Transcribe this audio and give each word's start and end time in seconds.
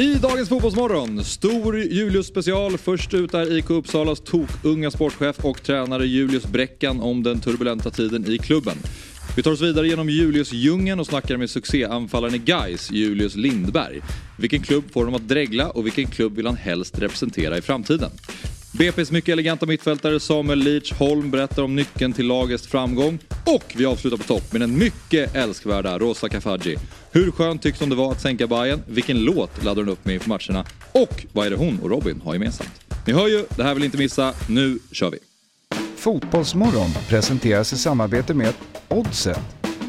I 0.00 0.14
dagens 0.14 0.48
Fotbollsmorgon, 0.48 1.24
stor 1.24 1.78
Julius 1.78 2.26
special. 2.26 2.78
Först 2.78 3.14
ut 3.14 3.34
är 3.34 3.58
IK 3.58 3.70
Uppsalas 3.70 4.20
tokunga 4.20 4.90
sportchef 4.90 5.44
och 5.44 5.62
tränare 5.62 6.06
Julius 6.06 6.46
Bräckan 6.46 7.00
om 7.00 7.22
den 7.22 7.40
turbulenta 7.40 7.90
tiden 7.90 8.30
i 8.30 8.38
klubben. 8.38 8.76
Vi 9.36 9.42
tar 9.42 9.50
oss 9.50 9.60
vidare 9.60 9.88
genom 9.88 10.08
Julius 10.08 10.52
djungeln 10.52 11.00
och 11.00 11.06
snackar 11.06 11.36
med 11.36 11.50
succéanfallaren 11.50 12.34
i 12.34 12.38
Gais, 12.38 12.90
Julius 12.90 13.36
Lindberg. 13.36 14.00
Vilken 14.38 14.62
klubb 14.62 14.84
får 14.92 15.00
honom 15.00 15.14
att 15.14 15.28
dregla 15.28 15.70
och 15.70 15.86
vilken 15.86 16.06
klubb 16.06 16.36
vill 16.36 16.46
han 16.46 16.56
helst 16.56 16.98
representera 16.98 17.58
i 17.58 17.62
framtiden? 17.62 18.10
BP's 18.72 19.12
mycket 19.12 19.32
eleganta 19.32 19.66
mittfältare 19.66 20.20
Samuel 20.20 20.58
Leach 20.58 20.92
Holm 20.92 21.30
berättar 21.30 21.62
om 21.62 21.76
nyckeln 21.76 22.12
till 22.12 22.26
lagets 22.26 22.66
framgång. 22.66 23.18
Och 23.46 23.74
vi 23.76 23.86
avslutar 23.86 24.16
på 24.16 24.22
topp 24.22 24.52
med 24.52 24.60
den 24.60 24.78
mycket 24.78 25.36
älskvärda 25.36 25.98
Rosa 25.98 26.28
Kafaji. 26.28 26.76
Hur 27.12 27.30
skönt 27.30 27.62
tyckte 27.62 27.84
hon 27.84 27.90
det 27.90 27.96
var 27.96 28.12
att 28.12 28.20
sänka 28.20 28.46
Bayern? 28.46 28.82
Vilken 28.86 29.24
låt 29.24 29.64
laddar 29.64 29.82
hon 29.82 29.88
upp 29.88 30.04
med 30.04 30.14
inför 30.14 30.28
matcherna? 30.28 30.64
Och 30.92 31.26
vad 31.32 31.46
är 31.46 31.50
det 31.50 31.56
hon 31.56 31.80
och 31.82 31.90
Robin 31.90 32.20
har 32.24 32.32
gemensamt? 32.32 32.80
Ni 33.06 33.12
hör 33.12 33.28
ju, 33.28 33.44
det 33.56 33.62
här 33.62 33.74
vill 33.74 33.84
inte 33.84 33.98
missa. 33.98 34.34
Nu 34.48 34.78
kör 34.92 35.10
vi! 35.10 35.18
Fotbollsmorgon 35.96 36.90
presenteras 37.08 37.72
i 37.72 37.76
samarbete 37.76 38.34
med 38.34 38.54
Oddset, 38.88 39.40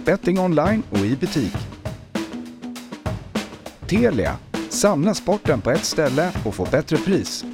betting 0.05 0.39
online 0.39 0.83
och 0.89 0.97
i 0.97 1.15
butik. 1.15 1.53
Telia, 3.87 4.37
samla 4.69 5.13
sporten 5.13 5.61
på 5.61 5.71
ett 5.71 5.85
ställe 5.85 6.31
och 6.45 6.55
få 6.55 6.67
bättre 6.71 6.97
pris. 6.97 7.45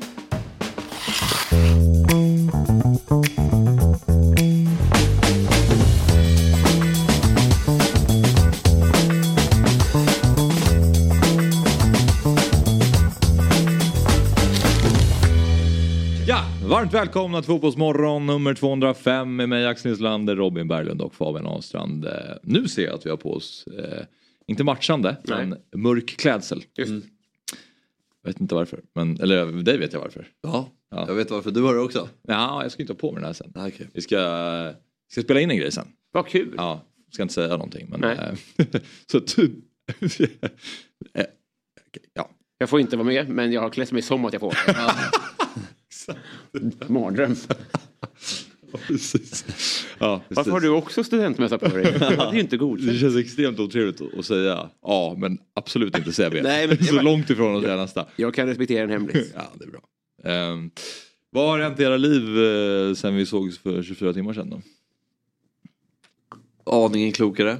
Varmt 16.77 16.93
välkomna 16.93 17.41
till 17.41 17.47
Fotbollsmorgon 17.47 18.25
nummer 18.25 18.53
205 18.53 19.35
med 19.35 19.49
mig 19.49 19.65
Axel 19.67 19.91
Nislander, 19.91 20.35
Robin 20.35 20.67
Berglund 20.67 21.01
och 21.01 21.15
Fabian 21.15 21.45
Ahlstrand. 21.45 22.05
Eh, 22.05 22.11
Nu 22.43 22.67
ser 22.67 22.85
jag 22.85 22.93
att 22.95 23.05
vi 23.05 23.09
har 23.09 23.17
på 23.17 23.33
oss, 23.33 23.67
eh, 23.67 24.03
inte 24.47 24.63
matchande, 24.63 25.17
Nej. 25.23 25.45
men 25.45 25.81
mörk 25.81 26.17
klädsel. 26.17 26.63
Just. 26.77 26.89
Mm. 26.89 27.03
Vet 28.23 28.41
inte 28.41 28.55
varför, 28.55 28.79
men, 28.95 29.21
eller 29.21 29.45
dig 29.45 29.77
vet 29.77 29.93
jag 29.93 29.99
varför. 29.99 30.27
Ja, 30.41 30.69
Ja. 30.91 31.05
jag 31.07 31.15
vet 31.15 31.31
varför 31.31 31.51
du 31.51 31.61
har 31.61 31.73
det 31.73 31.79
också. 31.81 32.09
Ja, 32.27 32.63
jag 32.63 32.71
ska 32.71 32.83
inte 32.83 32.93
ha 32.93 32.97
på 32.99 33.11
mig 33.11 33.15
den 33.21 33.25
här 33.25 33.33
sen. 33.33 33.51
Ah, 33.55 33.67
okej. 33.67 33.87
Vi 33.93 34.01
ska, 34.01 34.73
ska 35.11 35.21
spela 35.21 35.39
in 35.41 35.51
en 35.51 35.57
grej 35.57 35.71
sen. 35.71 35.87
Vad 36.11 36.27
kul. 36.27 36.53
Ja, 36.57 36.81
ska 37.11 37.21
inte 37.23 37.33
säga 37.33 37.47
någonting 37.49 37.87
men... 37.89 37.99
Nej. 37.99 38.17
eh, 38.57 38.65
så 39.11 39.17
okej, 39.17 40.37
ja. 42.13 42.29
Jag 42.57 42.69
får 42.69 42.79
inte 42.79 42.97
vara 42.97 43.07
med 43.07 43.29
men 43.29 43.51
jag 43.51 43.61
har 43.61 43.69
klätt 43.69 43.91
mig 43.91 44.01
som 44.01 44.25
att 44.25 44.33
jag 44.33 44.39
får. 44.39 44.57
Mardröm. 46.87 47.35
Precis. 48.87 49.45
Ja, 49.99 50.07
Varför 50.09 50.35
precis. 50.35 50.51
har 50.53 50.59
du 50.59 50.69
också 50.69 51.03
studentmössa 51.03 51.57
på 51.57 51.67
dig? 51.67 51.83
Det 51.99 52.05
är 52.05 52.33
ju 52.33 52.39
inte 52.39 52.55
Det 52.55 52.57
godkänt. 52.57 52.99
känns 52.99 53.15
extremt 53.15 53.59
otrevligt 53.59 54.01
att- 54.01 54.25
säga 54.25 54.69
ja 54.81 55.15
men 55.17 55.37
absolut 55.53 55.97
inte 55.97 56.11
säga 56.11 56.29
B. 56.29 56.39
Nej, 56.43 56.67
men- 56.67 56.83
så 56.83 57.01
långt 57.01 57.29
ifrån 57.29 57.55
att 57.57 57.63
säga 57.63 57.75
nästa. 57.75 58.05
Jag 58.15 58.33
kan 58.33 58.47
respektera 58.47 58.83
en 58.83 58.89
hemlis. 58.89 59.31
Ja 59.35 59.51
det 59.59 59.65
är 59.65 59.69
bra. 59.69 59.81
Um, 60.51 60.71
vad 61.29 61.49
har 61.49 61.59
hänt 61.59 61.79
i 61.79 61.83
era 61.83 61.97
liv 61.97 62.23
uh, 62.23 62.93
sen 62.95 63.15
vi 63.15 63.25
sågs 63.25 63.57
för 63.59 63.83
24 63.83 64.13
timmar 64.13 64.33
sedan 64.33 64.49
då? 64.49 64.61
Aningen 66.85 67.11
klokare. 67.11 67.57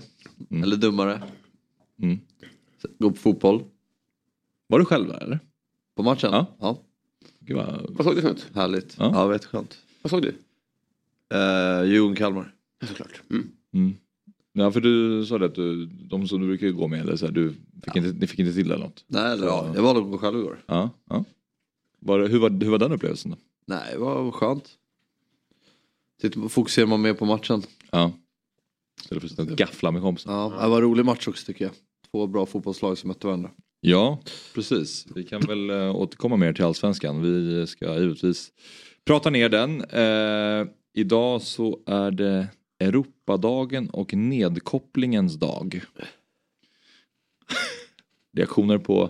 Mm. 0.51 0.63
Eller 0.63 0.75
dummare. 0.75 1.21
Mm. 2.01 2.19
Gå 2.99 3.09
på 3.11 3.17
fotboll. 3.17 3.63
Var 4.67 4.79
du 4.79 4.85
själv 4.85 5.07
där 5.07 5.23
eller? 5.23 5.39
På 5.95 6.03
matchen? 6.03 6.29
Ja. 6.31 6.55
ja. 6.59 6.81
Gud 7.47 7.57
vad... 7.57 7.85
Vad 7.89 8.05
såg 8.05 8.15
du 8.15 8.21
för 8.21 8.29
något? 8.29 8.47
Härligt. 8.53 8.95
Ja. 8.99 9.11
Ja, 9.13 9.27
vet 9.27 9.45
skönt. 9.45 9.77
Vad 10.01 10.09
såg 10.09 10.21
du? 10.21 10.29
Uh, 10.29 11.85
Djurgården-Kalmar. 11.85 12.53
Ja, 12.79 12.87
såklart. 12.87 13.21
Mm. 13.29 13.51
Mm. 13.73 13.93
Ja 14.53 14.71
för 14.71 14.81
du 14.81 15.25
sa 15.25 15.37
det 15.37 15.45
att 15.45 15.55
du, 15.55 15.85
de 15.85 16.27
som 16.27 16.41
du 16.41 16.47
brukar 16.47 16.69
gå 16.69 16.87
med, 16.87 16.99
eller 17.01 17.15
så 17.15 17.25
här, 17.25 17.33
du 17.33 17.53
fick 17.83 17.95
inte, 17.95 18.09
ni 18.19 18.27
fick 18.27 18.39
inte 18.39 18.53
till 18.53 18.67
det 18.67 18.75
eller 18.75 18.85
något? 18.85 19.03
Nej, 19.07 19.31
eller 19.31 19.47
ja. 19.47 19.71
Jag 19.75 19.81
valde 19.81 20.01
att 20.01 20.11
gå 20.11 20.17
själv 20.17 20.39
igår. 20.39 20.57
Ja. 20.65 20.89
ja. 21.09 21.23
Var, 21.99 22.27
hur, 22.27 22.39
var, 22.39 22.49
hur 22.49 22.69
var 22.69 22.77
den 22.77 22.91
upplevelsen 22.91 23.31
då? 23.31 23.37
Nej, 23.65 23.93
det 23.93 23.97
var 23.97 24.31
skönt. 24.31 24.69
Sitter, 26.21 26.47
fokuserar 26.47 26.87
man 26.87 27.01
mer 27.01 27.13
på 27.13 27.25
matchen. 27.25 27.63
Ja. 27.91 28.11
Istället 29.01 29.35
för 29.35 29.43
att 29.43 29.49
gaffla 29.49 29.91
med 29.91 30.01
kompisar. 30.01 30.31
Ja, 30.31 30.61
det 30.61 30.69
var 30.69 30.77
en 30.77 30.83
rolig 30.83 31.05
match 31.05 31.27
också 31.27 31.45
tycker 31.45 31.65
jag. 31.65 31.73
Två 32.11 32.27
bra 32.27 32.45
fotbollslag 32.45 32.97
som 32.97 33.07
mötte 33.07 33.27
varandra. 33.27 33.51
Ja, 33.89 34.19
precis. 34.55 35.05
Vi 35.15 35.23
kan 35.23 35.41
väl 35.41 35.69
äh, 35.69 35.95
återkomma 35.95 36.35
mer 36.37 36.53
till 36.53 36.63
allsvenskan. 36.63 37.21
Vi 37.21 37.67
ska 37.67 37.99
givetvis 37.99 38.51
prata 39.05 39.29
ner 39.29 39.49
den. 39.49 39.81
Eh, 39.83 40.67
idag 40.93 41.41
så 41.41 41.79
är 41.85 42.11
det 42.11 42.47
Europadagen 42.79 43.89
och 43.89 44.13
nedkopplingens 44.13 45.35
dag. 45.35 45.81
Reaktioner 48.37 48.77
på, 48.77 49.09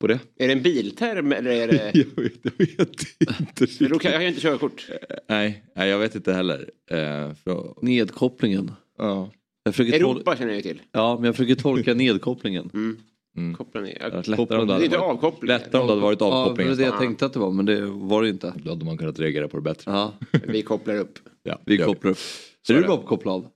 på 0.00 0.06
det? 0.06 0.18
Är 0.36 0.46
det 0.46 0.52
en 0.52 0.62
bilterm 0.62 1.32
eller 1.32 1.50
är 1.50 1.68
det... 1.68 1.90
Jag 1.94 2.22
vet, 2.22 2.32
jag 2.44 2.52
vet 2.58 3.40
inte. 3.40 3.66
Jag 4.08 4.12
har 4.12 4.20
ju 4.22 4.28
inte 4.28 4.40
körkort. 4.40 4.88
Nej, 5.28 5.64
nej, 5.76 5.88
jag 5.88 5.98
vet 5.98 6.14
inte 6.14 6.32
heller. 6.32 6.70
Eh, 6.90 7.34
för, 7.34 7.74
Nedkopplingen. 7.84 8.72
ja. 8.98 9.30
Jag 9.62 9.74
försöker, 9.74 9.98
tol- 9.98 10.14
Europa 10.16 10.36
känner 10.36 10.48
jag 10.48 10.56
ju 10.56 10.62
till. 10.62 10.82
ja, 10.92 11.14
men 11.16 11.24
jag 11.24 11.36
försöker 11.36 11.62
tolka 11.62 11.94
nedkopplingen. 12.04 12.70
Mm. 12.74 12.96
Mm. 13.36 13.54
Koppla 13.54 13.80
ner. 13.80 13.98
Det 13.98 14.10
Ja, 14.12 14.22
lättare 14.36 14.60
om 14.60 14.66
det 14.66 14.72
hade 14.74 14.88
varit, 14.88 14.94
avkoppling. 14.94 15.48
lättare 15.48 15.80
om 15.80 15.86
det 15.86 15.92
hade 15.92 16.02
varit 16.02 16.20
Ja, 16.20 16.26
det 16.26 16.32
avkoppling. 16.34 16.68
var 16.68 16.76
det 16.76 16.82
jag 16.82 16.98
tänkte 16.98 17.26
att 17.26 17.32
det 17.32 17.38
var 17.38 17.50
men 17.50 17.66
det 17.66 17.86
var 17.86 18.22
det 18.22 18.28
ju 18.28 18.32
inte. 18.32 18.54
Då 18.64 18.70
hade 18.70 18.84
man 18.84 18.98
kunnat 18.98 19.18
reagera 19.18 19.48
på 19.48 19.56
det 19.56 19.62
bättre. 19.62 19.90
Ja, 19.92 20.12
Vi 20.46 20.62
kopplar 20.62 20.96
upp. 20.96 21.18
Ja, 21.42 21.58
vi 21.66 21.78
kopplar 21.78 22.10
upp. 22.10 22.18
Så 22.62 22.72
är 22.72 22.74
du 22.76 22.80
det. 22.82 22.86
bra 22.88 22.96
på 22.96 23.06
koppla 23.06 23.32
av? 23.32 23.46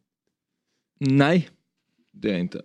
Nej, 1.01 1.49
det 2.13 2.29
är 2.29 2.33
jag 2.33 2.41
inte. 2.41 2.63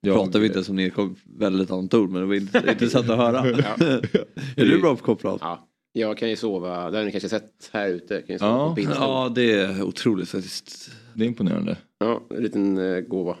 Jag, 0.00 0.14
pratar 0.16 0.38
vi 0.40 0.46
inte 0.46 0.64
som 0.64 0.76
ni 0.76 0.90
kom 0.90 1.16
väldigt 1.38 1.70
annat 1.70 1.94
ord 1.94 2.10
men 2.10 2.20
det 2.20 2.26
var 2.26 2.34
int- 2.34 2.70
intressant 2.72 3.10
att 3.10 3.16
höra. 3.18 3.38
är 4.56 4.64
du 4.64 4.80
bra 4.80 4.96
på 4.96 5.02
koppla 5.04 5.30
av? 5.30 5.38
Ja. 5.42 5.64
Jag 5.92 6.18
kan 6.18 6.30
ju 6.30 6.36
sova, 6.36 6.90
det 6.90 6.98
har 6.98 7.04
ni 7.04 7.10
kanske 7.10 7.28
sett 7.28 7.70
här 7.72 7.88
ute. 7.88 8.22
Kan 8.22 8.34
ju 8.34 8.38
sova 8.38 8.50
Ja. 8.52 8.74
på. 8.74 8.80
Ja 8.94 9.32
det 9.34 9.52
är 9.52 9.82
otroligt 9.82 10.28
faktiskt. 10.28 10.90
Det 11.14 11.24
är 11.24 11.26
imponerande. 11.28 11.76
Ja, 11.98 12.22
en 12.30 12.42
liten 12.42 12.78
eh, 12.78 13.00
gåva. 13.00 13.36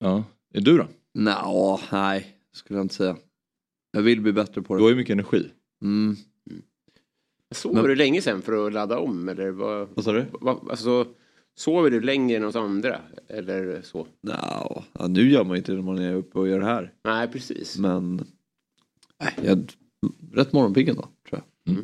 Ja. 0.00 0.24
Är 0.54 0.60
du 0.60 0.76
då? 0.78 0.86
Nå, 1.18 1.80
nej, 1.92 2.26
skulle 2.52 2.78
jag 2.78 2.84
inte 2.84 2.94
säga. 2.94 3.16
Jag 3.92 4.02
vill 4.02 4.20
bli 4.20 4.32
bättre 4.32 4.62
på 4.62 4.74
Du 4.76 4.80
har 4.82 4.88
det. 4.88 4.92
ju 4.92 4.96
mycket 4.96 5.12
energi. 5.12 5.50
Mm. 5.82 6.16
Sover 7.54 7.74
Men- 7.74 7.84
du 7.84 7.94
länge 7.96 8.22
sen 8.22 8.42
för 8.42 8.66
att 8.66 8.72
ladda 8.72 8.98
om? 8.98 9.28
Eller 9.28 9.50
vad, 9.50 9.88
Vad 9.94 10.04
sa 10.04 10.12
du? 10.12 10.26
alltså, 10.70 11.06
sover 11.56 11.90
du 11.90 12.00
längre 12.00 12.36
än 12.36 12.44
oss 12.44 12.56
andra? 12.56 13.00
Eller 13.28 13.82
så? 13.82 14.06
Nå, 14.22 14.84
ja, 14.92 15.06
nu 15.08 15.30
gör 15.30 15.44
man 15.44 15.52
ju 15.56 15.58
inte 15.58 15.72
det 15.72 15.76
när 15.76 15.84
man 15.84 15.98
är 15.98 16.14
uppe 16.14 16.38
och 16.38 16.48
gör 16.48 16.60
det 16.60 16.66
här. 16.66 16.92
Nej, 17.04 17.28
precis. 17.28 17.78
Men 17.78 18.16
nej, 19.22 19.32
jag 19.36 19.46
är 19.46 19.64
rätt 20.32 20.52
morgonpigg 20.52 20.88
ändå 20.88 21.08
tror 21.28 21.42
jag. 21.64 21.76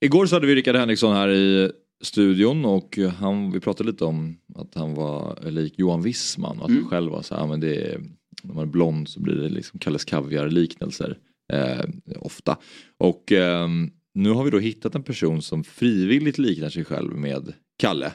Igår 0.00 0.26
så 0.26 0.36
hade 0.36 0.46
vi 0.46 0.54
Rickard 0.54 0.76
Henriksson 0.76 1.14
här 1.16 1.28
i 1.28 1.72
studion 2.02 2.64
och 2.64 2.98
han, 3.18 3.50
vi 3.50 3.60
pratade 3.60 3.90
lite 3.90 4.04
om 4.04 4.36
att 4.54 4.74
han 4.74 4.94
var 4.94 5.50
lik 5.50 5.74
Johan 5.78 6.02
Wissman 6.02 6.58
och 6.58 6.64
att 6.64 6.70
han 6.76 6.88
själv 6.88 7.12
var 7.12 7.22
så 7.22 7.34
här, 7.34 7.46
men 7.46 7.60
det 7.60 7.74
är, 7.76 8.00
när 8.42 8.54
man 8.54 8.62
är 8.62 8.70
blond 8.72 9.08
så 9.08 9.20
blir 9.20 9.34
det 9.34 9.48
liksom 9.48 9.78
Kalles 9.78 10.04
Kaviar 10.04 10.48
liknelser 10.48 11.18
eh, 11.52 11.84
ofta. 12.16 12.58
Och 12.98 13.32
ehm, 13.32 13.90
nu 14.14 14.30
har 14.30 14.44
vi 14.44 14.50
då 14.50 14.58
hittat 14.58 14.94
en 14.94 15.02
person 15.02 15.42
som 15.42 15.64
frivilligt 15.64 16.38
liknar 16.38 16.68
sig 16.68 16.84
själv 16.84 17.16
med 17.16 17.52
Kalle. 17.78 18.12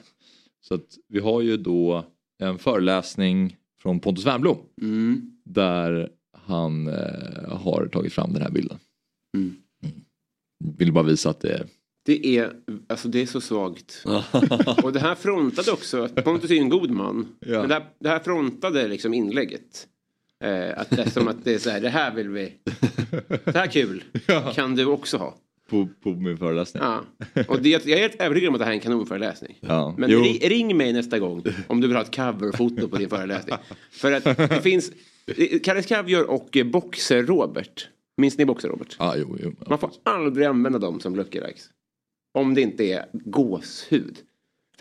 Så 0.61 0.73
att 0.75 0.85
vi 1.07 1.19
har 1.19 1.41
ju 1.41 1.57
då 1.57 2.05
en 2.43 2.57
föreläsning 2.57 3.57
från 3.81 3.99
Pontus 3.99 4.25
Wernbloom 4.25 4.57
Mm. 4.81 5.21
där 5.45 6.09
han 6.37 6.87
eh, 6.87 7.57
har 7.57 7.89
tagit 7.91 8.13
fram 8.13 8.33
den 8.33 8.41
här 8.41 8.51
bilden. 8.51 8.77
Mm. 9.37 9.55
Vill 10.77 10.93
bara 10.93 11.03
visa 11.03 11.29
att 11.29 11.41
det 11.41 11.51
är 11.53 11.67
Det 12.05 12.37
är, 12.37 12.53
alltså 12.89 13.07
det 13.07 13.21
är 13.21 13.25
så 13.25 13.41
svagt. 13.41 14.03
Och 14.83 14.93
det 14.93 14.99
här 14.99 15.15
frontade 15.15 15.71
också, 15.71 16.07
Pontus 16.07 16.49
är 16.51 16.55
ju 16.55 16.61
en 16.61 16.69
god 16.69 16.91
man. 16.91 17.27
Ja. 17.39 17.59
Men 17.59 17.67
det 17.69 17.73
här, 17.73 17.85
det 17.99 18.09
här 18.09 18.19
frontade 18.19 18.87
liksom 18.87 19.13
inlägget. 19.13 19.87
Eh, 20.41 20.79
att 20.79 20.89
det 20.89 21.01
är 21.01 21.09
som 21.09 21.27
att 21.27 21.43
det 21.43 21.53
är 21.53 21.57
så 21.59 21.69
här, 21.69 21.81
det 21.81 21.89
här 21.89 22.15
vill 22.15 22.29
vi. 22.29 22.53
Så 23.45 23.51
här 23.57 23.67
kul 23.67 24.03
kan 24.55 24.75
du 24.75 24.85
också 24.85 25.17
ha. 25.17 25.35
på, 25.69 25.87
på 26.03 26.09
min 26.09 26.37
föreläsning. 26.37 26.83
Ja. 26.83 27.03
Och 27.47 27.61
det, 27.61 27.69
jag 27.69 27.89
är 27.89 27.97
helt 27.97 28.21
övertygad 28.21 28.49
om 28.49 28.55
att 28.55 28.59
det 28.59 28.65
här 28.65 28.71
är 28.71 28.75
en 28.75 28.81
kanonföreläsning. 28.81 29.57
Ja. 29.61 29.95
Men 29.97 30.09
Jo. 30.09 30.19
ri, 30.21 30.39
ring 30.49 30.77
mig 30.77 30.93
nästa 30.93 31.19
gång 31.19 31.43
om 31.67 31.81
du 31.81 31.87
vill 31.87 31.95
ha 31.97 32.03
ett 32.03 32.15
coverfoto 32.15 32.87
på 32.87 32.97
din 32.97 33.09
föreläsning. 33.09 33.55
För 33.91 34.11
att 34.11 34.23
det 34.23 34.61
finns 34.63 34.91
Kalles 35.63 35.85
Kaviar 35.85 36.23
och 36.23 36.49
Boxer-Robert. 36.51 37.87
Minns 38.17 38.37
ni 38.37 38.45
Boxer-Robert? 38.45 38.95
Ja, 38.99 39.15
jo, 39.17 39.37
jo. 39.43 39.55
Man 39.69 39.79
får 39.79 39.91
aldrig 40.03 40.47
använda 40.47 40.79
dem 40.79 40.99
som 40.99 41.15
lookalikes. 41.15 41.69
Om 42.33 42.53
det 42.53 42.61
inte 42.61 42.83
är 42.83 43.05
gåshud. 43.13 44.17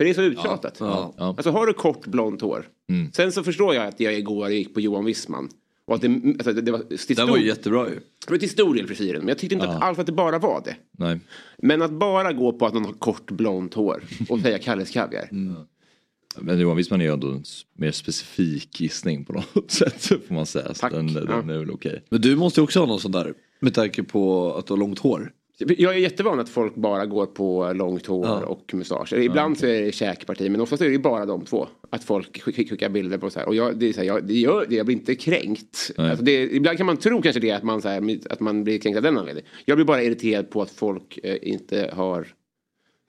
För 0.00 0.04
det 0.04 0.10
är 0.10 0.14
så 0.14 0.22
uttjatat. 0.22 0.76
Ja, 0.80 1.14
ja. 1.18 1.24
Alltså 1.24 1.50
har 1.50 1.66
du 1.66 1.72
kort 1.72 2.06
blont 2.06 2.40
hår. 2.40 2.68
Mm. 2.88 3.12
Sen 3.12 3.32
så 3.32 3.42
förstår 3.42 3.74
jag 3.74 3.86
att 3.86 4.00
jag 4.00 4.14
igår 4.14 4.50
gick 4.50 4.74
på 4.74 4.80
Johan 4.80 5.04
Wissman. 5.04 5.48
Och 5.86 5.94
att 5.94 6.00
det, 6.00 6.08
alltså, 6.08 6.52
det, 6.52 6.60
det 6.60 6.72
var 6.72 6.78
till 6.78 6.98
stor, 6.98 7.26
var 7.26 7.36
ju 7.36 7.46
jättebra 7.46 7.88
ju. 7.88 7.94
det 8.26 8.30
var 8.30 8.38
till 8.38 8.50
stor 8.50 8.74
del 8.74 8.86
frisyren. 8.86 9.20
Men 9.20 9.28
jag 9.28 9.38
tyckte 9.38 9.54
inte 9.54 9.68
att 9.68 9.82
alls 9.82 9.98
att 9.98 10.06
det 10.06 10.12
bara 10.12 10.38
var 10.38 10.62
det. 10.64 10.76
Nej. 10.98 11.20
Men 11.58 11.82
att 11.82 11.90
bara 11.90 12.32
gå 12.32 12.52
på 12.52 12.66
att 12.66 12.74
någon 12.74 12.84
har 12.84 12.92
kort 12.92 13.30
blont 13.30 13.74
hår 13.74 14.02
och 14.28 14.40
säga 14.40 14.58
Kalles 14.58 14.90
Kaviar. 14.90 15.28
Mm. 15.32 15.54
Men 16.38 16.58
Johan 16.60 16.76
Wisman 16.76 17.00
är 17.00 17.04
ju 17.04 17.12
ändå 17.12 17.28
en 17.28 17.44
mer 17.78 17.90
specifik 17.92 18.80
gissning 18.80 19.24
på 19.24 19.32
något 19.32 19.70
sätt 19.70 20.02
får 20.02 20.34
man 20.34 20.46
säga. 20.46 20.74
Så 20.74 20.80
Tack. 20.80 20.92
Den, 20.92 21.06
den 21.14 21.26
Ja. 21.28 21.54
är 21.54 21.58
väl 21.58 21.70
okej. 21.70 22.04
Men 22.08 22.20
du 22.20 22.36
måste 22.36 22.60
ju 22.60 22.64
också 22.64 22.78
ha 22.78 22.86
någon 22.86 23.00
sån 23.00 23.12
där. 23.12 23.34
Med 23.60 23.74
tanke 23.74 24.02
på 24.02 24.52
att 24.54 24.66
du 24.66 24.72
har 24.72 24.78
långt 24.78 24.98
hår. 24.98 25.32
Jag 25.78 25.94
är 25.94 25.98
jättevan 25.98 26.40
att 26.40 26.48
folk 26.48 26.74
bara 26.74 27.06
går 27.06 27.26
på 27.26 27.72
långt 27.72 28.06
hår 28.06 28.26
Ja. 28.26 28.44
och 28.44 28.74
mustasch. 28.74 29.12
Ibland 29.12 29.58
så 29.58 29.66
är 29.66 29.82
det 29.82 29.92
käkparti 29.92 30.50
men 30.50 30.60
oftast 30.60 30.82
är 30.82 30.86
det 30.86 30.92
ju 30.92 30.98
bara 30.98 31.26
de 31.26 31.44
två. 31.44 31.68
Att 31.90 32.04
folk 32.04 32.42
skick- 32.42 32.70
skickar 32.70 32.88
bilder 32.88 33.18
på 33.18 33.30
så 33.30 33.38
här. 33.38 33.46
Och 33.48 33.54
jag, 33.54 33.78
det 33.78 33.88
är 33.88 33.92
så 33.92 34.00
här, 34.00 34.06
jag, 34.06 34.24
det 34.26 34.34
gör, 34.34 34.66
det, 34.68 34.74
jag 34.74 34.86
blir 34.86 34.96
inte 34.96 35.14
kränkt. 35.14 35.90
Alltså 35.96 36.24
det, 36.24 36.32
ibland 36.54 36.76
kan 36.76 36.86
man 36.86 36.96
tro 36.96 37.22
kanske 37.22 37.40
det 37.40 37.50
att 37.50 37.62
man, 37.62 37.82
så 37.82 37.88
här, 37.88 38.18
att 38.30 38.40
man 38.40 38.64
blir 38.64 38.78
kränkt 38.78 38.96
av 38.96 39.02
den 39.02 39.18
anledningen. 39.18 39.50
Jag 39.64 39.76
blir 39.76 39.84
bara 39.84 40.02
irriterad 40.02 40.50
på 40.50 40.62
att 40.62 40.70
folk 40.70 41.18
eh, 41.22 41.36
inte 41.42 41.90
har 41.92 42.26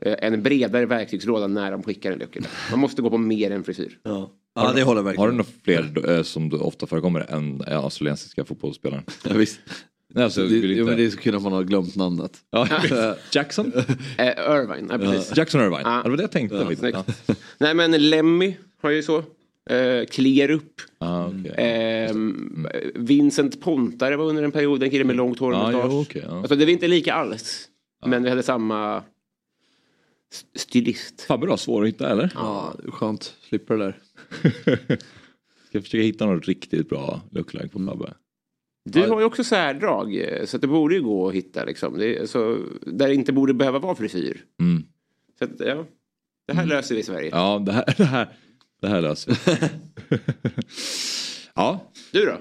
eh, 0.06 0.16
en 0.20 0.42
bredare 0.44 0.86
verktygslåda 0.86 1.48
när 1.48 1.72
de 1.72 1.84
skickar 1.84 2.12
en 2.12 2.20
lucka. 2.20 2.40
Man 2.72 2.80
måste 2.80 3.02
gå 3.02 3.10
på 3.10 3.18
mer 3.18 3.52
än 3.52 3.64
frisyr. 3.64 4.00
Ja, 4.04 4.32
ja 4.56 4.72
det 4.76 4.84
håller 4.84 5.00
jag 5.02 5.06
Har 5.18 5.28
verkligen. 5.28 5.30
du 5.30 5.38
några 5.38 5.92
fler 6.04 6.10
eh, 6.18 6.24
som 6.24 6.50
du 6.50 6.58
ofta 6.58 6.88
förekommer 6.88 7.26
än 7.34 7.62
eh, 7.62 7.78
australiensiska 7.84 8.46
fotbollsspelare? 8.46 9.04
Ja, 9.30 9.34
visst. 9.34 9.60
Nej, 10.14 10.24
alltså, 10.24 10.48
Det, 10.48 10.56
inte... 10.72 10.84
men 10.84 10.98
det 10.98 11.04
är 11.06 11.10
så 11.10 11.18
kul 11.18 11.36
att 11.36 11.42
man 11.42 11.52
har 11.54 11.64
glömt 11.64 11.96
namnet. 11.96 12.38
ja, 12.52 12.68
Jackson? 13.34 13.72
Eh, 14.18 14.28
Irvine, 14.28 14.88
ja, 14.92 14.98
precis. 14.98 15.38
Jackson 15.38 15.62
Irvine? 15.62 15.82
Ja. 15.84 15.96
Ja. 15.98 16.02
Det 16.04 16.10
var 16.10 16.18
det 16.18 16.24
jag 16.24 16.32
tänkte. 16.32 16.76
Ja. 16.94 17.04
Nej 17.58 17.74
men 17.76 18.10
Lemmy 18.10 18.56
har 18.82 18.90
ju 18.90 19.04
så. 19.04 19.18
Eh, 19.70 20.06
Klerup. 20.12 20.82
Ah, 20.98 21.28
okay. 21.28 21.52
Ehm, 21.58 22.68
Vincent 22.96 23.62
Pontare 23.62 24.16
var 24.16 24.26
under 24.26 24.44
en 24.44 24.52
period 24.52 24.84
en 24.84 24.90
kille 24.90 25.04
med 25.04 25.16
långt 25.16 25.40
hår 25.40 25.52
och 25.52 25.58
Ja, 25.58 25.66
mustasch. 25.72 25.86
jo, 25.92 26.02
okej, 26.02 26.24
ja. 26.30 26.38
Alltså 26.38 26.56
det 26.56 26.66
var 26.66 26.72
inte 26.72 26.88
lika 26.88 27.14
alls. 27.14 27.68
Men 28.06 28.24
vi 28.24 28.30
hade 28.30 28.44
samma 28.44 28.98
s- 30.34 30.46
stylist. 30.56 31.22
Fabbe 31.22 31.48
då, 31.48 31.58
svår 31.58 31.82
att 31.82 31.88
hitta 31.88 32.10
eller? 32.10 32.32
Ja, 32.36 32.74
är 32.88 32.92
skönt. 32.92 33.36
Slipper 33.50 33.78
det 33.78 33.84
där. 33.86 34.00
Ska 35.68 35.78
jag 35.78 35.84
försöka 35.84 36.02
hitta 36.04 36.26
något 36.26 36.46
riktigt 36.48 36.90
bra 36.90 37.22
lookalike 37.32 37.70
på 37.70 37.80
Fabbe? 37.86 38.14
Du 38.84 39.02
har 39.10 39.20
ju 39.20 39.26
också 39.26 39.44
särdrag. 39.44 40.16
eh, 40.16 40.46
Så 40.46 40.58
att 40.58 40.62
det 40.62 40.68
borde 40.68 40.96
ju 40.96 41.02
gå 41.02 41.28
att 41.28 41.34
hitta 41.36 41.66
liksom. 41.66 41.98
Det 41.98 42.30
så, 42.30 42.58
där 42.82 43.08
det 43.08 43.14
inte 43.14 43.34
borde 43.34 43.54
behöva 43.54 43.80
vara 43.80 43.96
frisyr. 43.96 44.46
Mm. 44.60 44.84
Så 45.40 45.44
att, 45.46 45.52
ja. 45.60 45.86
Det 46.48 46.54
här 46.54 46.66
löser 46.66 46.96
vi 46.96 47.02
i 47.02 47.04
Sverige. 47.04 47.30
Ja, 47.34 47.64
det 47.66 47.72
här, 47.72 47.86
det 47.98 48.04
här, 48.06 48.28
det 48.82 48.88
här 48.88 49.02
löser 49.02 49.38
vi. 49.46 50.18
ja, 51.56 51.92
Du 52.12 52.26
då? 52.26 52.38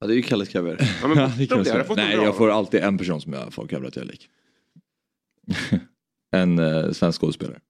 Ja, 0.00 0.06
det 0.06 0.12
är 0.12 0.16
ju 0.16 0.22
Kalles 0.22 0.48
Kaviar. 0.48 0.78
Ja, 1.02 1.08
men 1.08 1.18
Ja, 1.18 1.30
det 1.36 1.68
jag 1.68 1.96
Nej, 1.96 2.14
jag 2.14 2.36
får 2.36 2.50
alltid 2.50 2.80
en 2.80 2.98
person 2.98 3.20
som 3.20 3.32
jag 3.32 3.54
folk 3.54 3.72
hävdar 3.72 3.88
att 3.88 3.96
jag 3.96 4.04
är 4.04 4.08
lik. 4.08 4.28
en 6.32 6.58
eh, 6.58 6.90
svensk 6.90 7.20
skådespelare. 7.20 7.60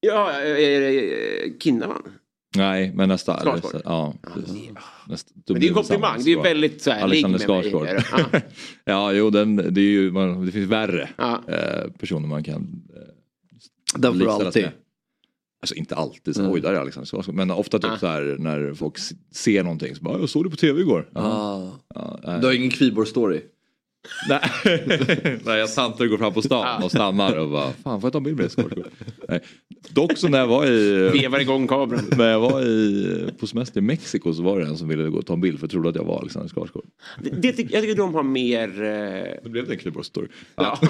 Ja, 0.00 0.30
är 0.32 0.80
det 0.80 1.62
Kinnaman? 1.62 2.12
Nej, 2.56 2.92
men 2.94 3.08
nästa. 3.08 3.40
Skarsgård. 3.40 3.82
Ja, 3.84 4.14
precis. 4.34 4.68
Nästa, 5.08 5.30
Men 5.48 5.60
det 5.60 5.66
är 5.66 5.68
en 5.68 5.74
komplimang. 5.74 6.22
Det 6.24 6.32
är 6.32 6.42
väldigt 6.42 6.82
så 6.82 6.90
här, 6.90 7.02
Alexander. 7.02 7.38
Skarsgård. 7.38 7.88
Ja. 8.32 8.40
ja, 8.84 9.12
jo, 9.12 9.30
den, 9.30 9.56
det, 9.56 9.80
är 9.80 9.84
ju, 9.90 10.10
man, 10.10 10.46
det 10.46 10.52
finns 10.52 10.70
värre 10.70 11.08
Ja. 11.16 11.42
eh, 11.48 11.90
personer 11.98 12.28
man 12.28 12.44
kan 12.44 12.82
eh, 12.96 13.98
Den 14.00 14.12
får 14.12 14.20
du 14.20 14.30
alltid. 14.30 14.62
med. 14.62 14.72
Alltså 15.62 15.74
inte 15.74 15.94
alltid, 15.94 16.34
så, 16.34 16.40
Mm. 16.40 16.52
oj 16.52 16.60
där 16.60 16.72
är 16.72 16.80
Alexander 16.80 17.06
Skarsgård. 17.06 17.34
Men 17.34 17.50
ofta 17.50 17.78
typ 17.78 17.90
Ja. 17.90 17.98
så 17.98 18.06
här 18.06 18.36
när 18.38 18.74
folk 18.74 18.96
ser 19.34 19.62
någonting 19.62 19.94
så 19.96 20.02
bara, 20.02 20.18
jag 20.18 20.28
såg 20.28 20.44
det 20.44 20.50
på 20.50 20.56
tv 20.56 20.80
igår. 20.80 21.10
Ja. 21.14 21.20
Ah. 21.20 21.70
Ja, 21.94 22.20
nej. 22.24 22.40
Du 22.40 22.46
har 22.46 22.54
ingen 22.54 22.70
Kviborg-story? 22.70 23.40
Nej, 24.28 24.40
Nej 25.44 25.58
jag 25.58 25.74
tanter 25.74 26.06
går 26.06 26.18
fram 26.18 26.32
på 26.34 26.42
stan 26.42 26.82
och 26.82 26.90
stannar 26.90 27.36
och 27.38 27.50
bara, 27.50 27.72
fan 27.72 28.00
får 28.00 28.06
jag 28.08 28.12
ta 28.12 28.18
en 28.18 28.24
bild 28.24 28.36
med 28.36 28.50
dig. 29.28 29.40
Dock 29.88 30.18
så 30.18 30.28
när 30.28 30.38
jag 30.38 30.46
var 30.46 30.66
i, 30.66 31.10
Vevar 31.20 31.40
igång 31.40 31.68
kameran. 31.68 32.04
när 32.16 32.30
jag 32.30 32.40
var 32.40 32.62
i, 32.62 33.28
på 33.40 33.46
semester 33.46 33.80
i 33.80 33.82
Mexiko 33.82 34.32
så 34.34 34.42
var 34.42 34.60
det 34.60 34.66
en 34.66 34.76
som 34.76 34.88
ville 34.88 35.08
gå 35.08 35.18
och 35.18 35.26
ta 35.26 35.32
en 35.34 35.40
bild 35.40 35.58
för 35.58 35.64
jag 35.66 35.70
trodde 35.70 35.88
att 35.88 35.96
jag 35.96 36.04
var 36.04 36.18
Alexander 36.20 36.48
Skarsgård. 36.48 36.84
Det, 37.22 37.30
det, 37.30 37.46
jag 37.70 37.82
tycker 37.82 37.96
de 37.96 38.14
har 38.14 38.22
mer... 38.22 38.68
Eh, 38.82 39.34
Det 39.42 39.48
blev 39.50 39.66
det 39.66 39.72
en 39.74 39.78
Klyborg-story. 39.78 40.28
ja. 40.56 40.78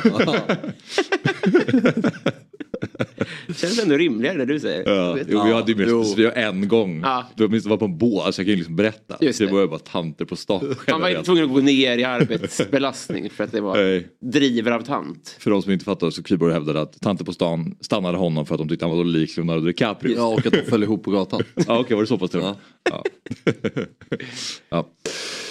Känns 3.56 3.82
ändå 3.82 3.96
rimligare 3.96 4.38
när 4.38 4.46
du 4.46 4.60
säger. 4.60 4.94
Ja, 4.94 5.18
jo, 5.28 5.44
vi 5.44 5.52
hade 5.52 5.72
ju 5.72 5.78
mer 5.78 5.86
jo. 5.88 6.04
specifikt, 6.04 6.36
en 6.36 6.68
gång. 6.68 7.00
Ja. 7.00 7.26
Det 7.36 7.42
var 7.42 7.50
minst 7.50 7.66
var 7.66 7.76
på 7.76 7.84
en 7.84 7.98
båt, 7.98 8.26
alltså 8.26 8.40
jag 8.40 8.46
kan 8.46 8.50
ju 8.50 8.56
liksom 8.56 8.76
berätta. 8.76 9.16
Just 9.20 9.38
det 9.38 9.46
det. 9.46 9.52
var 9.52 9.60
ju 9.60 9.68
bara 9.68 9.78
tanter 9.78 10.24
på 10.24 10.36
stan. 10.36 10.74
Man 10.90 11.00
var 11.00 11.08
inte 11.08 11.22
tvungen 11.22 11.44
att 11.44 11.50
gå 11.50 11.60
ner 11.60 11.98
i 11.98 12.04
arbetsbelastning 12.04 13.30
för 13.30 13.44
att 13.44 13.52
det 13.52 13.60
var 13.60 13.76
Nej. 13.76 14.08
driver 14.20 14.70
av 14.70 14.80
tant. 14.80 15.36
För 15.38 15.50
de 15.50 15.62
som 15.62 15.72
inte 15.72 15.84
fattar 15.84 16.10
så 16.10 16.22
Kviborg 16.22 16.52
hävdade 16.52 16.80
att 16.80 17.00
tanter 17.00 17.24
på 17.24 17.32
stan 17.32 17.76
stannade 17.80 18.18
honom 18.18 18.46
för 18.46 18.54
att 18.54 18.58
de 18.58 18.68
tyckte 18.68 18.84
han 18.84 18.96
var 18.96 19.04
så 19.04 19.08
lik 19.08 19.36
Leonardo 19.36 19.60
DiCaprio. 19.60 20.16
Ja, 20.16 20.26
och 20.26 20.46
att 20.46 20.52
de 20.52 20.62
föll 20.62 20.82
ihop 20.82 21.04
på 21.04 21.10
gatan. 21.10 21.42
Ja, 21.66 21.78
Okej, 21.78 21.94
var 21.94 22.02
det 22.02 22.06
så 22.06 22.18
pass 22.18 22.34
och 22.34 22.42
med? 22.42 22.54
Ja. 22.90 23.04
ja. 24.68 24.88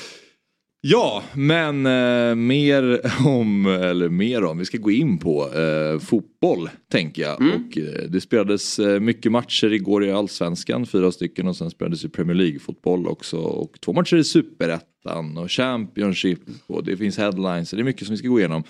Ja, 0.83 1.23
men 1.33 1.85
eh, 1.85 2.35
mer 2.35 3.01
om, 3.27 3.65
eller 3.65 4.09
mer 4.09 4.43
om, 4.43 4.57
vi 4.57 4.65
ska 4.65 4.77
gå 4.77 4.91
in 4.91 5.17
på 5.17 5.53
eh, 5.53 5.99
fotboll 5.99 6.69
tänker 6.91 7.21
jag. 7.21 7.35
Och 7.41 7.77
eh, 7.77 8.09
det 8.09 8.21
spelades 8.21 8.79
eh, 8.79 8.99
mycket 8.99 9.31
matcher 9.31 9.73
igår 9.73 10.05
i 10.05 10.11
Allsvenskan, 10.11 10.85
fyra 10.85 11.11
stycken 11.11 11.47
och 11.47 11.55
sen 11.57 11.69
spelades 11.69 12.05
ju 12.05 12.09
Premier 12.09 12.35
League-fotboll 12.35 13.07
också. 13.07 13.37
Och 13.37 13.81
två 13.81 13.93
matcher 13.93 14.17
i 14.17 14.23
Superettan 14.23 15.37
och 15.37 15.51
Championship 15.51 16.39
och 16.67 16.83
det 16.83 16.97
finns 16.97 17.17
headlines, 17.17 17.71
det 17.71 17.79
är 17.79 17.83
mycket 17.83 18.07
som 18.07 18.13
vi 18.13 18.17
ska 18.17 18.27
gå 18.27 18.39
igenom. 18.39 18.63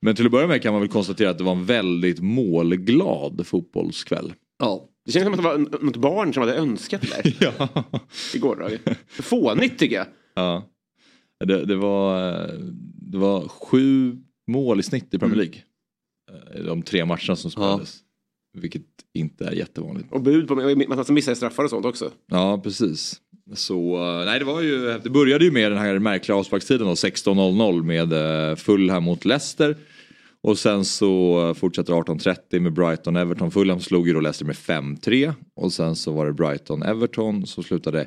Men 0.00 0.16
till 0.16 0.26
att 0.26 0.32
börja 0.32 0.46
med 0.46 0.62
kan 0.62 0.72
man 0.72 0.80
väl 0.82 0.90
konstatera 0.90 1.30
att 1.30 1.38
det 1.38 1.44
var 1.44 1.52
en 1.52 1.64
väldigt 1.64 2.20
målglad 2.20 3.46
fotbollskväll. 3.46 4.32
Ja. 4.58 4.88
Det 5.04 5.12
känns 5.12 5.24
som 5.24 5.32
att 5.32 5.38
det 5.38 5.44
var 5.44 5.84
något 5.84 5.96
barn 5.96 6.32
som 6.34 6.40
hade 6.40 6.54
önskat 6.54 7.00
det 7.02 7.22
där 7.22 7.36
Ja. 7.58 7.84
igår. 8.34 8.56
Då. 8.84 8.92
Fånigt 9.22 9.78
tycker 9.78 9.96
jag. 9.96 10.06
Ja. 10.34 10.68
Det, 11.44 11.64
det, 11.64 11.76
var, 11.76 12.20
det 13.12 13.18
var 13.18 13.48
sju 13.48 14.16
mål 14.46 14.80
i 14.80 14.82
snitt 14.82 15.14
i 15.14 15.18
Premier 15.18 15.36
League. 15.36 15.56
Eh, 16.54 16.64
De 16.64 16.82
tre 16.82 17.04
matcherna 17.04 17.36
som 17.36 17.50
spelades. 17.50 17.98
Vilket 18.58 18.82
inte 19.14 19.44
är 19.44 19.52
jättevanligt. 19.52 20.12
Och 20.12 20.22
bud 20.22 20.48
på. 20.48 20.54
Man 20.54 21.04
missar 21.08 21.34
straffar 21.34 21.64
och 21.64 21.70
sånt 21.70 21.86
också. 21.86 22.10
Ja, 22.26 22.60
precis. 22.64 23.20
Så, 23.54 23.96
eh, 23.96 24.24
nej 24.24 24.38
det 24.38 24.44
var 24.44 24.60
ju, 24.60 24.98
det 25.04 25.10
började 25.10 25.44
ju 25.44 25.50
med 25.50 25.72
den 25.72 25.78
här 25.78 25.98
märkliga 25.98 26.36
avsparkstiden 26.36 26.86
då, 26.86 26.92
16.00 26.94 27.82
med 27.82 28.12
eh, 28.50 28.56
Fulham 28.56 29.04
mot 29.04 29.24
Leicester. 29.24 29.76
Och 30.40 30.58
sen 30.58 30.84
så 30.84 31.54
fortsätter 31.54 31.92
18.30 31.92 32.60
med 32.60 32.72
Brighton-Everton. 32.72 33.50
Fulham 33.50 33.80
slog 33.80 34.08
ju 34.08 34.14
då 34.14 34.20
Leicester 34.20 34.44
med 34.44 34.56
5-3. 34.56 35.34
Och 35.56 35.72
sen 35.72 35.96
så 35.96 36.12
var 36.12 36.26
det 36.26 36.32
Brighton-Everton 36.32 37.44
som 37.46 37.64
slutade 37.64 38.06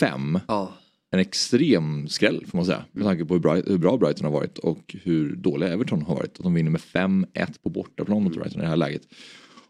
1-5 0.00 0.40
ja. 0.48 0.72
En 1.14 1.20
extrem 1.20 2.08
skräll 2.08 2.44
får 2.46 2.58
man 2.58 2.66
säga. 2.66 2.84
Med 2.92 3.04
tanke 3.04 3.24
på 3.24 3.34
hur, 3.34 3.40
Bright, 3.40 3.70
hur 3.70 3.78
bra 3.78 3.96
Brighton 3.96 4.24
har 4.24 4.32
varit 4.32 4.58
och 4.58 4.96
hur 5.02 5.36
dåliga 5.36 5.72
Everton 5.72 6.02
har 6.02 6.14
varit. 6.14 6.38
Att 6.38 6.42
de 6.42 6.54
vinner 6.54 6.70
med 6.70 6.80
5-1 6.80 7.26
på 7.62 7.70
bortaplan 7.70 8.22
mot 8.22 8.34
Brighton 8.34 8.60
i 8.60 8.64
det 8.64 8.68
här 8.68 8.76
läget. 8.76 9.02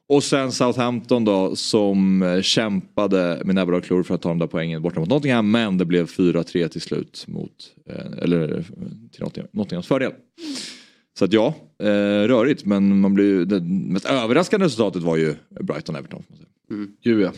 Och 0.06 0.24
sen 0.24 0.52
Southampton 0.52 1.24
då 1.24 1.56
som 1.56 2.22
eh, 2.22 2.40
kämpade 2.40 3.42
med 3.44 3.54
näbbar 3.54 3.72
och 3.72 3.84
klor 3.84 4.02
för 4.02 4.14
att 4.14 4.22
ta 4.22 4.28
de 4.28 4.38
där 4.38 4.46
poängen 4.46 4.82
borta 4.82 5.00
mot 5.00 5.08
Nottingham. 5.08 5.50
Men 5.50 5.78
det 5.78 5.84
blev 5.84 6.06
4-3 6.06 6.68
till 6.68 6.80
slut 6.80 7.24
mot, 7.28 7.52
eh, 7.90 8.22
eller 8.22 8.58
eh, 8.58 8.64
till 9.12 9.22
Nottingham, 9.22 9.48
Nottinghams 9.52 9.86
fördel. 9.86 10.12
Så 11.18 11.24
att 11.24 11.32
ja, 11.32 11.54
rörigt 12.26 12.64
men 12.64 13.00
man 13.00 13.14
blir 13.14 13.24
ju, 13.24 13.44
det 13.44 13.60
mest 13.60 14.06
överraskande 14.06 14.66
resultatet 14.66 15.02
var 15.02 15.16
ju 15.16 15.34
Brighton-Everton. 15.60 16.22
Gud 17.04 17.20
ja. 17.22 17.32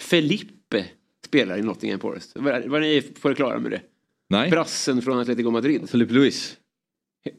Felipe 0.00 0.84
spelar 1.32 1.58
i 1.58 1.62
Nottingham 1.62 2.00
Forest. 2.00 2.32
Var, 2.34 2.68
var 2.68 2.80
ni 2.80 3.02
på 3.02 3.28
det 3.28 3.34
klara 3.34 3.58
med 3.58 3.70
det? 3.70 3.80
Nej, 4.30 4.50
Brassen 4.50 5.02
från 5.02 5.18
Atletico 5.18 5.50
Madrid. 5.50 5.90
Felipe 5.90 6.12
Luis. 6.14 6.56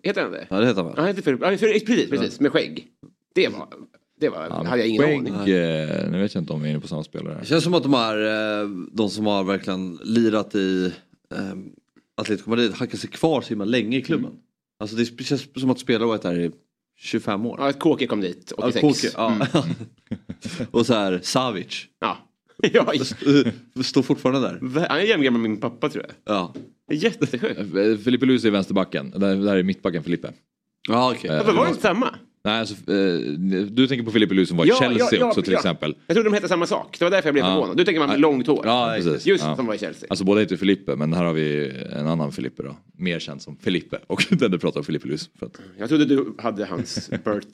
Heter 0.04 0.22
han 0.22 0.32
det? 0.32 0.48
Ja 0.50 0.60
det 0.60 0.66
heter 0.68 0.82
han 0.84 0.86
Ja, 0.86 0.96
väl? 0.96 1.00
han 1.00 1.08
heter 1.08 1.22
Felipe. 1.22 1.46
Ja, 1.52 1.58
precis, 1.58 2.10
precis. 2.10 2.40
Med 2.40 2.52
skägg. 2.52 2.88
Det 3.36 3.48
var... 3.48 3.68
Det 4.20 4.30
var, 4.30 4.46
Ja, 4.50 4.64
hade 4.64 4.78
jag 4.78 4.88
ingen 4.88 5.02
poäng, 5.04 5.20
aning. 5.30 5.54
eh, 5.54 6.10
Nu 6.12 6.20
vet 6.22 6.34
jag 6.36 6.42
inte 6.42 6.54
om 6.54 6.62
vi 6.62 6.68
är 6.68 6.72
inne 6.72 6.80
på 6.82 6.88
samma 6.88 7.04
spelare. 7.04 7.38
Det 7.40 7.46
känns 7.46 7.64
som 7.64 7.74
att 7.74 7.84
de 7.84 7.94
här, 7.94 8.18
eh, 8.64 8.70
de 8.92 9.10
som 9.10 9.26
har 9.26 9.44
verkligen 9.44 10.00
lirat 10.04 10.56
i 10.56 10.86
eh, 11.36 11.40
Atletico 12.18 12.50
Madrid 12.50 12.74
hackar 12.74 12.98
sig 12.98 13.10
kvar 13.10 13.42
så 13.42 13.50
himla 13.50 13.66
länge 13.66 13.98
i 13.98 14.02
klubben. 14.02 14.32
Alltså 14.80 14.96
det 14.96 15.06
känns 15.24 15.48
som 15.62 15.70
att 15.70 15.80
spelare 15.80 16.08
varit 16.08 16.22
där 16.22 16.40
i 16.40 16.52
25 16.98 17.46
år. 17.46 17.58
Ja, 17.60 17.70
ett 17.70 17.80
Kåke 17.80 18.08
kom 18.08 18.22
dit, 18.22 18.54
Ja, 18.58 18.68
86. 18.68 18.82
Koke, 18.82 19.14
ja. 19.18 19.48
och 20.72 20.86
så 20.86 20.94
här, 20.94 21.20
Savic. 21.24 21.86
Ja. 22.00 22.18
ja. 22.74 22.94
Står 23.84 24.02
fortfarande 24.02 24.42
där. 24.48 24.86
Han 24.90 24.98
är 25.00 25.04
jämngammal 25.04 25.42
med 25.42 25.50
min 25.52 25.60
pappa 25.60 25.90
tror 25.90 26.06
jag. 26.08 26.36
Ja, 26.36 26.54
Det 26.88 26.94
är 26.96 26.98
jättesjukt. 27.00 27.60
Eh, 27.60 27.98
Filippe 28.04 28.26
Luis 28.26 28.46
är 28.46 28.52
vänsterbacken, 28.52 29.14
här 29.22 29.56
är 29.58 29.64
mittbacken 29.64 30.04
Filippe. 30.04 30.32
ja 30.90 31.12
okej. 31.12 31.30
Eh, 31.30 31.38
Varför 31.38 31.54
var 31.54 31.64
det 31.66 31.70
inte 31.70 31.82
samma? 31.82 32.16
Nej, 32.46 32.60
alltså, 32.60 32.76
eh, 32.92 33.18
du 33.72 33.88
tänker 33.88 34.06
på 34.06 34.12
Filippe 34.12 34.34
Luis 34.34 34.48
som 34.50 34.58
var 34.58 34.66
i 34.66 34.70
Ja, 34.70 34.76
Chelsea 34.80 35.08
ja, 35.12 35.18
ja, 35.20 35.26
också 35.28 35.42
till 35.42 35.54
ja. 35.54 35.60
exempel. 35.60 35.96
Jag 36.08 36.16
trodde 36.16 36.30
de 36.30 36.34
hette 36.34 36.48
samma 36.48 36.66
sak. 36.66 36.96
Det 37.00 37.06
var 37.06 37.12
därför 37.12 37.28
jag 37.28 37.34
blev 37.34 37.46
Ja. 37.46 37.54
förvånad. 37.54 37.78
Du 37.78 37.84
tänker 37.86 38.00
man 38.00 38.10
med 38.10 38.20
långt 38.20 38.48
hår. 38.48 38.62
Ja, 38.66 38.94
precis. 38.96 39.26
Just 39.26 39.44
Ja. 39.44 39.56
som 39.56 39.66
var 39.66 39.74
i 39.74 39.78
Chelsea. 39.78 40.08
Alltså 40.10 40.26
båda 40.26 40.40
heter 40.42 40.58
Filippe 40.58 40.96
men 40.96 41.14
här 41.14 41.24
har 41.24 41.34
vi 41.34 41.72
en 41.92 42.08
annan 42.08 42.32
Filippe 42.32 42.64
då. 42.64 42.76
Mer 42.98 43.20
känd 43.20 43.42
som 43.42 43.58
Filippe 43.58 44.00
och 44.08 44.26
den 44.30 44.52
du 44.52 44.60
pratar 44.60 44.80
om 44.80 44.84
Filippe. 44.86 45.18
För 45.40 45.46
att... 45.46 45.58
Jag 45.78 45.90
trodde 45.90 46.06
du 46.06 46.36
hade 46.38 46.66
hans 46.66 47.10
birth 47.10 47.48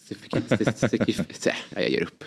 certificate. 0.75 1.55
Jag 1.75 1.89
ger 1.89 2.01
upp. 2.03 2.23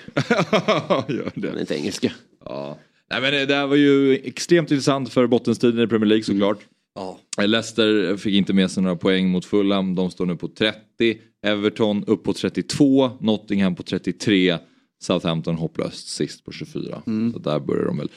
Gör 1.08 1.30
det. 1.34 1.48
Han 1.48 1.56
är 1.56 1.60
inte 1.60 1.74
engelska. 1.74 2.12
Ja. 2.44 2.78
Nej, 3.10 3.20
men 3.20 3.32
det 3.32 3.46
där 3.46 3.66
var 3.66 3.76
ju 3.76 4.14
extremt 4.14 4.70
intressant 4.70 5.12
för 5.12 5.26
bottenstriden 5.26 5.84
i 5.84 5.86
Premier 5.86 6.08
League 6.08 6.24
såklart. 6.24 6.58
Ja. 6.94 7.18
Leicester 7.46 8.16
fick 8.16 8.34
inte 8.34 8.52
med 8.52 8.70
sig 8.70 8.82
några 8.82 8.96
poäng 8.96 9.28
mot 9.28 9.44
Fulham. 9.44 9.94
De 9.94 10.10
står 10.10 10.26
nu 10.26 10.36
på 10.36 10.48
30. 10.48 11.18
Everton 11.46 12.04
upp 12.04 12.24
på 12.24 12.32
32. 12.32 13.10
Nottingham 13.20 13.74
på 13.74 13.82
33. 13.82 14.58
Southampton 15.02 15.56
hopplöst 15.56 16.08
sist 16.08 16.44
på 16.44 16.52
24. 16.52 17.02
Så 17.32 17.38
där 17.38 17.60
börjar 17.60 17.84
de 17.84 17.98
väl. 17.98 18.08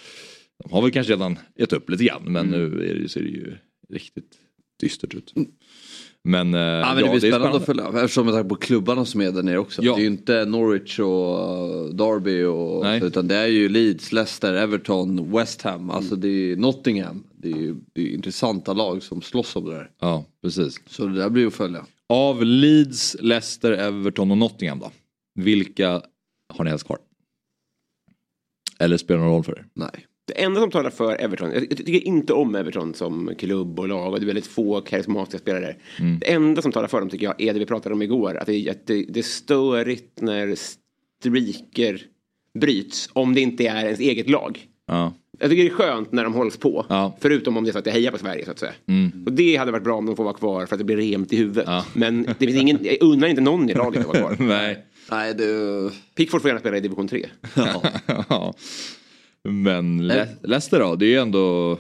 De 0.64 0.72
har 0.72 0.82
väl 0.82 0.92
kanske 0.92 1.14
redan 1.14 1.40
gett 1.60 1.74
upp 1.74 1.90
lite 1.90 2.04
grann 2.04 2.24
men 2.26 2.48
nu 2.48 2.90
är 2.90 2.96
det, 2.96 3.10
ser 3.10 3.22
det 3.22 3.30
ju 3.30 3.54
riktigt 3.90 4.32
dystert 4.82 5.14
ut. 5.14 5.34
Men, 6.28 6.54
eh, 6.54 6.60
Ja, 6.60 6.94
men 6.96 7.04
det 7.04 7.10
blir 7.10 7.20
spännande, 7.20 7.58
att 7.58 7.66
följa 7.66 7.88
eftersom 7.88 8.26
med 8.26 8.36
tanke 8.36 8.50
på 8.50 8.56
klubbarna 8.56 9.06
som 9.06 9.22
är 9.22 9.32
där 9.32 9.44
nere 9.44 9.58
också. 9.58 9.84
Ja. 9.84 9.96
Det 9.96 10.00
är 10.00 10.02
ju 10.02 10.08
inte 10.08 10.46
Norwich 10.46 11.00
och 11.00 11.86
uh, 11.86 11.96
Derby 11.96 12.44
och, 12.44 12.84
Nej. 12.84 13.04
utan 13.04 13.28
det 13.28 13.36
är 13.36 13.48
ju 13.48 13.70
Leeds, 13.70 14.12
Leicester, 14.12 14.54
Everton, 14.54 15.32
West 15.32 15.62
Ham, 15.62 15.90
alltså 15.90 16.16
det 16.16 16.28
är 16.28 16.56
Nottingham. 16.56 17.24
Det 17.36 17.52
är 17.52 17.58
ju 17.58 17.76
det 17.94 18.02
är 18.02 18.08
intressanta 18.08 18.74
lag 18.74 19.04
som 19.04 19.22
slåss 19.22 19.56
om 19.56 19.66
det 19.66 19.72
där. 19.72 19.92
Ja, 20.00 20.26
precis. 20.42 20.80
Så 20.88 21.06
det 21.06 21.16
där 21.16 21.30
blir 21.30 21.48
att 21.48 21.54
följa. 21.54 21.86
Av 22.10 22.44
Leeds, 22.44 23.16
Leicester, 23.20 23.72
Everton 23.72 24.32
och 24.32 24.38
Nottingham 24.38 24.80
då? 24.80 24.92
Vilka 25.36 26.02
har 26.54 26.64
ni 26.64 26.70
helst 26.70 26.86
kvar? 26.86 26.98
Eller 28.80 28.98
spelar 28.98 29.20
det 29.20 29.26
någon 29.26 29.36
roll 29.36 29.44
för 29.44 29.60
er? 29.60 29.66
Nej. 29.74 30.06
Det 30.28 30.44
enda 30.44 30.62
som 30.62 30.72
talar 30.72 30.90
för 30.90 31.22
Everton, 31.22 31.52
jag 31.54 31.70
tycker 31.70 32.08
inte 32.08 32.34
om 32.34 32.56
Everton 32.56 32.94
som 32.94 33.32
klubb 33.38 33.80
och 33.80 33.88
lag 33.88 34.14
och 34.14 34.20
det 34.20 34.24
är 34.24 34.28
väldigt 34.28 34.48
få 34.48 34.82
karismatiska 34.82 35.38
spelare. 35.38 35.76
Mm. 36.00 36.20
Det 36.20 36.32
enda 36.32 36.62
som 36.62 36.72
talar 36.72 36.88
för 36.88 37.00
dem 37.00 37.10
tycker 37.10 37.26
jag 37.26 37.42
är 37.42 37.54
det 37.54 37.60
vi 37.60 37.66
pratade 37.66 37.96
om 37.96 38.02
igår, 38.02 38.38
att 38.38 38.48
det, 38.48 38.70
att 38.70 38.88
det, 38.88 39.06
det 39.10 39.20
är 39.20 39.24
störigt 39.24 40.22
när 40.22 40.56
streaker 40.56 42.02
bryts 42.60 43.10
om 43.14 43.34
det 43.34 43.42
inte 43.42 43.68
är 43.68 43.86
ens 43.86 44.00
eget 44.00 44.30
lag. 44.30 44.68
Ja. 44.88 45.14
Jag 45.40 45.50
tycker 45.50 45.64
det 45.64 45.70
är 45.70 45.74
skönt 45.74 46.12
när 46.12 46.24
de 46.24 46.34
hålls 46.34 46.58
på. 46.58 46.86
Ja. 46.90 47.18
Förutom 47.20 47.58
om 47.58 47.64
det 47.64 47.70
är 47.70 47.72
så 47.72 47.80
att 47.80 47.86
jag 47.86 47.94
hejar 47.94 48.12
på 48.12 48.18
Sverige 48.18 48.46
så 48.46 48.52
att 48.52 48.60
säga. 48.60 48.74
Mm. 48.88 49.24
Och 49.26 49.32
det 49.32 49.56
hade 49.56 49.72
varit 49.72 49.84
bra 49.84 49.98
om 49.98 50.06
de 50.06 50.16
får 50.16 50.24
vara 50.24 50.34
kvar 50.34 50.66
för 50.66 50.76
att 50.76 50.80
det 50.80 50.86
blir 50.86 50.98
rent 50.98 51.34
i 51.34 51.38
huvudet. 51.38 51.64
Ja. 51.68 51.86
Men 51.94 52.24
det 52.24 52.46
finns 52.46 52.62
ingen, 52.62 52.80
jag 52.82 52.98
unnar 53.02 53.28
inte 53.28 53.42
någon 53.42 53.70
i 53.70 53.74
laget 53.74 54.02
att 54.02 54.08
vara 54.08 54.36
kvar. 54.36 54.36
Nej. 54.48 54.86
Nej, 55.12 55.34
det... 55.34 55.92
Pickford 56.16 56.42
får 56.42 56.50
gärna 56.50 56.60
spela 56.60 56.78
i 56.78 56.82
division 56.82 57.08
3. 57.08 57.26
Ja. 58.30 58.54
Ja. 59.46 59.52
Men 59.52 60.08
Le- 60.08 60.28
Leicester 60.44 60.80
då? 60.80 60.96
Det 60.96 61.06
är 61.06 61.10
ju 61.10 61.18
ändå 61.18 61.78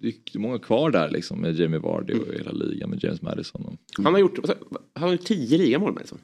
det 0.00 0.08
är 0.08 0.38
många 0.38 0.58
kvar 0.58 0.90
där 0.90 1.10
liksom 1.10 1.40
med 1.40 1.60
Jamie 1.60 1.80
Vardy 1.80 2.14
och 2.14 2.34
hela 2.34 2.52
ligan 2.52 2.90
med 2.90 3.04
James 3.04 3.22
Madison. 3.22 3.64
Och... 3.64 4.04
Han 4.04 4.14
har 4.14 4.20
gjort, 4.20 4.38
han 4.94 5.02
har 5.08 5.12
gjort 5.12 5.24
tio 5.24 5.58
ligamål 5.58 5.92
med 5.92 6.00
liksom. 6.00 6.18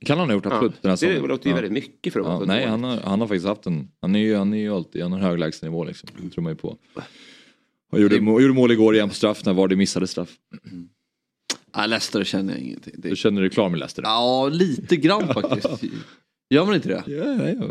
Kan 0.00 0.18
han 0.18 0.28
ha 0.28 0.34
gjort 0.34 0.46
absolut. 0.46 0.74
här 0.84 1.20
det 1.20 1.26
låter 1.26 1.46
ju 1.46 1.50
ja. 1.50 1.54
väldigt 1.54 1.72
mycket 1.72 2.12
för 2.12 2.20
att 2.20 2.26
vara 2.26 2.38
Ja, 2.38 2.44
nej, 2.46 2.66
han 2.66 2.84
har, 2.84 2.96
han 2.96 3.20
har 3.20 3.28
faktiskt 3.28 3.46
haft 3.46 3.66
en, 3.66 3.88
han 4.00 4.14
är 4.14 4.18
ju, 4.20 4.36
han 4.36 4.52
är 4.52 4.58
ju 4.58 4.74
alltid, 4.74 5.02
han 5.02 5.12
har 5.12 5.18
hög 5.18 5.38
lägstanivå 5.38 5.84
liksom. 5.84 6.08
Det 6.22 6.30
tror 6.30 6.42
man 6.42 6.52
ju 6.52 6.56
på. 6.56 6.76
Han 7.90 8.02
gjorde, 8.02 8.20
må- 8.20 8.40
gjorde 8.40 8.54
mål 8.54 8.72
igår 8.72 8.94
igen 8.94 9.08
på 9.08 9.14
straff 9.14 9.44
när 9.44 9.54
Vardy 9.54 9.76
missade 9.76 10.06
straff. 10.06 10.36
Nej, 11.76 11.88
Leicester 11.88 12.24
känner 12.24 12.52
jag 12.52 12.62
ingenting. 12.62 12.94
Det... 12.98 13.08
Du 13.08 13.16
känner 13.16 13.40
dig 13.40 13.50
klar 13.50 13.68
med 13.68 13.78
Leicester? 13.78 14.02
Ja, 14.02 14.48
lite 14.48 14.96
grann 14.96 15.28
faktiskt. 15.34 15.84
Gör 16.50 16.66
man 16.66 16.74
inte 16.74 16.88
det? 16.88 17.02
Ja, 17.06 17.24
ja, 17.24 17.48
ja. 17.48 17.68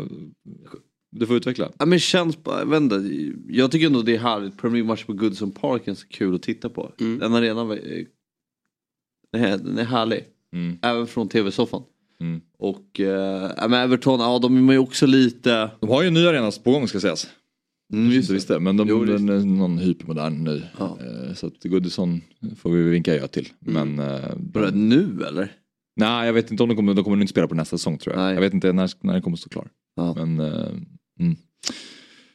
Du 1.18 1.26
får 1.26 1.36
utveckla. 1.36 1.72
Ja, 1.78 1.86
men 1.86 1.98
känns 1.98 2.42
bara, 2.42 2.76
inte, 2.76 3.10
jag 3.48 3.70
tycker 3.70 3.86
ändå 3.86 4.02
det 4.02 4.14
är 4.14 4.18
härligt. 4.18 4.56
Premier 4.58 4.76
League-match 4.76 5.04
på 5.04 5.12
Goodson 5.12 5.50
Park 5.50 5.88
är 5.88 5.94
så 5.94 6.06
kul 6.08 6.34
att 6.34 6.42
titta 6.42 6.68
på. 6.68 6.92
Mm. 7.00 7.18
Den 7.18 7.34
arenan 7.34 7.70
är, 7.70 8.06
den 9.32 9.78
är 9.78 9.84
härlig. 9.84 10.24
Mm. 10.52 10.78
Även 10.82 11.06
från 11.06 11.28
tv-soffan. 11.28 11.82
Mm. 12.20 12.40
Och 12.58 13.00
ja, 13.56 13.68
men 13.68 13.72
Everton, 13.74 14.20
ja 14.20 14.38
de 14.38 14.68
är 14.68 14.72
ju 14.72 14.78
också 14.78 15.06
lite... 15.06 15.70
De 15.80 15.90
har 15.90 16.02
ju 16.02 16.08
en 16.08 16.14
ny 16.14 16.26
arena 16.26 16.50
på 16.64 16.72
gång 16.72 16.88
ska 16.88 17.00
sägas. 17.00 17.26
Mm, 17.92 18.12
Just 18.12 18.30
visst 18.30 18.48
det, 18.48 18.60
men 18.60 18.76
de, 18.76 18.88
Jo, 18.88 19.04
den 19.04 19.28
är 19.28 19.38
någon 19.40 19.78
hypermodern 19.78 20.44
nu. 20.44 20.62
Ja. 20.78 20.98
Eh, 21.00 21.34
Så 21.34 21.46
att 21.46 21.62
Goodison 21.64 22.20
får 22.56 22.70
vi 22.70 22.82
vinka 22.82 23.16
ja 23.16 23.26
till. 23.26 23.48
Men 23.58 23.98
eh, 23.98 24.36
Börjar 24.36 24.70
det 24.70 24.76
nu 24.78 25.24
eller? 25.28 25.52
nej, 25.96 26.26
jag 26.26 26.32
vet 26.32 26.50
inte 26.50 26.62
om 26.62 26.68
de 26.68 26.74
kommer, 26.76 26.94
de 26.94 27.04
kommer 27.04 27.16
inte 27.16 27.30
spela 27.30 27.48
på 27.48 27.54
nästa 27.54 27.78
säsong 27.78 27.98
tror 27.98 28.14
jag. 28.16 28.22
Nej. 28.22 28.34
Jag 28.34 28.40
vet 28.40 28.54
inte 28.54 28.72
när, 28.72 28.90
när 29.00 29.12
den 29.12 29.22
kommer 29.22 29.36
stå 29.36 29.48
klar. 29.48 29.68
Ja. 29.96 30.14
Men 30.16 30.40
mm. 31.20 31.36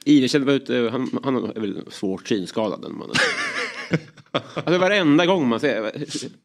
Iversen 0.06 0.46
var 0.46 0.54
ute, 0.54 0.90
han, 0.92 1.20
han 1.24 1.36
är 1.36 1.60
väl 1.60 1.82
svårt 1.92 2.28
synskadad 2.28 2.82
den 2.82 2.98
mannen. 2.98 3.16
alltså 4.32 4.78
varenda 4.78 5.26
gång 5.26 5.48
man 5.48 5.60
säger, 5.60 5.82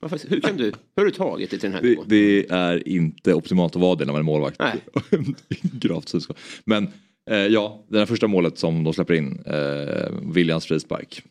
varför, 0.01 0.29
hur 0.29 0.41
kan 0.41 0.57
du, 0.57 0.65
hur 0.65 0.73
har 0.97 1.05
du 1.05 1.11
tagit 1.11 1.51
dig 1.51 1.59
till 1.61 1.71
den 1.71 1.75
här 1.75 1.83
det, 1.83 1.89
nivån? 1.89 2.05
det 2.09 2.47
är 2.51 2.89
inte 2.89 3.35
optimalt 3.35 3.77
att 3.77 3.83
vara 3.83 3.95
det 3.95 4.05
när 4.05 4.13
man 4.13 4.21
är 4.21 4.25
målvakt. 4.25 4.59
Nej. 4.59 4.75
Gravt 5.63 6.09
synskadad. 6.09 6.43
Men 6.65 6.89
eh, 7.31 7.37
ja, 7.37 7.85
det 7.89 7.99
här 7.99 8.07
första 8.07 8.27
målet 8.27 8.59
som 8.59 8.85
de 8.85 8.93
släpper 8.93 9.15
in, 9.15 9.43
eh, 9.47 10.33
Williams 10.33 10.67
frispark. 10.67 11.23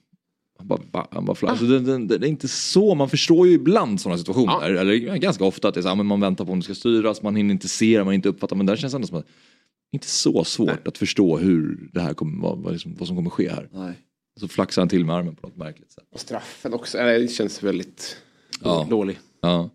Han 0.57 0.67
bara, 0.67 1.07
han 1.12 1.25
bara 1.25 1.50
alltså, 1.50 1.65
det, 1.65 1.79
det, 1.79 2.17
det 2.17 2.27
är 2.27 2.29
inte 2.29 2.47
så, 2.47 2.95
man 2.95 3.09
förstår 3.09 3.47
ju 3.47 3.53
ibland 3.53 4.01
sådana 4.01 4.17
situationer. 4.17 4.53
Ja. 4.53 4.79
Eller 4.79 4.95
ganska 4.95 5.45
ofta 5.45 5.67
att 5.67 5.74
det 5.74 5.79
är 5.79 5.81
så, 5.81 5.95
man 5.95 6.21
väntar 6.21 6.45
på 6.45 6.51
om 6.51 6.59
det 6.59 6.63
ska 6.63 6.75
styras, 6.75 7.21
man 7.21 7.35
hinner 7.35 7.51
inte 7.51 7.67
se 7.67 7.97
det, 7.97 8.03
man 8.03 8.13
inte 8.13 8.29
uppfattar. 8.29 8.55
Men 8.55 8.65
där 8.65 8.75
känns 8.75 8.93
det 8.93 8.97
ändå 8.97 9.07
som 9.07 9.17
att 9.17 9.27
inte 9.95 10.07
så 10.07 10.43
svårt 10.43 10.87
att 10.87 10.97
förstå 10.97 11.37
hur 11.37 11.89
det 11.93 12.01
här 12.01 12.13
kommer, 12.13 12.41
vad, 12.41 12.57
vad, 12.57 12.73
liksom, 12.73 12.95
vad 12.99 13.07
som 13.07 13.15
kommer 13.17 13.29
ske 13.29 13.49
här. 13.49 13.69
Nej. 13.73 13.93
Så 14.39 14.47
flaxar 14.47 14.81
han 14.81 14.89
till 14.89 15.05
med 15.05 15.15
armen 15.15 15.35
på 15.35 15.47
något 15.47 15.57
märkligt 15.57 15.91
sätt. 15.91 16.03
Och 16.13 16.19
straffen 16.19 16.73
också, 16.73 16.97
det 16.97 17.31
känns 17.31 17.63
väldigt 17.63 18.17
Ja. 18.63 18.87
dålig. 18.89 19.19
Ja. 19.41 19.69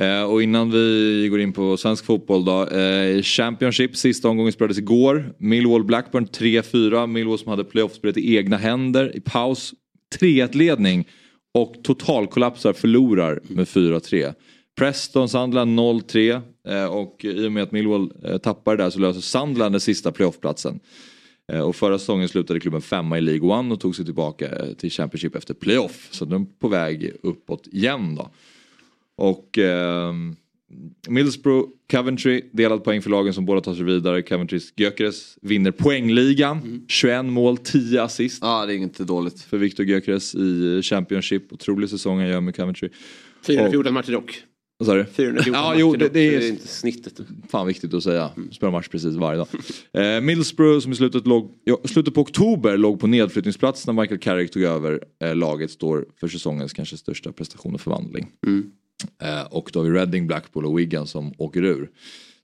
Eh, 0.00 0.22
och 0.22 0.42
innan 0.42 0.70
vi 0.70 1.28
går 1.30 1.40
in 1.40 1.52
på 1.52 1.76
svensk 1.76 2.04
fotboll 2.04 2.44
då. 2.44 2.66
Eh, 2.66 3.22
Championship, 3.22 3.96
sista 3.96 4.28
omgången 4.28 4.52
spelades 4.52 4.78
igår. 4.78 5.34
Millwall 5.38 5.84
Blackburn 5.84 6.26
3-4. 6.26 7.06
Millwall 7.06 7.38
som 7.38 7.48
hade 7.50 7.64
playoffspelet 7.64 8.16
i 8.16 8.36
egna 8.36 8.56
händer 8.56 9.16
i 9.16 9.20
paus. 9.20 9.74
3-1-ledning 10.20 11.08
och 11.54 11.74
totalkollapsar 11.84 12.72
förlorar 12.72 13.40
med 13.48 13.66
4-3. 13.68 14.34
Preston 14.78 15.28
Sunderland 15.28 15.78
0-3 15.80 16.30
eh, 16.34 16.40
och 16.90 17.24
i 17.24 17.46
och 17.46 17.52
med 17.52 17.62
att 17.62 17.72
Millwall 17.72 18.12
eh, 18.24 18.38
tappar 18.38 18.76
det 18.76 18.82
där 18.82 18.90
så 18.90 18.98
löser 18.98 19.20
Sunderland 19.20 19.74
den 19.74 19.80
sista 19.80 20.12
playoffplatsen. 20.12 20.80
Eh, 21.52 21.60
Och 21.60 21.76
förra 21.76 21.98
säsongen 21.98 22.28
slutade 22.28 22.60
klubben 22.60 22.80
femma 22.82 23.18
i 23.18 23.20
League 23.20 23.48
One 23.58 23.74
och 23.74 23.80
tog 23.80 23.96
sig 23.96 24.04
tillbaka 24.04 24.46
eh, 24.56 24.72
till 24.74 24.90
Championship 24.90 25.34
efter 25.36 25.54
playoff. 25.54 26.08
Så 26.10 26.24
de 26.24 26.42
är 26.42 26.46
på 26.60 26.68
väg 26.68 27.12
uppåt 27.22 27.66
igen 27.66 28.14
då. 28.14 28.30
Och 29.16 29.58
ehm, 29.58 30.36
Middlesbrough, 31.08 31.68
Coventry, 31.90 32.42
delad 32.52 32.84
poäng 32.84 33.02
för 33.02 33.10
lagen 33.10 33.34
som 33.34 33.44
båda 33.44 33.60
tar 33.60 33.74
sig 33.74 33.84
vidare. 33.84 34.22
Coventrys 34.22 34.72
Gyökeres 34.76 35.38
vinner 35.40 35.70
poängligan. 35.70 36.84
21 36.88 37.24
mål, 37.24 37.56
10 37.58 38.02
assist 38.02 38.38
Ja, 38.42 38.66
det 38.66 38.74
är 38.74 38.76
inte 38.76 39.04
dåligt. 39.04 39.40
för 39.42 39.58
Victor 39.58 39.86
Gyökeres 39.86 40.34
i 40.34 40.80
Championship. 40.82 41.52
Otrolig 41.52 41.90
säsong 41.90 42.18
han 42.18 42.28
gör 42.28 42.40
med 42.40 42.56
Coventry. 42.56 42.88
414 43.46 43.94
matcher 43.94 44.12
dock. 44.12 44.42
Vad 44.78 44.86
sa 44.86 44.94
du? 44.94 45.04
414 45.04 45.52
Ja, 45.54 45.74
jo, 45.78 45.92
det- 45.96 46.08
det 46.08 46.20
är- 46.20 46.40
det 46.40 46.46
är 46.46 46.50
inte 46.50 46.68
snittet. 46.68 47.20
Fan 47.48 47.66
viktigt 47.66 47.94
att 47.94 48.02
säga. 48.02 48.30
Spelar 48.52 48.70
match 48.72 48.88
precis 48.88 49.14
varje 49.14 49.38
dag. 49.38 49.48
Eh, 49.92 50.20
Middlesbrough 50.20 50.80
som 50.80 50.92
i 50.92 50.94
slutet, 50.94 51.26
låg, 51.26 51.54
ja, 51.64 51.78
slutet 51.84 52.14
på 52.14 52.20
oktober 52.20 52.76
låg 52.76 53.00
på 53.00 53.06
nedflyttningsplats 53.06 53.86
när 53.86 53.94
Michael 53.94 54.20
Carrick 54.20 54.50
tog 54.50 54.62
över. 54.62 55.04
Eh, 55.24 55.36
laget 55.36 55.70
står 55.70 56.06
för 56.20 56.28
säsongens 56.28 56.72
kanske 56.72 56.96
största 56.96 57.32
prestation 57.32 57.74
och 57.74 57.80
förvandling. 57.80 58.28
Eh, 59.22 59.42
och 59.50 59.70
då 59.72 59.78
har 59.80 59.84
vi 59.84 59.98
Reading, 59.98 60.26
Blackpool 60.26 60.66
och 60.66 60.78
Wigan 60.78 61.06
som 61.06 61.32
åker 61.38 61.64
ur. 61.64 61.90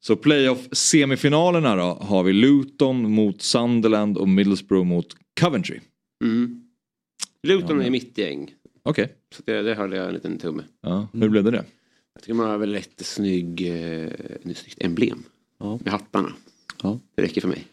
Så 0.00 0.16
playoff-semifinalerna 0.16 1.76
då 1.76 1.82
har 2.00 2.22
vi 2.22 2.32
Luton 2.32 3.10
mot 3.10 3.42
Sunderland 3.42 4.16
och 4.18 4.28
Middlesbrough 4.28 4.86
mot 4.86 5.06
Coventry. 5.40 5.80
Mm. 6.24 6.60
Luton 7.42 7.80
är 7.82 7.90
mitt 7.90 8.18
gäng. 8.18 8.50
Okej, 8.82 9.12
Så 9.36 9.42
det, 9.46 9.62
det 9.62 9.74
hörde 9.74 9.96
jag 9.96 10.08
en 10.08 10.14
liten 10.14 10.38
tumme. 10.38 10.62
ja, 10.82 11.08
hur 11.12 11.28
blev 11.28 11.44
det 11.44 11.50
det? 11.50 11.64
Jag 12.14 12.22
tycker 12.22 12.34
man 12.34 12.50
har 12.50 12.58
väl 12.58 12.74
ett 12.74 13.06
snygg, 13.06 13.60
eh, 13.68 14.04
ett 14.04 14.42
snyggt 14.42 14.82
emblem. 14.82 15.22
Ja. 15.60 15.78
Med 15.84 15.92
hattarna. 15.92 16.32
Ja. 16.82 17.00
Det 17.14 17.22
räcker 17.22 17.40
för 17.40 17.48
mig. 17.48 17.66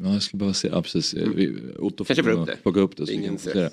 Ja, 0.00 0.12
jag 0.12 0.22
skulle 0.22 0.38
bara 0.40 0.52
se, 0.52 0.68
ja 0.68 0.82
precis. 0.82 1.14
Vi, 1.14 1.56
Otto 1.78 2.04
får 2.04 2.28
upp 2.28 2.46
det. 2.46 2.56
plocka 2.62 2.80
upp 2.80 2.96
det. 2.96 3.06
Så 3.06 3.12
Ingen 3.12 3.38
det. 3.44 3.70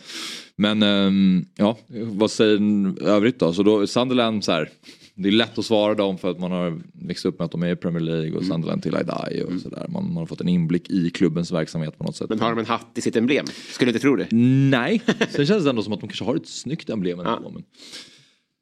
Men 0.56 0.84
ehm, 0.84 1.46
ja, 1.56 1.78
vad 1.88 2.32
säger 2.32 2.60
övrigt 3.04 3.40
då? 3.40 3.54
Så 3.54 3.64
då 3.64 3.88
Sunderland 3.88 4.44
så 4.44 4.52
här, 4.52 4.70
det 5.16 5.30
är 5.30 5.32
lätt 5.32 5.58
att 5.58 5.66
svara 5.66 5.96
dem 5.96 6.18
för 6.18 6.32
att 6.32 6.40
man 6.40 6.52
har 6.52 6.82
växt 6.94 7.26
upp 7.26 7.40
med 7.40 7.46
att 7.46 7.52
de 7.52 7.64
är 7.64 7.72
i 7.72 7.76
Premier 7.76 8.02
League 8.04 8.28
Mm. 8.28 8.38
och 8.38 8.46
Sunderland 8.46 8.84
till 8.84 8.96
I 8.96 9.04
die 9.04 9.44
och 9.44 9.62
sådär. 9.62 9.86
Man, 9.90 10.04
man 10.08 10.18
har 10.18 10.26
fått 10.26 10.42
en 10.42 10.50
inblick 10.50 10.90
i 10.90 11.10
klubbens 11.10 11.52
verksamhet 11.52 11.98
på 11.98 12.04
något 12.04 12.16
sätt. 12.16 12.30
Men 12.30 12.40
har 12.40 12.50
de 12.50 12.60
en 12.60 12.66
hatt 12.66 12.88
i 12.96 13.02
sitt 13.02 13.16
emblem? 13.16 13.46
Skulle 13.74 13.90
inte 13.92 14.00
tro 14.02 14.16
det. 14.16 14.28
Nej, 14.32 15.02
sen 15.30 15.46
känns 15.46 15.64
det 15.64 15.70
ändå 15.70 15.84
som 15.84 15.94
att 15.94 16.00
de 16.00 16.08
kanske 16.08 16.26
har 16.26 16.36
ett 16.36 16.48
snyggt 16.48 16.90
emblem 16.90 17.20
ändå. 17.20 17.42
Ja. 17.44 17.50
Men... 17.54 17.64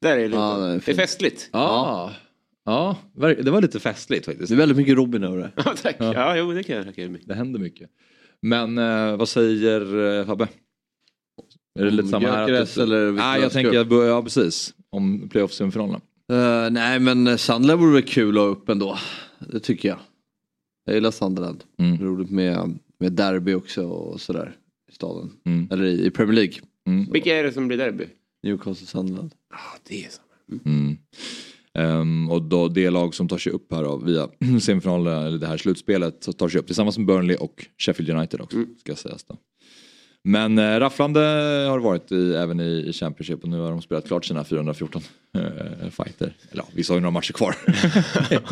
Där 0.02 0.18
är 0.18 0.28
Luton. 0.30 0.42
Ja, 0.42 0.58
det 0.68 0.74
är 0.74 0.82
det 0.86 0.92
är 0.92 0.96
festligt. 0.96 1.50
Ja. 1.54 2.14
Ja, 2.66 2.98
det 3.44 3.52
var 3.52 3.62
lite 3.62 3.80
festligt 3.80 4.26
faktiskt. 4.26 4.50
Det 4.50 4.56
är 4.56 4.58
väldigt 4.58 4.78
mycket 4.78 4.96
Robin 4.96 5.24
över 5.24 5.38
det. 5.38 5.52
Ja, 5.66 5.76
tack. 5.82 5.96
Ja, 6.00 6.38
jo, 6.38 6.52
det 6.54 6.64
kan 6.64 6.76
jag 6.76 6.86
tacka 6.86 7.10
mycket. 7.10 7.28
Det 7.28 7.34
händer 7.36 7.60
mycket. 7.60 7.90
Men 8.42 8.78
eh, 8.78 9.16
vad 9.18 9.30
säger 9.30 10.18
eh, 10.20 10.26
Fabbe? 10.26 10.48
Är 11.80 11.84
det 11.86 11.92
lite 11.92 12.08
samma 12.08 12.28
här? 12.32 12.48
Gyökeres 12.48 12.78
eller 12.78 13.12
Nej, 13.12 13.42
jag 13.42 13.52
tänker, 13.52 13.80
att- 13.80 14.08
ja 14.08 14.24
precis. 14.24 14.74
Om 14.92 15.30
playoff-semifinalerna. 15.30 16.02
Eh, 16.32 16.70
nej 16.72 17.00
men 17.00 17.38
Sunderland 17.38 17.82
vore 17.82 17.94
väl 17.94 18.02
kul 18.04 18.38
att 18.38 18.42
ha 18.44 18.48
upp 18.50 18.70
ändå. 18.70 18.98
Det 19.40 19.60
tycker 19.60 19.90
jag. 19.90 19.98
Jag 20.86 20.96
gillar 20.96 21.12
Sunderland. 21.12 21.64
Mm. 21.80 21.98
Roligt 22.06 22.30
med, 22.32 22.80
med 23.00 23.12
derby 23.14 23.54
också 23.54 23.84
och 23.88 24.22
sådär 24.22 24.56
i 24.92 24.96
staden. 24.96 25.32
Mm. 25.46 25.68
Eller 25.72 25.84
i, 25.86 26.06
i 26.06 26.12
Premier 26.12 26.36
League. 26.36 26.54
Mm. 26.88 27.12
Vilka 27.12 27.38
är 27.40 27.44
det 27.44 27.52
som 27.52 27.68
blir 27.68 27.78
derby? 27.78 28.06
Newcastle 28.44 28.88
Sunderland. 28.88 29.34
Ja, 29.52 29.80
det 29.88 30.06
är 30.06 30.10
så. 30.10 30.22
Mm. 30.70 30.98
Ehm, 31.74 32.30
och 32.32 32.42
då 32.42 32.68
det 32.68 32.90
lag 32.90 33.16
som 33.16 33.28
tar 33.28 33.38
sig 33.38 33.52
upp 33.52 33.74
här 33.74 33.84
då, 33.84 33.98
via 33.98 34.28
semifinalerna, 34.62 35.28
eller 35.28 35.38
det 35.38 35.48
här 35.48 35.58
slutspelet, 35.58 36.24
så 36.24 36.34
tar 36.34 36.50
sig 36.50 36.60
upp 36.60 36.66
tillsammans 36.66 36.98
med 36.98 37.08
Burnley 37.08 37.36
och 37.38 37.66
Sheffield 37.78 38.10
United 38.10 38.42
också. 38.42 38.58
Ska 38.80 38.96
sägas 38.96 39.24
då. 39.24 39.38
Men 40.24 40.58
eh, 40.58 40.80
rafflande 40.80 41.20
har 41.70 41.78
det 41.78 41.84
varit 41.84 42.12
i, 42.12 42.34
även 42.36 42.60
i, 42.60 42.86
i 42.88 42.94
Championship 42.94 43.44
och 43.44 43.50
nu 43.50 43.60
har 43.60 43.72
de 43.72 43.82
spelat 43.82 44.08
klart 44.08 44.26
sina 44.26 44.44
414 44.44 45.02
eh, 45.38 45.90
fighter. 45.90 46.36
Eller 46.52 46.64
ja, 46.64 46.66
vissa 46.74 46.94
har 46.94 46.98
ju 46.98 47.02
några 47.02 47.12
matcher 47.12 47.34
kvar 47.34 47.56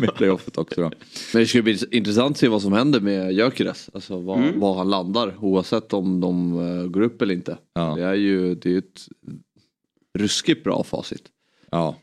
med 0.00 0.14
playoffet 0.14 0.58
också 0.58 0.80
då. 0.80 0.90
Men 1.32 1.42
det 1.42 1.46
ska 1.46 1.62
bli 1.62 1.78
intressant 1.90 2.30
att 2.30 2.38
se 2.38 2.48
vad 2.48 2.62
som 2.62 2.72
händer 2.72 3.00
med 3.00 3.32
Gyökeres. 3.32 3.90
Alltså 3.94 4.20
var, 4.20 4.36
Mm. 4.36 4.60
var 4.60 4.74
han 4.78 4.90
landar 4.90 5.34
oavsett 5.44 5.92
om 5.92 6.20
de 6.20 6.58
eh, 6.60 6.86
går 6.86 7.00
upp 7.00 7.22
eller 7.22 7.34
inte. 7.34 7.58
Ja. 7.74 7.94
Det 7.96 8.02
är 8.04 8.14
ju 8.14 8.54
det 8.54 8.74
är 8.74 8.78
ett 8.78 9.08
ruskigt 10.18 10.64
bra 10.64 10.84
facit. 10.84 11.22
Ja, 11.70 11.96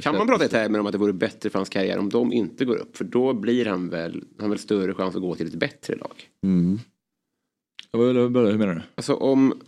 Kan 0.00 0.14
man 0.16 0.26
prata 0.26 0.44
i 0.44 0.48
termer 0.48 0.80
om 0.80 0.86
att 0.86 0.92
det 0.92 0.98
vore 0.98 1.12
bättre 1.12 1.50
för 1.50 1.58
hans 1.58 1.68
karriär 1.68 1.98
om 1.98 2.08
de 2.08 2.32
inte 2.32 2.64
går 2.64 2.76
upp? 2.76 2.96
För 2.96 3.04
då 3.04 3.32
blir 3.34 3.66
han 3.66 3.88
väl, 3.90 4.24
han 4.38 4.50
väl 4.50 4.58
större 4.58 4.94
chans 4.94 5.14
att 5.16 5.22
gå 5.22 5.34
till 5.34 5.46
ett 5.46 5.54
bättre 5.54 5.94
lag. 5.96 6.12
hur, 7.92 8.14
hur, 8.14 8.58
menar 8.58 8.74
du? 8.74 8.82
Alltså 8.94 9.14
om, 9.14 9.60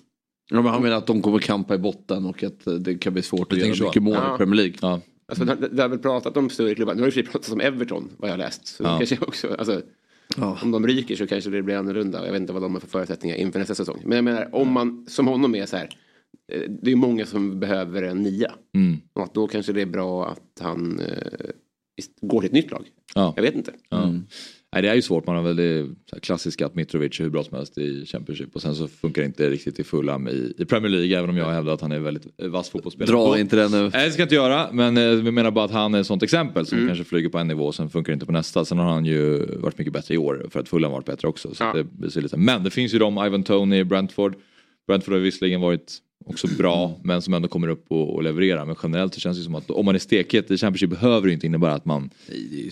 Ja, 0.53 0.63
men 0.63 0.73
han 0.73 0.83
menar 0.83 0.97
att 0.97 1.07
de 1.07 1.23
kommer 1.23 1.39
kampa 1.39 1.75
i 1.75 1.79
botten 1.79 2.27
och 2.27 2.43
att 2.43 2.67
eh, 2.67 2.75
det 2.75 2.95
kan 2.95 3.13
bli 3.13 3.23
svårt 3.23 3.53
att 3.53 3.59
göra 3.59 3.75
så? 3.75 3.85
mycket 3.85 4.03
mål 4.03 4.15
Ja. 4.15 4.35
i 4.35 4.39
Premier 4.39 4.57
League. 4.57 4.75
Ja, 4.83 5.01
alltså 5.29 5.45
det, 5.45 5.69
det 5.69 5.83
har 5.83 5.89
väl 5.89 5.99
pratat 5.99 6.37
om 6.37 6.51
större 6.51 6.75
klubbar, 6.75 6.95
nu 6.95 7.03
har 7.03 7.11
det 7.11 7.23
pratats 7.23 7.53
om 7.53 7.61
Everton 7.61 8.11
vad 8.17 8.29
jag 8.31 8.33
har 8.33 8.39
läst. 8.39 8.67
Så 8.67 8.83
Ja. 8.85 8.99
kanske 8.99 9.19
också, 9.21 9.55
alltså, 9.59 9.83
Ja. 10.37 10.59
om 10.63 10.71
de 10.71 10.87
ryker 10.87 11.17
så 11.17 11.27
kanske 11.27 11.51
det 11.51 11.63
blir 11.63 11.77
annorlunda. 11.77 12.25
Jag 12.25 12.33
vet 12.33 12.41
inte 12.41 12.53
vad 12.53 12.63
de 12.63 12.73
har 12.75 12.81
för 12.81 12.89
förutsättningar 12.89 13.37
inför 13.37 13.59
nästa 13.59 13.75
säsong. 13.75 14.03
Men 14.05 14.17
jag 14.17 14.25
menar 14.25 14.55
om 14.55 14.73
man 14.73 15.07
som 15.09 15.27
honom 15.27 15.55
är 15.55 15.67
så 15.67 15.77
här, 15.77 15.85
eh, 15.85 15.91
det 16.83 16.93
är 16.93 16.97
många 16.97 17.27
som 17.27 17.61
behöver 17.61 18.03
en 18.03 18.23
nia. 18.23 18.53
mm. 18.75 18.97
Och 19.13 19.23
att 19.23 19.35
då 19.35 19.47
kanske 19.47 19.73
det 19.73 19.83
är 19.83 19.87
bra 19.87 20.27
att 20.29 20.61
han 20.61 21.01
eh, 21.01 21.51
går 22.21 22.41
till 22.41 22.47
ett 22.49 22.53
nytt 22.55 22.71
lag. 22.71 22.87
ja. 23.15 23.33
Jag 23.37 23.43
vet 23.43 23.55
inte. 23.55 23.73
Ja. 23.89 24.15
Nej, 24.73 24.83
det 24.83 24.89
är 24.89 24.95
ju 24.95 25.03
svårt, 25.03 25.27
man 25.27 25.37
har 25.37 25.43
väl 25.43 25.57
det 25.57 25.87
klassiska 26.23 26.67
att 26.67 26.75
Mitrovic 26.75 27.21
är 27.21 27.25
hur 27.25 27.31
bra 27.31 27.45
som 27.45 27.57
helst 27.57 27.79
i 27.79 28.07
Championship 28.07 28.55
och 28.55 28.63
sen 28.63 28.75
så 28.75 28.89
funkar 28.89 29.23
det 29.23 29.27
inte 29.27 29.51
riktigt 29.51 29.79
i 29.79 29.85
Fulham 29.85 30.29
i, 30.29 30.55
i 30.59 30.65
Premier 30.65 30.89
League 30.91 31.19
även 31.19 31.31
om 31.31 31.37
jag 31.37 31.51
hävdar 31.51 31.73
att 31.75 31.81
han 31.81 31.93
är 31.93 31.99
väldigt 31.99 32.27
eh, 32.43 32.49
vass 32.49 32.69
fotbollsspelare. 32.71 33.17
Dra 33.17 33.39
inte 33.41 33.57
den 33.57 33.71
nu. 33.71 33.91
Nej 33.93 34.07
det 34.07 34.13
ska 34.13 34.23
jag 34.23 34.27
inte 34.27 34.35
göra 34.35 34.69
men 34.73 34.97
eh, 34.97 35.11
vi 35.11 35.31
menar 35.31 35.51
bara 35.51 35.65
att 35.65 35.71
han 35.71 35.95
är 35.95 36.01
ett 36.01 36.07
sånt 36.07 36.23
exempel 36.23 36.61
Mm. 36.61 36.67
som 36.67 36.87
kanske 36.87 37.05
flyger 37.05 37.29
på 37.29 37.39
en 37.39 37.49
nivå 37.49 37.65
och 37.67 37.75
sen 37.75 37.91
funkar 37.91 38.13
det 38.13 38.15
inte 38.15 38.27
på 38.27 38.33
nästa. 38.33 38.65
Sen 38.65 38.79
har 38.79 38.93
han 38.93 39.05
ju 39.05 39.47
varit 39.57 39.79
mycket 39.79 39.93
bättre 39.93 40.15
i 40.15 40.19
år 40.19 40.47
för 40.51 40.61
att 40.61 40.69
Fulham 40.69 40.93
varit 40.93 41.07
bättre 41.07 41.29
också. 41.29 41.55
Så 41.55 41.65
Ja. 41.65 41.73
det 41.73 41.85
blir 41.85 42.21
lite. 42.23 42.37
Men 42.37 42.65
det 42.65 42.71
finns 42.71 42.95
ju 42.95 42.99
de, 42.99 43.25
Ivan 43.27 43.43
Tony, 43.43 43.85
Brentford. 43.85 44.35
Brentford 44.87 45.15
har 45.15 45.21
visserligen 45.21 45.61
varit 45.61 45.99
också 46.27 46.47
bra 46.59 47.01
men 47.05 47.23
som 47.23 47.35
ändå 47.35 47.49
kommer 47.49 47.69
upp 47.69 47.85
och, 47.89 48.15
och 48.15 48.23
levererar. 48.23 48.65
Men 48.67 48.77
generellt 48.83 49.15
så 49.15 49.21
känns 49.21 49.39
det 49.39 49.45
som 49.45 49.55
att 49.55 49.71
om 49.71 49.85
man 49.87 49.95
är 49.95 49.99
stekhet 49.99 50.51
i 50.51 50.59
Championship 50.59 50.91
behöver 50.91 51.27
det 51.27 51.33
inte 51.33 51.47
innebära 51.47 51.73
att 51.75 51.85
man 51.85 52.11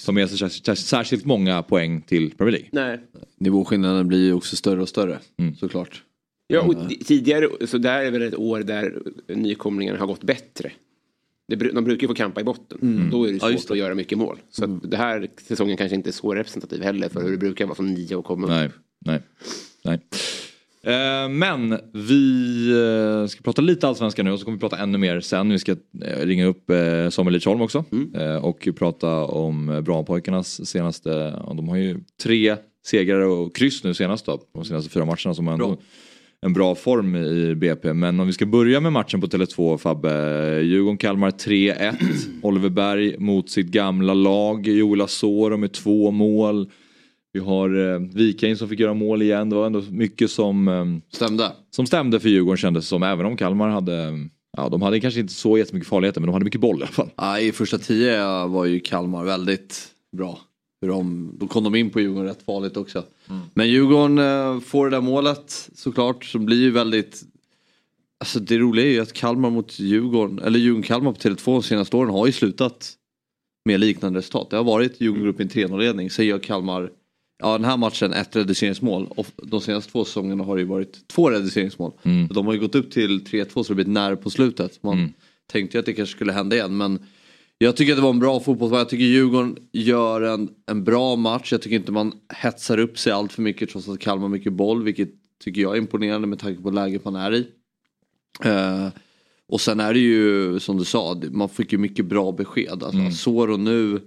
tar 0.05 0.12
med 0.12 0.31
sig 0.31 0.76
särskilt, 0.76 1.25
många 1.25 1.62
poäng 1.62 2.00
till 2.02 2.31
Premier 2.31 2.52
League. 2.52 2.69
Nej. 2.73 3.00
Nivåskillnaden 3.38 4.09
blir 4.09 4.25
ju 4.25 4.33
också 4.33 4.57
större 4.57 4.83
och 4.83 4.88
större 4.88 5.19
Mm. 5.38 5.57
såklart. 5.57 6.02
Ja, 6.47 6.61
och 6.62 6.88
t- 6.88 6.99
tidigare, 7.05 7.67
så 7.67 7.78
där 7.78 8.00
är 8.05 8.11
väl 8.11 8.23
ett 8.23 8.35
år 8.37 8.61
där 8.61 8.99
nykomlingarna 9.28 9.99
har 9.99 10.07
gått 10.07 10.25
bättre. 10.25 10.73
De 11.49 11.57
brukar 11.85 12.03
ju 12.03 12.09
få 12.09 12.14
kampa 12.14 12.40
i 12.40 12.44
botten. 12.44 13.09
Då 13.12 13.25
är 13.25 13.29
det 13.29 13.35
Ja, 13.35 13.40
svårt 13.40 13.53
just 13.53 13.68
det. 13.68 13.72
att 13.75 13.79
göra 13.79 13.94
mycket 13.94 14.18
mål. 14.18 14.38
Så 14.51 14.64
att 14.64 14.90
det 14.90 14.96
här 14.96 15.29
säsongen 15.49 15.77
kanske 15.77 15.94
inte 15.96 16.11
är 16.11 16.12
så 16.12 16.35
representativ 16.35 16.83
heller 16.83 17.09
för 17.09 17.22
hur 17.22 17.31
det 17.31 17.37
brukar 17.37 17.66
vara 17.66 17.75
som 17.77 17.94
nio 17.94 18.16
och 18.16 18.25
komma 18.25 18.46
upp. 18.46 18.51
Nej, 18.51 18.70
nej, 19.07 19.20
nej. 19.85 20.01
Eh, 20.88 21.29
men 21.29 21.79
vi 21.92 22.70
eh, 22.70 23.27
ska 23.27 23.42
prata 23.42 23.62
lite 23.62 23.88
allsvenska 23.88 24.22
nu 24.22 24.31
och 24.31 24.38
så 24.38 24.44
kommer 24.44 24.57
vi 24.57 24.61
prata 24.61 24.79
ännu 24.79 24.98
mer 24.98 25.20
sen. 25.20 25.51
Vi 25.51 25.59
ska 25.59 25.72
eh, 25.72 26.27
ringa 26.27 26.46
upp 26.46 26.70
Samuel 27.11 27.33
Lidsholm 27.33 27.61
också 27.61 27.85
eh, 28.14 28.37
och 28.37 28.68
prata 28.77 29.24
om 29.24 29.83
Brommapojkarnas 29.85 30.68
senaste, 30.68 31.31
de 31.57 31.68
har 31.68 31.77
ju 31.77 32.01
tre 32.22 32.57
segrar 32.87 33.20
och 33.20 33.57
kryss 33.57 33.85
nu 33.85 33.94
senast 33.94 34.27
då, 34.27 34.40
de 34.55 34.64
senaste 34.64 34.90
fyra 34.90 35.05
matcherna 35.05 35.35
som 35.35 35.46
har 35.46 35.55
ändå 35.55 35.66
Bra. 35.66 35.77
en 36.40 36.53
bra 36.53 36.74
form 36.74 37.16
i 37.16 37.55
BP. 37.55 37.92
Men 37.92 38.20
om 38.20 38.27
vi 38.27 38.33
ska 38.33 38.46
börja 38.46 38.81
med 38.81 38.92
matchen 38.92 39.20
på 39.20 39.27
Tele2 39.27 39.79
Fabbe. 39.79 40.11
Djurgården-Kalmar 40.61 41.31
3-1. 41.31 41.94
Oliver 42.42 42.68
Berg 42.68 43.18
mot 43.18 43.51
sitt 43.51 43.66
gamla 43.66 44.14
lag. 44.14 44.66
Joel 44.66 45.01
Asoro 45.01 45.57
med 45.57 45.72
två 45.72 46.11
mål. 46.11 46.70
Vi 47.38 47.44
har 47.44 47.94
eh, 47.94 47.98
Wikheim 47.98 48.57
som 48.57 48.68
fick 48.68 48.81
göra 48.81 48.94
mål 48.94 49.22
igen. 49.22 49.51
Det 49.51 49.57
var 49.57 49.66
ändå 49.66 49.83
mycket 49.90 50.31
som, 50.31 50.68
eh, 50.68 51.16
Stämde. 51.16 51.53
som 51.70 51.87
stämde 51.87 52.20
för 52.20 52.29
Djurgården 52.29 52.57
kändes 52.57 52.88
som. 52.88 53.03
Även 53.03 53.27
om 53.27 53.37
Kalmar 53.37 53.68
hade, 53.68 54.29
ja 54.57 54.68
de 54.68 54.83
hade 54.83 55.01
kanske 55.01 55.20
inte 55.20 55.33
så 55.33 55.59
jättemycket 55.59 55.88
farligheter 55.88 56.20
men 56.20 56.27
de 56.27 56.33
hade 56.33 56.44
mycket 56.44 56.61
boll 56.61 56.79
i 56.79 56.83
alla 56.83 56.92
fall. 56.92 57.11
Ja, 57.16 57.40
I 57.40 57.53
första 57.53 57.79
tio 57.79 58.46
var 58.46 58.64
ju 58.64 58.81
Kalmar 58.81 59.24
väldigt 59.24 59.88
bra. 60.16 60.38
Hur 60.81 60.88
de, 60.88 61.33
då 61.40 61.46
kom 61.46 61.64
de 61.64 61.74
in 61.74 61.90
på 61.90 62.01
Djurgården 62.01 62.29
rätt 62.29 62.42
farligt 62.42 62.77
också. 62.77 63.03
Men 63.55 63.70
Djurgården 63.70 64.18
eh, 64.18 64.61
får 64.61 64.90
det 64.90 64.96
där 64.96 65.01
målet 65.01 65.70
såklart 65.74 66.24
som 66.24 66.44
blir 66.46 66.61
ju 66.62 66.70
väldigt 66.70 67.22
Alltså 68.20 68.40
det 68.40 68.59
roliga 68.59 68.87
är 68.87 68.90
ju 68.90 69.01
att 69.01 69.12
Kalmar 69.12 69.51
mot 69.51 69.79
Djurgården, 69.79 70.38
eller 70.38 70.59
Djurgården-Kalmar 70.59 71.12
på 71.12 71.18
Tele2 71.18 71.44
de 71.44 71.62
senaste 71.62 71.96
åren 71.96 72.11
har 72.11 72.27
ju 72.27 72.33
slutat 72.33 72.94
med 73.64 73.81
liknande 73.81 74.18
resultat. 74.18 74.51
Det 74.51 74.57
har 74.57 74.64
varit 74.64 75.01
Djurgården-gruppen 75.01 75.46
i 75.46 75.51
3-0-ledning, 75.51 76.11
sen 76.11 76.27
gör 76.27 76.38
Kalmar, 76.38 76.90
ja 77.38 77.53
den 77.53 77.64
här 77.64 77.77
matchen 77.77 78.12
ett 78.12 78.37
reduceringsmål 78.37 79.07
och 79.11 79.27
de 79.37 79.61
senaste 79.61 79.92
två 79.92 80.05
säsongerna 80.05 80.44
har 80.44 80.57
det 80.57 80.62
ju 80.62 80.68
varit 80.68 81.09
två 81.09 81.31
reduceringsmål. 81.31 81.92
Mm. 82.03 82.27
De 82.29 82.46
har 82.46 82.53
ju 82.53 82.61
gått 82.61 82.74
upp 82.74 82.90
till 82.90 83.24
3-2 83.24 83.62
så 83.62 83.68
det 83.68 83.74
blir 83.74 83.87
när 83.94 84.16
på 84.16 84.31
slutet. 84.31 84.83
Man 84.83 84.98
Mm. 84.98 85.12
tänkte 85.46 85.77
ju 85.77 85.81
att 85.81 85.87
det 85.87 85.92
kanske 85.92 86.16
skulle 86.16 86.33
hända 86.33 86.57
igen 86.57 86.77
men 86.77 86.98
jag 87.59 87.77
tycker 87.77 87.92
att 87.92 87.98
det 87.98 88.03
var 88.03 88.11
en 88.11 88.18
bra 88.18 88.40
fotbollsmatch. 88.40 88.79
Jag 88.81 88.88
tycker 88.88 89.05
Djurgården 89.05 89.57
gör 89.72 90.20
en, 90.20 90.48
en 90.66 90.85
bra 90.85 91.16
match. 91.16 91.53
Jag 91.53 91.62
tycker 91.62 91.77
inte 91.77 91.92
man 91.92 92.12
hetsar 92.35 92.79
upp 92.79 92.98
sig 92.98 93.12
allt 93.12 93.33
för 93.33 93.42
mycket 93.42 93.70
trots 93.70 93.88
att 93.88 93.98
Kalmar 94.01 94.22
har 94.22 94.29
mycket 94.29 94.53
boll 94.53 94.83
vilket 94.83 95.11
tycker 95.44 95.61
jag 95.62 95.74
är 95.74 95.79
imponerande 95.79 96.27
med 96.27 96.38
tanke 96.38 96.62
på 96.62 96.70
läget 96.70 97.05
man 97.05 97.16
är 97.16 97.35
i. 97.35 97.46
Eh, 98.44 98.88
och 99.48 99.61
sen 99.61 99.81
är 99.81 99.92
det 99.94 100.01
ju 100.01 100.61
som 100.61 100.77
du 100.79 100.85
sa, 100.85 101.20
man 101.31 101.48
fick 101.48 101.72
ju 101.72 101.79
mycket 101.79 102.05
bra 102.07 102.33
besked. 102.33 102.83
Alltså, 102.83 102.98
Mm. 102.98 103.12
Soro 103.12 103.57
nu, 103.57 104.01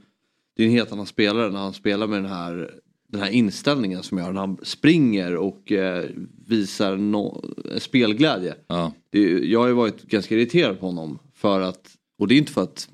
det 0.56 0.64
är 0.64 0.68
en 0.68 0.74
helt 0.74 0.92
annan 0.92 1.06
spelare 1.06 1.50
när 1.52 1.60
han 1.60 1.74
spelar 1.74 2.08
med 2.08 2.24
den 2.24 2.32
här, 2.32 2.72
den 3.12 3.22
här 3.22 3.30
inställningen 3.30 4.04
som 4.04 4.18
gör 4.18 4.32
när 4.32 4.42
han 4.42 4.58
springer 4.64 5.36
och 5.36 5.72
eh, 5.72 6.10
visar 6.48 6.98
no, 6.98 7.44
spelglädje. 7.78 8.56
Ja. 8.68 8.94
Det, 9.10 9.20
jag 9.30 9.60
har 9.60 9.68
ju 9.68 9.74
varit 9.74 10.04
ganska 10.04 10.36
irriterad 10.36 10.80
på 10.80 10.86
honom 10.86 11.20
för 11.34 11.62
att, 11.62 11.98
och 12.20 12.28
det 12.28 12.36
är 12.36 12.38
inte 12.38 12.52
för 12.52 12.64
att 12.64 12.90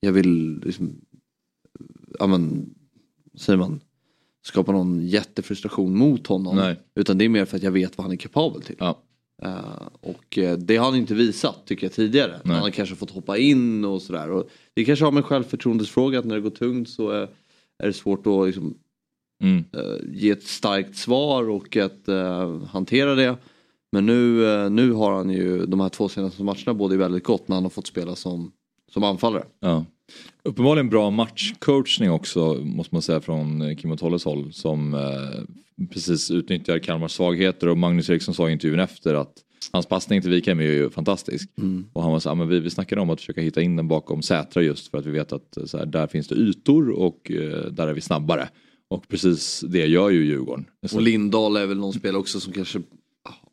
jag 0.00 0.12
vill 0.12 0.60
liksom, 0.64 1.00
ja 2.18 2.26
men, 2.26 2.74
säger 3.34 3.58
man, 3.58 3.80
skapa 4.46 4.72
någon 4.72 5.06
jättefrustration 5.06 5.96
mot 5.96 6.26
honom. 6.26 6.56
Nej. 6.56 6.80
Utan 6.94 7.18
det 7.18 7.24
är 7.24 7.28
mer 7.28 7.44
för 7.44 7.56
att 7.56 7.62
jag 7.62 7.70
vet 7.70 7.98
vad 7.98 8.04
han 8.04 8.12
är 8.12 8.16
kapabel 8.16 8.62
till. 8.62 8.76
Ja. 8.78 9.02
Eh, 9.42 9.88
och 10.00 10.38
eh, 10.38 10.58
det 10.58 10.76
har 10.76 10.84
han 10.84 10.96
inte 10.96 11.14
visat 11.14 11.66
tycker 11.66 11.86
jag 11.86 11.92
tidigare. 11.92 12.40
Nej. 12.44 12.54
Han 12.54 12.62
har 12.62 12.70
kanske 12.70 12.94
fått 12.94 13.10
hoppa 13.10 13.38
in 13.38 13.84
och 13.84 14.02
sådär. 14.02 14.30
Och 14.30 14.50
det 14.74 14.84
kanske 14.84 15.04
har 15.04 15.12
med 15.12 15.24
självförtroendesfråga 15.24 16.18
att 16.18 16.24
när 16.24 16.34
det 16.34 16.40
går 16.40 16.50
tungt 16.50 16.88
så 16.88 17.22
eh, 17.22 17.28
är 17.82 17.86
det 17.86 17.92
svårt 17.92 18.26
att 18.26 18.46
liksom, 18.46 18.74
Mm. 19.42 19.64
eh, 19.72 20.08
ge 20.12 20.30
ett 20.30 20.42
starkt 20.42 20.96
svar 20.96 21.48
och 21.50 21.76
att 21.76 22.08
eh, 22.08 22.62
hantera 22.64 23.14
det. 23.14 23.36
Men 23.92 24.06
nu, 24.06 24.46
eh, 24.46 24.70
nu 24.70 24.92
har 24.92 25.12
han 25.12 25.30
ju 25.30 25.66
de 25.66 25.80
här 25.80 25.88
två 25.88 26.08
senaste 26.08 26.42
matcherna 26.42 26.74
både 26.74 26.96
väldigt 26.96 27.24
gott 27.24 27.48
när 27.48 27.56
han 27.56 27.62
har 27.62 27.70
fått 27.70 27.86
spela 27.86 28.14
som, 28.16 28.52
som 28.92 29.04
anfallare. 29.04 29.44
Ja. 29.60 29.84
Uppenbarligen 30.42 30.88
bra 30.90 31.10
matchcoachning 31.10 32.10
också 32.10 32.54
måste 32.54 32.94
man 32.94 33.02
säga 33.02 33.20
från 33.20 33.76
Kim 33.76 33.92
och 33.92 33.98
Tolles 33.98 34.24
håll 34.24 34.52
som 34.52 34.94
eh, 34.94 35.86
precis 35.92 36.30
utnyttjar 36.30 36.78
Kalmars 36.78 37.12
svagheter 37.12 37.68
och 37.68 37.78
Magnus 37.78 38.10
Eriksson 38.10 38.34
sa 38.34 38.48
i 38.48 38.52
intervjun 38.52 38.80
efter 38.80 39.14
att 39.14 39.34
hans 39.72 39.86
passning 39.86 40.22
till 40.22 40.30
Wikheim 40.30 40.58
är 40.60 40.64
ju 40.64 40.90
fantastisk. 40.90 41.48
Och 41.92 42.02
han 42.02 42.12
var 42.12 42.20
så 42.20 42.28
här, 42.28 42.36
men 42.36 42.48
vi, 42.48 42.60
vi 42.60 42.70
snackade 42.70 43.00
om 43.00 43.10
att 43.10 43.20
försöka 43.20 43.40
hitta 43.40 43.62
in 43.62 43.76
den 43.76 43.88
bakom 43.88 44.22
Sätra 44.22 44.62
just 44.62 44.88
för 44.90 44.98
att 44.98 45.06
vi 45.06 45.10
vet 45.10 45.32
att 45.32 45.56
eh, 45.56 45.64
så 45.64 45.78
här, 45.78 45.86
där 45.86 46.06
finns 46.06 46.28
det 46.28 46.34
ytor 46.34 46.90
och 46.90 47.30
eh, 47.30 47.66
där 47.72 47.86
är 47.88 47.92
vi 47.94 48.00
snabbare. 48.00 48.48
Och 48.88 49.08
precis 49.08 49.64
det 49.68 49.86
gör 49.86 50.10
ju 50.10 50.24
Djurgården. 50.26 50.64
Så- 50.86 50.96
Och 50.96 51.02
Lindahl 51.02 51.56
är 51.56 51.66
väl 51.66 51.78
någon 51.78 51.92
spelare 51.92 52.20
också 52.20 52.40
som 52.40 52.52
kanske 52.52 52.82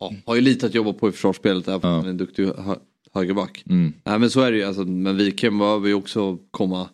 ja, 0.00 0.12
har 0.26 0.34
ju 0.34 0.40
lite 0.40 0.66
att 0.66 0.74
jobba 0.74 0.92
på 0.92 1.08
i 1.08 1.12
försvarsspelet 1.12 1.68
även 1.68 1.80
om 1.82 1.90
Ja. 1.90 1.96
han 1.96 2.04
är 2.06 2.10
en 2.10 2.16
duktig 2.16 2.44
hö- 2.46 2.76
högerback. 3.14 3.62
Mm. 3.66 3.92
Nej 4.04 4.18
men 4.18 4.30
så 4.30 4.40
är 4.40 4.52
det 4.52 4.58
ju. 4.58 4.64
Alltså, 4.64 4.84
men 4.84 5.16
Wikheim 5.16 5.58
behöver 5.58 5.88
ju 5.88 5.94
också 5.94 6.38
komma, 6.50 6.88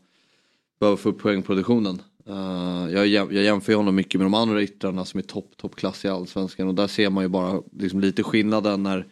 behöver 0.81 0.97
få 0.97 1.09
upp 1.09 1.19
poängproduktionen. 1.19 2.03
Uh, 2.31 2.93
jag, 2.93 3.07
jag 3.07 3.33
jämför 3.33 3.75
honom 3.75 3.95
mycket 3.95 4.21
med 4.21 4.25
de 4.25 4.35
andra 4.35 4.63
yttrarna 4.63 5.05
som 5.05 5.19
är 5.19 5.23
topp, 5.23 5.57
toppklass 5.57 6.05
i 6.05 6.09
allsvenskan 6.09 6.69
och 6.69 6.75
där 6.75 6.87
ser 6.87 7.11
man 7.11 7.25
ju 7.25 7.29
bara 7.29 7.63
liksom, 7.73 8.01
lite 8.01 8.23
skillnaden 8.23 8.83
när, 8.83 9.07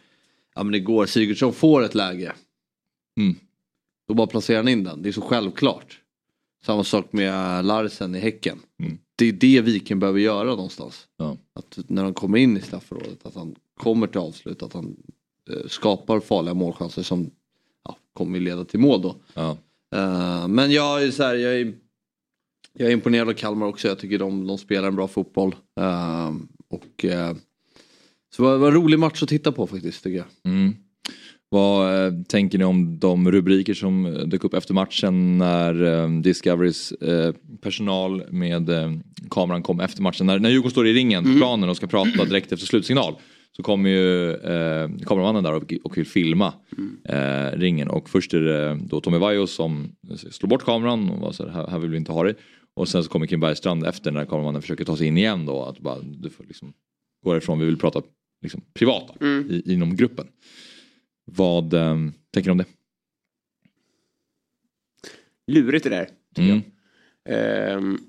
ja 0.55 0.63
men 0.63 0.75
igår 0.75 1.05
Sigurdsson 1.05 1.53
får 1.53 1.83
ett 1.83 1.95
läge. 1.95 2.33
Mm. 3.17 3.35
Då 4.07 4.13
bara 4.13 4.27
placerar 4.27 4.57
han 4.57 4.67
in 4.67 4.83
den, 4.83 5.01
det 5.01 5.09
är 5.09 5.13
så 5.13 5.21
självklart. 5.21 5.99
Samma 6.65 6.83
sak 6.83 7.13
med 7.13 7.65
Larsen 7.65 8.15
i 8.15 8.19
Häcken. 8.19 8.59
Mm. 8.79 8.97
Det 9.15 9.25
är 9.25 9.31
det 9.31 9.61
Viken 9.61 9.99
behöver 9.99 10.19
göra 10.19 10.49
någonstans. 10.49 11.07
Ja. 11.17 11.37
Att 11.53 11.79
när 11.87 12.03
han 12.03 12.13
kommer 12.13 12.37
in 12.37 12.57
i 12.57 12.61
straffområdet 12.61 13.25
att 13.25 13.35
han 13.35 13.55
kommer 13.77 14.07
till 14.07 14.19
avslut, 14.19 14.63
att 14.63 14.73
han 14.73 14.95
eh, 15.49 15.67
skapar 15.67 16.19
farliga 16.19 16.53
målchanser 16.53 17.03
som 17.03 17.31
ja, 17.83 17.97
kommer 18.13 18.39
leda 18.39 18.65
till 18.65 18.79
mål 18.79 19.01
då. 19.01 19.15
Ja. 19.33 19.57
Eh, 19.95 20.47
men 20.47 20.71
jag 20.71 21.03
är, 21.03 21.11
så 21.11 21.23
här, 21.23 21.35
jag, 21.35 21.59
är, 21.59 21.73
jag 22.73 22.87
är 22.87 22.93
imponerad 22.93 23.29
av 23.29 23.33
Kalmar 23.33 23.67
också. 23.67 23.87
Jag 23.87 23.99
tycker 23.99 24.19
de, 24.19 24.47
de 24.47 24.57
spelar 24.57 24.87
en 24.87 24.95
bra 24.95 25.07
fotboll. 25.07 25.55
Eh, 25.79 26.29
och, 26.69 27.05
eh, 27.05 27.35
så 28.35 28.43
det 28.43 28.57
var, 28.57 28.67
en 28.67 28.73
rolig 28.73 28.99
match 28.99 29.23
att 29.23 29.29
titta 29.29 29.51
på 29.51 29.67
faktiskt 29.67 30.03
tycker 30.03 30.17
jag. 30.17 30.53
Mm. 30.53 30.75
Vad 31.51 32.05
eh, 32.05 32.13
tänker 32.27 32.57
ni 32.57 32.63
om 32.63 32.99
de 32.99 33.31
rubriker 33.31 33.73
som 33.73 34.23
dök 34.25 34.43
upp 34.43 34.53
efter 34.53 34.73
matchen 34.73 35.37
när 35.37 35.83
eh, 35.83 36.09
Discoverys 36.21 36.91
eh, 36.91 37.33
personal 37.61 38.23
med 38.31 38.69
eh, 38.69 38.91
kameran 39.29 39.63
kom 39.63 39.79
efter 39.79 40.01
matchen? 40.01 40.25
När, 40.25 40.39
när 40.39 40.49
Djurgården 40.49 40.71
står 40.71 40.87
i 40.87 40.93
ringen 40.93 41.23
på 41.23 41.39
planen 41.39 41.69
och 41.69 41.77
ska 41.77 41.87
prata 41.87 42.25
direkt 42.25 42.51
efter 42.51 42.67
slutsignal 42.67 43.15
så 43.51 43.63
kommer 43.63 43.89
ju 43.89 44.31
eh, 44.31 44.89
kameramannen 45.05 45.43
där 45.43 45.53
och, 45.53 45.73
och 45.83 45.97
vill 45.97 46.05
filma 46.05 46.53
eh, 47.09 47.57
ringen 47.57 47.87
och 47.87 48.09
först 48.09 48.33
är 48.33 48.41
det 48.41 48.79
då 48.89 49.01
Tommy 49.01 49.17
Vaiho 49.17 49.47
som 49.47 49.91
slår 50.31 50.49
bort 50.49 50.65
kameran 50.65 51.09
och 51.09 51.19
var 51.19 51.31
så 51.31 51.43
här, 51.43 51.51
här, 51.51 51.67
här 51.67 51.79
vill 51.79 51.89
vi 51.89 51.97
inte 51.97 52.11
ha 52.11 52.23
dig. 52.23 52.35
Och 52.73 52.89
sen 52.89 53.03
så 53.03 53.09
kommer 53.09 53.27
Kim 53.27 53.39
Bergstrand 53.39 53.85
efter 53.85 54.11
när 54.11 54.25
kameramannen 54.25 54.61
försöker 54.61 54.85
ta 54.85 54.97
sig 54.97 55.07
in 55.07 55.17
igen 55.17 55.45
då 55.45 55.63
att 55.63 55.79
bara 55.79 55.99
du 56.01 56.29
får 56.29 56.43
liksom 56.43 56.73
gå 57.23 57.37
ifrån, 57.37 57.59
vi 57.59 57.65
vill 57.65 57.77
prata 57.77 58.01
liksom 58.41 58.61
privat 58.73 59.11
då, 59.19 59.25
i, 59.27 59.73
inom 59.73 59.95
gruppen. 59.95 60.27
Vad 61.25 61.73
eh, 61.73 61.97
tänker 62.33 62.47
du 62.47 62.51
om 62.51 62.57
det? 62.57 62.65
Lurigt 65.47 65.83
det 65.83 65.89
där. 65.89 66.09
tycker 66.35 66.51
Mm. 66.51 66.61
jag. 67.23 67.73
Ehm, 67.73 67.99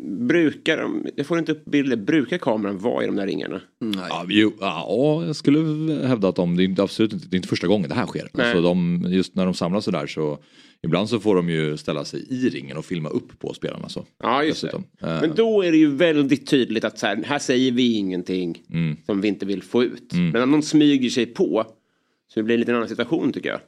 brukar 0.00 0.76
de, 0.82 1.06
jag 1.16 1.26
får 1.26 1.38
inte 1.38 1.52
upp 1.52 1.64
bilder, 1.64 1.96
brukar 1.96 2.38
kameran 2.38 2.78
vara 2.78 3.02
i 3.04 3.06
de 3.06 3.16
där 3.16 3.26
ringarna? 3.26 3.60
Nej. 3.80 4.50
Ja, 4.60 5.24
jag 5.26 5.36
skulle 5.36 5.58
hävda 6.06 6.28
att 6.28 6.36
de, 6.36 6.56
det 6.56 6.62
är 6.62 6.64
inte, 6.64 6.82
absolut 6.82 7.12
inte, 7.12 7.26
det 7.28 7.34
är 7.34 7.36
inte 7.36 7.48
första 7.48 7.66
gången 7.66 7.88
det 7.88 7.94
här 7.94 8.06
sker. 8.06 8.28
Nej. 8.32 8.46
Alltså 8.46 8.62
de, 8.62 9.04
just 9.08 9.34
när 9.34 9.44
de 9.44 9.54
samlas 9.54 9.84
sådär 9.84 10.06
så 10.06 10.38
ibland 10.82 11.08
så 11.08 11.20
får 11.20 11.34
de 11.36 11.48
ju 11.48 11.76
ställa 11.76 12.04
sig 12.04 12.26
i 12.30 12.48
ringen 12.48 12.76
och 12.76 12.84
filma 12.84 13.08
upp 13.08 13.38
på 13.38 13.54
spelarna. 13.54 13.88
Så, 13.88 14.04
Ja, 14.22 14.44
just 14.44 14.60
det. 14.60 14.66
dessutom. 14.66 14.84
Eh, 15.10 15.20
Men 15.20 15.34
då 15.36 15.62
är 15.62 15.70
det 15.72 15.78
ju 15.78 15.90
väldigt 15.90 16.46
tydligt 16.46 16.84
att 16.84 16.98
så 16.98 17.06
här, 17.06 17.22
här 17.26 17.38
säger 17.38 17.72
vi 17.72 17.92
ingenting 17.94 18.62
Mm. 18.72 18.96
som 19.06 19.20
vi 19.20 19.28
inte 19.28 19.46
vill 19.46 19.62
få 19.62 19.84
ut. 19.84 20.12
Men 20.12 20.42
om 20.42 20.50
någon 20.50 20.62
smyger 20.62 21.10
sig 21.10 21.26
på 21.26 21.64
så 22.28 22.40
det 22.40 22.44
blir 22.44 22.54
en 22.54 22.60
lite 22.60 22.74
annan 22.76 22.88
situation 22.88 23.32
tycker 23.32 23.48
jag. 23.48 23.60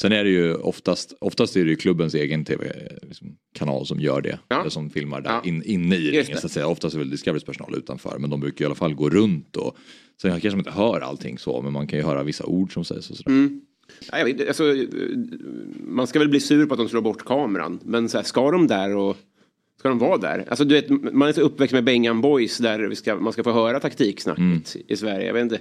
Sen 0.00 0.12
är 0.12 0.24
det 0.24 0.30
ju 0.30 0.54
oftast, 0.54 1.12
oftast 1.20 1.56
är 1.56 1.64
det 1.64 1.70
ju 1.70 1.76
klubbens 1.76 2.14
egen 2.14 2.44
tv-kanal 2.44 3.86
som 3.86 4.00
gör 4.00 4.20
det. 4.20 4.38
Ja. 4.48 4.60
Eller 4.60 4.70
som 4.70 4.90
filmar 4.90 5.20
där 5.20 5.30
Ja. 5.30 5.42
in, 5.44 5.62
inne 5.62 5.96
i 5.96 6.10
ringen 6.10 6.38
så 6.38 6.46
att 6.46 6.52
säga. 6.52 6.66
Oftast 6.66 6.94
är 6.94 6.98
väl 6.98 7.10
Discoverys 7.10 7.44
personal 7.44 7.74
utanför 7.78 8.18
men 8.18 8.30
de 8.30 8.40
brukar 8.40 8.64
i 8.64 8.66
alla 8.66 8.74
fall 8.74 8.94
gå 8.94 9.10
runt 9.10 9.56
och 9.56 9.76
sen 10.22 10.30
kanske 10.30 10.50
man 10.50 10.58
inte 10.58 10.70
hör 10.70 11.00
allting 11.00 11.38
så 11.38 11.62
men 11.62 11.72
man 11.72 11.86
kan 11.86 11.98
ju 11.98 12.04
höra 12.04 12.22
vissa 12.22 12.44
ord 12.46 12.72
som 12.74 12.84
sägs 12.84 13.10
och 13.10 13.16
sådär. 13.16 13.30
Mm. 13.30 13.60
Ja, 14.12 14.18
jag 14.18 14.24
vet, 14.24 14.48
alltså, 14.48 14.64
man 15.86 16.06
ska 16.06 16.18
väl 16.18 16.28
bli 16.28 16.40
sur 16.40 16.66
på 16.66 16.74
att 16.74 16.78
de 16.80 16.88
slår 16.88 17.00
bort 17.02 17.24
kameran. 17.24 17.80
Men 17.84 18.08
så 18.08 18.18
här, 18.18 18.24
ska 18.24 18.50
de 18.50 18.66
där 18.66 18.96
och 18.96 19.16
ska 19.78 19.88
de 19.88 19.98
vara 19.98 20.18
där? 20.18 20.44
Alltså, 20.48 20.64
du 20.64 20.74
vet, 20.74 20.88
man 21.14 21.28
är 21.28 21.32
så 21.32 21.40
uppväxt 21.40 21.72
med 21.72 21.84
Bengan 21.84 22.20
Boys 22.20 22.58
där 22.58 22.94
ska, 22.94 23.16
man 23.16 23.32
ska 23.32 23.44
få 23.44 23.52
höra 23.52 23.80
taktiksnacket 23.80 24.40
Mm. 24.40 24.62
i 24.88 24.96
Sverige. 24.96 25.26
Jag 25.26 25.34
vet 25.34 25.42
inte. 25.42 25.60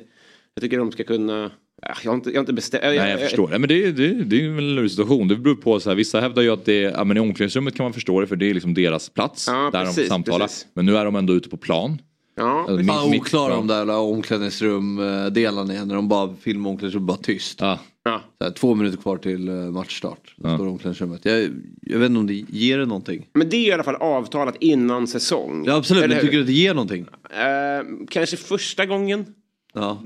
Jag 0.53 0.61
tycker 0.61 0.77
de 0.77 0.91
ska 0.91 1.03
kunna... 1.03 1.51
Ja, 1.81 1.93
Jag 2.03 2.11
har 2.11 2.15
inte, 2.15 2.29
jag 2.29 2.35
har 2.35 2.39
inte 2.39 2.53
bestämt... 2.53 2.83
Nej 2.83 2.95
jag 2.95 3.19
förstår. 3.19 3.47
Nej, 3.49 3.59
men 3.59 3.69
det, 3.69 3.83
är- 3.85 3.91
det, 3.91 4.07
det 4.23 4.41
är 4.41 4.45
en 4.49 4.75
lurig 4.75 4.91
situation. 4.91 5.27
Det 5.27 5.35
beror 5.35 5.55
på 5.55 5.79
så 5.79 5.89
här, 5.89 5.95
vissa 5.97 6.21
hävdar 6.21 6.41
ju 6.41 6.49
att 6.49 6.65
det 6.65 6.83
är, 6.83 6.91
ja, 6.91 7.03
men 7.03 7.17
i 7.17 7.19
omklädningsrummet 7.19 7.75
kan 7.75 7.83
man 7.83 7.93
förstå 7.93 8.21
det 8.21 8.27
för 8.27 8.35
det 8.35 8.49
är 8.49 8.53
liksom 8.53 8.73
deras 8.73 9.09
plats. 9.09 9.47
Ja, 9.47 9.53
där 9.53 9.79
de 9.79 9.85
precis, 9.85 9.95
får 10.03 10.09
samtala. 10.09 10.45
precis. 10.45 10.67
Men 10.73 10.85
nu 10.85 10.97
är 10.97 11.05
de 11.05 11.15
ändå 11.15 11.33
ute 11.33 11.49
på 11.49 11.57
plan. 11.57 12.01
Ja, 12.35 12.65
mitt- 12.77 12.87
Fan 12.87 13.09
mitt- 13.11 13.21
oklara 13.21 13.55
de 13.55 13.67
där 13.67 13.89
omklädningsrum-delarna 13.97 15.73
är 15.73 15.85
när 15.85 15.95
de 15.95 16.07
bara 16.07 16.33
filmar 16.41 16.69
omklädningsrummet 16.69 17.07
bara 17.07 17.17
tyst. 17.17 17.61
Ja. 17.61 17.79
ja. 18.03 18.21
Så 18.37 18.43
här, 18.43 18.51
två 18.51 18.75
minuter 18.75 18.97
kvar 18.97 19.17
till 19.17 19.47
eh, 19.47 19.53
matchstart. 19.53 20.33
Då 20.37 20.49
Ja. 20.49 20.55
står 20.57 20.67
omklädningsrummet. 20.67 21.25
Jag, 21.25 21.49
jag 21.81 21.99
vet 21.99 22.09
inte 22.09 22.19
om 22.19 22.27
det 22.27 22.33
ger 22.49 22.77
det 22.77 22.85
någonting. 22.85 23.27
Men 23.33 23.49
det 23.49 23.57
är 23.57 23.67
i 23.69 23.71
alla 23.71 23.83
fall 23.83 23.95
avtalat 23.95 24.55
innan 24.59 25.07
säsong. 25.07 25.63
Ja 25.67 25.75
absolut, 25.75 26.03
Eller 26.03 26.15
men 26.15 26.17
hur? 26.17 26.27
tycker 26.27 26.37
du 26.37 26.41
att 26.43 26.47
det 26.47 26.53
ger 26.53 26.73
någonting? 26.73 27.05
Eh, 27.31 28.05
kanske 28.09 28.37
första 28.37 28.85
gången. 28.85 29.25
Ja. 29.73 30.01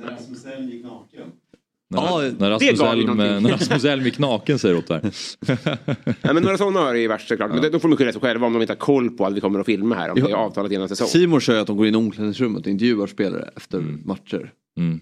När, 1.94 2.02
Ja, 2.02 2.32
när, 2.40 2.50
det 2.50 2.56
Rasmus 2.56 2.82
Elm, 2.82 3.18
när 3.18 3.50
Rasmus 3.52 3.84
Elm 3.86 4.06
gick 4.06 4.20
naken 4.20 4.60
säger 4.60 4.78
åt 4.78 4.88
där. 4.88 5.02
Nej, 6.24 6.34
men 6.34 6.44
några 6.44 6.58
sådana 6.58 6.80
har 6.80 6.94
det 6.94 7.00
ju 7.00 7.08
varit 7.08 7.22
såklart. 7.22 7.52
Men 7.52 7.62
det- 7.62 7.70
då 7.70 7.80
får 7.80 7.90
de 7.90 7.98
skylla 7.98 8.12
sig 8.12 8.22
själva 8.22 8.48
om 8.48 8.54
de 8.54 8.62
inte 8.62 8.72
har 8.74 8.78
koll 8.78 9.10
på 9.10 9.26
att 9.26 9.34
vi 9.34 9.42
kommer 9.42 9.60
att 9.60 9.66
filma 9.66 9.96
här. 9.96 10.10
Om 10.10 10.18
Ja. 10.18 10.26
det 10.26 10.32
är 10.32 10.36
avtalat 10.36 10.72
innan 10.72 10.90
säsong. 10.90 11.08
Simon 11.08 11.42
säger 11.42 11.60
att 11.62 11.68
de 11.68 11.78
går 11.78 11.88
in 11.88 11.94
i 11.94 11.98
omklädningsrummet 11.98 12.62
och 12.66 12.72
intervjuar 12.72 13.08
spelare 13.08 13.50
efter 13.56 13.80
matcher. 14.06 14.52
Mm. 14.80 15.00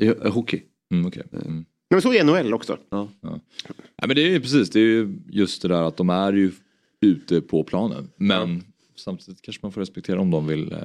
I 0.00 0.06
eh, 0.06 0.32
hockey. 0.32 0.62
Mm, 0.92 1.06
okay. 1.06 1.22
mm. 1.46 1.64
Men 1.90 2.02
så 2.02 2.12
är 2.12 2.24
NHL 2.24 2.54
också. 2.54 2.76
Ja. 2.90 3.08
Ja, 3.22 4.06
men 4.06 4.16
det 4.16 4.22
är 4.22 4.30
ju 4.30 4.40
precis, 4.40 4.70
det 4.70 4.80
är 4.80 4.84
ju 4.84 5.18
just 5.30 5.62
det 5.62 5.68
där 5.68 5.82
att 5.82 5.96
de 5.96 6.10
är 6.10 6.32
ju 6.32 6.52
ute 7.00 7.40
på 7.40 7.64
planen. 7.64 8.08
Men 8.16 8.62
samtidigt 8.96 9.42
kanske 9.42 9.60
man 9.62 9.72
får 9.72 9.80
respektera 9.80 10.20
om 10.20 10.30
de 10.30 10.46
vill 10.46 10.72
eh, 10.72 10.78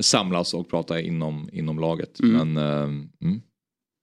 samlas 0.00 0.54
och 0.54 0.70
prata 0.70 1.00
inom, 1.00 1.48
inom 1.52 1.78
laget. 1.80 2.20
Men 2.20 2.56
eh, 2.56 2.82
mm, 2.82 3.40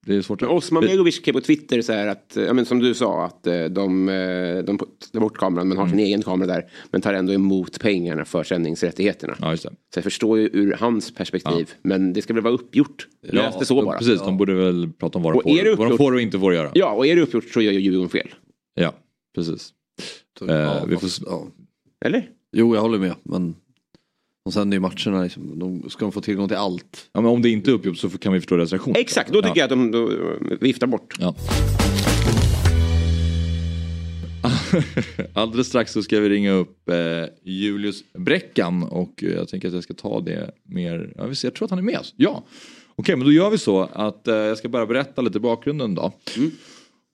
det 0.07 0.15
är 0.15 0.21
svårt. 0.21 0.41
Osman 0.43 0.83
Begovic 0.83 1.15
skrev 1.15 1.33
på 1.33 1.41
Twitter 1.41 1.81
så 1.81 1.93
här 1.93 2.07
att, 2.07 2.33
ja, 2.47 2.53
men 2.53 2.65
som 2.65 2.79
du 2.79 2.93
sa, 2.93 3.25
att 3.25 3.47
eh, 3.47 3.63
de, 3.65 4.09
eh, 4.09 4.57
de 4.63 4.77
tar 5.13 5.19
bort 5.19 5.37
kameran 5.37 5.67
men 5.67 5.77
har 5.77 5.87
sin 5.87 5.99
egen 5.99 6.21
kamera 6.23 6.47
där. 6.47 6.65
Men 6.91 7.01
tar 7.01 7.13
ändå 7.13 7.33
emot 7.33 7.79
pengarna 7.79 8.25
för 8.25 8.43
sändningsrättigheterna. 8.43 9.35
Ja, 9.41 9.51
just 9.51 9.63
det. 9.63 9.69
Så 9.69 9.97
jag 9.97 10.03
förstår 10.03 10.39
ju 10.39 10.49
ur 10.53 10.73
hans 10.79 11.13
perspektiv. 11.15 11.71
Men 11.81 12.13
det 12.13 12.21
ska 12.21 12.33
väl 12.33 12.43
vara 12.43 12.53
uppgjort. 12.53 13.07
Lös 13.23 13.55
det 13.59 13.65
så 13.65 13.81
bara. 13.85 13.97
Precis, 13.97 14.19
de 14.19 14.37
borde 14.37 14.53
väl 14.53 14.89
prata 14.99 15.17
om 15.17 15.23
vad 15.23 15.33
de, 15.33 15.37
Och 15.37 15.43
får, 15.43 15.49
vad 15.49 15.65
de 15.65 15.69
uppgjort- 15.71 15.97
får 15.97 16.13
och 16.13 16.21
inte 16.21 16.39
får 16.39 16.53
göra. 16.53 16.71
Ja, 16.73 16.91
och 16.93 17.07
är 17.07 17.15
det 17.15 17.21
uppgjort 17.21 17.45
så 17.53 17.61
gör 17.61 17.71
ju 17.71 17.79
Djurgården 17.79 18.09
fel. 18.09 18.27
Ja, 18.75 18.93
precis. 19.35 19.73
Så, 20.39 20.45
Eh, 20.47 20.55
ja, 20.55 20.85
vi 20.87 20.97
får 20.97 21.09
ja. 21.25 21.47
Eller? 22.05 22.29
Jo, 22.51 22.75
jag 22.75 22.81
håller 22.81 22.97
med. 22.99 23.13
Men 23.23 23.55
de 24.47 24.51
sänder 24.51 24.75
ju 24.75 24.81
matcherna, 24.81 25.23
liksom, 25.23 25.59
de 25.59 25.89
ska 25.89 26.05
de 26.05 26.11
få 26.11 26.21
tillgång 26.21 26.47
till 26.47 26.57
allt. 26.57 27.09
Ja, 27.13 27.21
men 27.21 27.31
om 27.31 27.41
det 27.41 27.49
inte 27.49 27.71
är 27.71 27.73
uppgjort 27.73 27.97
så 27.97 28.09
kan 28.09 28.33
vi 28.33 28.39
förstå 28.39 28.55
deras 28.57 28.71
reaktion. 28.71 28.95
Exakt, 28.97 29.31
då 29.31 29.41
tycker 29.41 29.49
ja. 29.49 29.55
jag 29.55 29.63
att 29.63 29.69
de 29.69 29.91
då, 29.91 30.11
eh, 30.11 30.57
viftar 30.61 30.87
bort. 30.87 31.15
Ja. 31.19 31.35
Alldeles 35.33 35.67
strax 35.67 35.91
så 35.91 36.03
ska 36.03 36.19
vi 36.19 36.29
ringa 36.29 36.51
upp 36.51 36.89
eh, 36.89 36.95
Julius 37.43 38.03
Bräckan 38.13 38.83
och 38.83 39.23
eh, 39.23 39.31
jag 39.31 39.47
tänker 39.47 39.67
att 39.67 39.73
jag 39.73 39.83
ska 39.83 39.93
ta 39.93 40.21
det 40.21 40.51
mer, 40.63 41.13
ja, 41.15 41.25
vi 41.25 41.35
ser, 41.35 41.47
jag 41.47 41.55
tror 41.55 41.65
att 41.65 41.71
han 41.71 41.79
är 41.79 41.83
med 41.83 41.99
oss. 41.99 42.13
Ja, 42.17 42.43
okej 42.95 43.15
men 43.15 43.25
då 43.25 43.31
gör 43.31 43.49
vi 43.49 43.57
så 43.57 43.81
att 43.93 44.27
eh, 44.27 44.35
jag 44.35 44.57
ska 44.57 44.69
bara 44.69 44.85
berätta 44.85 45.21
lite 45.21 45.39
bakgrunden 45.39 45.95
då. 45.95 46.11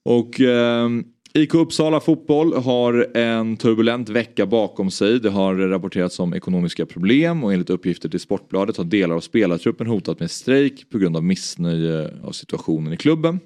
Och 0.06 0.42
eh, 0.42 0.90
IK 1.38 1.54
Uppsala 1.54 2.00
Fotboll 2.00 2.54
har 2.54 3.18
en 3.18 3.58
turbulent 3.58 4.10
vecka 4.10 4.46
bakom 4.46 4.92
sig. 4.92 5.20
Det 5.20 5.30
har 5.30 5.56
rapporterats 5.56 6.20
om 6.20 6.34
ekonomiska 6.34 6.86
problem 6.86 7.44
och 7.44 7.54
enligt 7.54 7.70
uppgifter 7.70 8.10
till 8.10 8.20
Sportbladet 8.20 8.78
har 8.78 8.84
delar 8.84 9.16
av 9.16 9.20
spelartruppen 9.20 9.88
hotat 9.88 10.20
med 10.20 10.32
strejk 10.32 10.90
på 10.90 10.98
grund 10.98 11.18
av 11.18 11.24
missnöje 11.24 12.14
av 12.24 12.32
situationen 12.32 12.94
i 12.94 12.98
klubben. 12.98 13.40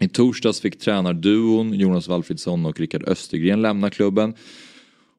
I 0.00 0.08
torsdags 0.08 0.60
fick 0.60 0.78
tränarduon 0.78 1.74
Jonas 1.74 2.08
Valfridsson 2.08 2.66
och 2.66 2.80
Rickard 2.80 3.08
Östergren 3.08 3.62
lämna 3.62 3.90
klubben. 3.90 4.34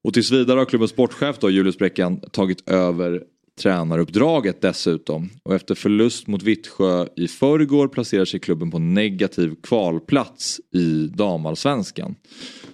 Och 0.04 0.14
tills 0.14 0.32
vidare 0.32 0.58
har 0.58 0.66
klubbens 0.66 0.92
sportchef 0.92 1.40
då, 1.40 1.50
Julius 1.50 1.78
Bräckan 1.78 2.20
tagit 2.20 2.70
över 2.70 3.24
tränaruppdraget 3.62 4.62
dessutom. 4.62 5.30
Och 5.44 5.56
efter 5.56 5.76
förlust 5.76 6.28
mot 6.28 6.44
Vittsjö 6.44 7.08
i 7.16 7.28
förrgår 7.28 7.88
placerar 7.88 8.26
sig 8.26 8.40
klubben 8.40 8.72
på 8.72 8.80
negativ 8.80 9.56
kvalplats 9.64 10.60
i 10.74 11.08
damallsvenskan. 11.08 12.16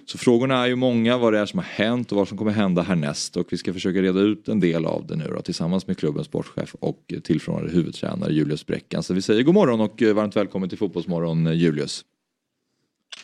Så 0.06 0.18
frågorna 0.18 0.62
är 0.62 0.66
ju 0.66 0.76
många 0.76 1.18
vad 1.18 1.32
det 1.32 1.38
är 1.38 1.46
som 1.46 1.58
har 1.58 1.66
hänt 1.66 2.12
och 2.12 2.18
vad 2.18 2.28
som 2.28 2.38
kommer 2.38 2.52
hända 2.52 2.82
härnäst. 2.82 3.36
Och 3.36 3.46
vi 3.50 3.56
ska 3.56 3.72
försöka 3.72 4.02
reda 4.02 4.20
ut 4.20 4.48
en 4.48 4.60
del 4.60 4.86
av 4.86 5.06
det 5.06 5.16
nu 5.16 5.24
då, 5.34 5.42
tillsammans 5.42 5.86
med 5.86 5.98
klubbens 5.98 6.26
sportchef 6.26 6.74
och 6.74 7.14
tillförordnade 7.24 7.72
huvudtränare 7.72 8.32
Julius 8.32 8.66
Bräckan. 8.66 9.02
Så 9.02 9.14
vi 9.14 9.22
säger 9.22 9.42
god 9.42 9.54
morgon 9.54 9.80
och 9.80 10.02
varmt 10.02 10.36
välkommen 10.36 10.68
till 10.68 10.78
Fotbollsmorgon 10.78 11.58
Julius. 11.58 12.04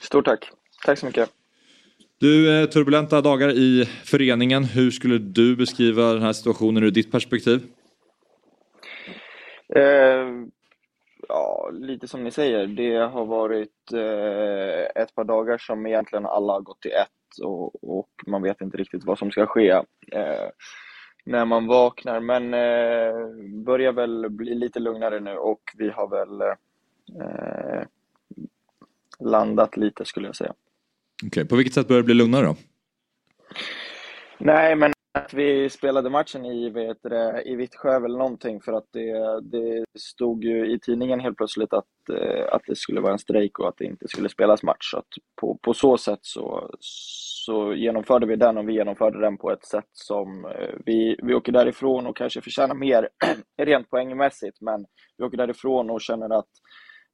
Stort 0.02 0.24
tack. 0.24 0.50
Tack 0.84 0.98
så 0.98 1.06
mycket. 1.06 1.43
Du, 2.24 2.60
eh, 2.60 2.68
turbulenta 2.68 3.20
dagar 3.20 3.48
i 3.48 3.84
föreningen. 4.04 4.64
Hur 4.64 4.90
skulle 4.90 5.18
du 5.18 5.56
beskriva 5.56 6.12
den 6.12 6.22
här 6.22 6.32
situationen 6.32 6.82
ur 6.82 6.90
ditt 6.90 7.12
perspektiv? 7.12 7.62
Eh, 9.68 10.28
ja, 11.28 11.70
lite 11.72 12.08
som 12.08 12.24
ni 12.24 12.30
säger. 12.30 12.66
Det 12.66 12.96
har 12.96 13.24
varit 13.24 13.92
eh, 13.92 15.02
ett 15.02 15.14
par 15.14 15.24
dagar 15.24 15.58
som 15.58 15.86
egentligen 15.86 16.26
alla 16.26 16.52
har 16.52 16.60
gått 16.60 16.80
till 16.80 16.90
ett 16.90 17.42
och, 17.42 17.98
och 17.98 18.10
man 18.26 18.42
vet 18.42 18.60
inte 18.60 18.76
riktigt 18.76 19.04
vad 19.04 19.18
som 19.18 19.30
ska 19.30 19.46
ske 19.46 19.70
eh, 20.12 20.48
när 21.24 21.44
man 21.44 21.66
vaknar. 21.66 22.20
Men 22.20 22.54
eh, 22.54 23.14
börjar 23.64 23.92
väl 23.92 24.30
bli 24.30 24.54
lite 24.54 24.80
lugnare 24.80 25.20
nu 25.20 25.36
och 25.36 25.62
vi 25.78 25.90
har 25.90 26.08
väl 26.08 26.40
eh, 27.20 27.82
landat 29.20 29.76
lite 29.76 30.04
skulle 30.04 30.28
jag 30.28 30.36
säga. 30.36 30.54
Okay. 31.26 31.44
på 31.44 31.56
vilket 31.56 31.74
sätt 31.74 31.88
börjar 31.88 32.02
det 32.02 32.06
bli 32.06 32.14
lugnare 32.14 32.46
då? 32.46 32.56
Nej, 34.38 34.76
men 34.76 34.92
att 35.18 35.34
vi 35.34 35.70
spelade 35.70 36.10
matchen 36.10 36.44
i, 36.44 36.70
vet 36.70 37.02
det, 37.02 37.42
i 37.46 37.54
Vittsjö 37.54 37.96
eller 37.96 38.18
någonting 38.18 38.60
för 38.60 38.72
att 38.72 38.86
det, 38.92 39.40
det 39.40 39.84
stod 39.98 40.44
ju 40.44 40.74
i 40.74 40.78
tidningen 40.78 41.20
helt 41.20 41.36
plötsligt 41.36 41.72
att, 41.72 42.08
eh, 42.12 42.54
att 42.54 42.62
det 42.66 42.76
skulle 42.76 43.00
vara 43.00 43.12
en 43.12 43.18
strejk 43.18 43.58
och 43.58 43.68
att 43.68 43.78
det 43.78 43.84
inte 43.84 44.08
skulle 44.08 44.28
spelas 44.28 44.62
match. 44.62 44.90
Så 44.90 44.98
att 44.98 45.06
på, 45.40 45.58
på 45.62 45.74
så 45.74 45.98
sätt 45.98 46.18
så, 46.22 46.70
så 46.80 47.74
genomförde 47.74 48.26
vi 48.26 48.36
den 48.36 48.58
och 48.58 48.68
vi 48.68 48.72
genomförde 48.72 49.20
den 49.20 49.38
på 49.38 49.52
ett 49.52 49.64
sätt 49.64 49.88
som 49.92 50.44
eh, 50.44 50.74
vi, 50.86 51.16
vi 51.22 51.34
åker 51.34 51.52
därifrån 51.52 52.06
och 52.06 52.16
kanske 52.16 52.40
förtjänar 52.40 52.74
mer 52.74 53.08
rent 53.62 53.90
poängmässigt 53.90 54.60
men 54.60 54.86
vi 55.18 55.24
åker 55.24 55.36
därifrån 55.36 55.90
och 55.90 56.00
känner 56.00 56.38
att 56.38 56.50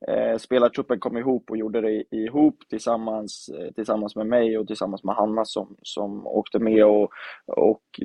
eh, 0.08 0.36
spelartruppen 0.36 1.00
kom 1.00 1.16
ihop 1.16 1.50
och 1.50 1.56
gjorde 1.56 1.80
det 1.80 2.04
ihop 2.10 2.58
tillsammans, 2.68 3.48
eh, 3.48 3.72
tillsammans 3.72 4.16
med 4.16 4.26
mig 4.26 4.58
och 4.58 4.66
tillsammans 4.66 5.04
med 5.04 5.14
Hanna 5.14 5.44
som, 5.44 5.76
som 5.82 6.26
åkte 6.26 6.58
med. 6.58 6.84
Och, 6.84 7.10
och 7.46 8.00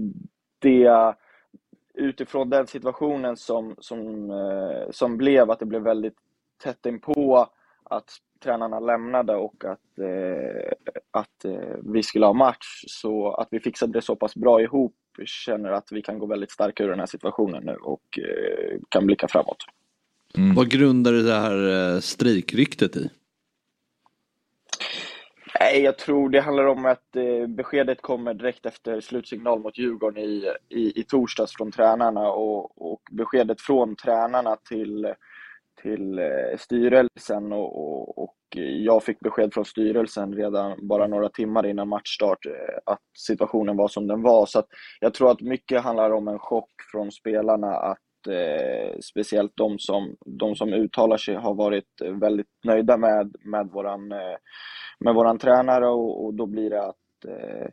det 0.60 1.16
utifrån 1.94 2.50
den 2.50 2.68
situationen 2.68 3.38
som, 3.38 3.76
som, 3.80 4.32
eh, 4.32 4.92
som 4.92 5.18
blev, 5.18 5.52
att 5.52 5.60
det 5.60 5.66
blev 5.66 5.82
väldigt 5.82 6.18
tätt 6.64 6.86
inpå 6.86 7.48
att 7.84 8.10
tränarna 8.44 8.80
lämnade 8.80 9.36
och 9.36 9.66
att, 9.66 10.00
eh, 10.00 10.72
att 11.12 11.46
eh, 11.46 11.78
vi 11.94 12.04
skulle 12.04 12.26
ha 12.26 12.34
match. 12.34 12.84
Så 12.88 13.32
att 13.32 13.48
vi 13.52 13.60
fixade 13.60 13.94
det 13.94 14.02
så 14.02 14.16
pass 14.16 14.36
bra 14.36 14.62
ihop 14.62 14.96
känner 15.26 15.72
att 15.72 15.92
vi 15.92 16.02
kan 16.02 16.20
gå 16.20 16.26
väldigt 16.26 16.52
starka 16.52 16.84
ur 16.84 16.90
den 16.90 17.00
här 17.00 17.06
situationen 17.06 17.64
nu 17.64 17.76
och 17.76 18.20
eh, 18.20 18.80
kan 18.90 19.06
blicka 19.06 19.28
framåt. 19.28 19.66
Mm. 20.38 20.56
Vad 20.56 20.70
grundar 20.70 21.12
du 21.12 21.24
det 21.24 21.34
här 21.34 21.94
eh, 21.94 22.00
strejkryktet 22.00 22.98
i? 22.98 23.10
Nej, 25.60 25.82
jag 25.82 25.98
tror 25.98 26.30
det 26.30 26.42
handlar 26.42 26.66
om 26.66 26.86
att 26.86 27.16
eh, 27.16 27.48
beskedet 27.48 28.02
kommer 28.02 28.34
direkt 28.34 28.66
efter 28.66 29.02
slutsignal 29.02 29.60
mot 29.60 29.78
Djurgården 29.78 30.24
i, 30.24 30.52
i, 30.70 31.00
i 31.00 31.04
torsdags 31.04 31.52
från 31.58 31.72
tränarna 31.72 32.30
och, 32.32 32.92
och 32.94 33.02
beskedet 33.12 33.62
från 33.62 33.96
tränarna 33.96 34.56
till, 34.70 35.14
till 35.82 36.20
eh, 36.20 36.58
styrelsen 36.60 37.52
och, 37.52 37.80
och, 37.80 38.24
och, 38.24 38.36
jag 38.58 39.04
fick 39.04 39.20
besked 39.20 39.54
från 39.54 39.66
styrelsen 39.66 40.34
redan 40.34 40.88
bara 40.88 41.08
några 41.08 41.30
timmar 41.30 41.66
innan 41.66 41.88
matchstart 41.88 42.40
att 42.86 43.02
situationen 43.18 43.78
var 43.78 43.88
som 43.88 44.08
den 44.08 44.22
var. 44.22 44.46
Så 44.46 44.64
jag 45.00 45.14
tror 45.14 45.32
att 45.32 45.42
mycket 45.42 45.82
handlar 45.82 46.12
om 46.12 46.28
en 46.28 46.40
chock 46.40 46.72
från 46.92 47.12
spelarna 47.12 47.68
att 47.68 48.05
eh, 48.28 49.00
speciellt 49.02 49.52
de 49.56 49.80
som, 49.80 50.16
de 50.26 50.56
som 50.56 50.74
uttalar 50.74 51.18
sig 51.18 51.36
har 51.36 51.54
varit 51.54 52.02
väldigt 52.02 52.48
nöjda 52.64 52.98
med, 52.98 53.36
med, 53.40 53.68
våran, 53.68 54.12
eh, 54.12 54.38
med 55.00 55.16
våran 55.16 55.38
tränare 55.38 55.88
och, 55.88 56.26
och 56.26 56.34
då 56.34 56.46
blir 56.46 56.70
det 56.70 56.84
att 56.84 57.26
eh, 57.28 57.68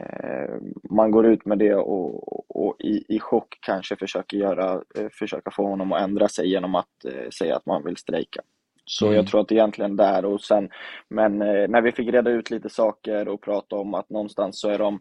eh 0.00 0.54
man 0.90 1.10
går 1.10 1.26
ut 1.26 1.44
med 1.44 1.58
det 1.58 1.74
och, 1.74 2.60
och 2.60 2.76
i, 2.78 3.16
i 3.16 3.20
chock 3.20 3.58
kanske 3.60 3.96
försöker, 3.96 4.36
göra, 4.36 4.82
eh, 4.98 5.08
försöka 5.12 5.50
få 5.50 5.66
honom 5.66 5.92
att 5.92 6.02
ändra 6.02 6.28
sig 6.28 6.50
genom 6.50 6.74
att 6.74 7.04
eh, 7.04 7.28
säga 7.38 7.56
att 7.56 7.66
man 7.66 7.84
vill 7.84 7.96
strejka. 7.96 8.40
Så 8.84 9.06
mm. 9.06 9.16
jag 9.16 9.26
tror 9.26 9.40
att 9.40 9.52
egentligen 9.52 9.96
där 9.96 10.24
och 10.24 10.40
sen, 10.40 10.68
men 11.08 11.38
när 11.38 11.82
vi 11.82 11.92
fick 11.92 12.08
reda 12.08 12.30
ut 12.30 12.50
lite 12.50 12.68
saker 12.68 13.28
och 13.28 13.40
prata 13.40 13.76
om 13.76 13.94
att 13.94 14.10
någonstans 14.10 14.60
så 14.60 14.68
är 14.68 14.78
de 14.78 15.00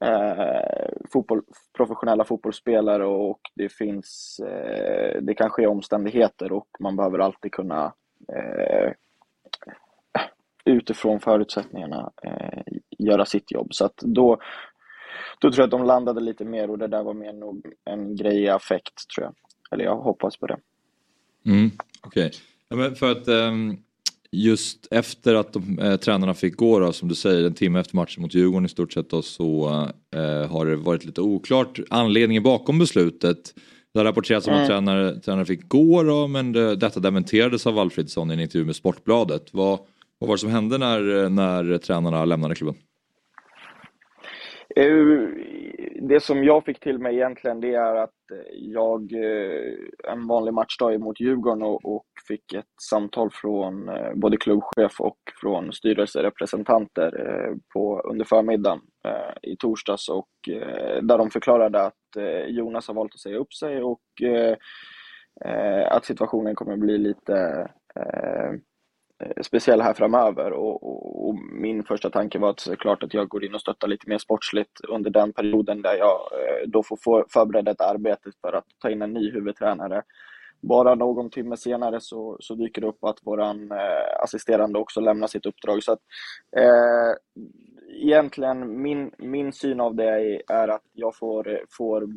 eh, 0.00 0.88
fotboll, 1.12 1.42
professionella 1.76 2.24
fotbollsspelare 2.24 3.04
och 3.04 3.40
det 3.54 3.68
finns, 3.68 4.40
eh, 4.46 5.22
det 5.22 5.34
kan 5.34 5.50
ske 5.50 5.66
omständigheter 5.66 6.52
och 6.52 6.68
man 6.80 6.96
behöver 6.96 7.18
alltid 7.18 7.52
kunna 7.52 7.92
eh, 8.28 8.92
utifrån 10.64 11.20
förutsättningarna 11.20 12.12
eh, 12.22 12.62
göra 12.98 13.24
sitt 13.24 13.52
jobb. 13.52 13.74
Så 13.74 13.84
att 13.84 13.96
då, 13.96 14.38
då 15.40 15.50
tror 15.50 15.58
jag 15.60 15.64
att 15.64 15.70
de 15.70 15.84
landade 15.84 16.20
lite 16.20 16.44
mer 16.44 16.70
och 16.70 16.78
det 16.78 16.86
där 16.86 17.02
var 17.02 17.14
mer 17.14 17.32
nog 17.32 17.66
en 17.84 18.16
grej 18.16 18.42
i 18.42 18.48
affekt 18.48 19.10
tror 19.14 19.24
jag. 19.24 19.34
Eller 19.70 19.84
jag 19.84 19.96
hoppas 19.96 20.36
på 20.36 20.46
det. 20.46 20.58
Mm, 21.46 21.70
Okej, 22.02 22.30
okay. 22.68 22.88
ja, 22.88 22.94
för 22.94 23.12
att 23.12 23.28
um 23.28 23.84
just 24.32 24.88
efter 24.90 25.34
att 25.34 25.52
de, 25.52 25.78
eh, 25.78 25.96
tränarna 25.96 26.34
fick 26.34 26.56
gå 26.56 26.78
då, 26.78 26.92
som 26.92 27.08
du 27.08 27.14
säger, 27.14 27.44
en 27.44 27.54
timme 27.54 27.80
efter 27.80 27.96
matchen 27.96 28.22
mot 28.22 28.34
Djurgården 28.34 28.66
i 28.66 28.68
stort 28.68 28.92
sett 28.92 29.10
då, 29.10 29.22
så 29.22 29.68
eh, 30.14 30.50
har 30.50 30.66
det 30.66 30.76
varit 30.76 31.04
lite 31.04 31.20
oklart 31.20 31.80
anledningen 31.90 32.42
bakom 32.42 32.78
beslutet. 32.78 33.54
Det 33.92 34.00
har 34.00 34.04
rapporterats 34.04 34.46
om 34.46 34.52
mm. 34.52 34.62
att 34.62 34.68
tränare, 34.68 35.20
tränare 35.20 35.44
fick 35.44 35.68
gå 35.68 36.02
då, 36.02 36.26
men 36.26 36.52
det, 36.52 36.76
detta 36.76 37.00
dementerades 37.00 37.66
av 37.66 37.78
Alfredsson 37.78 38.30
i 38.30 38.34
en 38.34 38.40
intervju 38.40 38.64
med 38.64 38.76
Sportbladet. 38.76 39.48
Vad, 39.52 39.78
vad 40.18 40.28
var 40.28 40.36
det 40.36 40.40
som 40.40 40.50
hände 40.50 40.78
när, 40.78 41.28
när 41.28 41.78
tränarna 41.78 42.24
lämnade 42.24 42.54
klubben? 42.54 42.74
Eh, 44.76 45.28
det 46.08 46.20
som 46.20 46.44
jag 46.44 46.64
fick 46.64 46.80
till 46.80 46.98
mig 46.98 47.14
egentligen 47.14 47.60
det 47.60 47.74
är 47.74 47.94
att 47.94 48.30
eh, 48.32 48.52
jag 48.52 49.12
eh, 49.12 50.12
en 50.12 50.26
vanlig 50.26 50.54
matchdag 50.54 51.00
mot 51.00 51.20
Djurgården 51.20 51.62
och, 51.62 51.84
och 51.84 52.06
fick 52.28 52.52
ett 52.52 52.74
samtal 52.90 53.30
från 53.32 53.90
både 54.14 54.36
klubbchef 54.36 55.00
och 55.00 55.18
från 55.40 55.72
styrelserepresentanter 55.72 57.12
på, 57.74 58.00
under 58.00 58.24
förmiddagen 58.24 58.80
i 59.42 59.56
torsdags. 59.56 60.08
Och 60.08 60.28
där 61.02 61.18
de 61.18 61.30
förklarade 61.30 61.82
att 61.82 61.94
Jonas 62.46 62.88
har 62.88 62.94
valt 62.94 63.14
att 63.14 63.20
säga 63.20 63.36
upp 63.36 63.52
sig 63.52 63.82
och 63.82 64.02
att 65.90 66.04
situationen 66.04 66.54
kommer 66.54 66.76
bli 66.76 66.98
lite 66.98 67.68
Eh, 69.22 69.42
speciell 69.42 69.80
här 69.80 69.94
framöver 69.94 70.52
och, 70.52 70.82
och, 70.82 71.28
och, 71.28 71.34
min 71.52 71.84
första 71.84 72.10
tanke 72.10 72.38
var 72.38 72.50
att 72.50 72.60
såklart 72.60 73.02
att 73.02 73.14
jag 73.14 73.28
går 73.28 73.44
in 73.44 73.54
och 73.54 73.60
stöttar 73.60 73.88
lite 73.88 74.08
mer 74.08 74.18
sportsligt 74.18 74.80
under 74.88 75.10
den 75.10 75.32
perioden 75.32 75.82
där 75.82 75.94
jag 75.94 76.18
eh, 76.32 76.68
då 76.68 76.82
får 76.82 76.96
för, 76.96 77.24
förbereda 77.28 77.70
ett 77.70 77.80
arbete 77.80 78.30
för 78.40 78.52
att 78.52 78.66
ta 78.78 78.90
in 78.90 79.02
en 79.02 79.12
ny 79.12 79.30
huvudtränare. 79.30 80.02
Bara 80.60 80.94
någon 80.94 81.30
timme 81.30 81.56
senare 81.56 82.00
så, 82.00 82.36
så 82.40 82.54
dyker 82.54 82.80
det 82.80 82.86
upp 82.86 83.04
att 83.04 83.18
våran 83.22 83.72
eh, 83.72 84.22
assisterande 84.22 84.78
också 84.78 85.00
lämnar 85.00 85.26
sitt 85.26 85.46
uppdrag. 85.46 85.82
Så 85.82 85.92
att, 85.92 86.00
eh, 86.56 87.12
egentligen 88.02 88.82
min, 88.82 89.10
min 89.18 89.52
syn 89.52 89.80
av 89.80 89.94
det 89.94 90.42
är 90.48 90.68
att 90.68 90.84
jag 90.92 91.16
får, 91.16 91.60
får 91.70 92.08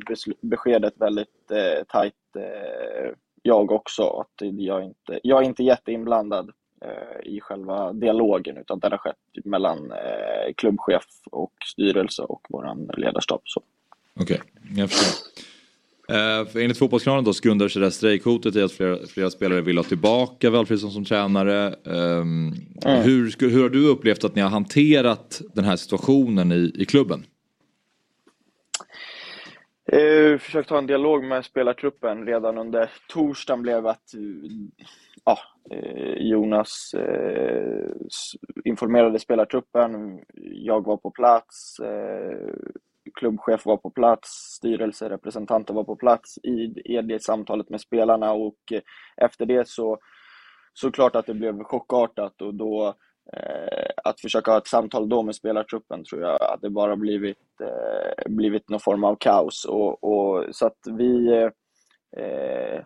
beskedet 0.42 0.94
väldigt 0.98 1.52
eh, 1.52 1.84
tajt 1.88 2.14
eh, 2.38 3.12
jag 3.42 3.72
också. 3.72 4.04
Att 4.04 4.48
jag, 4.52 4.84
inte, 4.84 5.20
jag 5.24 5.42
är 5.44 5.46
inte 5.46 5.64
jätteinblandad 5.64 6.52
i 7.24 7.40
själva 7.42 7.94
dialogen 7.94 8.58
utan 8.58 8.80
det 8.80 8.88
har 8.90 8.98
skett 8.98 9.46
mellan 9.46 9.92
eh, 9.92 10.54
klubbchef 10.58 11.06
och 11.32 11.54
styrelse 11.66 12.22
och 12.22 12.42
vår 12.50 12.98
ledarstab. 12.98 13.42
Okej, 14.20 14.42
okay, 14.42 14.82
jag 14.82 14.90
förstår. 14.90 15.36
Eh, 16.10 16.64
enligt 16.64 16.78
Fotbollskanalen 16.78 17.24
då 17.24 17.34
grundar 17.44 17.68
sig 17.68 17.80
det 17.80 17.86
här 17.86 17.92
strejkhotet 17.92 18.56
i 18.56 18.62
att 18.62 18.72
flera, 18.72 19.08
flera, 19.08 19.30
spelare 19.30 19.62
vill 19.62 19.78
ha 19.78 19.84
tillbaka 19.84 20.50
Valfridsson 20.50 20.92
som 20.92 21.06
tränare. 21.06 21.68
Eh, 21.68 22.18
mm. 22.18 22.54
hur, 22.84 23.50
hur 23.50 23.62
har 23.62 23.70
du 23.70 23.88
upplevt 23.88 24.24
att 24.24 24.36
ni 24.36 24.42
har 24.42 24.50
hanterat 24.50 25.42
den 25.54 25.66
här 25.66 25.76
situationen 25.76 26.52
i, 26.52 26.72
i 26.76 26.86
klubben? 26.86 27.24
Eh, 29.92 30.38
försökt 30.38 30.70
ha 30.70 30.78
en 30.78 30.88
dialog 30.88 31.24
med 31.24 31.46
spelartruppen 31.46 32.26
redan 32.26 32.58
under 32.58 32.90
torsdagen 33.08 33.62
blev 33.62 33.88
att 33.88 34.14
eh, 34.14 34.52
ja, 35.26 35.38
eh, 35.72 36.14
Jonas 36.18 36.94
eh, 36.94 37.90
informerade 38.64 39.20
spelartruppen, 39.20 40.20
jag 40.54 40.86
var 40.86 40.98
på 40.98 41.12
plats, 41.12 41.80
eh, 41.80 42.54
klubbchef 43.20 43.66
var 43.66 43.78
på 43.78 43.90
plats, 43.90 44.30
styrelserepresentanter 44.58 45.74
var 45.74 45.84
på 45.84 45.96
plats 45.96 46.38
i, 46.44 46.82
i 46.86 47.02
det 47.02 47.24
samtalet 47.24 47.70
med 47.70 47.82
spelarna 47.82 48.32
och 48.32 48.72
eh, 48.72 48.82
efter 49.18 49.46
det 49.46 49.68
så 49.68 49.98
såklart 50.74 51.16
att 51.16 51.26
det 51.26 51.34
blev 51.34 51.64
chockartat 51.64 52.42
och 52.42 52.56
då 52.56 52.96
Eh, 53.34 53.90
att 54.04 54.22
försöka 54.22 54.52
ha 54.52 54.58
ett 54.58 54.68
samtal 54.68 55.10
då 55.10 55.24
med 55.24 55.36
spelartruppen 55.36 56.04
tror 56.04 56.22
jag 56.22 56.40
hade 56.40 56.70
bara 56.70 56.96
blivit, 56.96 57.62
eh, 57.62 58.32
blivit 58.32 58.70
någon 58.70 58.80
form 58.80 59.04
av 59.04 59.16
kaos. 59.16 59.66
Och, 59.66 60.04
och 60.04 60.56
så 60.56 60.66
att 60.66 60.80
vi 60.98 61.32
eh, 62.18 62.84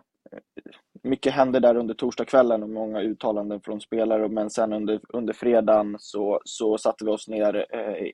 mycket 1.02 1.32
hände 1.32 1.60
där 1.60 1.76
under 1.76 1.94
torsdagskvällen 1.94 2.62
och 2.62 2.70
många 2.70 3.00
uttalanden 3.00 3.60
från 3.60 3.80
spelare, 3.80 4.28
men 4.28 4.50
sen 4.50 4.72
under, 4.72 5.00
under 5.08 5.32
fredagen 5.32 5.96
så, 5.98 6.40
så 6.44 6.78
satte 6.78 7.04
vi 7.04 7.10
oss 7.10 7.28
ner 7.28 7.66
eh, 7.70 8.10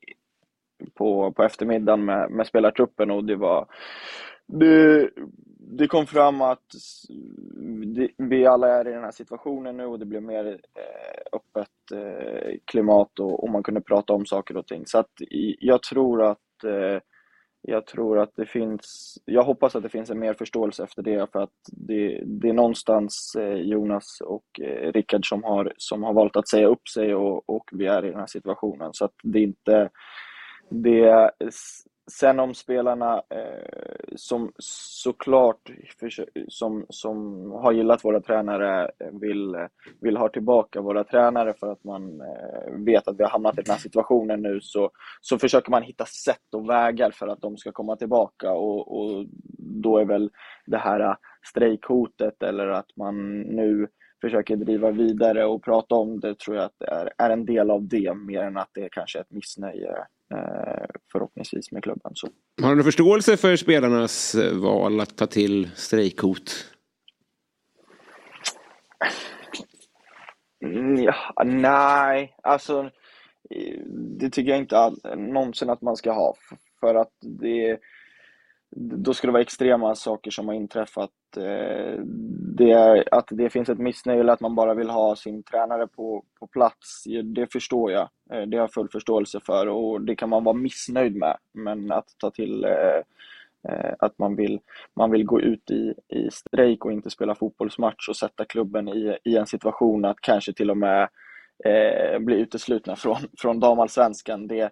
på, 0.95 1.33
på 1.33 1.43
eftermiddagen 1.43 2.05
med, 2.05 2.31
med 2.31 2.47
spelartruppen 2.47 3.11
och 3.11 3.25
det 3.25 3.37
var 3.37 3.67
det, 4.47 5.11
det 5.69 5.87
kom 5.87 6.07
fram 6.07 6.41
att 6.41 6.67
vi 8.17 8.47
alla 8.47 8.69
är 8.69 8.89
i 8.89 8.93
den 8.93 9.05
här 9.05 9.11
situationen 9.11 9.77
nu 9.77 9.85
och 9.85 9.99
det 9.99 10.07
blev 10.07 10.23
mer 10.23 10.47
eh, 10.47 11.23
öppet 11.33 11.93
eh, 11.93 12.55
klimat 12.65 13.19
och, 13.21 13.45
och, 13.45 13.51
man 13.51 13.63
kunde 13.63 13.81
prata 13.81 14.13
om 14.13 14.27
saker 14.27 14.57
och 14.57 14.67
ting. 14.67 14.83
Så 14.87 14.99
att 14.99 15.11
jag 15.59 15.83
tror 15.83 16.23
att 16.23 16.65
eh, 16.65 17.01
jag 17.63 17.87
tror 17.87 18.19
att 18.19 18.31
det 18.37 18.47
finns, 18.47 19.15
jag 19.25 19.43
hoppas 19.43 19.77
att 19.77 19.83
det 19.83 19.89
finns 19.89 20.11
en 20.11 20.19
mer 20.19 20.35
förståelse 20.35 20.85
efter 20.85 21.03
det 21.03 21.33
för 21.33 21.43
att 21.43 21.59
det, 21.73 22.23
det 22.27 22.49
är 22.49 22.53
någonstans 22.53 23.37
Jonas 23.57 24.21
och 24.21 24.45
Rickard 24.95 25.29
som 25.29 25.45
har, 25.45 25.73
som 25.77 26.03
har 26.03 26.13
valt 26.13 26.37
att 26.37 26.49
säga 26.49 26.67
upp 26.67 26.89
sig 26.95 27.15
och, 27.15 27.51
och 27.51 27.65
vi 27.73 27.87
är 27.87 28.05
i 28.05 28.11
den 28.11 28.21
här 28.21 28.27
situationen. 28.27 28.91
Så 28.93 29.05
att 29.05 29.15
det 29.23 29.39
är 29.39 29.43
inte, 29.43 29.91
det, 30.71 31.31
Sen 32.11 32.41
om 32.41 32.55
spelarna 32.55 33.23
eh, 33.31 34.15
som 34.17 34.53
såklart 34.59 35.71
som, 36.49 36.87
som 36.89 37.51
har 37.53 37.73
gillat 37.73 38.05
våra 38.05 38.21
tränare 38.21 38.91
eh, 38.99 39.11
vill, 39.21 39.57
vill 40.01 40.17
ha 40.17 40.29
tillbaka 40.29 40.81
våra 40.81 41.05
tränare 41.05 41.55
för 41.61 41.73
att 41.73 41.85
man 41.85 42.21
eh, 42.21 42.85
vet 42.85 43.09
att 43.09 43.19
vi 43.19 43.23
har 43.23 43.31
hamnat 43.31 43.59
i 43.59 43.63
den 43.63 43.73
här 43.73 43.79
situationen 43.79 44.43
nu 44.43 44.61
så, 44.61 44.91
så 45.21 45.39
försöker 45.39 45.71
man 45.71 45.83
hitta 45.83 46.05
sätt 46.05 46.55
och 46.55 46.69
vägar 46.69 47.11
för 47.11 47.29
att 47.29 47.41
de 47.41 47.57
ska 47.57 47.73
komma 47.73 47.97
tillbaka. 47.97 48.53
Och, 48.53 48.99
och 48.99 49.27
då 49.59 49.99
är 49.99 50.05
väl 50.05 50.31
det 50.67 50.79
här 50.79 51.17
strejkhotet 51.51 52.43
eller 52.43 52.69
att 52.69 52.97
man 52.97 53.41
nu 53.41 53.89
försöker 54.21 54.57
driva 54.57 54.91
vidare 54.91 55.45
och 55.45 55.65
prata 55.65 55.95
om 55.95 56.21
det 56.21 56.39
tror 56.39 56.57
jag 56.57 56.65
att 56.65 56.79
det 56.79 56.87
är, 56.87 57.13
är 57.19 57.31
en 57.31 57.45
del 57.45 57.71
av 57.71 57.89
det 57.89 58.15
mer 58.15 58.43
än 58.43 58.57
att 58.57 58.71
det 58.75 58.85
är 58.85 58.89
kanske 58.89 59.19
är 59.19 59.23
ett 59.23 59.31
missnöje 59.31 60.07
förhoppningsvis 61.13 61.73
med 61.73 61.83
klubben. 61.83 62.13
Så. 62.15 62.29
Har 62.63 62.77
du 62.77 62.85
förståelse 62.85 63.37
för 63.37 63.57
spelarnas 63.57 64.35
eh, 64.35 64.57
val 64.57 65.01
att 65.01 65.17
ta 65.17 65.27
till 65.27 65.71
strejkhot? 65.75 66.73
Mm, 70.65 71.03
ja, 71.03 71.43
nej, 71.45 72.37
alltså 72.43 72.91
det 74.19 74.31
tycker 74.31 74.51
jag 74.51 74.59
inte 74.59 74.79
all, 74.79 75.01
någonsin 75.17 75.71
att 75.71 75.83
man 75.83 75.97
ska 75.97 76.13
ha. 76.13 76.35
För 76.81 76.95
att 76.95 77.13
det, 77.41 77.79
då 78.79 79.15
ska 79.15 79.27
det 79.27 79.33
vara 79.33 79.43
extrema 79.43 79.95
saker 79.95 80.31
som 80.31 80.49
har 80.49 80.55
inträffat. 80.55 81.11
Eh, 81.37 82.01
det 82.57 82.71
är, 82.71 83.15
att 83.15 83.29
det 83.31 83.51
finns 83.51 83.69
ett 83.69 83.79
missnöje 83.79 84.21
eller 84.21 84.33
att 84.33 84.41
man 84.41 84.55
bara 84.55 84.75
vill 84.75 84.91
ha 84.91 85.17
sin 85.17 85.43
tränare 85.43 85.87
på, 85.87 86.25
på 86.39 86.47
plats, 86.47 87.05
det 87.25 87.53
förstår 87.53 87.93
jag. 87.93 88.09
Eh, 88.31 88.43
det 88.43 88.57
har 88.57 88.63
jag 88.63 88.73
full 88.73 88.89
förståelse 88.89 89.41
för 89.47 89.67
och 89.67 90.01
det 90.01 90.17
kan 90.17 90.29
man 90.29 90.45
vara 90.45 90.57
missnöjd 90.57 91.17
med. 91.17 91.37
Men 91.53 91.93
att 91.93 92.09
ta 92.19 92.31
till 92.31 92.65
eh, 92.65 93.95
att 93.99 94.19
man 94.19 94.37
vill, 94.37 94.61
man 94.95 95.11
vill 95.11 95.25
gå 95.25 95.41
ut 95.41 95.71
i, 95.71 95.95
i 96.09 96.31
strejk 96.31 96.85
och 96.85 96.93
inte 96.93 97.11
spela 97.11 97.35
fotbollsmatch 97.35 98.09
och 98.09 98.17
sätta 98.17 98.45
klubben 98.45 98.89
i, 98.89 99.17
i 99.25 99.37
en 99.37 99.47
situation 99.47 100.05
att 100.05 100.21
kanske 100.21 100.53
till 100.53 100.71
och 100.71 100.77
med 100.77 101.09
eh, 101.65 102.19
bli 102.19 102.37
uteslutna 102.37 102.97
från, 102.97 103.17
från 103.39 103.61
damallsvenskan. 103.61 104.47
Det, 104.47 104.71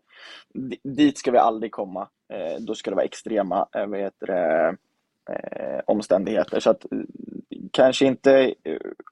dit 0.85 1.19
ska 1.19 1.31
vi 1.31 1.39
aldrig 1.39 1.73
komma. 1.73 2.09
Eh, 2.33 2.61
då 2.61 2.75
ska 2.75 2.91
det 2.91 2.97
vara 2.97 3.05
extrema 3.05 3.69
eh, 3.77 3.87
det, 3.87 4.77
eh, 5.31 5.81
omständigheter. 5.87 6.61
Så 6.61 6.71
att, 6.71 6.87
kanske 7.73 8.07
inte 8.07 8.55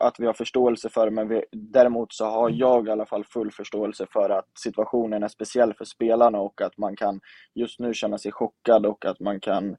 att 0.01 0.21
vi 0.21 0.27
har 0.27 0.33
förståelse 0.33 0.89
för 0.89 1.05
det, 1.05 1.11
men 1.11 1.29
vi, 1.29 1.45
däremot 1.53 2.13
så 2.13 2.25
har 2.25 2.51
jag 2.51 2.89
i 2.89 2.91
alla 2.91 3.07
fall 3.07 3.25
full 3.25 3.53
förståelse 3.53 4.07
för 4.13 4.31
att 4.31 4.47
situationen 4.59 5.23
är 5.23 5.29
speciell 5.29 5.75
för 5.75 5.85
spelarna 5.85 6.41
och 6.41 6.63
att 6.63 6.79
man 6.79 6.97
kan 6.97 7.21
just 7.55 7.81
nu 7.81 7.95
känna 7.95 8.19
sig 8.19 8.33
chockad 8.33 8.87
och 8.87 9.05
att 9.05 9.21
man 9.21 9.41
kan 9.41 9.77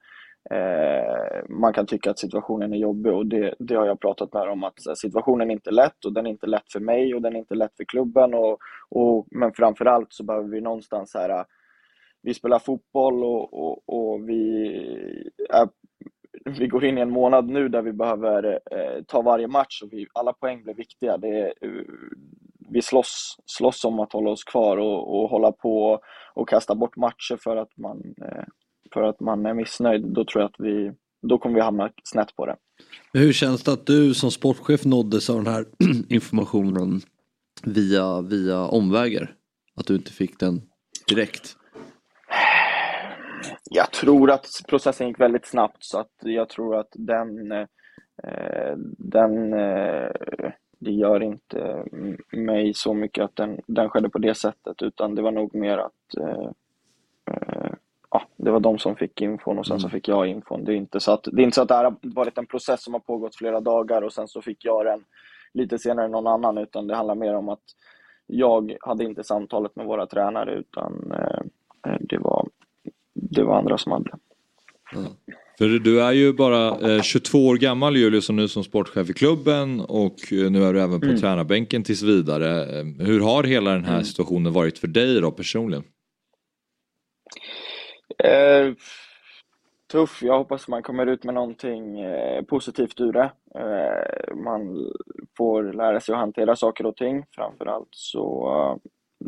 Eh, 0.52 1.50
man 1.50 1.74
kan 1.74 1.86
tycka 1.86 2.12
att 2.12 2.20
situationen 2.20 2.74
är 2.74 2.78
jobbig 2.78 3.14
och 3.14 3.26
det, 3.26 3.56
det 3.60 3.76
har 3.76 3.86
jag 3.86 4.00
pratat 4.00 4.34
med 4.34 4.50
om 4.50 4.64
att 4.64 4.98
situationen 4.98 5.50
är 5.50 5.54
inte 5.54 5.72
lätt 5.72 6.06
och 6.06 6.14
den 6.14 6.26
är 6.26 6.30
inte 6.30 6.48
lätt 6.48 6.72
för 6.72 6.80
mig 6.80 7.16
och 7.16 7.22
den 7.22 7.36
är 7.36 7.40
inte 7.40 7.56
lätt 7.56 7.78
för 7.78 7.84
klubben 7.84 8.34
och, 8.34 8.58
och 8.90 9.28
men 9.32 9.54
framförallt 9.54 10.14
så 10.14 10.24
behöver 10.24 10.50
vi 10.50 10.62
någonstans 10.62 11.14
här 11.14 11.30
eh, 11.30 11.44
vi 12.22 12.34
spelar 12.34 12.60
fotboll 12.60 13.24
och, 13.24 13.54
och, 13.54 13.84
och 13.86 14.30
vi, 14.30 14.68
är, 15.50 15.70
vi 16.60 16.68
går 16.68 16.86
in 16.86 16.98
i 16.98 17.02
en 17.02 17.10
månad 17.10 17.50
nu 17.50 17.70
där 17.70 17.82
vi 17.82 17.94
behöver 17.94 18.60
eh, 18.72 19.04
ta 19.08 19.22
varje 19.22 19.48
match 19.48 19.82
och 19.84 19.94
vi, 19.94 20.08
alla 20.14 20.34
poäng 20.34 20.64
blir 20.64 20.74
viktiga. 20.74 21.18
Det 21.18 21.46
eh, 21.62 21.70
vi 22.70 22.82
slåss, 22.82 23.36
slåss 23.46 23.86
om 23.86 24.00
att 24.00 24.14
hålla 24.14 24.30
oss 24.30 24.44
kvar 24.44 24.78
och, 24.78 25.16
och 25.16 25.30
hålla 25.30 25.52
på 25.52 26.00
och 26.34 26.50
kasta 26.50 26.76
bort 26.76 26.96
matcher 26.96 27.38
för 27.44 27.58
att 27.58 27.78
man 27.78 28.16
eh, 28.22 28.44
för 28.94 29.04
att 29.04 29.20
man 29.20 29.46
är 29.46 29.54
missnöjd, 29.54 30.06
då 30.06 30.26
tror 30.26 30.42
jag 30.42 30.50
att 30.50 30.60
vi, 30.60 30.92
då 31.22 31.38
kommer 31.38 31.56
vi 31.56 31.62
hamna 31.62 31.90
snett 32.04 32.36
på 32.36 32.46
det. 32.46 32.56
Hur 33.14 33.34
känns 33.34 33.64
det 33.64 33.74
att 33.74 33.86
du 33.86 34.14
som 34.14 34.32
sportchef 34.32 34.86
nåddes 34.86 35.30
av 35.30 35.36
den 35.36 35.54
här 35.54 35.66
informationen 36.10 37.02
via, 37.64 38.22
via 38.22 38.60
omvägar? 38.68 39.36
Att 39.76 39.88
du 39.88 39.96
inte 39.96 40.12
fick 40.12 40.40
den 40.40 40.62
direkt? 41.08 41.56
Jag 43.72 43.92
tror 43.92 44.32
att 44.32 44.48
processen 44.68 45.08
gick 45.08 45.20
väldigt 45.20 45.46
snabbt 45.46 45.78
så 45.80 46.00
att 46.00 46.14
jag 46.20 46.50
tror 46.50 46.76
att 46.80 46.90
den, 46.94 47.52
eh, 47.52 48.76
den 48.98 49.54
eh, 49.54 50.52
det 50.80 50.92
gör 50.92 51.24
inte 51.24 51.86
mig 52.32 52.72
så 52.76 52.94
mycket 52.94 53.24
att 53.24 53.36
den, 53.36 53.60
den 53.68 53.90
skedde 53.90 54.10
på 54.10 54.18
det 54.18 54.36
sättet 54.36 54.82
utan 54.82 55.16
det 55.16 55.22
var 55.22 55.32
nog 55.32 55.56
mer 55.56 55.78
att 55.78 56.18
eh, 56.20 56.52
ja, 58.14 58.22
det 58.38 58.52
var 58.52 58.60
de 58.60 58.80
som 58.80 58.96
fick 58.96 59.22
infon 59.22 59.60
och 59.60 59.68
sen 59.68 59.80
så 59.80 59.88
mm. 59.88 59.92
fick 59.92 60.08
jag 60.08 60.28
infon. 60.28 60.64
Det 60.64 60.74
är 60.74 60.76
inte 60.76 61.00
så 61.00 61.12
att 61.12 61.28
det, 61.32 61.42
är 61.42 61.44
inte 61.44 61.56
så 61.56 61.62
att 61.62 61.68
det 61.68 61.76
här 61.76 61.84
har 61.84 61.96
varit 62.02 62.38
en 62.38 62.46
process 62.46 62.84
som 62.84 62.94
har 62.94 63.00
pågått 63.00 63.36
flera 63.36 63.60
dagar 63.60 64.02
och 64.02 64.14
sen 64.14 64.28
så 64.28 64.42
fick 64.42 64.66
jag 64.66 64.86
den 64.86 65.04
lite 65.54 65.80
senare 65.80 66.06
än 66.06 66.12
någon 66.12 66.28
annan 66.28 66.58
utan 66.58 66.88
det 66.88 66.96
handlar 66.96 67.16
mer 67.16 67.36
om 67.36 67.50
att 67.50 67.64
jag 68.28 68.78
hade 68.82 69.04
inte 69.04 69.24
samtalet 69.24 69.76
med 69.76 69.86
våra 69.86 70.06
tränare 70.06 70.54
utan 70.54 71.12
eh, 71.12 71.96
det, 72.00 72.18
var, 72.18 72.48
det 73.14 73.44
var 73.44 73.58
andra 73.58 73.78
som 73.78 73.92
hade 73.92 74.10
det. 74.10 74.18
Mm. 75.00 75.12
För 75.58 75.68
du 75.68 76.02
är 76.02 76.12
ju 76.12 76.34
bara 76.34 76.96
eh, 76.96 77.02
22 77.02 77.48
år 77.48 77.56
gammal 77.56 77.98
Julius 77.98 78.30
och 78.30 78.36
nu 78.36 78.48
som 78.48 78.64
sportchef 78.64 79.10
i 79.10 79.14
klubben 79.14 79.80
och 79.80 80.34
eh, 80.34 80.52
nu 80.52 80.64
är 80.64 80.74
du 80.74 80.82
även 80.82 81.00
på 81.00 81.06
mm. 81.06 81.18
tränarbänken 81.18 81.84
tills 81.84 82.02
vidare. 82.02 82.80
Eh, 82.80 82.86
hur 83.00 83.20
har 83.20 83.44
hela 83.44 83.72
den 83.72 83.86
här 83.86 83.94
mm. 83.94 84.06
situationen 84.06 84.54
varit 84.54 84.78
för 84.78 84.88
dig 84.88 85.22
då 85.22 85.32
personligen? 85.32 85.84
Eh, 88.18 88.74
tuff. 89.92 90.24
Jag 90.24 90.38
hoppas 90.38 90.68
man 90.68 90.84
kommer 90.84 91.06
ut 91.06 91.24
med 91.24 91.34
någonting 91.34 92.00
eh, 92.00 92.44
positivt 92.44 93.02
ur 93.02 93.12
det. 93.12 93.32
Eh, 93.56 94.36
man 94.36 94.92
får 95.38 95.74
lära 95.74 96.00
sig 96.00 96.14
att 96.14 96.20
hantera 96.20 96.56
saker 96.56 96.86
och 96.86 96.96
ting. 96.96 97.26
Framförallt 97.36 97.90
så, 97.92 98.80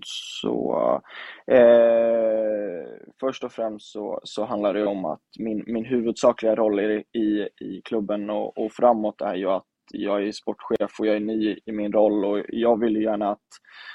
så 0.04 1.02
eh, 1.48 2.86
först 3.20 3.44
och 3.44 3.52
främst 3.52 3.92
så, 3.92 4.20
så 4.24 4.46
handlar 4.46 4.74
det 4.74 4.86
om 4.86 5.06
att 5.06 5.22
min, 5.40 5.64
min 5.68 5.86
huvudsakliga 5.86 6.56
roll 6.56 6.80
i, 6.80 7.04
i, 7.14 7.50
i 7.66 7.82
klubben 7.86 8.30
och, 8.30 8.58
och 8.58 8.72
framåt 8.72 9.22
är 9.22 9.36
ju 9.36 9.50
att 9.50 9.66
jag 9.92 10.28
är 10.28 10.32
sportchef 10.32 11.00
och 11.00 11.08
jag 11.08 11.16
är 11.16 11.20
ny 11.20 11.60
i 11.66 11.72
min 11.72 11.92
roll 11.92 12.26
och 12.26 12.42
jag 12.48 12.80
vill 12.80 12.96
gärna 12.96 13.32
att, 13.32 13.48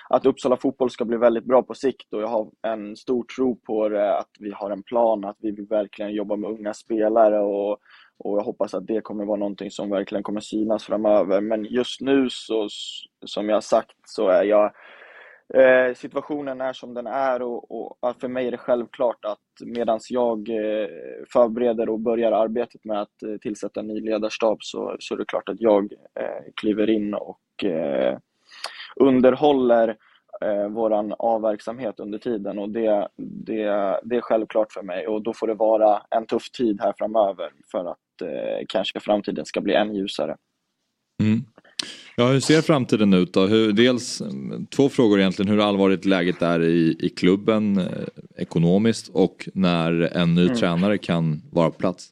att 0.09 0.27
Uppsala 0.27 0.57
fotboll 0.57 0.91
ska 0.91 1.05
bli 1.05 1.17
väldigt 1.17 1.45
bra 1.45 1.63
på 1.63 1.75
sikt 1.75 2.13
och 2.13 2.23
jag 2.23 2.29
har 2.29 2.51
en 2.63 2.97
stor 2.97 3.25
tro 3.25 3.57
på 3.57 3.89
det, 3.89 4.19
att 4.19 4.31
vi 4.39 4.53
har 4.53 4.71
en 4.71 4.83
plan, 4.83 5.25
att 5.25 5.37
vi 5.39 5.51
vill 5.51 5.67
verkligen 5.67 6.13
jobba 6.13 6.37
med 6.37 6.51
unga 6.51 6.75
spelare 6.75 7.41
och, 7.41 7.71
och 8.19 8.39
jag 8.39 8.45
hoppas 8.45 8.75
att 8.75 8.87
det 8.87 9.01
kommer 9.01 9.25
vara 9.25 9.39
någonting 9.39 9.71
som 9.71 9.91
verkligen 9.91 10.23
kommer 10.23 10.41
synas 10.41 10.85
framöver. 10.85 11.41
Men 11.41 11.65
just 11.65 12.01
nu 12.01 12.27
så, 12.31 12.69
som 13.27 13.49
jag 13.49 13.65
sagt, 13.65 13.97
så 14.05 14.29
är 14.29 14.45
jag 14.45 14.73
Eh, 15.55 15.95
situationen 15.95 16.61
är 16.61 16.73
som 16.73 16.95
den 16.95 17.07
är 17.07 17.43
och, 17.43 17.71
och, 17.71 18.21
för 18.21 18.29
mig 18.29 18.47
är 18.47 18.51
det 18.51 18.59
självklart 18.59 19.25
att 19.25 19.67
medan 19.67 20.01
jag 20.11 20.49
eh, 20.49 20.89
förbereder 21.33 21.89
och 21.89 22.01
börjar 22.01 22.33
arbetet 22.33 22.85
med 22.85 23.01
att 23.01 23.23
eh, 23.23 23.37
tillsätta 23.41 23.81
en 23.81 23.87
ny 23.87 24.01
ledarstab 24.01 24.59
så, 24.61 24.97
så 24.99 25.15
är 25.15 25.19
det 25.19 25.25
klart 25.25 25.49
att 25.49 25.61
jag 25.61 25.93
eh, 25.93 26.53
kliver 26.55 26.91
in 26.91 27.15
och 27.15 27.65
eh, 27.65 28.19
underhåller 28.97 29.97
eh, 30.41 30.69
våran 30.69 31.15
A-verksamhet 31.19 32.01
under 32.01 32.19
tiden 32.19 32.59
och 32.59 32.71
det, 32.71 33.09
det, 33.17 33.65
det 34.03 34.17
är 34.17 34.21
självklart 34.21 34.73
för 34.73 34.83
mig 34.83 35.07
och 35.07 35.23
då 35.23 35.35
får 35.35 35.47
det 35.47 35.55
vara 35.55 36.03
en 36.11 36.27
tuff 36.27 36.51
tid 36.51 36.81
här 36.81 36.95
framöver 36.99 37.53
för 37.73 37.85
att 37.85 38.23
eh, 38.23 38.65
kanske 38.69 39.01
framtiden 39.01 39.47
ska 39.47 39.61
bli 39.61 39.75
än 39.75 39.95
ljusare. 39.95 40.37
Mm. 41.23 41.41
Ja, 42.17 42.27
hur 42.27 42.41
ser 42.41 42.63
framtiden 42.63 43.15
ut 43.15 43.33
då? 43.33 43.47
Hur, 43.47 43.73
dels 43.73 44.23
två 44.77 44.89
frågor 44.89 45.19
egentligen. 45.19 45.53
Hur 45.53 45.69
allvarligt 45.69 46.05
läget 46.05 46.43
är 46.43 46.63
i, 46.63 46.97
i 47.01 47.09
klubben 47.09 47.79
eh, 47.79 47.87
ekonomiskt 48.37 49.09
och 49.09 49.49
när 49.55 50.17
en 50.17 50.35
ny 50.35 50.45
mm. 50.45 50.57
tränare 50.57 50.99
kan 50.99 51.43
vara 51.53 51.71
på 51.71 51.79
plats? 51.79 52.09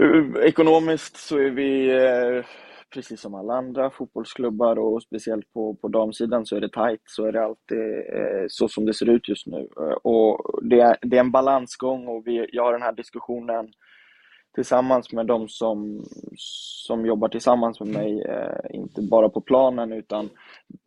Uh, 0.00 0.36
ekonomiskt 0.42 1.16
så 1.16 1.38
är 1.38 1.50
vi 1.50 1.90
eh, 1.90 2.44
precis 2.94 3.20
som 3.20 3.34
alla 3.34 3.54
andra 3.54 3.90
fotbollsklubbar 3.90 4.78
och 4.78 5.02
speciellt 5.02 5.52
på, 5.52 5.74
på 5.74 5.88
damsidan 5.88 6.46
så 6.46 6.56
är 6.56 6.60
det 6.60 6.72
tajt. 6.72 7.02
Så 7.04 7.24
är 7.24 7.32
det 7.32 7.44
alltid 7.44 7.78
eh, 7.88 8.44
så 8.48 8.68
som 8.68 8.86
det 8.86 8.94
ser 8.94 9.10
ut 9.10 9.28
just 9.28 9.46
nu. 9.46 9.68
Uh, 9.80 9.96
och 10.02 10.60
det 10.62 10.80
är, 10.80 10.96
det 11.02 11.16
är 11.16 11.20
en 11.20 11.30
balansgång 11.30 12.06
och 12.08 12.22
vi, 12.26 12.46
jag 12.52 12.64
har 12.64 12.72
den 12.72 12.82
här 12.82 12.92
diskussionen 12.92 13.66
tillsammans 14.56 15.12
med 15.12 15.26
de 15.26 15.48
som, 15.48 16.04
som 16.36 17.06
jobbar 17.06 17.28
tillsammans 17.28 17.80
med 17.80 17.88
mig, 17.88 18.22
eh, 18.22 18.76
inte 18.76 19.02
bara 19.02 19.28
på 19.28 19.40
planen 19.40 19.92
utan 19.92 20.30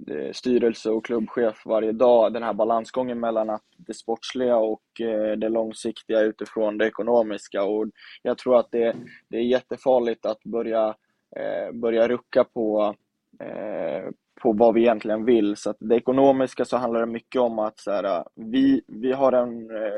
eh, 0.08 0.32
styrelse 0.32 0.90
och 0.90 1.06
klubbchef 1.06 1.66
varje 1.66 1.92
dag. 1.92 2.34
Den 2.34 2.44
här 2.44 2.54
balansgången 2.54 3.20
mellan 3.20 3.50
att 3.50 3.64
det 3.78 3.94
sportsliga 3.94 4.58
och 4.58 5.02
eh, 5.02 5.38
det 5.38 5.50
långsiktiga 5.50 6.22
utifrån 6.22 6.78
det 6.78 6.88
ekonomiska. 6.88 7.64
Och 7.64 7.88
jag 8.22 8.38
tror 8.38 8.60
att 8.60 8.72
det, 8.72 8.96
det 9.30 9.38
är 9.38 9.44
jättefarligt 9.44 10.26
att 10.26 10.44
börja, 10.44 10.96
eh, 11.36 11.72
börja 11.74 12.08
rucka 12.08 12.44
på 12.44 12.96
eh, 13.40 14.10
på 14.42 14.54
vad 14.54 14.74
vi 14.74 14.82
egentligen 14.82 15.26
vill. 15.26 15.56
Så 15.56 15.70
att 15.70 15.78
det 15.80 15.96
ekonomiska 15.96 16.66
så 16.66 16.78
handlar 16.78 17.00
det 17.00 17.06
mycket 17.06 17.42
om 17.42 17.60
att 17.60 17.80
så 17.80 17.92
här, 17.92 18.04
äh, 18.04 18.24
vi, 18.36 18.82
vi, 18.88 19.12
har 19.12 19.32
en, 19.32 19.72
äh, 19.72 19.92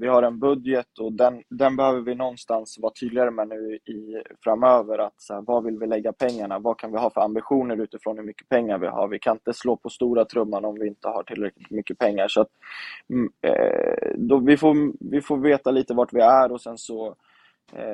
vi 0.00 0.06
har 0.06 0.22
en 0.22 0.38
budget 0.38 0.98
och 0.98 1.12
den, 1.12 1.42
den 1.48 1.76
behöver 1.76 2.00
vi 2.00 2.14
någonstans 2.14 2.78
vara 2.78 2.92
tydligare 3.00 3.30
med 3.30 3.48
nu 3.48 3.74
i, 3.74 4.22
framöver. 4.44 4.98
Att 4.98 5.14
så 5.16 5.34
här, 5.34 5.42
vad 5.46 5.64
vill 5.64 5.78
vi 5.78 5.86
lägga 5.86 6.12
pengarna? 6.12 6.58
Vad 6.58 6.78
kan 6.78 6.92
vi 6.92 6.98
ha 6.98 7.10
för 7.10 7.20
ambitioner 7.20 7.80
utifrån 7.80 8.18
hur 8.18 8.24
mycket 8.24 8.48
pengar 8.48 8.78
vi 8.78 8.86
har? 8.86 9.08
Vi 9.08 9.18
kan 9.18 9.36
inte 9.36 9.52
slå 9.52 9.76
på 9.76 9.88
stora 9.88 10.24
trumman 10.24 10.64
om 10.64 10.74
vi 10.80 10.86
inte 10.86 11.08
har 11.08 11.22
tillräckligt 11.22 11.70
mycket 11.70 11.98
pengar. 11.98 12.28
Så 12.28 12.40
att, 12.40 12.50
mm, 13.10 13.30
äh, 13.42 14.14
då 14.16 14.38
vi, 14.38 14.56
får, 14.56 14.92
vi 15.10 15.20
får 15.20 15.38
veta 15.38 15.70
lite 15.70 15.94
vart 15.94 16.12
vi 16.12 16.20
är 16.20 16.52
och 16.52 16.60
sen 16.60 16.78
så 16.78 17.06
Eh, 17.06 17.25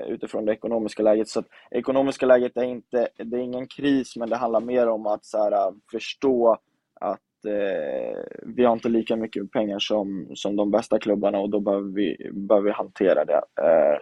utifrån 0.07 0.45
det 0.45 0.53
ekonomiska 0.53 1.03
läget. 1.03 1.29
Så 1.29 1.43
ekonomiska 1.71 2.27
läget 2.27 2.57
är 2.57 2.63
inte, 2.63 3.09
det 3.25 3.37
är 3.37 3.41
ingen 3.41 3.67
kris, 3.67 4.17
men 4.17 4.29
det 4.29 4.37
handlar 4.37 4.61
mer 4.61 4.89
om 4.89 5.07
att 5.07 5.25
så 5.25 5.39
här, 5.39 5.73
förstå 5.91 6.59
att 7.01 7.21
eh, 7.47 8.19
vi 8.57 8.65
har 8.65 8.73
inte 8.73 8.89
lika 8.89 9.17
mycket 9.17 9.51
pengar 9.51 9.79
som, 9.79 10.31
som 10.35 10.57
de 10.57 10.71
bästa 10.71 10.99
klubbarna 10.99 11.39
och 11.39 11.51
då 11.51 11.61
behöver 11.61 11.89
vi, 11.89 12.31
behöver 12.33 12.69
vi 12.69 12.73
hantera 12.73 13.25
det. 13.25 13.41
Eh, 13.63 13.99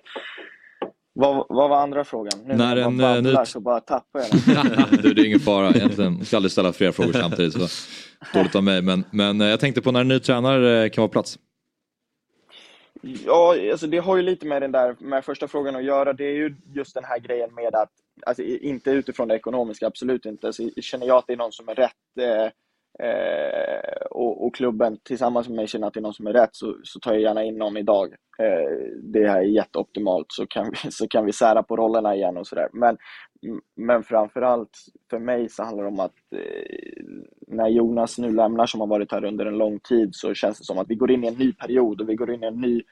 vad, 1.14 1.46
vad, 1.48 1.70
var 1.70 1.82
andra 1.82 2.04
frågan? 2.04 2.32
Nu 2.44 2.54
när, 2.54 2.76
en 2.76 3.00
eh, 3.00 3.22
ny... 3.22 3.34
så 3.44 3.60
bara 3.60 3.80
tappar 3.80 4.20
jag 4.20 4.66
den. 4.90 5.02
du, 5.02 5.14
det 5.14 5.22
är 5.22 5.26
ingen 5.26 5.40
fara 5.40 5.70
egentligen. 5.70 6.16
Jag 6.18 6.26
ska 6.26 6.36
aldrig 6.36 6.52
ställa 6.52 6.72
fler 6.72 6.92
frågor 6.92 7.12
samtidigt. 7.12 7.52
Så 7.52 7.68
dåligt 8.38 8.54
av 8.54 8.64
mig. 8.64 8.82
Men, 8.82 9.04
men 9.10 9.40
jag 9.40 9.60
tänkte 9.60 9.82
på 9.82 9.92
när 9.92 10.00
en 10.00 10.08
ny 10.08 10.18
tränare 10.18 10.88
kan 10.88 11.02
vara 11.02 11.08
på 11.08 11.12
plats. 11.12 11.38
Ja, 13.00 13.70
alltså 13.70 13.86
det 13.86 13.98
har 13.98 14.16
ju 14.16 14.22
lite 14.22 14.46
med 14.46 14.62
den 14.62 14.72
där 14.72 14.96
med 14.98 15.24
första 15.24 15.48
frågan 15.48 15.76
att 15.76 15.84
göra. 15.84 16.12
Det 16.12 16.24
är 16.24 16.34
ju 16.34 16.56
just 16.74 16.94
den 16.94 17.04
här 17.04 17.18
grejen 17.18 17.54
med 17.54 17.74
att, 17.74 17.90
alltså 18.26 18.42
inte 18.42 18.90
utifrån 18.90 19.28
det 19.28 19.34
ekonomiska, 19.34 19.86
absolut 19.86 20.26
inte. 20.26 20.46
Alltså, 20.46 20.62
känner 20.80 21.06
jag 21.06 21.16
att 21.16 21.26
det 21.26 21.32
är 21.32 21.36
någon 21.36 21.52
som 21.52 21.68
är 21.68 21.74
rätt 21.74 22.18
eh, 22.20 22.50
eh, 23.02 24.06
och, 24.10 24.46
och, 24.46 24.54
klubben 24.54 24.98
tillsammans 25.04 25.48
med 25.48 25.56
mig 25.56 25.66
känner 25.66 25.86
att 25.86 25.94
det 25.94 26.00
är 26.00 26.02
någon 26.02 26.14
som 26.14 26.26
är 26.26 26.32
rätt 26.32 26.50
så, 26.52 26.76
så 26.82 27.00
tar 27.00 27.12
jag 27.12 27.22
gärna 27.22 27.44
in 27.44 27.58
någon 27.58 27.76
idag. 27.76 28.14
Eh, 28.38 28.92
det 29.02 29.28
här 29.28 29.38
är 29.38 29.44
jätteoptimalt 29.44 30.26
så 30.28 30.46
kan 30.46 30.70
vi, 30.70 30.90
så 30.90 31.08
kan 31.08 31.26
vi 31.26 31.32
sära 31.32 31.62
på 31.62 31.76
rollerna 31.76 32.14
igen 32.14 32.36
och 32.36 32.46
sådär. 32.46 32.68
Men, 32.72 32.96
men 33.76 34.02
framförallt 34.02 34.78
för 35.10 35.18
mig 35.18 35.48
så 35.48 35.62
handlar 35.62 35.84
det 35.84 35.90
om 35.90 36.00
att 36.00 36.16
eh, 36.34 37.04
när 37.46 37.68
Jonas 37.68 38.18
nu 38.18 38.30
lämnar 38.30 38.66
som 38.66 38.80
har 38.80 38.86
varit 38.86 39.12
här 39.12 39.24
under 39.24 39.46
en 39.46 39.58
lång 39.58 39.78
tid 39.78 40.10
så 40.12 40.34
känns 40.34 40.58
det 40.58 40.64
som 40.64 40.78
att 40.78 40.90
vi 40.90 40.94
går 40.94 41.10
in 41.10 41.24
i 41.24 41.28
en 41.28 41.34
ny 41.34 41.52
period 41.52 42.00
och 42.00 42.08
vi 42.08 42.14
går 42.14 42.30
in 42.30 42.44
i 42.44 42.46
en 42.46 42.60
ny 42.60 42.82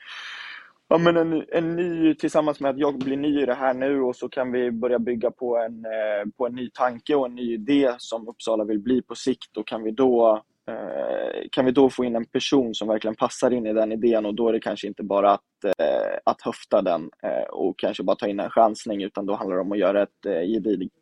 Ja, 0.91 0.99
men 0.99 1.17
en, 1.17 1.45
en 1.49 1.77
ny, 1.77 2.15
tillsammans 2.15 2.61
med 2.61 2.71
att 2.71 2.79
jag 2.79 2.99
blir 2.99 3.17
ny 3.17 3.43
i 3.43 3.47
det 3.47 3.55
här 3.55 3.75
nu 3.75 4.01
och 4.01 4.17
så 4.17 4.29
kan 4.29 4.53
vi 4.53 4.71
börja 4.71 4.99
bygga 4.99 5.31
på 5.31 5.59
en, 5.59 5.85
eh, 5.85 6.31
på 6.37 6.47
en 6.47 6.55
ny 6.55 6.71
tanke 6.71 7.15
och 7.15 7.27
en 7.27 7.35
ny 7.35 7.55
idé 7.55 7.95
som 7.99 8.29
Uppsala 8.29 8.65
vill 8.65 8.79
bli 8.79 9.03
på 9.03 9.15
sikt 9.15 9.57
och 9.57 9.67
kan 9.67 9.83
vi 9.83 9.91
då 9.91 10.43
eh, 10.69 11.49
kan 11.53 11.65
vi 11.65 11.71
då 11.71 11.91
få 11.91 12.05
in 12.05 12.17
en 12.17 12.25
person 12.25 12.75
som 12.75 12.89
verkligen 12.89 13.15
passar 13.15 13.51
in 13.51 13.67
i 13.67 13.73
den 13.73 13.93
idén 13.93 14.27
och 14.27 14.35
då 14.35 14.49
är 14.49 14.53
det 14.53 14.61
kanske 14.61 14.87
inte 14.87 15.03
bara 15.03 15.31
att, 15.31 15.65
eh, 15.65 16.19
att 16.25 16.43
höfta 16.43 16.83
den 16.83 17.11
och 17.51 17.79
kanske 17.79 18.03
bara 18.03 18.17
ta 18.17 18.27
in 18.27 18.41
en 18.41 18.51
chansning 18.51 19.03
utan 19.03 19.27
då 19.27 19.35
handlar 19.35 19.57
det 19.57 19.63
om 19.63 19.73
att 19.73 19.79
göra 19.79 20.03
ett 20.03 20.27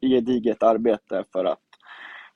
gediget 0.00 0.62
arbete 0.62 1.24
för 1.32 1.44
att 1.44 1.58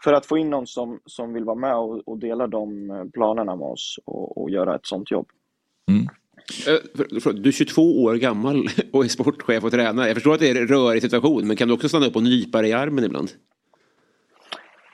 för 0.05 0.13
att 0.13 0.27
få 0.27 0.39
in 0.39 0.51
någon 0.51 0.67
som, 0.67 1.01
som 1.07 1.33
vill 1.33 1.45
vara 1.45 1.57
med 1.57 1.77
och, 1.77 2.09
och 2.09 2.19
dela 2.19 2.47
de 2.47 3.11
planerna 3.13 3.57
med 3.57 3.67
oss 3.67 3.99
och, 4.05 4.43
och 4.43 4.51
göra 4.51 4.75
ett 4.75 4.87
sånt 4.87 5.11
jobb. 5.11 5.27
Mm. 5.89 6.07
Eh, 6.69 7.33
du 7.33 7.49
är 7.49 7.53
22 7.53 8.03
år 8.03 8.15
gammal 8.15 8.69
och 8.93 9.05
är 9.05 9.09
sportchef 9.09 9.65
och 9.65 9.71
tränare. 9.71 10.07
Jag 10.07 10.17
förstår 10.17 10.35
att 10.35 10.41
det 10.41 10.51
är 10.51 10.61
en 10.61 10.67
rörig 10.67 11.03
situation, 11.03 11.47
men 11.47 11.57
kan 11.57 11.69
du 11.69 11.75
också 11.75 11.89
stanna 11.89 12.07
upp 12.07 12.17
och 12.17 12.23
nypa 12.23 12.63
dig 12.63 12.71
i 12.71 12.73
armen 12.73 13.05
ibland? 13.05 13.31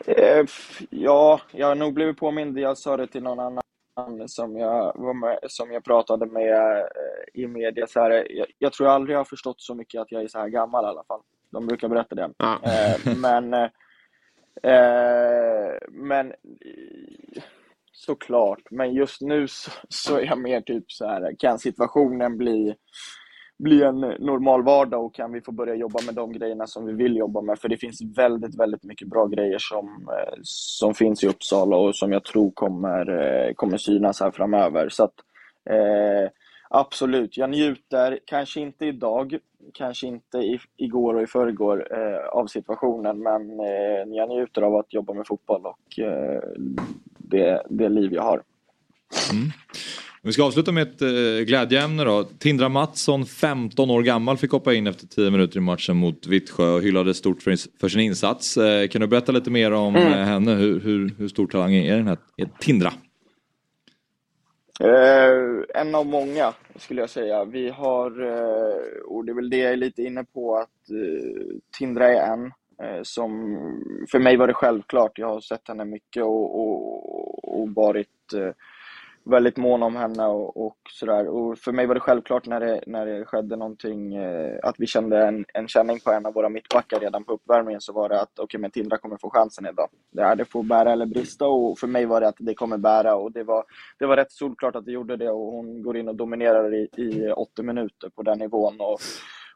Eh, 0.06 0.44
ja, 0.90 1.40
jag 1.52 1.66
har 1.66 1.74
nog 1.74 1.94
blivit 1.94 2.16
påmind. 2.16 2.58
Jag 2.58 2.78
sa 2.78 2.96
det 2.96 3.06
till 3.06 3.22
någon 3.22 3.40
annan 3.40 3.62
som 4.28 4.56
jag, 4.56 5.16
med, 5.16 5.38
som 5.48 5.72
jag 5.72 5.84
pratade 5.84 6.26
med 6.26 6.76
eh, 6.76 6.86
i 7.34 7.46
media. 7.46 7.86
Så 7.86 8.00
här, 8.00 8.10
jag, 8.30 8.46
jag, 8.58 8.72
tror 8.72 8.88
aldrig 8.88 9.14
jag 9.14 9.20
har 9.20 9.24
förstått 9.24 9.60
så 9.60 9.74
mycket 9.74 10.00
att 10.00 10.12
jag 10.12 10.22
är 10.22 10.28
så 10.28 10.38
här 10.38 10.48
gammal 10.48 10.84
i 10.84 10.88
alla 10.88 11.04
fall. 11.04 11.20
De 11.50 11.66
brukar 11.66 11.88
berätta 11.88 12.14
det. 12.14 12.30
Ah. 12.36 12.58
men 13.16 13.70
men 15.88 16.32
såklart. 17.96 18.60
Men 18.70 18.94
just 18.94 19.20
nu 19.20 19.48
så, 19.48 19.70
så, 19.88 20.16
är 20.16 20.24
jag 20.24 20.38
mer 20.38 20.60
typ 20.60 20.92
så 20.92 21.06
här, 21.06 21.34
kan 21.38 21.58
situationen 21.58 22.36
bli, 22.36 22.74
bli 23.58 23.82
en 23.82 24.00
normal 24.00 24.62
vardag 24.62 25.04
och 25.04 25.14
kan 25.14 25.32
vi 25.32 25.40
få 25.40 25.52
börja 25.52 25.74
jobba 25.74 25.98
med 26.06 26.14
de 26.14 26.32
grejerna 26.32 26.66
som 26.66 26.86
vi 26.86 26.92
vill 26.92 27.16
jobba 27.16 27.40
med? 27.40 27.58
För 27.58 27.68
det 27.68 27.76
finns 27.76 28.02
väldigt, 28.16 28.60
väldigt 28.60 28.84
mycket 28.84 29.08
bra 29.08 29.26
grejer 29.26 29.58
som, 29.58 29.86
eh, 29.88 30.38
som 30.42 30.94
finns 30.94 31.24
i 31.24 31.28
Uppsala 31.28 31.76
och 31.76 31.96
som 31.96 32.12
jag 32.12 32.24
tror 32.24 32.50
kommer, 32.50 33.10
eh, 33.10 33.54
kommer 33.54 33.76
synas 33.76 34.20
här 34.20 34.30
framöver. 34.30 34.88
Så 34.88 35.04
att, 35.04 35.14
eh, 35.70 36.30
absolut, 36.70 37.36
jag 37.36 37.50
njuter, 37.50 38.18
kanske 38.24 38.60
inte 38.60 38.86
idag, 38.86 39.38
kanske 39.74 40.06
inte 40.06 40.38
i, 40.38 40.60
igår 40.76 41.14
och 41.14 41.22
i 41.22 41.26
förrgår 41.26 41.88
eh, 41.92 42.28
av 42.28 42.46
situationen, 42.46 43.22
men 43.22 43.60
eh, 43.60 44.16
jag 44.16 44.28
njuter 44.28 44.62
av 44.62 44.76
att 44.76 44.94
jobba 44.94 45.12
med 45.12 45.26
fotboll 45.26 45.66
och 45.66 45.98
eh, 45.98 46.42
det, 47.26 47.62
det 47.70 47.88
liv 47.88 48.12
jag 48.12 48.22
har. 48.22 48.42
Mm. 49.32 49.50
Vi 50.26 50.32
ska 50.32 50.44
avsluta 50.44 50.72
med 50.72 50.82
ett 50.82 51.02
eh, 51.02 51.44
glädjeämne 51.46 52.04
då. 52.04 52.24
Tindra 52.24 52.68
Mattsson, 52.68 53.26
15 53.26 53.90
år 53.90 54.02
gammal, 54.02 54.36
fick 54.36 54.50
hoppa 54.50 54.74
in 54.74 54.86
efter 54.86 55.06
10 55.06 55.30
minuter 55.30 55.56
i 55.56 55.60
matchen 55.60 55.96
mot 55.96 56.26
Vittsjö 56.26 56.74
och 56.74 56.82
hyllades 56.82 57.16
stort 57.16 57.42
för, 57.42 57.78
för 57.80 57.88
sin 57.88 58.00
insats. 58.00 58.56
Eh, 58.56 58.88
kan 58.88 59.00
du 59.00 59.06
berätta 59.06 59.32
lite 59.32 59.50
mer 59.50 59.72
om 59.72 59.96
mm. 59.96 60.12
Eh, 60.12 60.18
henne? 60.18 60.54
Hur, 60.54 60.80
hur, 60.80 61.14
hur 61.18 61.28
stor 61.28 61.46
talang 61.46 61.74
är 61.74 61.96
den 61.96 62.06
här 62.06 62.18
är 62.36 62.48
Tindra? 62.60 62.92
En 65.74 65.94
av 65.94 66.06
många 66.06 66.52
skulle 66.76 67.00
jag 67.00 67.10
säga. 67.10 67.44
Vi 67.44 67.68
har, 67.68 68.10
och 69.04 69.24
det 69.24 69.32
är 69.32 69.34
väl 69.34 69.50
det 69.50 69.56
jag 69.56 69.72
är 69.72 69.76
lite 69.76 70.02
inne 70.02 70.24
på, 70.24 70.56
att 70.56 70.68
Tindra 71.78 72.08
är 72.08 72.32
en. 72.32 72.52
Eh, 72.82 73.00
som, 73.02 73.32
för 74.10 74.18
mig 74.18 74.36
var 74.36 74.46
det 74.46 74.54
självklart. 74.54 75.18
Jag 75.18 75.28
har 75.28 75.40
sett 75.40 75.68
henne 75.68 75.84
mycket 75.84 76.22
och, 76.22 76.60
och, 76.60 77.60
och 77.60 77.68
varit 77.70 78.32
eh, 78.34 78.50
väldigt 79.30 79.56
mån 79.56 79.82
om 79.82 79.96
henne 79.96 80.26
och, 80.26 80.66
och 80.66 80.76
sådär. 80.90 81.28
Och 81.28 81.58
för 81.58 81.72
mig 81.72 81.86
var 81.86 81.94
det 81.94 82.00
självklart 82.00 82.46
när 82.46 82.60
det, 82.60 82.80
när 82.86 83.06
det 83.06 83.24
skedde 83.24 83.56
någonting, 83.56 84.14
eh, 84.14 84.58
att 84.62 84.74
vi 84.78 84.86
kände 84.86 85.26
en, 85.26 85.44
en 85.54 85.68
känning 85.68 86.00
på 86.00 86.12
en 86.12 86.26
av 86.26 86.34
våra 86.34 86.48
mittbackar 86.48 87.00
redan 87.00 87.24
på 87.24 87.32
uppvärmningen 87.32 87.80
så 87.80 87.92
var 87.92 88.08
det 88.08 88.20
att 88.20 88.32
okej, 88.32 88.44
okay, 88.44 88.60
men 88.60 88.70
Tindra 88.70 88.98
kommer 88.98 89.16
få 89.16 89.30
chansen 89.30 89.66
idag. 89.66 89.88
Det, 90.10 90.22
är, 90.22 90.36
det 90.36 90.44
får 90.44 90.62
bära 90.62 90.92
eller 90.92 91.06
brista 91.06 91.46
och 91.46 91.78
för 91.78 91.86
mig 91.86 92.06
var 92.06 92.20
det 92.20 92.28
att 92.28 92.36
det 92.38 92.54
kommer 92.54 92.78
bära 92.78 93.16
och 93.16 93.32
det 93.32 93.44
var, 93.44 93.64
det 93.98 94.06
var 94.06 94.16
rätt 94.16 94.32
solklart 94.32 94.76
att 94.76 94.84
det 94.84 94.92
gjorde 94.92 95.16
det 95.16 95.30
och 95.30 95.52
hon 95.52 95.82
går 95.82 95.96
in 95.96 96.08
och 96.08 96.16
dominerar 96.16 96.74
i, 96.74 96.88
i 96.96 97.32
80 97.32 97.62
minuter 97.62 98.08
på 98.08 98.22
den 98.22 98.38
nivån. 98.38 98.80
Och, 98.80 98.98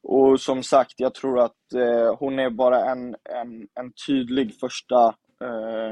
och 0.02 0.40
som 0.40 0.62
sagt, 0.62 0.94
jag 0.96 1.14
tror 1.14 1.40
att 1.40 1.72
eh, 1.74 2.16
hon 2.18 2.38
är 2.38 2.50
bara 2.50 2.84
en, 2.84 3.16
en, 3.24 3.68
en 3.80 3.92
tydlig 4.06 4.54
första 4.60 5.14
eh, 5.44 5.90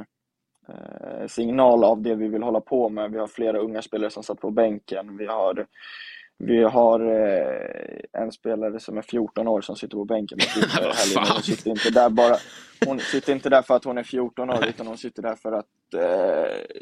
eh, 0.69 1.27
signal 1.27 1.85
av 1.85 2.03
det 2.03 2.15
vi 2.15 2.29
vill 2.29 2.43
hålla 2.43 2.61
på 2.61 2.89
med. 2.89 3.11
Vi 3.11 3.19
har 3.19 3.27
flera 3.27 3.59
unga 3.59 3.83
spelare 3.83 4.11
som 4.11 4.23
satt 4.23 4.41
på 4.41 4.51
bänken. 4.51 5.17
Vi 5.17 5.27
har, 5.27 5.67
vi 6.39 6.63
har 6.63 7.01
eh, 7.01 8.23
en 8.23 8.33
spelare 8.33 8.81
som 8.81 8.99
är 8.99 9.03
14 9.03 9.49
år 9.49 9.61
som 9.61 9.77
sitter 9.77 9.97
på 9.97 10.05
bänken 10.05 10.39
Hon 11.35 11.43
sitter 11.43 11.71
inte 11.71 11.91
där 11.91 12.11
bara 12.11 12.37
Hon 12.87 12.99
sitter 12.99 13.33
inte 13.33 13.49
där 13.49 13.63
för 13.63 13.77
att 13.77 13.85
hon 13.85 13.99
är 13.99 14.03
14 14.03 14.51
år 14.51 14.67
utan 14.69 14.87
hon 14.87 14.99
sitter 14.99 15.23
där 15.23 15.37
för 15.37 15.53
att 15.53 15.95
eh, 15.95 16.81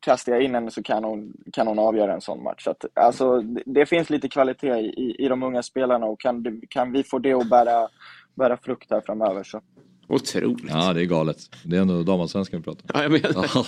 kastar 0.00 0.32
jag 0.32 0.42
in 0.42 0.54
henne 0.54 0.70
så 0.70 0.82
kan 0.82 1.04
hon, 1.04 1.32
kan 1.52 1.66
hon 1.66 1.78
avgöra 1.78 2.14
en 2.14 2.20
sån 2.20 2.42
match. 2.42 2.64
Så 2.64 2.70
att, 2.70 2.84
alltså, 2.94 3.40
det, 3.40 3.62
det, 3.66 3.86
finns 3.86 4.10
lite 4.10 4.28
kvalitet 4.28 4.78
i, 4.78 5.16
i 5.18 5.28
de 5.28 5.42
unga 5.42 5.62
spelarna 5.62 6.06
och 6.06 6.20
kan, 6.20 6.60
kan 6.68 6.92
vi 6.92 7.02
få 7.02 7.18
det 7.18 7.32
att 7.32 7.50
bära, 7.50 7.88
bära 8.34 8.56
frukt 8.56 8.90
här 8.90 9.00
framöver 9.00 9.42
så. 9.42 9.60
Otroligt. 10.08 10.64
Ja, 10.68 10.92
det 10.92 11.00
är 11.00 11.04
galet. 11.04 11.38
Det 11.64 11.76
är 11.76 11.80
ändå 11.80 12.02
damallsvenskan 12.02 12.60
vi 12.60 12.64
pratar 12.64 12.82
om. 12.82 12.88
Ja, 12.94 13.02
jag 13.02 13.12
menar. 13.12 13.50
Ja. 13.54 13.66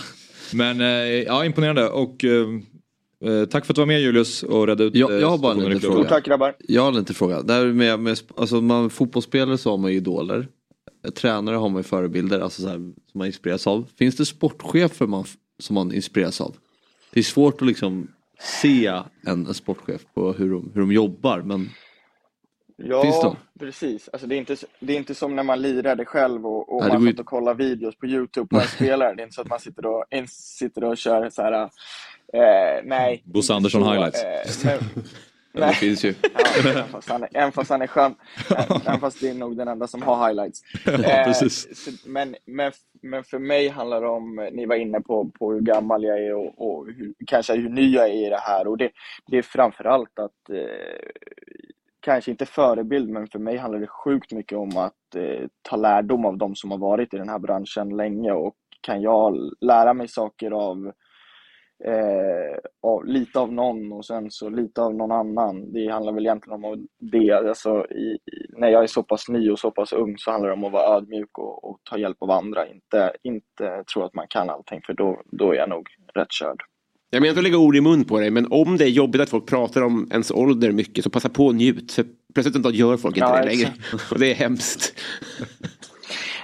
Men 0.52 0.80
eh, 0.80 0.86
ja, 1.22 1.44
imponerande 1.44 1.88
och 1.88 2.24
eh, 2.24 2.46
eh, 3.24 3.44
tack 3.44 3.66
för 3.66 3.72
att 3.72 3.76
du 3.76 3.80
var 3.80 3.86
med 3.86 4.00
Julius 4.00 4.42
och 4.42 4.66
redde 4.66 4.84
ut 4.84 4.94
Jag, 4.94 5.20
jag 5.20 5.30
har 5.30 5.38
bara 5.38 5.52
en 5.52 5.58
liten 5.58 5.80
fråga. 5.80 6.08
Tack 6.08 6.24
grabbar. 6.24 6.56
Jag 6.58 6.82
har 6.82 6.88
en 6.88 6.94
liten 6.94 7.14
fråga. 7.14 7.42
Det 7.42 7.52
här 7.52 7.66
med, 7.66 8.00
med, 8.00 8.18
alltså 8.36 8.60
man, 8.60 8.90
fotbollsspelare 8.90 9.58
så 9.58 9.70
har 9.70 9.78
man 9.78 9.90
ju 9.90 9.96
idoler. 9.96 10.48
Tränare 11.14 11.56
har 11.56 11.68
man 11.68 11.78
ju 11.78 11.82
förebilder 11.82 12.40
alltså 12.40 12.62
så 12.62 12.68
här, 12.68 12.76
som 12.76 12.94
man 13.14 13.26
inspireras 13.26 13.66
av. 13.66 13.86
Finns 13.98 14.16
det 14.16 14.26
sportchefer 14.26 15.06
man 15.06 15.24
som 15.62 15.74
man 15.74 15.94
inspireras 15.94 16.40
av. 16.40 16.56
Det 17.12 17.20
är 17.20 17.24
svårt 17.24 17.62
att 17.62 17.68
liksom 17.68 18.08
se 18.38 18.86
en, 18.86 19.46
en 19.46 19.54
sportchef 19.54 20.02
på 20.14 20.32
hur 20.32 20.50
de, 20.50 20.70
hur 20.74 20.80
de 20.80 20.92
jobbar 20.92 21.42
men 21.42 21.70
Ja, 22.84 23.36
precis. 23.58 24.08
Alltså, 24.12 24.26
det, 24.28 24.34
är 24.34 24.38
inte, 24.38 24.56
det 24.80 24.92
är 24.92 24.96
inte 24.96 25.14
som 25.14 25.36
när 25.36 25.42
man 25.42 25.62
lirade 25.62 26.04
själv 26.04 26.46
och, 26.46 26.74
och 26.74 26.80
Nej, 26.80 26.90
det 26.90 26.98
man 26.98 27.12
satt 27.12 27.20
och 27.20 27.26
kollade 27.26 27.64
videos 27.64 27.96
på 27.96 28.06
YouTube 28.06 28.46
på 28.46 28.56
en 28.60 28.66
spelare. 28.76 29.14
Det 29.14 29.22
är 29.22 29.24
inte 29.24 29.34
så 29.34 29.40
att 29.40 29.48
man 29.48 29.60
sitter 29.60 29.86
och, 29.86 30.04
sitter 30.28 30.84
och 30.84 30.96
kör 30.96 31.30
så 31.30 31.42
här. 31.42 31.62
Eh, 32.32 32.82
nej. 32.84 33.22
Bosse 33.24 33.54
Andersson 33.54 33.82
så, 33.82 33.90
highlights. 33.90 34.22
Eh, 34.64 34.80
men, 34.94 35.04
Det 35.52 35.60
nej. 35.60 35.74
finns 35.74 36.04
ju. 36.04 36.14
Ja, 36.22 36.30
även, 36.58 36.88
fast 36.88 37.08
han 37.08 37.26
även 37.34 37.52
fast 37.52 37.70
han 37.70 37.82
är 37.82 37.86
skön. 37.86 38.14
Även 38.86 39.00
fast 39.00 39.20
det 39.20 39.28
är 39.28 39.34
nog 39.34 39.56
den 39.56 39.68
enda 39.68 39.86
som 39.86 40.02
har 40.02 40.26
highlights. 40.26 40.60
Ja, 40.86 40.92
Eh, 40.92 41.24
precis. 41.24 41.84
så, 41.84 42.08
men, 42.08 42.36
men, 42.46 42.72
men 43.02 43.24
för 43.24 43.38
mig 43.38 43.68
handlar 43.68 44.00
det 44.00 44.08
om, 44.08 44.48
ni 44.52 44.66
var 44.66 44.76
inne 44.76 45.00
på, 45.00 45.30
på 45.38 45.52
hur 45.52 45.60
gammal 45.60 46.04
jag 46.04 46.18
är 46.18 46.34
och, 46.34 46.54
och 46.56 46.86
hur, 46.86 47.14
kanske 47.26 47.54
hur 47.56 47.68
ny 47.68 47.94
jag 47.94 48.08
är 48.08 48.26
i 48.26 48.28
det 48.30 48.40
här. 48.40 48.66
Och 48.66 48.78
det, 48.78 48.90
det 49.26 49.38
är 49.38 49.42
framförallt 49.42 50.18
att, 50.18 50.50
eh, 50.50 51.10
kanske 52.00 52.30
inte 52.30 52.46
förebild, 52.46 53.08
men 53.08 53.26
för 53.26 53.38
mig 53.38 53.56
handlar 53.56 53.80
det 53.80 53.86
sjukt 53.86 54.32
mycket 54.32 54.58
om 54.58 54.76
att 54.76 55.14
eh, 55.16 55.48
ta 55.62 55.76
lärdom 55.76 56.24
av 56.24 56.38
de 56.38 56.54
som 56.54 56.70
har 56.70 56.78
varit 56.78 57.14
i 57.14 57.18
den 57.18 57.28
här 57.28 57.38
branschen 57.38 57.96
länge. 57.96 58.32
Och 58.32 58.54
kan 58.80 59.02
jag 59.02 59.52
lära 59.60 59.94
mig 59.94 60.08
saker 60.08 60.50
av 60.50 60.92
eh, 61.84 62.58
av, 62.82 63.06
lite 63.06 63.38
av 63.38 63.52
någon 63.52 63.92
och 63.92 64.04
sen 64.04 64.30
så 64.30 64.50
lite 64.50 64.82
av 64.82 64.94
någon 64.94 65.12
annan. 65.12 65.72
Det 65.72 65.88
handlar 65.88 66.12
väl 66.12 66.26
egentligen 66.26 66.64
om 66.64 66.86
det. 66.98 67.32
Alltså, 67.32 67.86
i, 67.90 68.18
i, 68.32 68.58
när 68.58 68.68
jag 68.68 68.82
är 68.82 68.86
så 68.86 69.02
pass 69.02 69.28
ny 69.28 69.50
och 69.50 69.58
så 69.58 69.70
pass 69.70 69.92
ung 69.92 70.18
så 70.18 70.30
handlar 70.30 70.48
det 70.48 70.54
om 70.54 70.64
att 70.64 70.72
vara 70.72 70.96
ödmjuk 70.96 71.38
och, 71.38 71.70
och 71.70 71.78
ta 71.90 71.98
hjälp 71.98 72.16
av 72.20 72.30
andra. 72.30 72.68
Inte, 72.68 73.12
inte 73.22 73.84
tro 73.94 74.02
att 74.02 74.14
man 74.14 74.26
kan 74.28 74.50
allting 74.50 74.80
för 74.86 74.94
då, 74.94 75.22
då 75.30 75.52
är 75.52 75.56
jag 75.56 75.68
nog 75.68 75.88
rätt 76.14 76.32
körd. 76.32 76.62
Jag 77.10 77.20
menar 77.20 77.30
inte 77.30 77.40
att 77.40 77.44
lägga 77.44 77.58
ord 77.58 77.76
i 77.76 77.80
mun 77.80 78.04
på 78.04 78.20
dig, 78.20 78.30
men 78.30 78.52
om 78.52 78.76
det 78.76 78.84
är 78.84 78.88
jobbigt 78.88 79.20
att 79.20 79.30
folk 79.30 79.46
pratar 79.46 79.82
om 79.82 80.08
ens 80.10 80.30
ålder 80.30 80.72
mycket 80.72 81.04
så 81.04 81.10
passa 81.10 81.28
på 81.28 81.46
och 81.46 81.54
njut. 81.54 81.92
För 81.92 82.04
plötsligt 82.34 82.56
en 82.56 82.62
dag 82.62 82.74
gör 82.74 82.96
folk 82.96 83.16
inte 83.16 83.28
Ja, 83.28 83.36
det 83.36 83.44
längre. 83.44 83.72
Och 84.10 84.18
det 84.18 84.30
är 84.30 84.34
hemskt. 84.34 84.94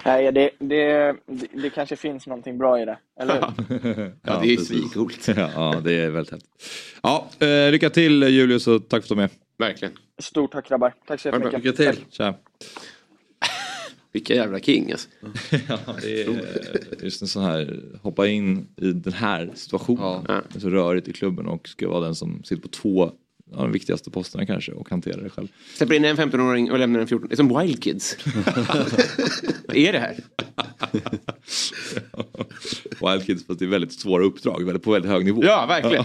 Nej, 0.04 0.32
det, 0.32 0.50
det, 0.58 1.16
det, 1.52 1.70
kanske 1.70 1.96
finns 1.96 2.26
någonting 2.26 2.58
bra 2.58 2.80
i 2.80 2.84
det, 2.84 2.98
eller 3.20 3.34
hur? 3.34 4.12
Ja, 4.22 4.38
det 4.40 4.46
är 4.46 4.50
ju 4.50 4.56
svincoolt. 4.56 5.28
Ja, 5.28 5.80
det 5.84 5.92
är 5.92 6.10
väldigt 6.10 6.32
häftigt. 6.32 6.50
Ja, 7.02 7.28
eh, 7.38 7.70
lycka 7.70 7.90
till 7.90 8.22
Julius 8.22 8.66
och 8.66 8.88
tack 8.88 8.90
för 8.90 8.96
att 8.98 9.08
du 9.08 9.14
var 9.14 9.22
med. 9.22 9.30
Verkligen. 9.58 9.94
Stort 10.18 10.52
tack 10.52 10.68
grabbar. 10.68 10.94
Tack 11.06 11.20
så 11.20 11.28
jättemycket. 11.28 11.64
Lycka 11.64 11.92
till. 11.92 12.04
Tja. 12.10 12.34
Vilka 14.12 14.34
jävla 14.34 14.60
king 14.60 14.92
alltså. 14.92 15.08
Ja, 15.68 15.78
det 16.02 16.22
är 16.22 17.04
just 17.04 17.22
en 17.22 17.28
sån 17.28 17.42
här, 17.42 17.80
hoppa 18.02 18.26
in 18.26 18.68
i 18.76 18.92
den 18.92 19.12
här 19.12 19.50
situationen. 19.54 20.24
Ja. 20.28 20.42
Det 20.52 20.58
är 20.58 20.60
så 20.60 20.70
rörigt 20.70 21.08
i 21.08 21.12
klubben 21.12 21.46
och 21.46 21.68
ska 21.68 21.88
vara 21.88 22.04
den 22.04 22.14
som 22.14 22.44
sitter 22.44 22.62
på 22.62 22.68
två 22.68 23.12
av 23.52 23.62
de 23.62 23.72
viktigaste 23.72 24.10
posterna 24.10 24.46
kanske 24.46 24.72
och 24.72 24.90
hantera 24.90 25.20
det 25.22 25.30
själv. 25.30 25.48
Släpper 25.74 25.94
in 25.94 26.04
en 26.04 26.16
15-åring 26.16 26.70
och 26.70 26.78
lämnar 26.78 27.00
en 27.00 27.06
14 27.06 27.28
Det 27.28 27.34
är 27.34 27.36
som 27.36 27.58
Wild 27.60 27.82
Kids. 27.82 28.16
Vad 29.66 29.76
är 29.76 29.92
det 29.92 29.98
här? 29.98 30.16
Wild 33.12 33.26
Kids, 33.26 33.46
fast 33.46 33.58
det 33.58 33.64
är 33.64 33.68
väldigt 33.68 33.92
svåra 33.92 34.24
uppdrag, 34.24 34.64
väldigt, 34.64 34.82
på 34.82 34.90
väldigt 34.92 35.10
hög 35.10 35.24
nivå. 35.24 35.44
Ja, 35.44 35.66
verkligen. 35.66 36.04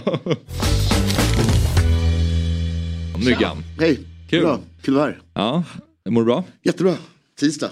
Myggan. 3.24 3.62
Hej! 3.80 3.98
Kul. 4.30 4.40
Bra, 4.42 4.60
kul 4.82 4.94
att 4.94 5.00
vara 5.00 5.10
här. 5.10 5.20
Ja, 5.34 5.64
mår 6.10 6.20
du 6.20 6.24
bra? 6.26 6.44
Jättebra. 6.62 6.96
Tisdag. 7.38 7.70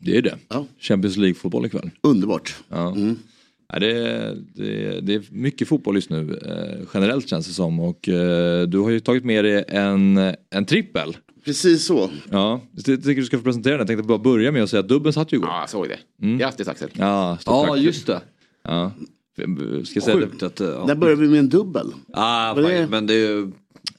Det 0.00 0.16
är 0.16 0.22
det. 0.22 0.38
Ja. 0.48 0.66
Champions 0.80 1.16
League-fotboll 1.16 1.66
ikväll. 1.66 1.90
Underbart. 2.00 2.54
Ja. 2.68 2.96
Ja, 2.96 3.14
det, 3.80 3.98
är, 3.98 4.36
det, 4.54 5.00
det 5.00 5.14
är 5.14 5.22
mycket 5.30 5.68
fotboll 5.68 5.94
just 5.94 6.10
nu, 6.10 6.38
eh, 6.46 6.86
generellt 6.94 7.28
känns 7.28 7.46
det 7.46 7.52
som. 7.52 7.80
Och 7.80 8.08
eh, 8.08 8.62
du 8.66 8.78
har 8.78 8.90
ju 8.90 9.00
tagit 9.00 9.24
med 9.24 9.44
dig 9.44 9.64
en, 9.68 10.34
en 10.50 10.64
trippel. 10.66 11.16
Precis 11.44 11.84
så. 11.84 12.10
Ja, 12.30 12.60
jag 12.72 12.84
tycker 12.84 13.14
du 13.14 13.24
ska 13.24 13.38
få 13.38 13.44
presentera 13.44 13.72
den. 13.72 13.78
Jag 13.78 13.86
tänkte 13.86 14.02
bara 14.02 14.18
börja 14.18 14.52
med 14.52 14.62
att 14.62 14.70
säga 14.70 14.80
att 14.80 14.88
dubben 14.88 15.12
satt 15.12 15.32
ju 15.32 15.36
igår. 15.36 15.48
Ja, 15.48 15.60
jag 15.60 15.70
såg 15.70 15.88
det. 15.88 16.36
Grattis 16.38 16.68
Axel. 16.68 16.88
Ja, 16.92 17.38
Ja, 17.46 17.76
just 17.76 18.06
det. 18.06 18.20
Ja. 18.64 18.92
Ska 19.34 19.44
jag 19.94 20.02
säga 20.02 20.16
det? 20.16 20.26
Sjukt 20.26 20.42
att... 20.42 20.60
ja. 20.60 20.84
Där 20.86 20.94
börjar 20.94 21.16
vi 21.16 21.28
med 21.28 21.38
en 21.38 21.48
dubbel. 21.48 21.92
Ah, 22.12 22.54
fan, 22.54 22.64
det? 22.64 22.86
Men 22.90 23.06
det 23.06 23.14
är 23.14 23.18
ju... 23.18 23.46
det 23.46 23.52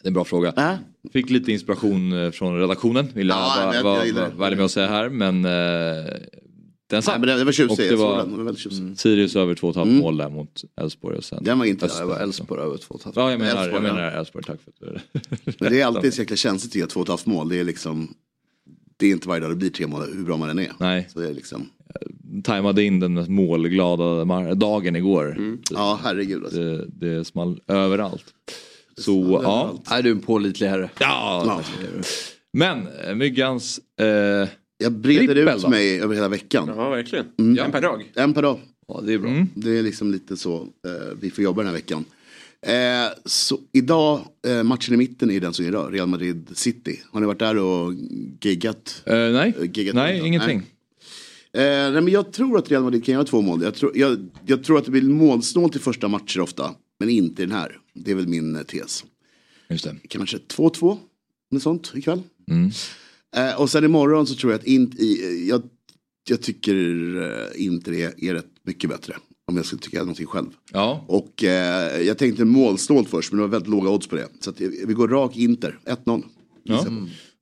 är 0.03 0.07
en 0.07 0.13
bra 0.13 0.23
fråga. 0.23 0.53
Äh? 0.57 0.75
Fick 1.13 1.29
lite 1.29 1.51
inspiration 1.51 2.13
eh, 2.13 2.31
från 2.31 2.59
redaktionen, 2.59 3.07
vill 3.13 3.27
jag 3.27 3.37
Ja, 3.37 3.81
vara 3.83 4.29
var, 4.35 4.55
med 4.55 4.65
att 4.65 4.71
säga 4.71 4.87
här. 4.87 5.09
Men 5.09 5.45
eh, 5.45 6.13
den 6.95 7.01
satt. 7.03 7.13
Nej, 7.13 7.19
men 7.19 7.27
det, 7.27 7.35
det 7.37 7.43
var 7.43 7.49
Och 7.49 7.53
tjusigt. 7.55 7.77
det 7.77 7.85
Jag 7.85 7.97
var- 7.97 8.17
den. 8.17 8.31
Det 8.31 8.37
var 8.37 8.43
väldigt 8.43 8.63
tjusigt. 8.63 8.99
Sirius 8.99 9.35
över 9.35 9.55
2,5 9.55 9.85
mål 10.01 10.17
där 10.17 10.29
mot 10.29 10.61
Elfsborg 10.81 11.19
Den 11.41 11.59
var 11.59 11.65
inte 11.65 11.85
Öster. 11.85 11.99
Det 11.99 12.05
var 12.05 12.19
Elfsborg 12.19 12.61
över 12.61 12.77
två 12.77 12.93
och 12.93 12.99
ett 12.99 13.03
halvt. 13.05 13.15
Ja, 13.15 13.31
jag 13.31 13.39
menar, 13.39 13.55
jag 13.55 13.63
Elfsborg, 13.63 13.83
menar 13.83 14.01
ja. 14.03 14.11
Elfsborg. 14.11 14.43
Tack 14.45 14.59
för 14.61 14.71
att 14.71 14.79
du... 14.79 15.21
Men 15.59 15.71
det 15.71 15.81
är 15.81 15.85
alltid 15.85 16.13
så 16.13 16.21
jäkla 16.21 16.35
känsligt 16.35 16.73
tycker 16.73 16.87
jag, 16.93 16.97
och 16.97 17.03
ett 17.03 17.09
halvt 17.09 17.25
mål. 17.25 17.49
Det 17.49 17.59
är 17.59 17.63
liksom... 17.63 18.13
Det 18.97 19.07
är 19.07 19.11
inte 19.11 19.27
varje 19.27 19.41
dag 19.41 19.51
det 19.51 19.55
blir 19.55 19.69
tre 19.69 19.87
mål, 19.87 20.01
hur 20.13 20.23
bra 20.23 20.37
man 20.37 20.49
än 20.49 20.59
är. 20.59 20.71
Nej, 20.79 21.07
Så 21.13 21.19
det 21.19 21.29
är 21.29 21.33
liksom... 21.33 21.69
tajmade 22.43 22.83
in 22.83 22.99
den 22.99 23.33
målglada 23.33 24.25
dagen 24.55 24.95
igår. 24.95 25.57
Ja, 25.71 25.99
herregud 26.03 26.43
alltså. 26.43 26.59
Det, 26.59 26.85
det 26.87 27.25
small 27.25 27.59
överallt. 27.67 28.25
Så 28.97 29.01
small 29.03 29.29
ja. 29.31 29.37
överallt. 29.37 29.87
Nej, 29.89 30.03
du 30.03 30.09
är 30.09 30.13
en 30.13 30.21
pålitlig 30.21 30.67
herre. 30.67 30.89
ja. 30.99 31.43
Ja. 31.45 31.61
Men 32.53 32.87
eh, 33.07 33.15
Myggans... 33.15 33.79
Eh, 33.99 34.47
Jag 34.77 34.91
breder 34.91 35.33
Trippel 35.35 35.55
ut 35.55 35.61
då? 35.61 35.69
mig 35.69 36.01
över 36.01 36.15
hela 36.15 36.27
veckan. 36.27 36.67
Ja, 36.77 36.89
verkligen. 36.89 37.25
Mm. 37.39 37.65
En 37.65 37.71
per 37.71 37.81
dag. 37.81 38.11
En 38.15 38.33
per 38.33 38.41
dag. 38.41 38.59
Ja, 38.87 39.01
det 39.05 39.13
är 39.13 39.17
bra. 39.19 39.29
Mm. 39.29 39.47
Det 39.55 39.77
är 39.77 39.83
liksom 39.83 40.11
lite 40.11 40.37
så 40.37 40.55
eh, 40.61 41.17
vi 41.21 41.31
får 41.31 41.43
jobba 41.43 41.61
den 41.61 41.67
här 41.67 41.73
veckan. 41.75 42.05
Eh, 42.61 42.73
så 43.25 43.59
idag, 43.71 44.21
eh, 44.47 44.63
matchen 44.63 44.93
i 44.93 44.97
mitten 44.97 45.31
är 45.31 45.39
den 45.39 45.53
som 45.53 45.65
är 45.65 45.69
idag, 45.69 45.93
Real 45.93 46.07
Madrid 46.07 46.49
City. 46.53 47.01
Har 47.11 47.19
ni 47.19 47.25
varit 47.25 47.39
där 47.39 47.57
och 47.57 47.93
giggat? 48.41 49.03
eh, 49.05 49.13
nej, 49.15 49.53
Eh, 49.59 49.63
giggat 49.73 49.95
nej 49.95 50.19
ingenting. 50.27 50.57
Eh, 50.57 51.61
nej, 51.61 51.91
men 51.91 52.07
jag 52.07 52.33
tror 52.33 52.57
att 52.57 52.71
Real 52.71 52.83
Madrid 52.83 53.05
kan 53.05 53.13
göra 53.13 53.23
två 53.23 53.41
mål. 53.41 53.63
Jag 53.63 53.75
tror, 53.75 53.91
jag, 53.97 54.29
jag 54.45 54.63
tror 54.63 54.77
att 54.77 54.85
det 54.85 54.91
blir 54.91 55.01
målsnålt 55.03 55.75
i 55.75 55.79
första 55.79 56.07
matcher 56.07 56.39
ofta. 56.39 56.75
Men 56.99 57.09
inte 57.09 57.41
i 57.41 57.45
den 57.45 57.55
här. 57.55 57.77
Det 57.93 58.11
är 58.11 58.15
väl 58.15 58.27
min 58.27 58.55
eh, 58.55 58.61
tes. 58.61 59.05
Just 59.69 59.83
det. 59.83 59.95
Kanske 60.07 60.37
2-2. 60.37 60.97
Något 61.51 61.63
sånt 61.63 61.91
ikväll. 61.95 62.21
Mm. 62.51 62.71
Eh, 63.35 63.61
och 63.61 63.69
sen 63.69 63.83
imorgon 63.83 64.27
så 64.27 64.35
tror 64.35 64.51
jag 64.51 64.59
att 64.59 64.67
in, 64.67 64.93
i, 64.97 65.45
jag, 65.49 65.61
jag 66.29 66.41
tycker 66.41 66.75
eh, 67.21 67.65
Inter 67.65 67.93
är, 67.93 68.23
är 68.25 68.33
rätt 68.33 68.51
mycket 68.63 68.89
bättre. 68.89 69.15
Om 69.47 69.57
jag 69.57 69.65
skulle 69.65 69.81
tycka 69.81 69.99
någonting 69.99 70.25
själv. 70.25 70.47
Ja, 70.71 71.05
Och 71.07 71.43
eh, 71.43 72.01
jag 72.01 72.17
tänkte 72.17 72.45
målsnålt 72.45 73.09
först 73.09 73.31
men 73.31 73.37
det 73.37 73.41
var 73.43 73.49
väldigt 73.51 73.69
låga 73.69 73.89
odds 73.89 74.07
på 74.07 74.15
det. 74.15 74.27
Så 74.39 74.49
att, 74.49 74.61
eh, 74.61 74.67
vi 74.87 74.93
går 74.93 75.07
rak 75.07 75.37
Inter, 75.37 75.79
1-0. 75.85 76.23
ja. 76.63 76.85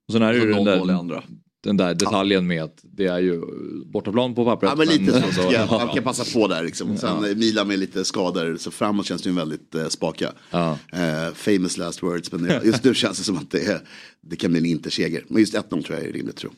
Och 0.08 0.12
sen 0.12 0.22
är 0.22 0.32
det 0.32 0.38
ju 0.38 0.52
den 0.52 0.64
där, 0.64 0.92
andra. 0.92 1.22
Den 1.64 1.76
där 1.76 1.94
detaljen 1.94 2.46
med 2.46 2.62
att 2.62 2.78
det 2.82 3.06
är 3.06 3.18
ju 3.18 3.40
bortaplan 3.86 4.34
på 4.34 4.44
pappret. 4.44 4.70
Ja 4.70 4.76
men 4.76 4.88
lite 4.88 5.12
så, 5.12 5.26
så- 5.26 5.32
ska 5.32 5.52
jag, 5.52 5.70
man 5.70 5.88
kan 5.94 6.04
passa 6.04 6.38
på 6.40 6.48
där 6.48 6.62
liksom. 6.62 6.96
Sen 6.98 7.24
eh, 7.24 7.36
Milan 7.36 7.68
med 7.68 7.78
lite 7.78 8.04
skador, 8.04 8.56
så 8.60 8.70
framåt 8.70 9.06
känns 9.06 9.22
det 9.22 9.28
ju 9.30 9.36
väldigt 9.36 9.74
eh, 9.74 9.88
spaka. 9.88 10.32
Ja. 10.50 10.78
Eh, 10.92 11.34
famous 11.34 11.76
last 11.78 12.02
words, 12.02 12.32
men 12.32 12.60
just 12.64 12.84
nu 12.84 12.94
känns 13.04 13.18
det 13.18 13.24
som 13.24 13.36
att 13.38 13.50
det, 13.50 13.82
det 14.20 14.36
kan 14.36 14.50
bli 14.50 14.60
en 14.60 14.66
Inter-seger. 14.66 15.24
Men 15.28 15.40
just 15.40 15.54
1-0 15.54 15.68
tror 15.68 15.98
jag 15.98 16.08
är 16.08 16.12
rimligt 16.12 16.36
tro. 16.36 16.50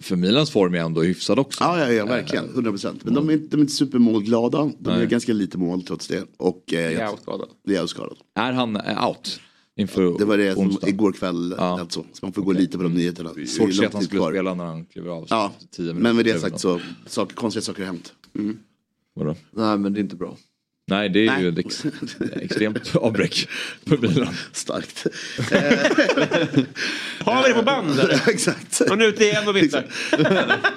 För 0.00 0.16
Milans 0.16 0.50
form 0.50 0.74
är 0.74 0.78
ändå 0.78 1.02
hyfsad 1.02 1.38
också. 1.38 1.64
Ja, 1.64 1.78
ja, 1.78 1.92
ja 1.92 2.06
verkligen, 2.06 2.48
100%. 2.48 2.94
Men 3.02 3.14
de 3.14 3.28
är 3.28 3.32
inte, 3.32 3.46
de 3.50 3.56
är 3.56 3.60
inte 3.60 3.72
supermålglada, 3.72 4.58
de 4.58 4.74
Nej. 4.78 4.98
gör 4.98 5.06
ganska 5.06 5.32
lite 5.32 5.58
mål 5.58 5.82
trots 5.82 6.08
det. 6.08 6.24
Och 6.36 6.64
eh, 6.74 6.80
Jag 6.80 6.92
är 6.92 7.00
jag- 7.00 7.18
skadad. 7.22 7.48
Leao 7.66 7.86
skadad. 7.86 8.16
Är 8.34 8.52
han 8.52 8.76
eh, 8.76 9.08
out? 9.08 9.40
Inför 9.76 10.18
Det 10.18 10.24
var 10.24 10.38
det 10.38 10.54
som 10.54 10.62
onsdag? 10.66 10.88
igår 10.88 11.12
kväll, 11.12 11.54
Ja. 11.58 11.80
alltså. 11.80 12.04
Så 12.12 12.26
man 12.26 12.32
får 12.32 12.42
gå 12.42 12.52
lite 12.52 12.76
på 12.76 12.82
de 12.82 12.92
nyheterna. 12.94 13.30
Det 13.34 13.42
är 13.42 13.46
Svårt 13.46 13.68
att 13.70 13.76
lång 13.76 13.86
att 13.86 13.92
han 13.92 14.02
skulle 14.02 14.18
kvar. 14.20 14.30
spela 14.32 14.54
när 14.54 14.64
han 14.64 14.84
kliver 14.84 15.10
av. 15.10 15.26
Ja, 15.30 15.52
10 15.70 15.82
minuter 15.82 16.02
men 16.02 16.16
med 16.16 16.24
det 16.24 16.38
sagt 16.40 16.60
så, 16.60 16.80
saker, 17.06 17.34
konstiga 17.36 17.62
saker 17.62 17.80
har 17.80 17.86
hänt. 17.86 18.12
Vadå? 19.14 19.34
Nej, 19.50 19.78
men 19.78 19.92
det 19.92 19.98
är 19.98 20.02
inte 20.02 20.16
bra. 20.16 20.36
Nej, 20.86 21.08
det 21.08 21.26
är 21.26 21.30
Nej. 21.30 21.42
ju 21.42 21.48
ett 21.48 21.58
ex 21.58 21.84
extremt 22.40 22.96
avbräck 22.96 23.48
för 23.86 23.96
Milan. 23.96 24.34
Starkt. 24.52 25.06
Har 27.24 27.42
vi 27.42 27.48
det 27.48 27.54
på 27.54 27.62
band? 27.62 28.00
Exakt. 28.28 28.82
Han 28.88 29.00
är 29.00 29.06
ute 29.06 29.24
igen 29.24 29.48
och 29.48 29.56
viftar. 29.56 29.84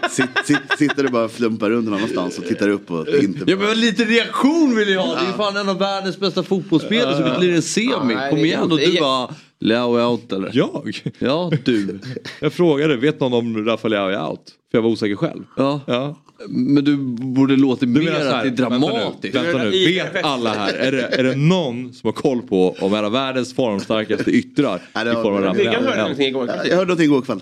Sitt, 0.09 0.29
sitt, 0.45 0.77
sitter 0.77 1.03
du 1.03 1.09
bara 1.09 1.25
och 1.25 1.31
flumpar 1.31 1.69
runt 1.69 1.85
någon 1.85 1.93
annanstans 1.93 2.37
och 2.37 2.45
tittar 2.45 2.69
upp 2.69 2.91
och 2.91 3.07
inte 3.07 3.51
Ja 3.51 3.57
men 3.57 3.79
lite 3.79 4.03
reaktion 4.05 4.75
vill 4.75 4.89
jag 4.89 5.01
ha. 5.01 5.15
Det 5.15 5.21
är 5.21 5.27
ju 5.27 5.33
fan 5.33 5.57
en 5.57 5.69
av 5.69 5.79
världens 5.79 6.19
bästa 6.19 6.43
fotbollsspelare 6.43 7.29
som 7.29 7.39
blir 7.39 7.55
en 7.55 7.61
semi. 7.61 8.15
Kom 8.29 8.39
det 8.39 8.45
igen 8.45 8.71
och 8.71 8.79
inte- 8.79 8.91
du 8.91 8.99
bara 8.99 9.35
Leo 9.59 9.95
är 9.95 10.05
out 10.07 10.31
eller? 10.31 10.51
Jag? 10.53 11.13
Ja 11.19 11.51
du. 11.63 11.99
Jag 12.39 12.53
frågade, 12.53 12.97
vet 12.97 13.19
någon 13.19 13.33
om 13.33 13.65
Rafael 13.65 13.91
Leao 13.91 14.09
är 14.09 14.29
out? 14.29 14.41
För 14.71 14.77
jag 14.77 14.81
var 14.83 14.89
osäker 14.89 15.15
själv. 15.15 15.43
Ja. 15.57 15.81
Ja. 15.87 16.15
Men 16.47 16.83
du 16.83 16.97
borde 17.35 17.55
låta 17.55 17.85
Du 17.85 17.99
mer 17.99 18.11
så 18.11 18.15
att 18.27 18.33
här, 18.33 18.43
det 18.43 18.49
är 18.63 18.69
vänta 18.69 18.69
dramatiskt. 18.87 19.33
nu, 19.35 19.41
Vänta 19.41 19.63
nu, 19.63 19.69
vet 19.85 20.23
alla 20.25 20.53
här, 20.53 20.73
är 20.73 20.91
det, 20.91 21.01
är 21.01 21.23
det 21.23 21.35
någon 21.35 21.93
som 21.93 22.07
har 22.07 22.11
koll 22.13 22.41
på 22.41 22.75
om 22.79 22.93
en 22.93 23.05
av 23.05 23.11
världens 23.11 23.53
formstarkaste 23.53 24.31
yttrar 24.31 24.75
i 24.77 24.79
form 25.13 25.35
av 25.35 25.41
Rafael 25.43 25.55
Myggan 25.57 25.83
hörde 25.85 26.01
någonting 26.01 26.27
igår. 26.27 26.47
Jag 26.47 26.55
hörde 26.75 26.75
någonting 26.75 27.05
igår 27.05 27.21
kväll. 27.21 27.39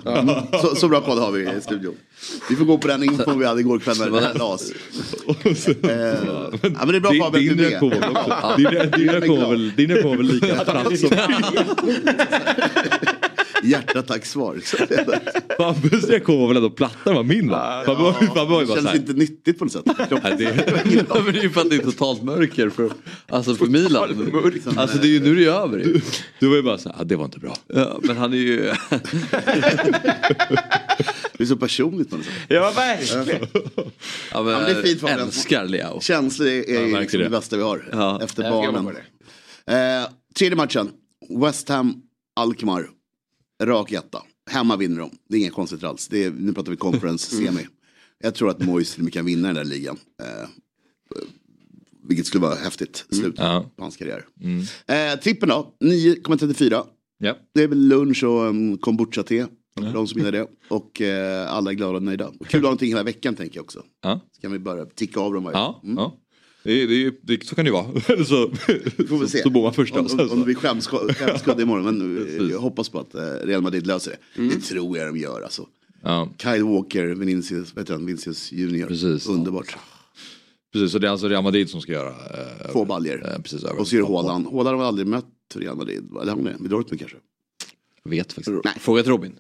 Så, 0.62 0.76
så 0.76 0.88
bra 0.88 1.02
koll 1.02 1.20
har 1.20 1.32
vi 1.32 1.42
i 1.42 1.62
studion. 1.62 1.94
Vi 2.50 2.56
får 2.56 2.66
gå 2.66 2.78
på 2.78 2.88
den 2.88 3.04
infon 3.04 3.40
vi 3.40 3.46
hade 3.46 3.60
igår 3.60 3.80
kväll 3.80 3.98
när 4.00 4.10
det 4.10 4.22
här 4.22 4.34
lades. 4.34 4.72
Eh, 5.84 5.92
ja, 6.62 6.80
men 6.80 6.88
det 6.88 6.96
är 6.96 7.00
bra 7.00 7.12
Din- 7.12 7.22
Fabian 7.24 7.44
Din 7.46 7.58
du 7.58 7.66
är 7.66 7.82
med. 7.82 7.82
var 7.82 8.10
också. 8.12 8.58
Din, 8.58 8.92
din, 8.98 9.10
reaktion 9.10 9.42
var 9.42 9.50
väl, 9.50 9.72
din 9.76 9.88
reaktion 9.90 10.12
var 10.12 10.18
väl 10.18 10.26
lika 10.34 10.56
fransk 10.66 11.00
som 11.08 11.10
Hjärtattacksvar. 13.64 14.58
Fabbes 15.58 16.10
reaktion 16.10 16.40
var 16.40 16.48
väl 16.48 16.58
ändå 16.58 16.70
plattare 16.70 17.20
än 17.20 17.28
min 17.28 17.50
va? 17.50 17.80
Ju- 17.82 17.86
Fabbe 17.86 18.02
var 18.52 18.62
ju 18.62 18.66
Det 18.66 18.68
bara 18.68 18.76
känns 18.76 18.82
såhär. 18.84 18.96
inte 18.96 19.14
nyttigt 19.14 19.60
på 19.60 19.66
något 19.66 19.72
sätt. 19.72 19.84
Nej, 19.86 20.36
det, 20.38 20.44
Ja, 21.10 21.22
men 21.26 21.34
det 21.34 21.40
är 21.40 21.44
ju 21.44 21.50
för 21.50 21.62
att 21.62 21.70
det 21.70 21.76
är 21.76 21.80
totalt 21.80 22.24
mörker 22.24 22.70
för, 22.70 22.90
alltså 23.28 23.56
för 23.56 23.66
Milan. 23.66 24.32
Alltså 24.78 24.98
det 24.98 25.08
är 25.08 25.10
ju 25.10 25.20
nu 25.20 25.36
det 25.36 25.46
är 25.46 25.52
över. 25.64 25.78
ju. 25.78 26.02
du 26.40 26.48
var 26.50 26.56
ju 26.56 26.62
bara 26.64 26.78
såhär, 26.78 27.02
ah, 27.02 27.04
det 27.04 27.16
var 27.16 27.26
inte 27.26 27.40
bra. 27.40 27.56
Ja, 27.68 28.00
men 28.04 28.18
han 28.18 28.34
är 28.34 28.38
ju... 28.38 28.72
Det 31.38 31.44
är 31.44 31.46
så 31.46 31.56
personligt 31.58 32.10
på 32.10 32.16
något 32.18 32.26
sätt. 32.26 32.34
Ja, 32.48 32.72
verkligen. 32.76 33.48
Ja, 34.32 34.44
men, 34.44 34.46
men 34.46 34.64
det 34.64 34.72
är 34.72 34.82
fint 34.84 35.00
för 35.00 35.08
jag 35.08 35.14
honom. 35.14 35.28
älskar 35.28 35.66
Leao. 35.66 36.00
Känslor 36.02 36.48
är, 36.48 36.70
är 36.70 36.82
ju 36.86 36.92
märker 36.92 37.00
liksom 37.02 37.18
det. 37.20 37.24
det 37.26 37.30
bästa 37.30 37.58
vi 37.58 37.64
har. 37.64 37.90
Ja. 37.92 38.22
Efter 38.24 38.44
barnen. 38.52 38.86
det. 39.66 39.74
Eh, 39.74 40.08
tredje 40.38 40.56
matchen. 40.56 40.90
West 41.42 41.70
Ham, 41.70 41.94
Alkmaar. 42.36 42.88
Rak 43.64 43.92
etta. 43.92 44.22
Hemma 44.52 44.78
vinner 44.78 45.00
de. 45.00 45.10
Det 45.30 45.36
är 45.36 45.40
inget 45.42 45.54
konstigt 45.54 45.84
alls. 45.84 46.14
Är, 46.14 46.32
nu 46.32 46.54
pratar 46.54 46.72
vi 46.72 46.78
conference 46.78 47.36
Mm. 47.36 47.46
semi. 47.56 47.68
Jag 48.20 48.36
tror 48.36 48.50
att 48.50 48.60
Moise 48.60 48.94
till 48.94 49.02
och 49.02 49.04
med 49.04 49.14
kan 49.14 49.26
vinna 49.26 49.48
den 49.48 49.56
där 49.56 49.64
ligan. 49.66 49.98
Eh, 50.24 50.50
vilket 52.08 52.26
skulle 52.28 52.42
vara 52.42 52.56
häftigt 52.56 53.06
Mm. 53.12 53.24
slut 53.24 53.36
Ja. 53.38 53.72
på 53.76 53.84
hans 53.84 53.98
karriär. 53.98 54.26
Eh, 54.88 55.20
trippen 55.20 55.50
då, 55.50 55.76
9,34. 55.84 56.84
Ja. 57.18 57.38
Det 57.54 57.64
är 57.64 57.68
väl 57.68 57.88
lunch 57.88 58.24
och 58.24 58.42
um, 58.42 58.78
kombucha-te. 58.78 59.46
För 59.80 59.94
de 59.94 60.08
som 60.08 60.18
gillar 60.20 60.32
det. 60.32 60.48
Och 60.70 61.02
eh, 61.02 61.52
alla 61.52 61.72
är 61.72 61.76
glada 61.76 61.96
och 61.98 62.04
nöjda. 62.04 62.28
Och 62.28 62.48
kul 62.48 62.48
att 62.48 62.52
ha 62.54 62.60
någonting 62.62 62.90
hela 62.90 63.04
veckan 63.04 63.36
tänker 63.36 63.56
jag 63.58 63.64
också. 63.64 63.84
Så 64.32 64.42
kan 64.42 64.52
vi 64.52 64.60
börja 64.60 64.86
ticka 64.86 65.20
av 65.20 65.34
dem 65.34 65.44
varje 65.44 65.58
Ja, 65.58 65.82
mm. 65.84 65.96
ja. 65.98 66.18
Det, 66.66 66.72
är- 66.82 66.88
det, 66.88 67.16
det, 67.22 67.46
så 67.48 67.56
kan 67.56 67.66
det 67.66 67.70
ju 67.70 67.74
vara. 67.74 67.88
Eller 68.08 68.24
så, 68.24 68.50
Får 69.08 69.18
vi 69.20 69.28
se. 69.28 69.42
så 69.42 69.50
bor 69.50 69.64
man 69.64 69.74
först 69.74 69.94
då. 69.94 70.00
Om, 70.00 70.08
om, 70.20 70.30
om 70.32 70.40
det 70.40 70.46
blir 70.46 70.56
skämskudde 70.56 71.64
imorgon. 71.64 71.84
Men 71.98 72.28
eh, 72.40 72.52
jag 72.52 72.60
hoppas 72.60 72.90
på 72.90 73.00
att 73.00 73.16
eh, 73.16 73.22
Real 73.22 73.62
Madrid 73.62 73.88
löser 73.88 74.12
det. 74.12 74.42
Mm. 74.42 74.56
Det 74.56 74.62
tror 74.62 74.98
jag 74.98 75.08
de 75.14 75.20
gör 75.20 75.42
alltså. 75.42 75.68
Ja, 76.02 76.30
Kyle 76.38 76.64
Walker, 76.64 77.06
Vinicius, 77.06 77.78
vet 77.78 77.90
han, 77.90 78.06
Vinicius 78.06 78.52
Junior. 78.52 78.88
Precis. 78.88 79.28
Underbart. 79.28 79.78
precis, 80.74 80.92
så 80.92 81.00
det 81.00 81.08
är 81.08 81.12
alltså 81.12 81.28
Real 81.28 81.44
Madrid 81.44 81.70
som 81.70 81.82
ska 81.82 81.92
göra. 81.92 82.10
Eh, 82.10 82.72
Två 82.72 82.86
baljor. 82.86 83.26
eh, 83.36 83.42
precis, 83.42 83.64
över- 83.64 83.80
Och 83.80 83.88
så 83.88 83.96
är 83.96 84.00
det 84.00 84.08
Haaland. 84.08 84.46
Haaland 84.46 84.68
har 84.68 84.78
väl 84.78 84.86
aldrig 84.88 85.08
mött 85.08 85.26
Real 85.56 85.78
Madrid? 85.78 86.08
Eller 86.12 86.20
har 86.32 86.36
han 86.38 86.44
det? 86.44 86.56
Med 86.60 86.70
Dortmund 86.70 87.00
kanske? 87.00 87.18
Jag 88.04 88.10
vet 88.12 88.34
faktiskt. 88.34 88.58
Nej. 88.66 88.74
Fråga 88.80 89.04
till 89.04 89.12
Robin. 89.12 89.34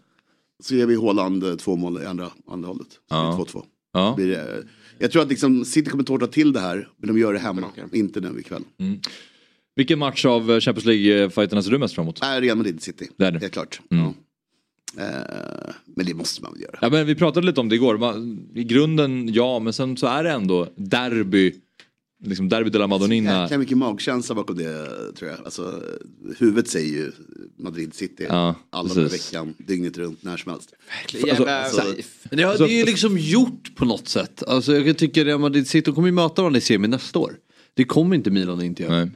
Så 0.63 0.75
ger 0.75 0.85
vi 0.85 0.95
Haaland 0.95 1.43
eh, 1.43 1.55
två 1.55 1.75
mål 1.75 2.01
i 2.03 2.05
andra, 2.05 2.31
andra 2.47 2.67
hållet. 2.67 2.87
Så 2.91 2.99
Ja. 3.09 3.35
blir 3.35 3.45
det 3.45 3.51
2-2. 3.51 3.63
Ja. 3.93 4.13
Blir 4.17 4.27
det, 4.27 4.63
jag 4.99 5.11
tror 5.11 5.21
att 5.21 5.29
liksom 5.29 5.65
City 5.65 5.89
kommer 5.89 6.03
tårta 6.03 6.27
till 6.27 6.53
det 6.53 6.59
här. 6.59 6.87
Men 6.97 7.07
de 7.07 7.19
gör 7.19 7.33
det 7.33 7.39
hemma. 7.39 7.71
Inte 7.93 8.21
nu 8.21 8.39
ikväll. 8.39 8.63
Vilken 9.75 9.99
match 9.99 10.25
av 10.25 10.59
Champions 10.59 10.85
League-fighterna 10.85 11.61
ser 11.61 11.71
du 11.71 11.77
mest 11.77 11.95
fram 11.95 12.03
emot? 12.03 12.23
Är 12.23 12.41
Real 12.41 12.57
Madrid 12.57 12.81
City. 12.81 13.07
Det 13.17 13.25
är 13.25 13.31
det. 13.31 13.39
Helt 13.39 13.53
klart. 13.53 13.81
Mm. 13.91 14.03
Ja. 14.05 14.13
Eh, 15.03 15.73
men 15.95 16.05
det 16.05 16.13
måste 16.13 16.41
man 16.41 16.53
väl 16.53 16.61
göra. 16.61 16.77
Ja, 16.81 16.89
men 16.89 17.05
vi 17.05 17.15
pratade 17.15 17.45
lite 17.47 17.59
om 17.59 17.69
det 17.69 17.75
igår. 17.75 17.99
I 18.55 18.63
grunden 18.63 19.33
ja, 19.33 19.59
men 19.59 19.73
sen 19.73 19.97
så 19.97 20.07
är 20.07 20.23
det 20.23 20.31
ändå 20.31 20.67
derby. 20.75 21.53
Liksom 22.25 22.49
derby 22.49 22.69
de 22.69 22.77
la 22.77 22.87
Madonnina. 22.87 23.41
Jäkla 23.41 23.57
mycket 23.57 23.77
magkänsla 23.77 24.35
bakom 24.35 24.57
det 24.57 24.85
tror 25.15 25.31
jag. 25.31 25.39
Alltså, 25.45 25.81
huvudet 26.39 26.67
säger 26.67 26.93
ju 26.93 27.11
Madrid 27.59 27.93
City. 27.93 28.25
Ja, 28.29 28.55
alla 28.69 28.89
dagar 28.93 29.01
i 29.01 29.09
veckan, 29.09 29.53
dygnet 29.57 29.97
runt, 29.97 30.23
när 30.23 30.37
som 30.37 30.51
helst. 30.51 30.73
Jävla... 31.27 31.59
alltså- 31.63 31.81
Men 32.29 32.39
ja, 32.39 32.57
det 32.57 32.63
är 32.63 32.77
ju 32.79 32.85
liksom 32.85 33.17
gjort 33.17 33.75
på 33.75 33.85
något 33.85 34.07
sätt. 34.07 34.43
Alltså 34.43 34.73
jag 34.75 34.85
kan 34.85 34.95
tycka 34.95 35.23
Real 35.25 35.39
Madrid 35.39 35.67
City 35.67 35.91
kommer 35.91 36.07
ju 36.07 36.11
möta 36.13 36.41
varandra 36.41 36.57
i 36.57 36.61
semi 36.61 36.87
nästa 36.87 37.19
år. 37.19 37.35
Det 37.73 37.83
kommer 37.83 38.15
inte 38.15 38.31
Milan 38.31 38.61
inte 38.61 38.83
göra. 38.83 39.09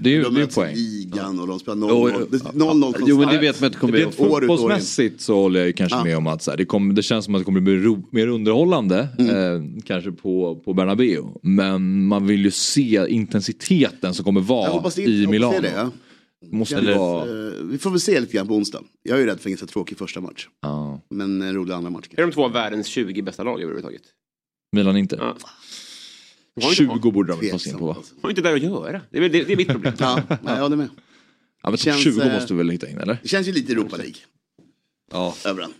Det 0.00 0.10
är 0.10 0.14
ju 0.14 0.22
de 0.22 0.34
det 0.34 0.42
är 0.42 0.46
poäng. 0.46 0.74
ligan 0.74 1.40
och 1.40 1.46
de 1.46 1.58
spelar 1.58 1.76
0-0. 1.76 2.12
Jo, 2.20 2.26
Det 2.30 2.36
är 2.36 2.40
0-0 2.52 2.94
Jo 3.06 3.18
men 3.18 3.28
det 3.28 3.38
vet 3.38 3.60
man 3.60 3.66
att 3.66 3.72
det 3.72 3.78
kommer 3.78 3.92
bli. 3.92 4.04
fotbollsmässigt 4.10 5.20
så 5.20 5.34
håller 5.34 5.60
jag 5.60 5.66
ju 5.66 5.72
kanske 5.72 6.04
med 6.04 6.16
om 6.16 6.26
att 6.26 6.42
så 6.42 6.50
här, 6.50 6.58
det, 6.58 6.64
kommer, 6.64 6.94
det 6.94 7.02
känns 7.02 7.24
som 7.24 7.34
att 7.34 7.40
det 7.40 7.44
kommer 7.44 7.60
bli 7.60 7.76
ro, 7.76 8.08
mer 8.10 8.26
underhållande. 8.26 9.08
Mm. 9.18 9.36
Eh, 9.76 9.82
kanske 9.84 10.12
på, 10.12 10.62
på 10.64 10.72
Bernabeu. 10.74 11.22
Men 11.42 12.06
man 12.06 12.26
vill 12.26 12.44
ju 12.44 12.50
se 12.50 13.04
intensiteten 13.08 14.14
som 14.14 14.24
kommer 14.24 14.40
Jag 14.40 14.46
vara 14.46 14.90
det, 14.96 15.02
i 15.02 15.26
Milano. 15.26 15.60
det. 15.60 15.72
Ja. 15.76 15.90
Måste 16.52 16.76
Eller, 16.76 16.98
vara... 16.98 17.46
eh, 17.48 17.52
vi 17.64 17.78
får 17.78 17.90
väl 17.90 18.00
se 18.00 18.20
lite 18.20 18.32
grann 18.36 18.48
på 18.48 18.54
onsdag. 18.54 18.80
Jag 19.02 19.16
är 19.16 19.20
ju 19.20 19.26
rädd 19.26 19.40
för 19.40 19.48
en 19.48 19.52
ganska 19.52 19.66
tråkig 19.66 19.98
första 19.98 20.20
match. 20.20 20.48
Ja. 20.62 21.00
Men 21.10 21.42
en 21.42 21.54
rolig 21.54 21.72
andra 21.74 21.90
match. 21.90 22.06
Är 22.16 22.22
de 22.22 22.32
två 22.32 22.48
världens 22.48 22.86
20 22.86 23.22
bästa 23.22 23.42
lag 23.42 23.60
överhuvudtaget? 23.60 24.02
Milan 24.72 24.96
inte. 24.96 25.16
Ja. 25.20 25.36
Har 26.62 26.70
inte- 26.70 26.74
20 26.76 27.10
borde 27.10 27.32
de 27.32 27.40
väl 27.40 27.50
ta 27.50 27.58
sig 27.58 27.72
in 27.72 27.78
på 27.78 27.86
va? 27.86 27.94
alltså. 27.96 28.14
Har 28.22 28.30
inte 28.30 28.42
där 28.42 28.54
att 28.54 28.62
göra. 28.62 29.00
Det 29.10 29.16
är, 29.16 29.20
väl- 29.20 29.32
det, 29.32 29.44
det 29.44 29.52
är 29.52 29.56
mitt 29.56 29.68
problem. 29.68 29.94
Ja, 29.98 30.22
nej, 30.28 30.38
jag 30.44 30.60
håller 30.62 30.76
med. 30.76 30.88
Ja, 31.62 31.70
men 31.70 31.76
Känns, 31.76 32.00
20 32.02 32.20
eh, 32.20 32.32
måste 32.34 32.54
vi 32.54 32.58
väl 32.58 32.70
hitta 32.70 32.88
in 32.88 32.98
eller? 32.98 33.18
Det 33.22 33.28
känns 33.28 33.48
ju 33.48 33.52
lite 33.52 33.72
Europa 33.72 33.96
League. 33.96 34.14
Ja. 35.12 35.34
Överallt. 35.46 35.74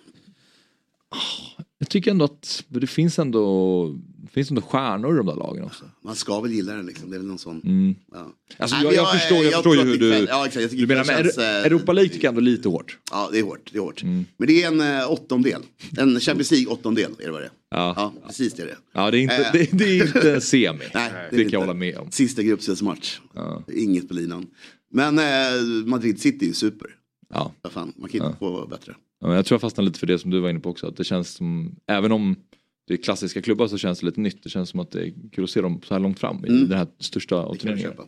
Jag 1.78 1.88
tycker 1.88 2.10
ändå 2.10 2.24
att 2.24 2.64
det 2.68 2.86
finns 2.86 3.18
ändå, 3.18 3.86
det 4.34 4.38
finns 4.40 4.50
ändå 4.50 4.62
stjärnor 4.62 5.14
i 5.14 5.16
de 5.16 5.26
där 5.26 5.36
lagen 5.36 5.64
också. 5.64 5.84
Man 6.04 6.16
ska 6.16 6.40
väl 6.40 6.52
gilla 6.52 6.72
den 6.72 6.86
liksom. 6.86 7.10
Det 7.10 7.16
är 7.16 7.18
väl 7.18 7.26
någon 7.28 7.38
sån. 7.38 7.60
Mm. 7.64 7.94
Ja. 8.12 8.32
Alltså, 8.58 8.76
Nej, 8.76 8.94
jag, 8.94 9.12
förstår, 9.12 9.36
jag, 9.36 9.44
jag 9.44 9.54
förstår 9.54 9.76
ju 9.76 9.82
hur 9.82 9.98
du... 9.98 10.26
ja, 10.28 10.46
exakt, 10.46 10.70
du 10.70 10.86
menar, 10.86 11.04
men 11.04 11.16
känns, 11.24 11.38
eh, 11.38 11.64
Europa 11.64 11.92
League 11.92 12.08
tycker 12.08 12.24
jag 12.24 12.30
ändå 12.30 12.40
lite 12.40 12.68
hårt. 12.68 12.98
Ja, 13.10 13.28
det 13.32 13.38
är 13.38 13.42
hårt. 13.42 13.70
Det 13.72 13.78
är 13.78 13.82
hårt. 13.82 14.02
Men 14.02 14.26
det 14.46 14.62
är 14.62 14.66
en 14.66 14.80
eh, 14.80 15.10
åttondel. 15.10 15.62
En 15.98 16.20
Champions 16.20 16.50
League 16.50 16.72
åttondel 16.72 17.10
är 17.18 17.26
det 17.26 17.32
vad 17.32 17.40
det 17.40 17.46
är. 17.46 17.52
Ja. 17.70 17.94
Ja, 17.96 18.14
precis 18.26 18.54
det 18.54 18.62
är 18.62 18.66
det. 18.66 18.76
Ja, 18.92 19.10
det 19.10 19.18
är 19.18 19.20
inte, 19.20 19.36
Eh. 19.36 19.52
det, 19.52 19.68
det 19.72 19.84
är 19.84 20.06
inte 20.06 20.40
semi. 20.40 20.84
Nej, 20.94 21.12
det, 21.30 21.36
är 21.36 21.42
kan 21.42 21.50
jag 21.50 21.60
hålla 21.60 21.74
med 21.74 21.96
om. 21.96 22.10
Sista 22.10 22.42
gruppspelsmatch. 22.42 23.20
Ja. 23.34 23.62
Inget 23.74 24.08
på 24.08 24.14
linan. 24.14 24.46
Men 24.90 25.18
eh, 25.18 25.84
Madrid 25.86 26.20
City 26.20 26.44
är 26.44 26.48
ju 26.48 26.54
super. 26.54 26.90
Ja. 27.34 27.52
Fan, 27.70 27.92
man 27.96 28.08
kan 28.10 28.26
inte 28.26 28.38
få 28.38 28.66
bättre. 28.66 28.94
Ja, 29.20 29.26
men 29.26 29.36
jag 29.36 29.46
tror 29.46 29.54
jag 29.54 29.60
fastnar 29.60 29.84
lite 29.84 29.98
för 29.98 30.06
det 30.06 30.18
som 30.18 30.30
du 30.30 30.40
var 30.40 30.50
inne 30.50 30.60
på 30.60 30.70
också. 30.70 30.86
Att 30.86 30.96
det 30.96 31.04
känns 31.04 31.30
som, 31.30 31.76
även 31.86 32.12
om 32.12 32.36
det 32.86 32.94
är 32.94 32.98
klassiska 32.98 33.42
klubbar 33.42 33.66
så 33.68 33.78
känns 33.78 34.00
det 34.00 34.06
lite 34.06 34.20
nytt. 34.20 34.42
Det 34.42 34.48
känns 34.50 34.68
som 34.70 34.80
att 34.80 34.90
det 34.90 35.06
är 35.06 35.12
kul 35.32 35.44
att 35.44 35.50
se 35.50 35.60
dem 35.60 35.80
så 35.84 35.94
här 35.94 36.00
långt 36.00 36.18
fram 36.18 36.44
i 36.44 36.48
Mm. 36.48 36.68
den 36.68 36.78
här 36.78 36.86
största 36.98 37.34
jag 37.34 37.58
turneringen. 37.60 37.90
köpa. 37.90 38.02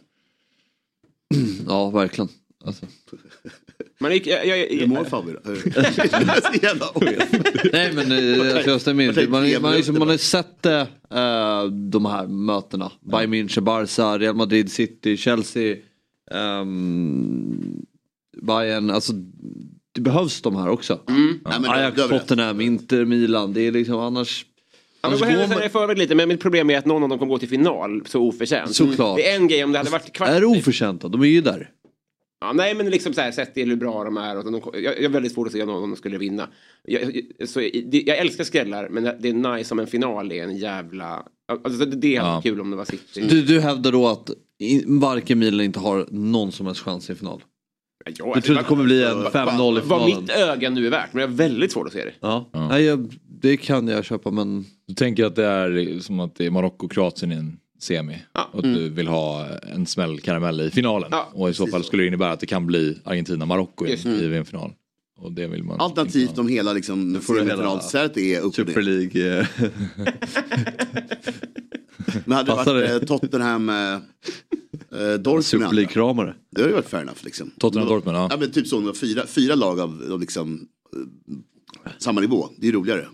ja 1.67 1.91
verkligen. 1.91 2.29
Alltså. 2.65 2.87
Man 4.01 4.13
är, 4.13 4.29
jag, 4.29 4.47
jag, 4.47 4.57
Hur 4.57 4.81
jag, 4.81 4.89
mår 4.89 5.05
Fabbe 5.05 5.33
då? 5.33 5.41
Nej 7.73 7.93
men 7.95 8.13
eh, 8.13 8.55
alltså, 8.57 8.71
jag 8.71 8.81
stämmer 8.81 9.19
är 9.19 9.29
Man, 9.29 9.63
man, 9.63 9.73
liksom, 9.73 9.99
man 9.99 10.09
har 10.09 10.17
sett 10.17 10.67
eh, 10.67 10.85
de 11.91 12.05
här 12.07 12.27
mötena. 12.27 12.93
Bayern 13.01 13.35
München, 13.35 13.61
Barca, 13.61 14.19
Real 14.19 14.35
Madrid, 14.37 14.73
City, 14.73 15.17
Chelsea. 15.17 15.77
ehm, 16.31 17.87
Bayern, 18.43 18.91
alltså 18.91 19.13
det 19.93 20.01
behövs 20.01 20.43
de 20.43 20.57
här 20.57 20.69
också. 20.69 21.01
Men 21.07 21.63
du- 21.63 21.69
Ajax. 21.69 21.97
Tottenham, 22.09 22.61
Inter, 22.61 23.05
Milan. 23.05 23.53
Det 23.53 23.61
är 23.61 23.73
liksom 23.73 23.97
annars... 23.99 24.47
Ja, 25.01 25.11
men 25.11 25.19
händelserna 25.23 25.55
man, 25.55 25.67
i 25.67 25.69
förväg 25.69 25.99
lite, 25.99 26.15
men 26.15 26.29
mitt 26.29 26.41
problem 26.41 26.71
är 26.71 26.79
att 26.79 26.87
någon 26.87 27.03
av 27.03 27.09
dem 27.09 27.19
kommer 27.19 27.33
gå 27.33 27.39
till 27.39 27.49
final 27.49 28.03
så 28.07 28.21
oförtjänt. 28.23 28.75
Såklart. 28.77 29.17
Det 29.17 29.31
är 29.31 29.37
en 29.37 29.49
grej 29.49 29.65
om 29.65 29.73
det 29.73 29.79
hade 29.79 29.91
varit 29.91 30.13
kvart. 30.13 30.29
är 30.29 30.45
oförtjänta, 30.45 31.09
de 31.09 31.23
är 31.23 31.27
ju 31.27 31.41
där. 31.41 31.71
Ja, 32.41 32.53
nej 32.53 32.75
men 32.75 32.91
liksom 32.91 33.15
så 33.15 33.21
här, 33.21 33.33
sett 33.33 33.55
till 33.55 33.69
hur 33.69 33.77
bra 33.77 34.05
de 34.05 34.17
är. 34.17 34.37
Och 34.39 34.45
de, 34.45 34.61
jag, 34.75 34.83
jag 34.99 35.03
har 35.03 35.09
väldigt 35.09 35.33
svårt 35.33 35.47
att 35.47 35.53
se 35.53 35.65
någon 35.65 35.83
som 35.83 35.97
skulle 35.97 36.19
vinna. 36.19 36.49
Jag, 36.85 37.23
jag, 37.39 37.49
så, 37.49 37.61
det, 37.61 38.03
jag 38.07 38.19
älskar 38.19 38.45
skrällar 38.45 38.89
men 38.89 39.05
det 39.05 39.29
är 39.29 39.57
nice 39.57 39.75
om 39.75 39.79
en 39.79 39.87
final 39.87 40.33
är 40.33 40.45
en 40.45 40.57
jävla... 40.57 41.23
Alltså, 41.65 41.85
det, 41.85 41.97
det 41.97 42.17
hade 42.17 42.29
Ja. 42.29 42.35
varit 42.35 42.43
kul 42.43 42.61
om 42.61 42.71
det 42.71 42.77
var 42.77 42.85
City. 42.85 43.27
Du, 43.29 43.43
du 43.43 43.61
hävdar 43.61 43.93
då 43.93 44.09
att 44.09 44.31
varken 44.87 45.39
Milan 45.39 45.61
inte 45.61 45.79
har 45.79 46.07
någon 46.11 46.53
som 46.53 46.67
helst 46.67 46.81
chans 46.81 47.11
i 47.11 47.15
final? 47.15 47.43
Ja, 48.19 48.33
Du 48.35 48.41
tror 48.41 48.57
det 48.57 48.63
kommer 48.63 48.85
bli 48.85 49.05
en 49.05 49.15
5-0 49.15 49.23
i 49.23 49.31
Vad 49.33 49.83
finalen? 49.83 50.21
mitt 50.21 50.31
öga 50.31 50.71
nu 50.71 50.87
är 50.87 50.91
värt, 50.91 51.13
men 51.13 51.21
jag 51.21 51.29
har 51.29 51.35
väldigt 51.35 51.73
svårt 51.73 51.87
att 51.87 51.93
se 51.93 52.05
det. 52.05 52.13
Ja. 52.21 52.51
Nej, 52.71 52.85
jag, 52.85 53.15
det 53.47 53.57
kan 53.57 53.89
jag 53.89 54.05
köpa 54.05 54.31
men... 54.31 54.65
Du 54.87 54.95
tänker 54.95 55.25
att 55.25 55.37
det 55.37 55.45
är 55.45 56.01
som 56.01 56.21
att 56.21 56.35
det 56.35 56.47
är 56.47 56.51
Marocko 56.51 56.87
och 56.87 56.93
Kroatien 56.93 57.33
i 57.33 57.35
en 57.35 57.57
semi. 57.81 58.23
Ja. 58.33 58.51
Och 58.53 58.59
att 58.59 58.65
du 58.75 58.89
vill 58.89 59.09
ha 59.09 59.47
en 59.75 59.87
smäll 59.87 60.21
karamell 60.21 60.61
i 60.61 60.71
finalen. 60.71 61.09
Ja, 61.13 61.31
och 61.33 61.51
i 61.51 61.55
så 61.55 61.67
fall 61.67 61.85
skulle 61.85 62.03
det 62.03 62.07
innebära 62.07 62.33
att 62.33 62.41
det 62.41 62.47
kan 62.47 62.67
bli 62.67 62.99
Argentina-Marocko 63.05 63.87
i, 63.87 63.91
Just 63.91 64.07
i 64.07 64.27
VM-final. 64.27 64.73
Och 65.19 65.33
det 65.33 65.47
vill 65.47 65.63
man 65.65 65.81
Alternativt 65.81 66.39
om 66.39 66.49
hela 66.49 66.73
liksom, 66.73 67.21
semifinalsätet 67.23 68.17
är 68.17 68.41
upp. 68.41 68.55
Super 68.55 68.83
League. 68.83 69.39
eh, 69.41 69.47
Men 72.25 72.37
hade 72.37 72.51
det 72.51 72.57
Passar 72.57 72.75
varit 72.75 72.89
det? 72.89 72.95
eh, 72.95 72.99
Tottenham, 73.19 73.69
eh, 73.69 73.75
eh, 73.75 75.15
Dortmund 75.19 75.45
Super 75.45 75.73
League-kramare. 75.73 76.35
Det 76.51 76.61
hade 76.61 76.71
ju 76.71 76.75
varit 76.77 76.89
fair 76.89 77.03
enough 77.03 77.19
liksom. 77.25 77.51
Tottenham, 77.59 77.89
Dortmund, 77.89 78.17
ja. 78.19 78.29
Ja 78.31 78.37
men 78.37 78.51
typ 78.51 78.67
så, 78.67 78.95
fyra, 78.95 79.27
fyra 79.27 79.55
lag 79.55 79.81
av, 79.81 80.03
av 80.13 80.21
liksom 80.21 80.69
samma 81.99 82.21
nivå. 82.21 82.49
Det 82.59 82.69
är 82.69 82.73
roligare. 82.73 83.07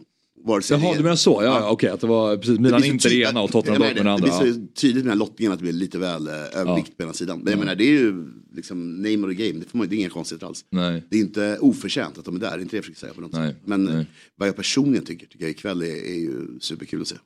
Vare 0.45 0.63
sig 0.63 0.79
Jaha, 0.79 0.91
det 0.91 0.99
du 0.99 1.03
menar 1.03 1.17
så? 1.17 1.41
Ja, 1.45 1.61
ja. 1.61 1.71
okej. 1.71 1.91
Att 1.91 2.01
det 2.01 2.07
var 2.07 2.37
precis 2.37 2.57
Det 2.57 2.63
Milan 2.63 2.85
inte 2.85 3.09
det 3.09 3.15
ena 3.15 3.43
och 3.43 3.53
Tottenham 3.53 3.83
Dortmund 3.83 4.07
det, 4.07 4.13
andra. 4.13 4.39
Det 4.39 4.45
blir 4.45 4.53
så 4.53 4.67
tydligt 4.75 4.95
med 4.95 5.05
den 5.05 5.09
här 5.09 5.17
lottningen 5.17 5.53
att 5.53 5.59
det 5.59 5.63
blir 5.63 5.73
lite 5.73 5.99
väl 5.99 6.29
eh, 6.29 6.35
övervikt 6.35 6.97
på 6.97 7.03
ena 7.03 7.13
sidan. 7.13 7.41
Men 7.41 7.51
jag 7.51 7.59
menar 7.59 7.75
det 7.75 7.85
är 7.85 7.99
ju 7.99 8.27
liksom 8.55 9.03
name 9.03 9.27
of 9.27 9.37
the 9.37 9.47
game. 9.47 9.59
Det, 9.61 9.71
får 9.71 9.79
man, 9.79 9.89
det 9.89 9.95
är 9.95 9.99
inga 9.99 10.09
konstigt 10.09 10.43
alls. 10.43 10.65
Nej. 10.71 11.03
Det 11.11 11.17
är 11.17 11.21
inte 11.21 11.59
oförtjänt 11.61 12.19
att 12.19 12.25
de 12.25 12.37
är 12.37 12.41
där. 12.41 12.51
Det 12.51 12.57
är 12.57 12.61
inte 12.61 12.71
det 12.71 12.77
jag 12.77 12.85
försöker 12.85 13.01
säga 13.01 13.15
på 13.15 13.21
något 13.21 13.33
Nej, 13.33 13.49
sätt. 13.49 13.57
Men 13.65 13.85
nej. 13.85 14.07
vad 14.37 14.49
jag 14.49 14.57
personligen 14.57 15.05
tycker, 15.05 15.27
tycker 15.27 15.45
jag 15.45 15.51
ikväll 15.51 15.83
är, 15.83 15.87
är 15.87 16.19
ju 16.19 16.61
superkul 16.61 17.03
att 17.03 17.09
se. 17.09 17.17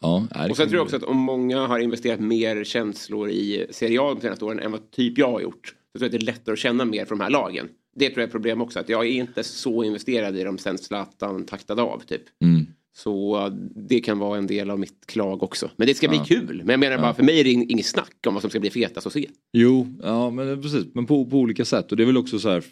Ja, 0.00 0.26
Och 0.50 0.56
sen 0.56 0.68
tror 0.68 0.78
jag 0.78 0.84
också 0.84 0.96
att 0.96 1.02
om 1.02 1.16
många 1.16 1.66
har 1.66 1.78
investerat 1.78 2.20
mer 2.20 2.64
känslor 2.64 3.30
i 3.30 3.66
Serie 3.70 4.00
A 4.00 4.14
de 4.14 4.20
senaste 4.20 4.44
åren 4.44 4.58
än 4.58 4.72
vad 4.72 4.90
typ 4.90 5.18
jag 5.18 5.30
har 5.30 5.40
gjort. 5.40 5.66
Så 5.66 5.98
tror 5.98 6.02
jag 6.02 6.14
att 6.14 6.20
det 6.20 6.24
är 6.24 6.32
lättare 6.32 6.52
att 6.52 6.58
känna 6.58 6.84
mer 6.84 7.04
för 7.04 7.16
de 7.16 7.20
här 7.20 7.30
lagen. 7.30 7.68
Det 8.00 8.08
tror 8.10 8.20
jag 8.20 8.28
är 8.28 8.32
problem 8.32 8.60
också. 8.60 8.78
Att 8.78 8.88
jag 8.88 9.06
är 9.06 9.10
inte 9.10 9.42
så 9.44 9.84
investerad 9.84 10.36
i 10.36 10.42
dem 10.44 10.58
sen 10.58 10.78
Zlatan 10.78 11.44
taktade 11.44 11.82
av 11.82 12.02
typ. 12.06 12.22
Mm. 12.44 12.66
Så 12.96 13.46
uh, 13.46 13.52
det 13.88 14.00
kan 14.00 14.18
vara 14.18 14.38
en 14.38 14.46
del 14.46 14.70
av 14.70 14.78
mitt 14.78 15.06
klag 15.06 15.42
också. 15.42 15.70
Men 15.76 15.86
det 15.86 15.94
ska 15.94 16.08
bli 16.08 16.18
Ja. 16.18 16.24
kul. 16.24 16.56
Men 16.64 16.68
jag 16.70 16.80
menar 16.80 16.98
bara 16.98 17.14
för 17.14 17.22
mig 17.22 17.40
är 17.40 17.44
det 17.44 17.50
ing- 17.50 17.66
inget 17.68 17.86
snack 17.86 18.16
om 18.26 18.34
vad 18.34 18.40
som 18.40 18.50
ska 18.50 18.60
bli 18.60 18.70
fetast 18.70 19.06
att 19.06 19.12
se. 19.12 19.26
Jo, 19.52 19.86
ja 20.02 20.30
men 20.30 20.62
precis. 20.62 20.84
Men 20.94 21.06
på, 21.06 21.26
på 21.26 21.36
olika 21.38 21.64
sätt. 21.64 21.90
Och 21.90 21.96
det 21.96 22.02
är 22.02 22.06
väl 22.06 22.16
också 22.16 22.38
så 22.38 22.48
här, 22.48 22.64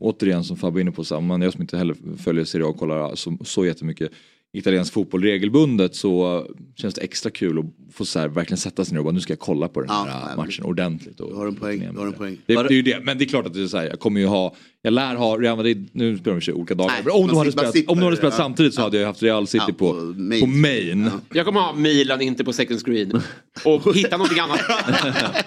återigen 0.00 0.44
som 0.44 0.56
Fabbe 0.56 0.78
är 0.78 0.80
inne 0.80 0.90
på, 0.92 1.04
så 1.04 1.14
här, 1.14 1.22
man, 1.22 1.42
jag 1.42 1.52
som 1.52 1.62
inte 1.62 1.76
heller 1.76 1.96
följer 2.24 2.44
Serie 2.44 2.66
A 2.66 2.68
och 2.68 2.76
kollar 2.76 3.14
så, 3.14 3.38
så 3.44 3.66
jättemycket 3.66 4.12
italiensk 4.54 4.92
fotboll 4.92 5.22
regelbundet 5.22 5.94
så 5.94 6.46
känns 6.76 6.94
det 6.94 7.00
extra 7.00 7.30
kul 7.30 7.58
att 7.58 7.64
få 7.94 8.04
så 8.04 8.18
här, 8.18 8.28
verkligen 8.28 8.58
sätta 8.58 8.84
sig 8.84 8.92
ner 8.94 8.98
och 8.98 9.04
bara 9.04 9.12
nu 9.14 9.20
ska 9.20 9.32
jag 9.32 9.38
kolla 9.40 9.68
på 9.68 9.80
den 9.80 9.90
här 9.90 10.06
Ja, 10.30 10.36
matchen 10.36 10.64
ordentligt. 10.64 11.20
Och, 11.20 11.30
Du 11.30 11.34
har 11.36 11.46
en 11.46 11.54
poäng, 11.54 11.88
du 11.92 11.98
har 11.98 12.06
en 12.06 12.12
poäng. 12.12 12.36
Det, 12.46 12.54
det 12.54 12.60
är 12.60 12.72
ju 12.72 12.82
det, 12.82 13.00
men 13.04 13.18
det 13.18 13.24
är 13.24 13.26
klart 13.26 13.46
att 13.46 13.54
det 13.54 13.62
är 13.62 13.66
så 13.66 13.76
här, 13.76 13.84
jag 13.84 14.00
kommer 14.00 14.20
ju 14.20 14.26
ha, 14.26 14.54
jag 14.82 14.92
lär 14.92 15.14
ha 15.14 15.36
Real 15.38 15.56
Madrid, 15.56 15.88
nu 15.92 16.18
spelar 16.18 16.40
de 16.40 16.50
i 16.50 16.54
olika 16.54 16.74
dagar, 16.74 16.88
Nej, 16.90 17.02
men 17.04 17.12
om 17.12 17.28
de 17.28 17.36
hade 17.36 17.52
spelat, 17.52 17.72
slipper, 17.72 17.92
om 17.92 17.98
de 17.98 18.04
hade 18.04 18.16
spelat 18.16 18.34
ja. 18.38 18.44
samtidigt 18.44 18.74
så 18.74 18.80
Ja. 18.80 18.84
hade 18.84 18.98
jag 18.98 19.06
haft 19.06 19.22
Real 19.22 19.46
City 19.46 19.64
Ja, 19.68 19.74
på, 19.74 19.92
på 19.92 20.00
på 20.40 20.46
main. 20.46 20.60
main. 20.60 21.10
Jag 21.34 21.46
kommer 21.46 21.60
ha 21.60 21.72
Milan 21.74 22.20
inte 22.20 22.44
på 22.44 22.52
second 22.52 22.80
screen. 22.80 23.20
Och 23.64 23.94
hitta 23.96 24.16
någonting 24.16 24.38
annat 24.38 24.60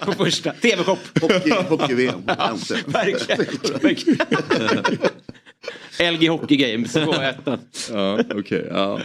på 0.06 0.12
första. 0.12 0.52
TV-shop. 0.52 0.96
Hockey- 1.20 1.68
Hockey-VM. 1.68 2.14
Inte. 2.52 2.74
Verkligen. 2.86 3.38
Verkligen. 3.82 4.18
LG 6.12 6.28
Hockey 6.28 6.56
Games 6.56 6.96
ettan. 6.96 7.58
Ja, 7.92 8.20
okej. 8.34 8.66
ja. 8.70 9.00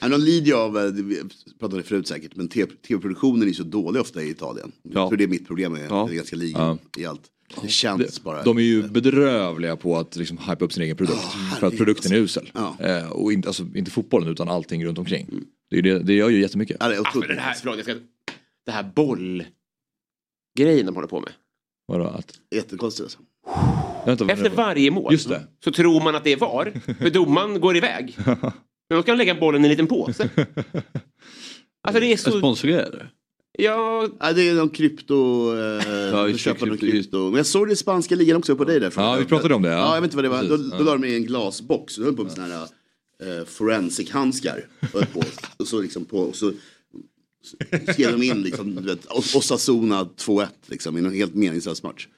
Men 0.00 0.10
de 0.10 0.20
lider 0.20 0.46
ju 0.46 0.54
av, 0.54 0.72
vi 0.94 1.22
pratade 1.60 1.82
förut 1.82 2.08
säkert, 2.08 2.36
men 2.36 2.48
tv-produktionen 2.48 3.48
är 3.48 3.52
så 3.52 3.62
dålig 3.62 4.00
ofta 4.02 4.22
i 4.22 4.30
Italien. 4.30 4.72
Jag 4.82 4.94
Ja. 5.02 5.08
tror 5.08 5.16
det 5.18 5.24
är 5.24 5.28
mitt 5.28 5.46
problem 5.46 5.72
med 5.72 5.86
Ja. 5.90 6.04
den 6.08 6.16
ganska 6.16 6.36
ligan 6.36 6.78
i 6.96 7.06
allt. 7.06 7.22
Det 7.62 7.68
känns 7.68 8.22
bara. 8.22 8.42
De 8.42 8.58
är 8.58 8.62
ju 8.62 8.82
bedrövliga 8.82 9.76
på 9.76 9.96
att 9.98 10.16
liksom 10.16 10.38
hypa 10.38 10.64
upp 10.64 10.72
sin 10.72 10.82
egen 10.82 10.96
produkt. 10.96 11.22
för 11.60 11.66
att 11.66 11.76
produkten 11.76 12.12
är 12.12 12.16
usel. 12.16 12.50
Ja. 12.54 12.76
Eh, 12.80 13.10
och 13.12 13.32
inte, 13.32 13.48
alltså, 13.48 13.66
inte 13.74 13.90
fotbollen 13.90 14.28
utan 14.28 14.48
allting 14.48 14.84
runt 14.84 14.98
omkring. 14.98 15.26
Det, 15.70 15.80
det, 15.80 15.98
det 15.98 16.12
gör 16.14 16.28
ju 16.28 16.40
jättemycket. 16.40 16.76
Ja, 16.80 16.88
det 16.88 16.98
Ah, 17.00 17.10
men 17.14 17.28
den 17.28 17.38
här, 17.38 17.54
förlåt, 17.54 17.76
jag 17.76 17.84
ska, 17.84 17.94
det 18.66 18.72
här 18.72 18.82
bollgrejen 18.94 20.86
de 20.86 20.94
håller 20.94 21.08
på 21.08 21.20
med. 21.20 21.30
Vadå, 21.86 22.04
att, 22.04 22.32
Jättekonstigt 22.54 23.04
alltså. 23.04 23.18
Efter 24.06 24.50
varje 24.50 24.90
mål 24.90 25.12
Just 25.12 25.28
det. 25.28 25.42
så 25.64 25.72
tror 25.72 26.00
man 26.00 26.14
att 26.14 26.24
det 26.24 26.32
är 26.32 26.36
VAR. 26.36 26.72
För 27.00 27.10
domaren 27.10 27.60
går 27.60 27.76
iväg. 27.76 28.14
Men 28.88 28.96
då 28.98 29.02
ska 29.02 29.10
han 29.10 29.18
lägga 29.18 29.34
bollen 29.34 29.62
i 29.62 29.64
en 29.64 29.70
liten 29.70 29.86
påse. 29.86 30.28
Alltså 31.88 32.00
det 32.00 32.12
är 32.12 32.16
så... 32.16 32.38
sponsorgrej 32.38 32.78
eller? 32.80 33.10
Ja, 33.58 34.08
Ja, 34.20 34.32
det 34.32 34.48
är 34.48 34.54
någon 34.54 34.68
krypto, 34.68 35.14
eh, 35.56 35.88
Ja, 36.12 36.28
just 36.28 36.46
någon 36.46 36.56
krypto, 36.56 36.76
krypto. 36.76 37.18
Men 37.18 37.36
jag 37.36 37.46
såg 37.46 37.66
det 37.66 37.72
i 37.72 37.76
spanska 37.76 38.14
ligan 38.14 38.36
också 38.36 38.56
på 38.56 38.64
dig 38.64 38.80
där. 38.80 38.92
Ja, 38.96 39.16
vi 39.18 39.24
pratade 39.24 39.54
om 39.54 39.62
det, 39.62 39.68
ja. 39.68 39.76
Ja, 39.76 39.94
jag 39.94 40.00
vet 40.00 40.08
inte 40.08 40.16
vad 40.16 40.24
det 40.24 40.28
var. 40.28 40.40
Precis, 40.40 40.70
då, 40.70 40.78
då 40.78 40.84
la 40.84 40.92
de 40.92 41.04
i 41.04 41.14
en 41.14 41.24
glasbox. 41.24 41.96
Då 41.96 42.04
höll 42.04 42.16
på 42.16 42.22
med 42.22 42.32
sådana 42.32 42.54
här 42.54 43.38
eh, 43.40 43.44
forensic-handskar. 43.44 44.66
Och 45.56 45.66
så 45.66 45.80
liksom 45.82 46.04
på, 46.04 46.18
och 46.18 46.36
så 46.36 46.52
skrev 47.92 48.18
de 48.18 48.22
in 48.26 48.42
liksom, 48.42 48.74
du 48.74 48.82
vet, 48.82 49.06
Os- 49.06 49.34
Osasuna 49.34 50.04
2-1 50.16 50.46
liksom, 50.66 50.96
i 50.96 51.00
en 51.00 51.14
helt 51.14 51.34
meningslös 51.34 51.82
match. 51.82 52.08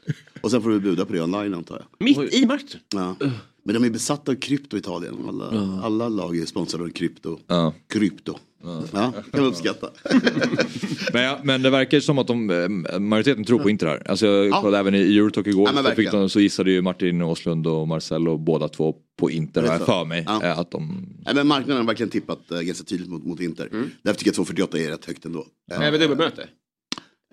Och 0.41 0.51
sen 0.51 0.62
får 0.62 0.70
du 0.70 0.81
buda 0.81 1.05
på 1.05 1.12
det 1.12 1.22
online 1.22 1.55
antar 1.55 1.76
jag. 1.99 2.07
mitt 2.07 2.35
i 2.35 2.47
matchen. 2.47 2.81
Ja. 2.95 3.16
Men 3.62 3.74
de 3.74 3.85
är 3.85 3.91
besatta 3.91 4.33
av 4.33 4.37
krypto 4.37 4.76
i 4.76 4.81
Italien. 4.81 5.14
Alla, 5.29 5.81
alla 5.83 6.09
lag 6.09 6.37
är 6.39 6.47
sponsrade 6.47 6.85
av 6.85 6.89
krypto. 6.89 7.39
Ja. 7.47 7.74
Krypto. 7.89 8.39
Ja, 8.62 8.82
kan 8.92 9.12
man 9.32 9.44
uppskatta. 9.44 9.90
Men, 11.12 11.22
ja, 11.22 11.40
men 11.44 11.62
det 11.62 11.70
verkar 11.70 11.96
ju 11.96 12.00
som 12.00 12.18
att 12.18 12.26
de, 12.26 12.50
eh, 12.50 12.98
majoriteten 12.98 13.44
tror 13.44 13.59
på 13.59 13.70
Inter 13.70 13.86
här. 13.86 14.02
Alltså 14.11 14.26
jag 14.26 14.46
Ja. 14.48 14.61
kollade 14.61 14.78
även 14.78 14.94
i 14.94 15.16
Eurotalk 15.18 15.46
igår. 15.46 15.70
Ja, 15.74 15.82
så, 15.82 15.90
fick 15.90 16.11
de, 16.11 16.28
så 16.28 16.40
gissade 16.40 16.70
ju 16.70 16.82
Martin 16.82 17.22
Åslund 17.22 17.66
och 17.66 17.88
Marcello 17.88 18.36
båda 18.38 18.68
två 18.68 18.94
på 19.18 19.30
Inter 19.30 19.62
har 19.62 19.72
jag 19.72 19.86
för 19.86 20.04
mig. 20.04 20.24
Ja. 20.26 20.42
eh, 20.44 20.59
Att 20.59 20.70
de, 20.70 21.06
Nej, 21.24 21.34
men 21.34 21.46
marknaden 21.46 21.76
har 21.76 21.84
verkligen 21.86 22.11
tippat 22.11 22.50
äh, 22.52 22.61
ganska 22.61 22.84
tydligt 22.84 23.09
mot, 23.11 23.24
mot 23.24 23.40
Inter. 23.40 23.68
Därför 24.02 24.18
tycker 24.18 24.38
jag 24.38 24.46
2,48 24.46 24.76
är 24.86 24.90
rätt 24.90 25.04
högt 25.04 25.24
ändå. 25.24 25.46
Även 25.72 26.00
dubbelmöte. 26.00 26.48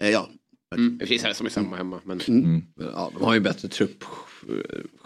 eh, 0.01 0.09
ja, 0.09 0.29
Mm. 0.75 0.93
I 0.93 1.03
och 1.03 1.07
för 1.07 1.07
sig 1.07 1.19
så 1.19 1.25
är 1.25 1.29
det 1.29 1.35
som 1.35 1.45
är 1.45 1.49
samma 1.49 1.75
hemma. 1.75 1.99
Men... 2.03 2.21
Men, 2.27 2.63
ja, 2.93 3.11
de 3.17 3.23
har 3.23 3.33
ju 3.33 3.37
en 3.37 3.43
bättre 3.43 3.67
trupp 3.67 4.03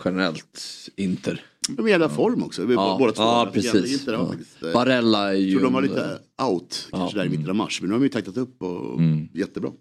generellt, 0.06 0.60
Inter. 0.96 1.42
De 1.78 1.84
är 1.86 1.88
i 1.88 1.92
jävla 1.92 2.10
form 2.10 2.44
också. 2.44 2.66
Vi, 2.66 2.74
Ja, 2.74 2.96
Båda 3.00 3.12
två. 3.12 3.24
ja 3.24 3.50
precis. 3.54 4.08
Ja. 4.08 4.28
faktiskt, 4.28 4.64
eh, 4.64 4.74
Barella 4.74 5.30
är 5.30 5.34
Jag 5.34 5.40
ju... 5.42 5.52
tror 5.52 5.62
de 5.64 5.74
var 5.74 5.82
lite 5.82 6.20
out 6.50 6.88
kanske 6.92 7.18
där 7.18 7.26
i 7.26 7.30
mitten 7.30 7.50
av 7.50 7.56
mars. 7.56 7.82
Men 7.82 7.88
nu 7.90 7.94
har 7.94 8.00
de 8.00 8.06
ju 8.06 8.10
taktat 8.10 8.38
upp 8.38 8.62
och 8.62 9.00
jättebra. 9.34 9.72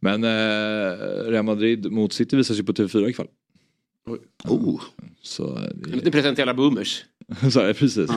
men 0.00 0.24
eh, 0.24 1.30
Real 1.30 1.44
Madrid 1.44 1.92
mot 1.92 2.12
City 2.12 2.36
visas 2.36 2.58
ju 2.58 2.62
på 2.64 2.72
TV4 2.72 3.08
ikväll. 3.08 3.26
Oh, 4.44 4.80
Så, 5.22 5.56
eh, 5.56 5.92
Lite 5.92 6.10
present 6.10 6.36
till 6.36 6.42
alla 6.42 6.54
boomers. 6.54 7.04
det, 7.40 7.50
så 7.50 7.60
är 7.60 7.66
det 7.66 7.74
precis. 7.74 8.10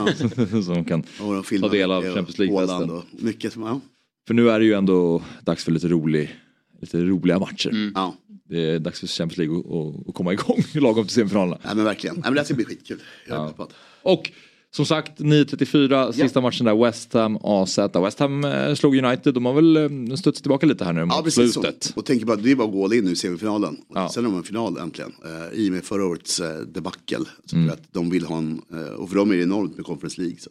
så 0.65 0.74
de 0.74 0.84
kan 0.86 1.03
och 1.22 1.43
de 1.49 1.59
Ta 1.59 1.70
del 1.70 1.91
av 1.91 2.03
Champions 2.03 2.38
League-festen. 2.39 3.01
Mycket 3.11 3.53
som, 3.53 3.61
ja. 3.63 3.82
För 4.28 4.34
nu 4.34 4.49
är 4.49 4.59
det 4.59 4.65
ju 4.65 4.74
ändå 4.74 5.22
dags 5.41 5.63
för 5.63 5.72
lite, 5.72 5.88
rolig, 5.88 6.36
lite 6.82 6.97
roliga 7.01 7.39
matcher. 7.39 7.91
ja. 7.95 8.15
Det 8.50 8.70
är 8.70 8.80
dags 8.80 9.00
för 9.00 9.08
Champions 9.08 9.38
League 9.38 9.58
att, 10.08 10.16
komma 10.16 10.34
igång 10.34 10.64
lagom 10.74 11.06
till 11.06 11.14
semifinalerna. 11.16 11.58
Nej 11.64 11.76
men 11.76 11.86
verkligen. 11.86 12.16
Nej, 12.16 12.24
men 12.24 12.34
det 12.34 12.39
här 12.39 12.45
ska 12.45 12.54
bli 12.54 12.66
skitkul. 12.66 13.00
Jag 13.28 13.54
Ja. 13.58 13.68
Och 14.02 14.32
som 14.72 14.86
sagt 14.86 15.20
9.34 15.20 16.12
sista 16.12 16.41
matchen 16.41 16.66
där 16.66 16.84
West 16.86 17.14
Ham 17.14 17.38
AZ. 17.43 17.80
West 18.04 18.20
Ham 18.20 18.43
eh, 18.43 18.74
slog 18.76 18.95
United. 18.97 19.34
De 19.34 19.45
har 19.45 19.54
väl 19.54 19.78
eh, 19.78 20.16
studsat 20.16 20.36
tillbaka 20.43 20.66
lite 20.66 20.86
här 20.86 20.93
nu 20.93 21.00
Ja 21.00 21.06
mot 21.06 21.24
precis 21.24 21.54
slutet. 21.54 21.84
så. 21.84 22.00
Och 22.00 22.06
tänker 22.06 22.26
bara, 22.26 22.38
det 22.38 22.52
är 22.52 22.56
bara 22.56 22.68
att 22.68 22.74
gå 22.74 22.93
in 22.93 23.04
nu 23.06 23.12
i 23.12 23.16
semifinalen. 23.16 23.78
Ja. 23.93 24.10
Sen 24.10 24.24
har 24.24 24.32
man 24.32 24.39
en 24.39 24.43
final 24.45 24.78
äntligen. 24.78 25.12
Uh, 25.26 25.60
I 25.60 25.70
och 25.70 25.74
med 25.74 25.84
förra 25.84 26.06
årets 26.06 26.39
uh, 26.41 26.47
debacle. 26.47 27.26
Så 27.45 27.56
Mm. 27.56 27.70
att 27.70 27.93
de 27.93 28.10
vill 28.10 28.26
ha 28.26 28.38
en, 28.38 28.62
eh, 28.74 28.80
och 28.93 29.10
för 29.10 29.16
dem 29.16 29.32
är 29.32 29.36
det 29.36 29.43
enormt 29.43 29.76
med 29.76 29.86
Conference 29.86 30.22
League. 30.22 30.38
Så 30.39 30.50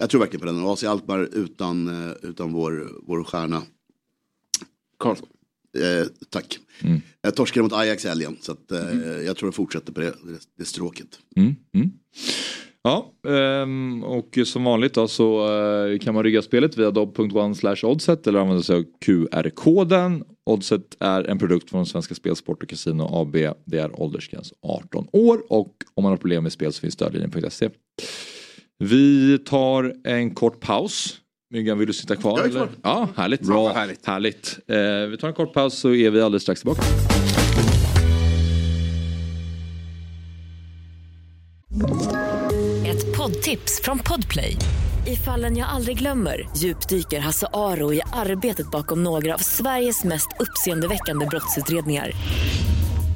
jag 0.00 0.10
tror 0.10 0.20
verkligen 0.20 0.40
på 0.40 0.46
den. 0.46 0.66
AC 0.66 0.84
Alkmaar 0.84 1.28
utan, 1.32 1.88
eh, 2.06 2.12
utan 2.22 2.52
vår, 2.52 2.88
vår 3.06 3.24
stjärna. 3.24 3.62
Karlsson. 4.98 5.28
Eh, 5.82 6.06
tack. 6.30 6.58
Mm. 6.82 7.00
Jag 7.22 7.36
torskade 7.36 7.62
mot 7.62 7.72
Ajax 7.72 8.04
i 8.04 8.08
helgen. 8.08 8.36
Så 8.40 8.52
att, 8.52 8.72
eh, 8.72 8.80
jag 9.26 9.36
tror 9.36 9.46
jag 9.46 9.54
fortsätter 9.54 9.92
på 9.92 10.00
det, 10.00 10.12
det, 10.58 10.64
stråket. 10.64 11.08
Mm, 11.36 11.54
mm. 11.74 11.90
Ja, 12.82 13.12
ehm, 13.28 14.04
och 14.04 14.38
som 14.44 14.64
vanligt 14.64 14.94
då 14.94 15.08
så 15.08 15.54
eh, 15.54 15.98
kan 15.98 16.14
man 16.14 16.24
rygga 16.24 16.42
spelet 16.42 16.78
via 16.78 16.90
dobb.one 16.90 17.76
oddset 17.82 18.26
eller 18.26 18.38
använda 18.38 18.62
sig 18.62 18.76
av 18.76 18.84
QR-koden. 19.04 20.24
Oddset 20.46 20.96
är 21.00 21.24
en 21.24 21.38
produkt 21.38 21.70
från 21.70 21.86
Svenska 21.86 22.14
Spelsport 22.14 22.62
och 22.62 22.68
Casino 22.68 23.08
AB. 23.12 23.36
Det 23.64 23.78
är 23.78 24.00
åldersgräns 24.00 24.52
18 24.62 25.08
år 25.12 25.52
och 25.52 25.74
om 25.94 26.02
man 26.02 26.12
har 26.12 26.16
problem 26.16 26.42
med 26.42 26.52
spel 26.52 26.72
så 26.72 26.80
finns 26.80 26.94
stödlinjen.se. 26.94 27.70
Vi 28.78 29.38
tar 29.38 29.94
en 30.04 30.34
kort 30.34 30.60
paus. 30.60 31.20
Myggan, 31.50 31.78
vill 31.78 31.86
du 31.86 31.92
sitta 31.92 32.16
kvar? 32.16 32.38
Jag 32.38 32.46
är 32.46 32.50
eller? 32.50 32.58
kvar. 32.58 32.68
Ja, 32.82 33.08
härligt. 33.16 33.40
Bra. 33.40 33.72
härligt. 33.72 34.06
härligt. 34.06 34.58
Eh, 34.66 34.76
vi 35.10 35.16
tar 35.20 35.28
en 35.28 35.34
kort 35.34 35.54
paus 35.54 35.74
så 35.78 35.94
är 35.94 36.10
vi 36.10 36.22
alldeles 36.22 36.42
strax 36.42 36.60
tillbaka. 36.60 36.82
Ett 42.86 43.16
poddtips 43.16 43.80
från 43.82 43.98
Podplay. 43.98 44.56
I 45.06 45.16
fallen 45.16 45.56
jag 45.56 45.68
aldrig 45.68 45.98
glömmer 45.98 46.48
djupdyker 46.56 47.20
Hasse 47.20 47.46
Aro 47.52 47.92
i 47.92 48.00
arbetet 48.12 48.70
bakom 48.70 49.04
några 49.04 49.34
av 49.34 49.38
Sveriges 49.38 50.04
mest 50.04 50.28
uppseendeväckande 50.40 51.26
brottsutredningar. 51.26 52.10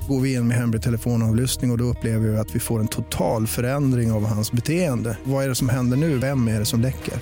Går 0.09 0.21
vi 0.21 0.35
in 0.35 0.49
med 0.49 0.57
hemlig 0.57 0.83
telefonavlyssning 0.83 1.71
och, 1.71 1.75
och 1.75 1.79
då 1.79 1.85
upplever 1.85 2.29
vi 2.29 2.37
att 2.39 2.55
vi 2.55 2.61
får 2.61 2.81
en 2.81 2.89
total 2.89 3.47
förändring 3.47 4.13
av 4.13 4.27
hans 4.27 4.53
beteende. 4.53 5.19
Vad 5.25 5.45
är 5.45 5.49
det 5.49 5.55
som 5.55 5.69
händer 5.69 5.97
nu? 5.97 6.19
Vem 6.19 6.49
är 6.49 6.59
det 6.59 6.65
som 6.67 6.81
läcker? 6.81 7.15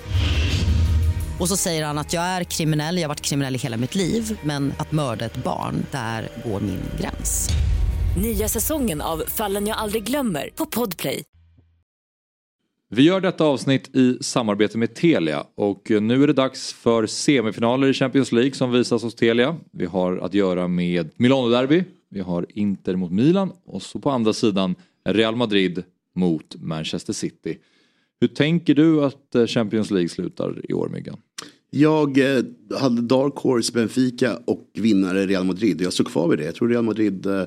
Och 1.41 1.49
så 1.49 1.57
säger 1.57 1.84
han 1.84 1.99
att 1.99 2.12
jag 2.12 2.22
är 2.22 2.45
kriminell, 2.45 2.97
jag 2.97 3.03
har 3.03 3.09
varit 3.09 3.20
kriminell 3.20 3.55
i 3.55 3.59
hela 3.59 3.76
mitt 3.76 3.95
liv 3.95 4.39
men 4.43 4.72
att 4.78 4.93
mörda 4.93 5.24
ett 5.24 5.45
barn, 5.45 5.86
där 5.91 6.28
går 6.45 6.61
min 6.61 6.80
gräns. 7.01 7.49
Nya 8.22 8.49
säsongen 8.49 9.01
av 9.01 9.22
Fallen 9.26 9.66
jag 9.66 9.76
aldrig 9.76 10.05
glömmer 10.05 10.51
på 10.55 10.66
Podplay. 10.66 11.24
Vi 12.91 13.03
gör 13.03 13.20
detta 13.20 13.45
avsnitt 13.45 13.97
i 13.97 14.18
samarbete 14.20 14.78
med 14.78 14.95
Telia 14.95 15.47
och 15.55 15.91
nu 15.91 16.22
är 16.22 16.26
det 16.26 16.32
dags 16.32 16.72
för 16.72 17.07
semifinaler 17.07 17.89
i 17.89 17.93
Champions 17.95 18.32
League 18.32 18.53
som 18.53 18.72
visas 18.72 19.03
hos 19.03 19.14
Telia. 19.14 19.57
Vi 19.72 19.86
har 19.86 20.16
att 20.16 20.34
göra 20.34 20.68
med 20.68 21.11
Milano-derby, 21.16 21.84
vi 22.11 22.20
har 22.20 22.47
Inter 22.49 22.97
mot 22.97 23.12
Milan 23.12 23.53
och 23.66 23.82
så 23.82 23.99
på 23.99 24.11
andra 24.11 24.32
sidan 24.32 24.74
Real 25.05 25.36
Madrid 25.36 25.82
mot 26.14 26.57
Manchester 26.57 27.12
City. 27.12 27.59
Hur 28.20 28.28
tänker 28.28 28.74
du 28.74 29.05
att 29.05 29.51
Champions 29.51 29.91
League 29.91 30.09
slutar 30.09 30.70
i 30.70 30.72
år 30.72 30.89
Myggan? 30.89 31.16
Jag 31.70 32.18
eh, 32.18 32.44
hade 32.80 33.02
Dark 33.02 33.36
Horse 33.36 33.72
Benfica 33.72 34.38
och 34.44 34.70
vinnare 34.74 35.26
Real 35.26 35.44
Madrid. 35.44 35.80
Jag 35.80 35.92
står 35.92 36.04
kvar 36.04 36.28
vid 36.28 36.38
det. 36.38 36.44
Jag 36.44 36.54
tror 36.54 36.68
Real 36.68 36.84
Madrid 36.84 37.26
eh, 37.26 37.44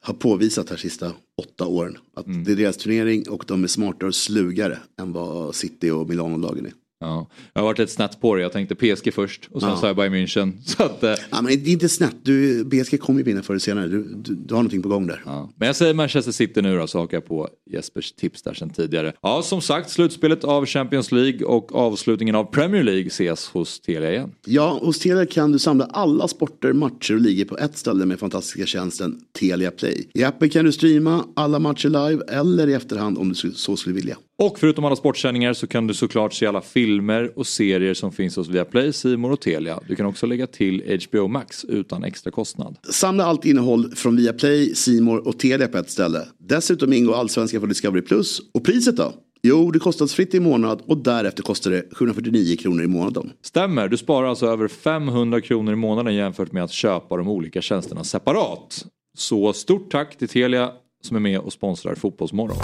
har 0.00 0.14
påvisat 0.14 0.70
här 0.70 0.76
sista 0.76 1.12
åtta 1.42 1.66
åren 1.66 1.98
att 2.14 2.26
det 2.44 2.52
är 2.52 2.56
deras 2.56 2.76
turnering 2.76 3.28
och 3.28 3.44
de 3.46 3.64
är 3.64 3.68
smartare 3.68 4.08
och 4.08 4.14
slugare 4.14 4.78
än 5.00 5.12
vad 5.12 5.54
City 5.54 5.90
och 5.90 6.08
Milano-lagen 6.08 6.66
är. 6.66 6.72
Ja. 7.00 7.28
Jag 7.52 7.62
har 7.62 7.66
varit 7.66 7.78
lite 7.78 7.92
snett 7.92 8.20
på 8.20 8.34
det. 8.34 8.42
Jag 8.42 8.52
tänkte 8.52 8.74
PSG 8.74 9.12
först 9.14 9.48
och 9.50 9.60
sen 9.60 9.70
Ja. 9.70 9.76
sa 9.76 9.86
jag 9.86 9.96
Bayern 9.96 10.14
München. 10.14 10.52
Så 10.64 10.82
att, 10.82 11.02
eh, 11.02 11.10
Ja, 11.30 11.42
men 11.42 11.44
det 11.46 11.70
är 11.70 11.72
inte 11.72 11.88
snett. 11.88 12.16
Du, 12.22 12.64
BSG 12.64 12.98
kommer 13.00 13.20
ju 13.20 13.24
vinna 13.24 13.42
förr 13.42 13.54
eller 13.54 13.60
senare. 13.60 13.88
Du, 13.88 14.02
du, 14.14 14.34
du 14.34 14.54
har 14.54 14.62
någonting 14.62 14.82
på 14.82 14.88
gång 14.88 15.06
där. 15.06 15.22
ja. 15.26 15.50
Men 15.56 15.66
jag 15.66 15.76
säger 15.76 15.94
Manchester 15.94 16.32
City 16.32 16.62
nu 16.62 16.78
då 16.78 16.86
så 16.86 16.98
hakar 16.98 17.16
jag 17.16 17.26
på 17.26 17.48
Jespers 17.72 18.12
tips 18.12 18.42
där 18.42 18.54
sen 18.54 18.70
tidigare. 18.70 19.12
Ja 19.22 19.42
som 19.42 19.60
sagt 19.60 19.90
slutspelet 19.90 20.44
av 20.44 20.66
Champions 20.66 21.12
League 21.12 21.44
och 21.46 21.74
avslutningen 21.74 22.34
av 22.34 22.44
Premier 22.44 22.82
League 22.82 23.06
ses 23.06 23.48
hos 23.48 23.80
Telia 23.80 24.10
igen. 24.12 24.30
Ja, 24.46 24.78
hos 24.82 24.98
Telia 24.98 25.26
kan 25.26 25.52
du 25.52 25.58
samla 25.58 25.84
alla 25.84 26.28
sporter, 26.28 26.72
matcher 26.72 27.14
och 27.14 27.20
ligor 27.20 27.44
på 27.44 27.58
ett 27.58 27.78
ställe 27.78 28.06
med 28.06 28.18
fantastiska 28.18 28.66
tjänsten 28.66 29.20
Telia 29.40 29.70
Play. 29.70 30.08
I 30.14 30.24
appen 30.24 30.50
kan 30.50 30.64
du 30.64 30.72
streama 30.72 31.24
alla 31.36 31.58
matcher 31.58 31.88
live 32.08 32.22
eller 32.28 32.68
i 32.68 32.72
efterhand 32.74 33.18
om 33.18 33.28
du 33.28 33.34
så 33.34 33.76
skulle 33.76 33.94
vilja. 33.94 34.16
Och 34.38 34.58
förutom 34.58 34.84
alla 34.84 34.96
sportsändningar 34.96 35.52
så 35.52 35.66
kan 35.66 35.86
du 35.86 35.94
såklart 35.94 36.32
se 36.32 36.46
alla 36.46 36.60
filmer 36.60 37.38
och 37.38 37.46
serier 37.46 37.94
som 37.94 38.12
finns 38.12 38.36
hos 38.36 38.48
Viaplay, 38.48 38.92
More 39.16 39.32
och 39.32 39.40
Telia. 39.40 39.80
Du 39.88 39.96
kan 39.96 40.06
också 40.06 40.26
lägga 40.26 40.46
till 40.46 41.00
HBO 41.08 41.28
Max 41.28 41.64
utan 41.64 42.04
extra 42.04 42.30
kostnad. 42.30 42.76
Samla 42.90 43.24
allt 43.24 43.44
innehåll 43.44 43.94
från 43.96 44.16
Viaplay, 44.16 44.74
Simor 44.74 45.28
och 45.28 45.38
Telia 45.38 45.68
på 45.68 45.78
ett 45.78 45.90
ställe. 45.90 46.22
Dessutom 46.38 46.92
ingår 46.92 47.14
allsvenskan 47.14 47.60
på 47.60 47.66
Discovery 47.66 48.02
Plus. 48.02 48.40
Och 48.54 48.64
priset 48.64 48.96
då? 48.96 49.12
Jo, 49.42 49.70
det 49.70 49.78
kostnadsfritt 49.78 50.34
i 50.34 50.40
månad 50.40 50.82
och 50.86 50.98
därefter 50.98 51.42
kostar 51.42 51.70
det 51.70 51.84
749 51.92 52.56
kronor 52.56 52.84
i 52.84 52.86
månaden. 52.86 53.32
Stämmer, 53.42 53.88
du 53.88 53.96
sparar 53.96 54.28
alltså 54.28 54.46
över 54.46 54.68
500 54.68 55.40
kronor 55.40 55.72
i 55.72 55.76
månaden 55.76 56.14
jämfört 56.14 56.52
med 56.52 56.64
att 56.64 56.72
köpa 56.72 57.16
de 57.16 57.28
olika 57.28 57.62
tjänsterna 57.62 58.04
separat. 58.04 58.86
Så 59.18 59.52
stort 59.52 59.90
tack 59.90 60.18
till 60.18 60.28
Telia 60.28 60.70
som 61.02 61.16
är 61.16 61.20
med 61.20 61.38
och 61.38 61.52
sponsrar 61.52 61.94
Fotbollsmorgon. 61.94 62.56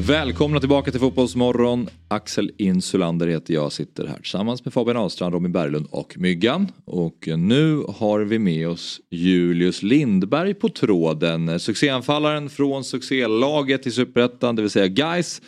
Välkomna 0.00 0.60
tillbaka 0.60 0.90
till 0.90 1.00
Fotbollsmorgon. 1.00 1.88
Axel 2.08 2.50
Insulander 2.58 3.26
heter 3.26 3.54
jag, 3.54 3.72
sitter 3.72 4.06
här 4.06 4.16
tillsammans 4.16 4.64
med 4.64 4.74
Fabian 4.74 4.96
Ahlstrand, 4.96 5.34
Robin 5.34 5.52
Berglund 5.52 5.86
och 5.90 6.14
Myggan. 6.18 6.72
Och 6.84 7.28
nu 7.38 7.82
har 7.88 8.20
vi 8.20 8.38
med 8.38 8.68
oss 8.68 9.00
Julius 9.10 9.82
Lindberg 9.82 10.54
på 10.54 10.68
tråden. 10.68 11.60
Succéanfallaren 11.60 12.50
från 12.50 12.84
succélaget 12.84 13.86
i 13.86 13.90
Superettan, 13.90 14.56
det 14.56 14.62
vill 14.62 14.70
säga 14.70 14.86
Gais. 14.88 15.42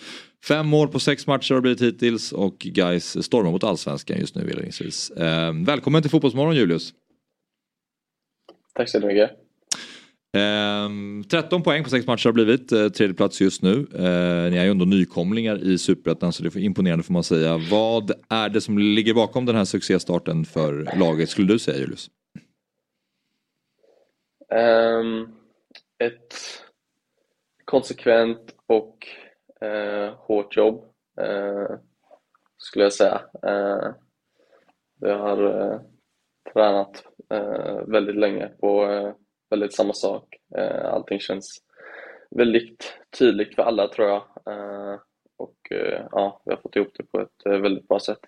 Fem 0.45 0.67
mål 0.67 0.89
på 0.89 0.99
sex 0.99 1.27
matcher 1.27 1.55
har 1.55 1.61
det 1.61 1.63
blivit 1.63 1.83
hittills 1.83 2.33
och 2.33 2.59
Gais 2.59 3.25
stormar 3.25 3.51
mot 3.51 3.65
allsvenskan 3.65 4.19
just 4.21 4.35
nu 4.35 4.43
inledningsvis. 4.43 5.11
Eh, 5.11 5.53
välkommen 5.67 6.03
till 6.03 6.11
Fotbollsmorgon 6.11 6.57
Julius. 6.57 6.93
Tack 8.75 8.89
så 8.89 9.01
mycket. 9.01 9.46
Ehm, 10.37 11.25
13 11.25 11.63
poäng 11.63 11.85
på 11.85 11.91
6 11.91 12.07
matcher 12.07 12.29
har 12.29 12.33
blivit, 12.33 12.73
eh, 12.73 12.89
tredje 12.89 13.15
plats 13.15 13.41
just 13.41 13.63
nu. 13.63 13.87
Ehm, 13.95 14.51
ni 14.51 14.57
är 14.57 14.65
ju 14.65 14.71
ändå 14.71 14.85
nykomlingar 14.85 15.65
i 15.65 15.79
Superettan 15.79 16.33
så 16.33 16.43
det 16.43 16.57
är 16.57 16.59
imponerande 16.59 17.05
får 17.05 17.13
man 17.13 17.25
säga. 17.25 17.61
Vad 17.71 18.11
är 18.29 18.49
det 18.49 18.61
som 18.61 18.79
ligger 18.79 19.15
bakom 19.15 19.47
den 19.47 19.57
här 19.57 19.65
succéstarten 19.65 20.45
för 20.45 20.99
laget 20.99 21.29
skulle 21.29 21.53
du 21.53 21.59
säga 21.59 21.79
Julius? 21.79 22.11
Um, 24.55 25.29
ett 25.99 26.35
konsekvent 27.65 28.55
och 28.67 29.07
uh, 29.65 30.15
hårt 30.17 30.57
jobb 30.57 30.85
uh, 31.21 31.77
skulle 32.59 32.85
jag 32.85 32.93
säga. 32.93 33.21
Ehm, 33.43 33.79
uh, 33.79 33.95
jag 35.01 35.19
har 35.19 35.43
uh, 35.43 35.81
tränat 36.53 37.03
väldigt 37.87 38.17
länge 38.17 38.49
på 38.49 38.87
väldigt 39.51 39.75
samma 39.75 39.93
sak. 39.93 40.37
Eh, 40.57 40.85
allting 40.85 41.21
känns 41.21 41.63
väldigt 42.31 42.99
tydligt 43.19 43.55
för 43.55 43.63
alla 43.63 43.89
tror 43.89 44.09
jag. 44.09 44.23
Eh, 44.47 45.01
och 45.37 45.73
eh, 45.73 46.07
ja, 46.11 46.43
vi 46.45 46.53
har 46.53 46.61
fått 46.61 46.77
ihop 46.77 46.93
det 46.99 47.05
på 47.05 47.21
ett 47.21 47.63
väldigt 47.63 47.89
bra 47.89 48.01
sätt. 48.01 48.21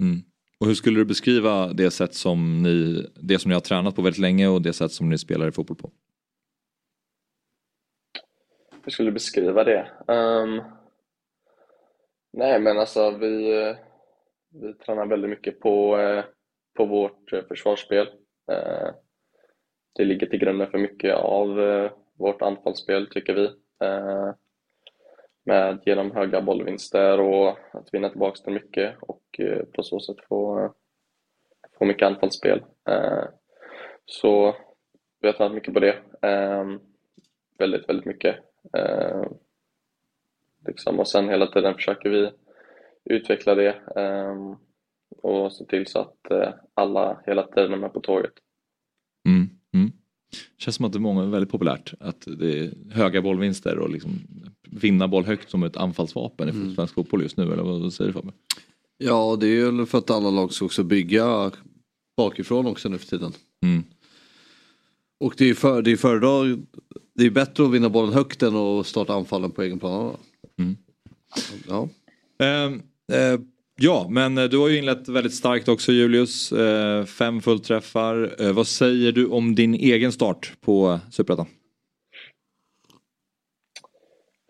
Mm. 0.00 0.22
Och 0.60 0.66
hur 0.66 0.74
skulle 0.74 1.00
du 1.00 1.04
beskriva 1.04 1.72
det 1.72 1.90
sätt 1.90 2.14
som 2.14 2.62
ni, 2.62 3.06
det 3.14 3.38
som 3.38 3.48
ni 3.48 3.54
har 3.54 3.60
tränat 3.60 3.96
på 3.96 4.02
väldigt 4.02 4.20
länge 4.20 4.48
och 4.48 4.62
det 4.62 4.72
sätt 4.72 4.92
som 4.92 5.08
ni 5.08 5.18
spelar 5.18 5.48
i 5.48 5.52
fotboll 5.52 5.76
på? 5.76 5.90
Hur 8.84 8.90
skulle 8.90 9.08
du 9.08 9.12
beskriva 9.12 9.64
det? 9.64 9.90
Ehm, 10.08 10.62
nej, 12.32 12.60
men 12.60 12.78
alltså 12.78 13.10
vi, 13.10 13.74
vi 14.50 14.74
tränar 14.74 15.06
väldigt 15.06 15.30
mycket 15.30 15.60
på, 15.60 15.98
på 16.76 16.84
vårt 16.84 17.30
försvarsspel 17.48 18.06
det 19.92 20.04
ligger 20.04 20.26
till 20.26 20.38
grunden 20.38 20.70
för 20.70 20.78
mycket 20.78 21.14
av 21.14 21.60
eh, 21.60 21.90
vårt 22.18 22.42
anfallsspel, 22.42 23.06
tycker 23.06 23.34
vi. 23.34 23.44
Eh, 23.86 24.32
med 25.44 25.82
genom 25.86 26.10
höga 26.10 26.42
bollvinster 26.42 27.20
och 27.20 27.48
att 27.72 27.88
vinna 27.94 28.08
tillbaka 28.08 28.40
den 28.44 28.54
mycket 28.54 28.96
och 29.00 29.40
eh, 29.40 29.64
på 29.64 29.82
så 29.82 30.00
sätt 30.00 30.16
få, 30.28 30.60
eh, 30.60 30.70
få 31.78 31.84
mycket 31.84 32.06
anfallsspel. 32.06 32.62
Eh, 32.88 33.24
så 34.06 34.56
vi 35.20 35.28
har 35.28 35.32
tränat 35.32 35.54
mycket 35.54 35.74
på 35.74 35.80
det. 35.80 35.98
Eh, 36.22 36.64
väldigt, 37.58 37.88
väldigt 37.88 38.06
mycket. 38.06 38.36
Eh, 38.76 39.24
liksom, 40.66 41.00
och 41.00 41.08
sen 41.08 41.28
hela 41.28 41.46
tiden 41.46 41.74
försöker 41.74 42.10
vi 42.10 42.30
utveckla 43.04 43.54
det 43.54 43.74
eh, 43.96 44.56
och 45.22 45.52
se 45.52 45.64
till 45.64 45.86
så 45.86 45.98
att 45.98 46.30
eh, 46.30 46.54
alla 46.74 47.22
hela 47.26 47.42
tiden 47.42 47.72
är 47.72 47.76
med 47.76 47.92
på 47.92 48.00
tåget. 48.00 48.32
Mm. 49.28 49.61
Mm. 50.32 50.44
Känns 50.58 50.76
som 50.76 50.84
att 50.84 50.92
det 50.92 50.98
är 50.98 51.00
många 51.00 51.26
väldigt 51.26 51.50
populärt 51.50 51.94
att 52.00 52.28
det 52.38 52.58
är 52.58 52.72
höga 52.90 53.22
bollvinster 53.22 53.78
och 53.78 53.90
liksom 53.90 54.20
vinna 54.62 55.08
boll 55.08 55.24
högt 55.24 55.50
som 55.50 55.62
ett 55.62 55.76
anfallsvapen 55.76 56.48
i 56.48 56.74
svensk 56.74 56.94
fotboll 56.94 57.22
just 57.22 57.36
nu 57.36 57.52
eller 57.52 57.62
vad 57.62 57.92
säger 57.92 58.08
du 58.08 58.12
Fabian? 58.12 58.34
Ja, 58.98 59.36
det 59.40 59.46
är 59.46 59.50
ju 59.50 59.86
för 59.86 59.98
att 59.98 60.10
alla 60.10 60.30
lag 60.30 60.52
ska 60.52 60.64
också 60.64 60.82
bygga 60.82 61.50
bakifrån 62.16 62.66
också 62.66 62.88
nu 62.88 62.98
för 62.98 63.06
tiden. 63.06 63.32
Mm. 63.62 63.84
Och 65.20 65.34
det 65.38 65.50
är 65.50 65.54
för, 65.54 65.82
det 65.82 65.92
är 65.92 65.96
föredrar, 65.96 66.58
det 67.14 67.26
är 67.26 67.30
bättre 67.30 67.64
att 67.64 67.70
vinna 67.70 67.88
bollen 67.88 68.12
högt 68.12 68.42
än 68.42 68.56
att 68.56 68.86
starta 68.86 69.14
anfallen 69.14 69.50
på 69.50 69.62
egen 69.62 69.78
plan. 69.78 70.16
Mm. 70.58 70.76
Ja. 71.68 71.88
Ehm, 72.38 72.82
eh, 73.12 73.40
ja, 73.76 74.06
men 74.10 74.38
eh, 74.38 74.44
du 74.44 74.58
har 74.58 74.68
ju 74.68 74.78
inlett 74.78 75.08
väldigt 75.08 75.34
starkt 75.34 75.68
också 75.68 75.92
Julius. 75.92 76.52
Eh, 76.52 77.04
fem 77.04 77.40
fullträffar. 77.40 78.42
Eh, 78.42 78.52
vad 78.52 78.66
säger 78.66 79.12
du 79.12 79.26
om 79.26 79.54
din 79.54 79.74
egen 79.74 80.12
start 80.12 80.52
på 80.60 81.00
Superettan? 81.10 81.46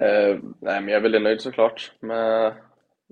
Eh, 0.02 0.38
nej, 0.60 0.80
men 0.80 0.88
jag 0.88 0.96
är 0.96 1.00
väldigt 1.00 1.22
nöjd 1.22 1.40
såklart 1.40 1.92
med 2.00 2.46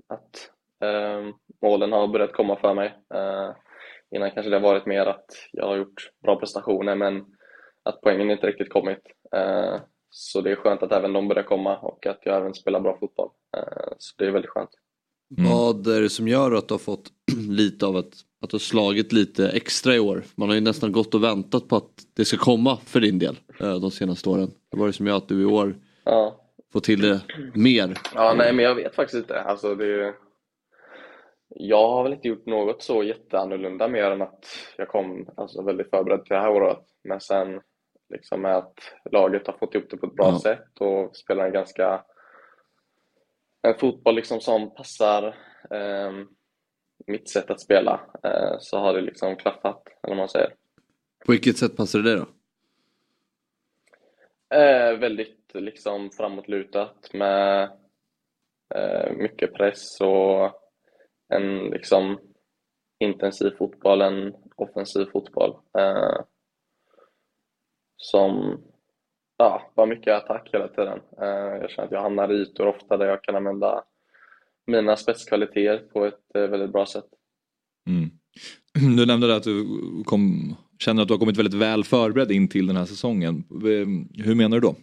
att 0.07 0.51
eh, 0.83 1.33
målen 1.61 1.91
har 1.91 2.07
börjat 2.07 2.33
komma 2.33 2.55
för 2.55 2.73
mig. 2.73 2.93
Eh, 3.13 3.51
innan 4.15 4.31
kanske 4.31 4.49
det 4.49 4.55
har 4.55 4.61
varit 4.61 4.85
mer 4.85 5.05
att 5.05 5.25
jag 5.51 5.67
har 5.67 5.77
gjort 5.77 6.11
bra 6.23 6.39
prestationer 6.39 6.95
men 6.95 7.25
att 7.83 8.01
poängen 8.01 8.31
inte 8.31 8.47
riktigt 8.47 8.69
kommit. 8.69 8.99
Så 10.09 10.41
det 10.41 10.51
är 10.51 10.55
skönt 10.55 10.83
att 10.83 10.91
även 10.91 11.13
de 11.13 11.27
börjar 11.27 11.43
komma 11.43 11.77
och 11.77 12.05
att 12.05 12.19
jag 12.23 12.37
även 12.37 12.53
spelar 12.53 12.79
bra 12.79 12.97
fotboll. 12.99 13.29
Så 13.97 14.15
det 14.17 14.25
är 14.25 14.31
väldigt 14.31 14.51
skönt. 14.51 14.69
Vad 15.37 15.87
är 15.87 16.01
det 16.01 16.09
som 16.09 16.27
gör 16.27 16.51
att 16.51 16.67
du 16.67 16.73
har 16.73 16.79
fått 16.79 17.11
lite 17.49 17.85
av 17.85 17.97
ett, 17.97 18.13
att 18.41 18.49
du 18.49 18.53
har 18.55 18.59
slagit 18.59 19.11
lite 19.13 19.49
extra 19.49 19.95
i 19.95 19.99
år? 19.99 20.23
Man 20.35 20.47
har 20.49 20.55
ju 20.55 20.61
nästan 20.61 20.91
gått 20.91 21.13
och 21.15 21.23
väntat 21.23 21.67
på 21.67 21.75
att 21.75 21.91
det 22.15 22.25
ska 22.25 22.37
komma 22.37 22.77
för 22.85 22.99
din 22.99 23.19
del 23.19 23.39
eh, 23.59 23.75
de 23.79 23.91
senaste 23.91 24.29
åren. 24.29 24.51
Vad 24.69 24.81
är 24.81 24.87
det 24.87 24.93
som 24.93 25.07
gör 25.07 25.17
att 25.17 25.27
du 25.27 25.41
i 25.41 25.45
år 25.45 25.75
Ja. 26.03 26.35
får 26.73 26.79
till 26.79 27.01
det 27.01 27.21
mer? 27.55 27.97
Ja, 28.15 28.33
nej, 28.37 28.53
men 28.53 28.65
jag 28.65 28.75
vet 28.75 28.95
faktiskt 28.95 29.17
inte. 29.17 29.41
Alltså, 29.41 29.75
det... 29.75 30.13
Jag 31.55 31.87
har 31.89 32.03
väl 32.03 32.13
inte 32.13 32.27
gjort 32.27 32.45
något 32.45 32.83
så 32.83 33.03
jätteannorlunda 33.03 33.87
mer 33.87 34.03
än 34.03 34.21
att 34.21 34.45
jag 34.77 34.87
kom 34.87 35.29
alltså, 35.37 35.61
väldigt 35.61 35.89
förberedd 35.89 36.25
till 36.25 36.33
det 36.33 36.39
här 36.41 36.49
året. 36.49 36.79
Men 37.03 37.19
sen 37.21 37.61
liksom 38.13 38.41
med 38.41 38.57
att 38.57 38.73
laget 39.11 39.47
har 39.47 39.53
fått 39.53 39.75
ihop 39.75 39.87
det 39.89 39.97
på 39.97 40.05
ett 40.05 40.15
bra 40.15 40.27
Ja. 40.29 40.39
sätt 40.39 40.79
och 40.79 41.15
spelar 41.15 41.45
en 41.45 41.53
ganska 41.53 42.03
en 43.61 43.79
fotboll 43.79 44.15
liksom 44.15 44.41
som 44.41 44.73
passar 44.75 45.35
ehm, 45.69 46.27
mitt 47.07 47.29
sätt 47.29 47.49
att 47.49 47.61
spela 47.61 48.01
eh, 48.23 48.55
så 48.59 48.77
har 48.77 48.93
det 48.93 49.01
liksom 49.01 49.35
klaffat, 49.35 49.87
eller 49.87 50.15
vad 50.15 50.17
man 50.17 50.29
säger. 50.29 50.55
På 51.25 51.31
vilket 51.31 51.57
sätt 51.57 51.77
passar 51.77 51.99
det 51.99 52.09
dig 52.09 52.15
då? 52.15 52.27
Eh, 54.57 54.97
väldigt 54.97 55.51
liksom 55.53 56.11
framåtlutat 56.11 57.13
med 57.13 57.71
eh, 58.75 59.11
mycket 59.13 59.53
press 59.53 60.01
och 60.01 60.51
en 61.27 61.59
liksom 61.59 62.19
intensiv 62.99 63.51
fotboll, 63.57 64.01
en 64.01 64.33
offensiv 64.55 65.05
fotboll. 65.05 65.57
Eh, 65.77 66.21
som 67.97 68.61
ja, 69.43 69.71
var 69.75 69.85
mycket 69.85 70.13
attack 70.13 70.49
hela 70.53 70.67
tiden. 70.67 70.99
Eh, 71.21 71.27
jag 71.61 71.69
känner 71.69 71.85
att 71.85 71.91
jag 71.91 72.01
hamnar 72.01 72.31
i 72.31 72.35
ytor 72.35 72.67
ofta 72.67 72.97
där 72.97 73.05
jag 73.05 73.23
kan 73.23 73.35
använda 73.35 73.83
mina 74.67 74.97
spetskvaliteter 74.97 75.77
på 75.77 76.05
ett 76.05 76.35
eh, 76.35 76.41
väldigt 76.41 76.71
bra 76.71 76.85
sätt. 76.85 77.05
Mm. 77.87 78.09
Du 78.97 79.05
nämnde 79.05 79.35
att 79.35 79.43
du 79.43 79.65
kom, 80.05 80.55
känner 80.79 81.01
att 81.01 81.07
du 81.07 81.13
har 81.13 81.19
kommit 81.19 81.37
väldigt 81.37 81.61
väl 81.61 81.83
förberedd 81.83 82.31
in 82.31 82.47
till 82.47 82.67
den 82.67 82.75
här 82.75 82.85
säsongen. 82.85 83.43
Eh, 83.51 84.23
Hur 84.25 84.35
menar 84.35 84.57
du 84.57 84.61
då? 84.61 84.75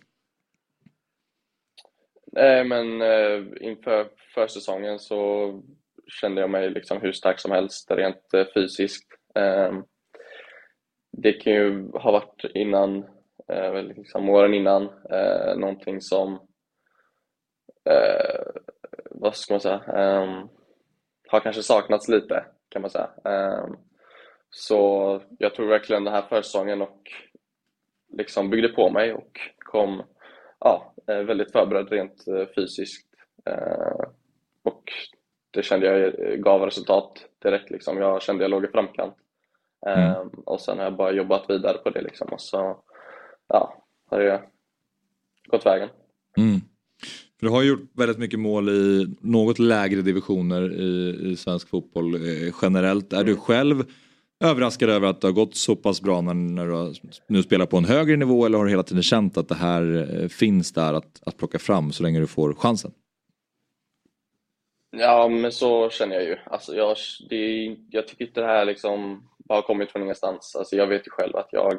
Nej, 2.32 2.64
men 2.64 2.86
inför 3.60 4.08
försäsongen 4.34 4.98
så 4.98 5.52
kände 6.20 6.40
jag 6.40 6.50
mig 6.50 6.70
liksom 6.70 7.00
hur 7.00 7.12
stark 7.12 7.40
som 7.40 7.50
helst 7.50 7.90
rent 7.90 8.22
fysiskt. 8.54 9.06
Eh, 9.34 9.78
det 11.12 11.32
kan 11.32 11.52
ju 11.52 11.90
ha 11.92 12.12
varit 12.12 12.44
innan, 12.54 13.04
eh, 13.48 13.82
liksom 13.82 14.28
åren 14.28 14.54
innan, 14.54 14.82
eh, 15.10 15.56
någonting 15.56 16.00
som, 16.00 16.32
eh, 17.84 18.46
vad 19.10 19.36
ska 19.36 19.54
man 19.54 19.60
säga, 19.60 19.82
eh, 19.86 20.44
har 21.28 21.40
kanske 21.40 21.62
saknats 21.62 22.08
lite 22.08 22.44
kan 22.68 22.82
man 22.82 22.90
säga. 22.90 23.10
Eh, 23.24 23.66
så 24.50 25.20
jag 25.38 25.54
tror 25.54 25.66
verkligen 25.66 26.04
den 26.04 26.14
här 26.14 26.22
försäsongen 26.22 26.82
och 26.82 27.10
liksom 28.12 28.50
byggde 28.50 28.68
på 28.68 28.90
mig 28.90 29.12
och 29.12 29.40
kom 29.58 30.02
ja, 30.60 30.94
eh, 31.06 31.18
väldigt 31.18 31.52
förberedd 31.52 31.92
rent 31.92 32.28
eh, 32.28 32.46
fysiskt. 32.54 33.08
Eh, 33.44 34.08
och 34.62 34.92
det 35.50 35.62
kände 35.62 35.86
jag 35.86 36.12
gav 36.40 36.62
resultat 36.62 37.26
direkt. 37.42 37.70
Liksom. 37.70 37.98
Jag 37.98 38.22
kände 38.22 38.44
jag 38.44 38.50
låg 38.50 38.64
i 38.64 38.68
framkant. 38.68 39.16
Mm. 39.86 40.28
Och 40.28 40.60
sen 40.60 40.78
har 40.78 40.84
jag 40.84 40.96
bara 40.96 41.12
jobbat 41.12 41.50
vidare 41.50 41.78
på 41.78 41.90
det. 41.90 42.00
Liksom. 42.00 42.28
Och 42.28 42.40
så 42.40 42.82
ja, 43.48 43.84
har 44.10 44.18
det 44.18 44.42
gått 45.48 45.66
vägen. 45.66 45.88
Mm. 46.36 46.60
För 47.38 47.46
du 47.46 47.52
har 47.52 47.62
gjort 47.62 47.90
väldigt 47.92 48.18
mycket 48.18 48.38
mål 48.38 48.68
i 48.68 49.16
något 49.20 49.58
lägre 49.58 50.02
divisioner 50.02 50.72
i, 50.72 51.18
i 51.30 51.36
svensk 51.36 51.68
fotboll 51.68 52.14
eh, 52.14 52.54
generellt. 52.62 53.12
Är 53.12 53.24
du 53.24 53.30
mm. 53.30 53.40
själv 53.40 53.84
överraskad 54.44 54.90
över 54.90 55.08
att 55.08 55.20
det 55.20 55.26
har 55.26 55.32
gått 55.32 55.56
så 55.56 55.76
pass 55.76 56.02
bra 56.02 56.20
när, 56.20 56.34
när 56.34 56.66
du 56.66 56.94
nu 57.28 57.42
spelar 57.42 57.66
på 57.66 57.76
en 57.76 57.84
högre 57.84 58.16
nivå 58.16 58.46
eller 58.46 58.58
har 58.58 58.64
du 58.64 58.70
hela 58.70 58.82
tiden 58.82 59.02
känt 59.02 59.36
att 59.36 59.48
det 59.48 59.54
här 59.54 60.08
eh, 60.22 60.28
finns 60.28 60.72
där 60.72 60.94
att, 60.94 61.22
att 61.26 61.36
plocka 61.36 61.58
fram 61.58 61.92
så 61.92 62.02
länge 62.02 62.20
du 62.20 62.26
får 62.26 62.54
chansen? 62.54 62.92
Ja, 64.90 65.28
men 65.28 65.52
så 65.52 65.90
känner 65.90 66.14
jag 66.14 66.24
ju. 66.24 66.36
Alltså 66.46 66.74
jag, 66.74 66.96
det, 67.30 67.76
jag 67.90 68.08
tycker 68.08 68.24
inte 68.24 68.40
det 68.40 68.46
här 68.46 68.64
liksom 68.64 69.28
bara 69.38 69.58
har 69.58 69.62
kommit 69.62 69.90
från 69.90 70.02
ingenstans. 70.02 70.56
Alltså 70.56 70.76
jag 70.76 70.86
vet 70.86 71.06
ju 71.06 71.10
själv 71.10 71.36
att 71.36 71.48
jag 71.52 71.78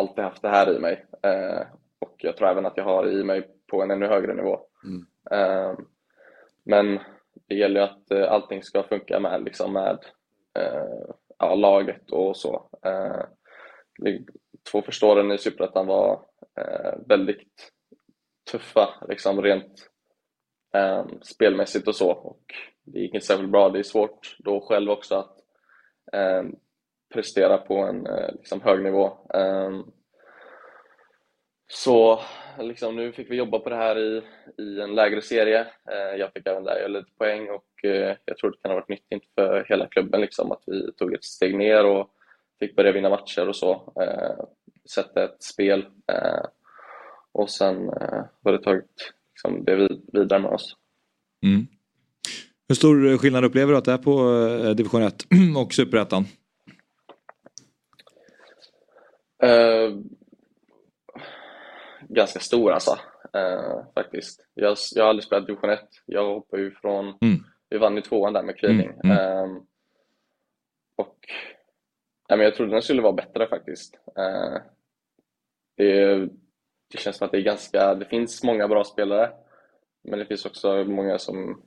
alltid 0.00 0.24
haft 0.24 0.42
det 0.42 0.48
här 0.48 0.76
i 0.76 0.78
mig. 0.78 1.04
Eh, 1.22 1.62
och 1.98 2.14
jag 2.18 2.36
tror 2.36 2.48
även 2.48 2.66
att 2.66 2.76
jag 2.76 2.84
har 2.84 3.08
i 3.08 3.24
mig 3.24 3.48
på 3.66 3.82
en 3.82 3.90
ännu 3.90 4.06
högre 4.06 4.34
nivå. 4.34 4.60
Mm. 4.84 5.06
Eh, 5.30 5.78
men 6.64 6.98
det 7.48 7.54
gäller 7.54 7.80
ju 7.80 7.86
att 7.86 8.10
eh, 8.10 8.32
allting 8.32 8.62
ska 8.62 8.82
funka 8.82 9.20
med, 9.20 9.44
liksom 9.44 9.72
med 9.72 9.98
eh, 10.58 11.14
ja, 11.38 11.54
laget 11.54 12.10
och 12.10 12.36
så. 12.36 12.68
Eh, 12.82 13.22
två 14.72 14.82
första 14.82 15.06
åren 15.06 15.32
i 15.32 15.38
Superettan 15.38 15.86
var 15.86 16.12
eh, 16.58 16.92
väldigt 17.06 17.72
tuffa, 18.50 18.88
liksom 19.08 19.42
rent 19.42 19.90
eh, 20.74 21.06
spelmässigt 21.22 21.88
och 21.88 21.96
så. 21.96 22.10
Och 22.10 22.44
det 22.84 23.00
gick 23.00 23.14
inte 23.14 23.26
särskilt 23.26 23.50
bra. 23.50 23.68
Det 23.68 23.78
är 23.78 23.82
svårt 23.82 24.36
då 24.38 24.60
själv 24.60 24.90
också 24.90 25.14
att 25.14 25.36
eh, 26.12 26.42
prestera 27.12 27.58
på 27.58 27.76
en 27.76 28.06
eh, 28.06 28.32
liksom, 28.32 28.60
hög 28.60 28.82
nivå. 28.82 29.12
Ehm, 29.34 29.84
så 31.72 32.20
liksom, 32.58 32.96
nu 32.96 33.12
fick 33.12 33.30
vi 33.30 33.36
jobba 33.36 33.58
på 33.58 33.70
det 33.70 33.76
här 33.76 33.98
i, 33.98 34.22
i 34.62 34.80
en 34.80 34.94
lägre 34.94 35.22
serie. 35.22 35.60
Eh, 35.60 36.18
jag 36.18 36.32
fick 36.32 36.46
även 36.46 36.64
där 36.64 36.76
göra 36.76 36.88
lite 36.88 37.10
poäng 37.18 37.48
och 37.50 37.84
eh, 37.84 38.16
jag 38.24 38.38
tror 38.38 38.50
det 38.50 38.56
kan 38.62 38.70
ha 38.70 38.76
varit 38.76 38.88
nyttigt 38.88 39.24
för 39.34 39.64
hela 39.68 39.86
klubben 39.86 40.20
liksom, 40.20 40.52
att 40.52 40.62
vi 40.66 40.92
tog 40.92 41.14
ett 41.14 41.24
steg 41.24 41.58
ner 41.58 41.84
och 41.84 42.10
fick 42.58 42.76
börja 42.76 42.92
vinna 42.92 43.10
matcher 43.10 43.48
och 43.48 43.56
så. 43.56 43.92
Sätta 44.90 45.24
ett 45.24 45.42
spel 45.42 45.86
och 47.32 47.50
sen 47.50 47.88
har 48.44 48.52
det 48.52 48.62
tagit 48.62 49.12
liksom, 49.34 49.64
det 49.64 49.88
vidare 50.12 50.40
med 50.40 50.50
oss. 50.50 50.76
Mm. 51.46 51.66
Hur 52.68 52.74
stor 52.74 53.18
skillnad 53.18 53.44
upplever 53.44 53.72
du 53.72 53.78
att 53.78 53.84
det 53.84 53.92
är 53.92 53.98
på 53.98 54.74
division 54.74 55.02
1 55.02 55.26
och 55.56 55.72
superettan? 55.72 56.24
Uh, 59.44 60.00
ganska 62.08 62.40
stor 62.40 62.72
alltså, 62.72 62.98
eh, 63.32 63.84
faktiskt. 63.94 64.46
Jag, 64.54 64.76
jag 64.94 65.04
har 65.04 65.08
aldrig 65.08 65.24
spelat 65.24 65.46
division 65.46 65.70
1. 65.70 65.80
Jag 66.06 66.34
hoppar 66.34 66.58
ju 66.58 66.70
från, 66.70 67.06
mm. 67.06 67.44
vi 67.68 67.78
vann 67.78 67.96
ju 67.96 68.02
tvåan 68.02 68.32
där 68.32 68.42
med 68.42 68.58
Kviding. 68.58 68.90
Mm. 69.04 69.18
Mm. 69.18 69.18
Eh, 69.18 69.62
och 70.96 71.16
ja, 72.28 72.36
men 72.36 72.44
jag 72.44 72.54
trodde 72.54 72.72
den 72.72 72.82
skulle 72.82 73.02
vara 73.02 73.12
bättre 73.12 73.48
faktiskt. 73.48 73.98
Eh, 74.16 74.62
det, 75.76 76.16
det 76.92 76.98
känns 76.98 77.16
som 77.16 77.24
att 77.24 77.32
det 77.32 77.38
är 77.38 77.42
ganska, 77.42 77.94
det 77.94 78.04
finns 78.04 78.42
många 78.42 78.68
bra 78.68 78.84
spelare. 78.84 79.32
Men 80.02 80.18
det 80.18 80.26
finns 80.26 80.46
också 80.46 80.84
många 80.84 81.18
som 81.18 81.62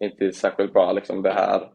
inte 0.00 0.24
är 0.24 0.30
särskilt 0.30 0.72
bra. 0.72 0.92
Liksom 0.92 1.22
det 1.22 1.32
här, 1.32 1.72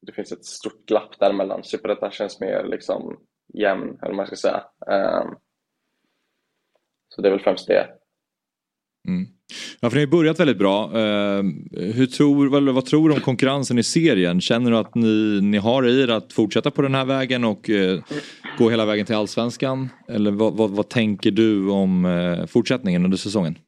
det 0.00 0.12
finns 0.12 0.32
ett 0.32 0.44
stort 0.44 0.86
glapp 0.86 1.18
däremellan. 1.18 1.64
Superettan 1.64 2.10
känns 2.10 2.40
mer 2.40 2.64
liksom 2.64 3.26
jämn, 3.54 3.98
eller 4.02 4.08
vad 4.08 4.16
man 4.16 4.26
ska 4.26 4.36
säga. 4.36 4.64
Um, 4.86 5.34
så 7.08 7.22
det 7.22 7.28
är 7.28 7.30
väl 7.30 7.40
främst 7.40 7.66
det. 7.66 7.88
Mm. 9.08 9.26
Ja, 9.80 9.90
för 9.90 9.96
ni 9.96 10.04
har 10.04 10.10
börjat 10.10 10.40
väldigt 10.40 10.58
bra. 10.58 10.86
Uh, 10.86 11.42
hur 11.72 12.06
tror, 12.06 12.48
vad, 12.48 12.74
vad, 12.74 12.86
tror 12.86 13.08
du 13.08 13.14
om 13.14 13.20
konkurrensen 13.20 13.78
i 13.78 13.82
serien? 13.82 14.40
Känner 14.40 14.70
du 14.70 14.76
att 14.76 14.94
ni, 14.94 15.40
ni 15.42 15.58
har 15.58 15.88
i 15.88 16.02
er 16.02 16.08
att 16.08 16.32
fortsätta 16.32 16.70
på 16.70 16.82
den 16.82 16.94
här 16.94 17.04
vägen 17.04 17.44
och 17.44 17.68
uh, 17.68 18.00
gå 18.58 18.70
hela 18.70 18.86
vägen 18.86 19.06
till 19.06 19.14
allsvenskan? 19.14 19.88
Eller 20.08 20.30
vad, 20.30 20.56
vad, 20.56 20.70
vad 20.70 20.88
tänker 20.88 21.30
du 21.30 21.70
om 21.70 22.04
uh, 22.04 22.46
fortsättningen 22.46 23.04
under 23.04 23.16
säsongen? 23.16 23.58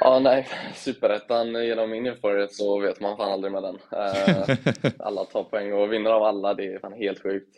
Ja, 0.00 0.18
nej, 0.18 0.48
superettan 0.74 1.66
genom 1.66 1.90
min 1.90 2.06
erfarenhet 2.06 2.54
så 2.54 2.78
vet 2.78 3.00
man 3.00 3.16
fan 3.16 3.32
aldrig 3.32 3.52
med 3.52 3.62
den. 3.62 3.78
alla 4.98 5.24
tar 5.24 5.44
poäng 5.44 5.72
och 5.72 5.92
vinner 5.92 6.10
av 6.10 6.22
alla, 6.22 6.54
det 6.54 6.74
är 6.74 6.78
fan 6.78 6.92
helt 6.92 7.22
sjukt. 7.22 7.56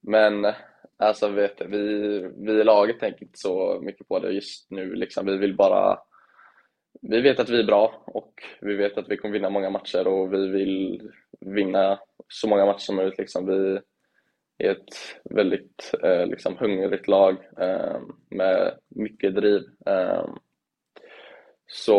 men 0.00 0.54
Alltså 1.02 1.28
vet 1.28 1.60
vi, 1.60 1.86
vi 2.36 2.52
i 2.52 2.64
laget 2.64 3.00
tänker 3.00 3.22
inte 3.22 3.38
så 3.38 3.80
mycket 3.82 4.08
på 4.08 4.18
det 4.18 4.32
just 4.32 4.70
nu. 4.70 4.94
Liksom. 4.94 5.26
Vi 5.26 5.36
vill 5.36 5.56
bara... 5.56 5.98
Vi 7.00 7.20
vet 7.20 7.40
att 7.40 7.48
vi 7.48 7.60
är 7.60 7.64
bra 7.64 8.02
och 8.06 8.34
vi 8.60 8.74
vet 8.74 8.98
att 8.98 9.08
vi 9.08 9.16
kommer 9.16 9.32
vinna 9.32 9.50
många 9.50 9.70
matcher 9.70 10.06
och 10.06 10.32
vi 10.32 10.48
vill 10.48 11.10
vinna 11.40 11.98
så 12.28 12.48
många 12.48 12.66
matcher 12.66 12.78
som 12.78 12.96
möjligt. 12.96 13.18
Liksom. 13.18 13.46
Vi 13.46 13.80
är 14.66 14.70
ett 14.70 14.94
väldigt 15.24 15.94
eh, 16.02 16.26
liksom, 16.26 16.56
hungrigt 16.58 17.08
lag 17.08 17.36
eh, 17.58 18.00
med 18.30 18.74
mycket 18.88 19.34
driv. 19.34 19.62
Eh, 19.86 20.26
så 21.72 21.96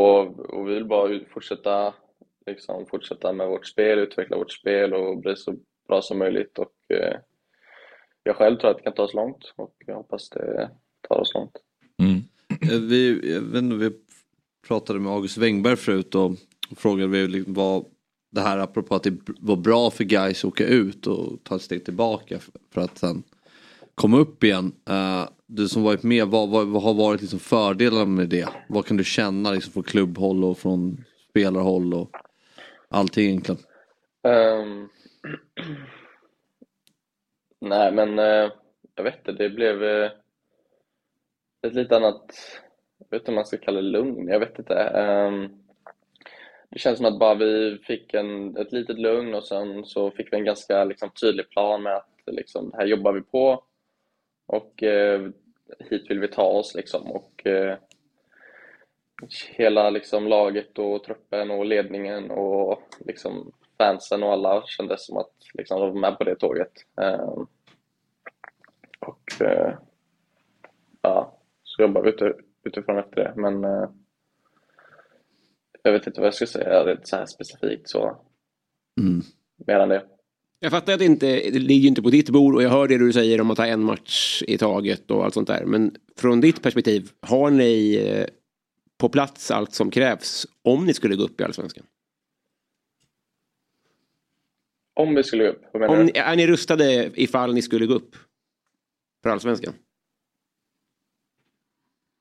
och 0.50 0.70
vi 0.70 0.74
vill 0.74 0.86
bara 0.86 1.20
fortsätta, 1.34 1.94
liksom, 2.46 2.86
fortsätta 2.86 3.34
med 3.34 3.48
vårt 3.48 3.68
spel, 3.68 4.00
utveckla 4.00 4.38
vårt 4.38 4.52
spel 4.52 4.94
och 4.94 5.18
bli 5.18 5.36
så 5.36 5.56
bra 5.88 6.02
som 6.02 6.20
möjligt. 6.20 6.60
Och, 6.60 6.96
eh, 6.96 7.18
jag 8.24 8.36
själv 8.36 8.58
tror 8.58 8.72
att 8.72 8.78
det 8.78 8.84
kan 8.84 8.94
ta 8.94 9.04
oss 9.04 9.14
långt 9.14 9.54
och 9.56 9.76
jag 9.86 9.96
hoppas 9.96 10.30
det 10.30 10.70
tar 11.08 11.20
oss 11.20 11.34
långt. 11.34 11.58
Mm. 12.02 12.22
Eh, 12.72 12.80
vi, 12.90 13.34
jag 13.34 13.42
vet 13.42 13.64
inte, 13.64 13.76
vi 13.76 13.92
pratade 14.68 15.00
med 15.00 15.12
August 15.12 15.38
Wengberg 15.38 15.76
förut 15.76 16.16
och 16.16 16.32
frågade 16.76 17.10
vi 17.10 17.28
liksom 17.28 17.54
vad 17.54 17.86
det 18.32 18.42
här 18.42 18.58
apropå 18.58 18.96
att 18.96 19.04
det 19.04 19.18
var 19.40 19.56
bra 19.56 19.92
för 19.92 20.04
guys 20.04 20.40
att 20.40 20.48
åka 20.48 20.68
ut 20.68 21.08
och 21.08 21.44
ta 21.44 21.56
ett 21.56 21.62
steg 21.62 21.86
tillbaka 21.86 22.40
för 22.72 22.82
att 22.82 22.98
sen 22.98 23.24
komma 23.96 24.18
upp 24.18 24.44
igen. 24.44 24.72
Du 25.56 25.68
som 25.68 25.84
varit 25.84 26.04
med, 26.04 26.28
vad, 26.28 26.49
vad, 26.49 26.68
vad 26.68 26.84
har 26.84 26.93
varit 26.93 27.22
liksom 27.22 27.39
fördelarna 27.39 28.06
med 28.06 28.30
det? 28.30 28.49
Vad 28.70 28.86
kan 28.86 28.97
du 28.97 29.04
känna 29.04 29.51
liksom 29.51 29.74
från 29.74 29.84
klubbhåll 29.84 30.43
och 30.43 30.58
från 30.58 31.04
spelarhåll 31.30 31.93
och 31.93 32.10
allting 32.89 33.26
egentligen? 33.26 33.62
Um, 34.24 34.89
Nej, 37.62 37.91
men 37.91 38.20
uh, 38.20 38.51
jag 38.95 39.04
vet 39.04 39.18
inte, 39.18 39.32
det 39.32 39.49
blev 39.49 39.84
uh, 39.84 40.12
ett 41.68 41.74
lite 41.74 41.95
annat, 41.95 42.26
jag 42.97 43.08
vet 43.10 43.22
inte 43.22 43.32
om 43.32 43.36
man 43.36 43.45
ska 43.45 43.58
kalla 43.58 43.82
det 43.82 43.88
lugn, 43.88 44.28
jag 44.28 44.39
vet 44.39 44.60
inte. 44.60 44.74
Um, 44.74 45.64
det 46.70 46.80
känns 46.80 46.97
som 46.97 47.06
att 47.06 47.20
bara 47.20 47.36
vi 47.36 47.78
fick 47.84 48.14
en, 48.14 48.58
ett 48.58 48.72
litet 48.72 48.99
lugn 48.99 49.36
och 49.36 49.43
sen 49.43 49.86
så 49.86 50.12
fick 50.12 50.34
vi 50.34 50.38
en 50.38 50.45
ganska 50.45 50.84
liksom, 50.84 51.10
tydlig 51.10 51.49
plan 51.49 51.84
med 51.84 51.95
att 51.95 52.10
liksom, 52.26 52.70
det 52.70 52.78
här 52.78 52.86
jobbar 52.86 53.14
vi 53.14 53.22
på 53.22 53.64
och 54.45 54.84
eh, 54.84 55.30
hit 55.80 56.09
vill 56.09 56.20
vi 56.20 56.28
ta 56.28 56.43
oss. 56.43 56.76
Liksom, 56.76 57.11
och, 57.11 57.47
eh, 57.47 57.78
hela 59.55 59.89
liksom, 59.89 60.28
laget 60.28 60.80
och 60.80 61.03
truppen 61.03 61.51
och 61.51 61.66
ledningen 61.66 62.32
och 62.32 62.82
liksom, 62.99 63.51
fansen 63.78 64.24
och 64.24 64.32
alla 64.32 64.64
kändes 64.66 65.05
som 65.05 65.18
att 65.18 65.34
liksom, 65.53 65.80
de 65.80 65.93
var 65.93 65.99
med 65.99 66.18
på 66.18 66.24
det 66.24 66.36
tåget. 66.36 66.72
Um, 66.95 67.47
och 68.99 69.41
uh, 69.41 69.74
ja, 71.01 71.39
så 71.64 71.82
jobbar 71.82 72.01
vi 72.01 72.34
utifrån 72.64 72.97
efter 72.97 73.16
det. 73.16 73.34
Men 73.36 73.66
uh, 73.66 73.89
jag 75.84 75.91
vet 75.91 76.07
inte 76.07 76.20
vad 76.20 76.28
jag 76.28 76.34
ska 76.34 76.45
säga 76.45 76.86
rent 76.86 77.07
så 77.07 77.16
här 77.16 77.26
specifikt 77.26 77.89
så. 77.89 78.18
Mm. 79.01 79.22
Mer 79.68 79.80
än 79.80 79.89
det. 79.89 80.12
Jag 80.64 80.72
fattar 80.72 80.93
att 80.93 80.99
det 80.99 81.05
inte 81.05 81.49
det 81.49 81.59
ligger 81.59 81.88
inte 81.88 82.01
på 82.01 82.09
ditt 82.09 82.30
bord 82.30 82.55
och 82.55 82.64
jag 82.64 82.70
hör 82.70 82.88
det 82.88 82.97
du 82.97 83.14
säger 83.14 83.41
om 83.41 83.51
att 83.51 83.57
ta 83.57 83.66
en 83.66 83.84
match 83.84 84.43
i 84.47 84.57
taget 84.57 85.11
och 85.11 85.24
allt 85.26 85.34
sånt 85.34 85.47
där. 85.47 85.66
Men 85.66 85.95
från 86.18 86.41
ditt 86.41 86.61
perspektiv, 86.61 87.09
har 87.22 87.49
ni 87.51 87.95
eh, 87.95 88.26
på 88.97 89.09
plats 89.09 89.51
allt 89.51 89.74
som 89.74 89.91
krävs 89.91 90.47
om 90.61 90.86
ni 90.86 90.93
skulle 90.93 91.16
gå 91.16 91.24
upp 91.24 91.41
i 91.41 91.43
Allsvenskan? 91.43 91.86
Om 94.93 95.16
vi 95.16 95.24
skulle 95.24 95.43
gå 95.43 95.49
upp, 95.49 95.61
vad 95.74 95.82
menar 95.82 95.99
Om, 95.99 96.05
du? 96.05 96.20
är 96.20 96.36
ni 96.36 96.47
rustade 96.47 97.11
ifall 97.16 97.53
ni 97.53 97.61
skulle 97.61 97.86
gå 97.86 97.93
upp? 97.93 98.16
För 99.24 99.30
Allsvenskan? 99.30 99.74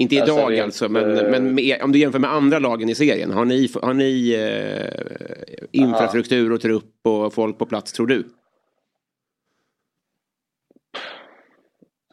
Inte 0.02 0.20
Alltså, 0.20 0.38
idag 0.38 0.52
rent, 0.52 0.64
alltså, 0.64 0.88
men, 0.88 1.18
eh, 1.18 1.30
men 1.30 1.54
med, 1.54 1.82
om 1.82 1.92
du 1.92 1.98
jämför 1.98 2.18
med 2.18 2.30
andra 2.32 2.58
lagen 2.58 2.88
i 2.88 2.94
serien. 2.94 3.30
Har 3.30 3.44
ni, 3.44 3.68
har 3.82 3.94
ni 3.94 4.32
eh, 4.32 5.64
infrastruktur 5.72 6.52
och 6.52 6.60
trupp 6.60 6.94
och 7.02 7.34
folk 7.34 7.58
på 7.58 7.66
plats 7.66 7.92
tror 7.92 8.06
du? 8.06 8.24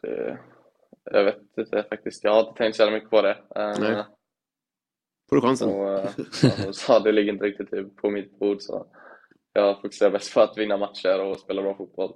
Det, 0.02 0.38
jag 1.04 1.24
vet 1.24 1.38
inte 1.58 1.84
faktiskt. 1.88 2.24
Jag 2.24 2.32
har 2.32 2.40
inte 2.40 2.58
tänkt 2.58 2.76
så 2.76 2.82
jävla 2.82 2.94
mycket 2.94 3.10
på 3.10 3.22
det. 3.22 3.36
Eh, 3.56 3.78
Nej. 3.80 4.04
Får 5.28 5.36
du 5.36 5.42
chansen? 5.42 5.68
Och, 5.68 5.98
eh, 5.98 6.10
ja, 6.42 6.72
så 6.72 6.98
det 6.98 7.12
ligger 7.12 7.32
inte 7.32 7.44
riktigt 7.44 7.70
typ 7.70 7.96
på 7.96 8.10
mitt 8.10 8.38
bord. 8.38 8.60
Så 8.60 8.86
jag 9.52 9.80
fokuserar 9.80 10.10
bäst 10.10 10.34
på 10.34 10.40
att 10.40 10.58
vinna 10.58 10.76
matcher 10.76 11.20
och 11.20 11.38
spela 11.38 11.62
bra 11.62 11.74
fotboll. 11.74 12.14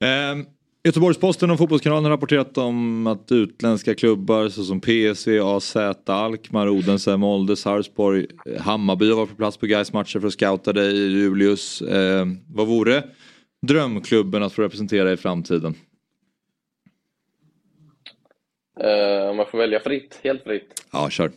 Eh, 0.00 0.46
Göteborgs-Posten 0.86 1.50
och 1.50 1.58
Fotbollskanalen 1.58 2.04
har 2.04 2.10
rapporterat 2.10 2.58
om 2.58 3.06
att 3.06 3.32
utländska 3.32 3.94
klubbar 3.94 4.48
såsom 4.48 4.80
PSV, 4.80 5.40
AZ, 5.40 5.76
Alkmaar, 6.06 6.68
Odense, 6.68 7.16
Molde, 7.16 7.56
Sarpsborg, 7.56 8.26
Hammarby 8.58 9.08
har 9.08 9.16
varit 9.16 9.30
på 9.30 9.36
plats 9.36 9.56
på 9.56 9.66
Gais 9.66 9.92
matcher 9.92 10.20
för 10.20 10.26
att 10.26 10.32
scouta 10.32 10.72
dig, 10.72 10.96
Julius. 10.96 11.82
Eh, 11.82 12.26
vad 12.48 12.66
vore 12.66 13.02
drömklubben 13.66 14.42
att 14.42 14.52
få 14.52 14.62
representera 14.62 15.12
i 15.12 15.16
framtiden? 15.16 15.74
Eh, 18.80 19.28
om 19.30 19.38
jag 19.38 19.50
får 19.50 19.58
välja 19.58 19.80
fritt, 19.80 20.20
helt 20.24 20.42
fritt, 20.42 20.82
Ja, 20.92 21.10
kör. 21.10 21.30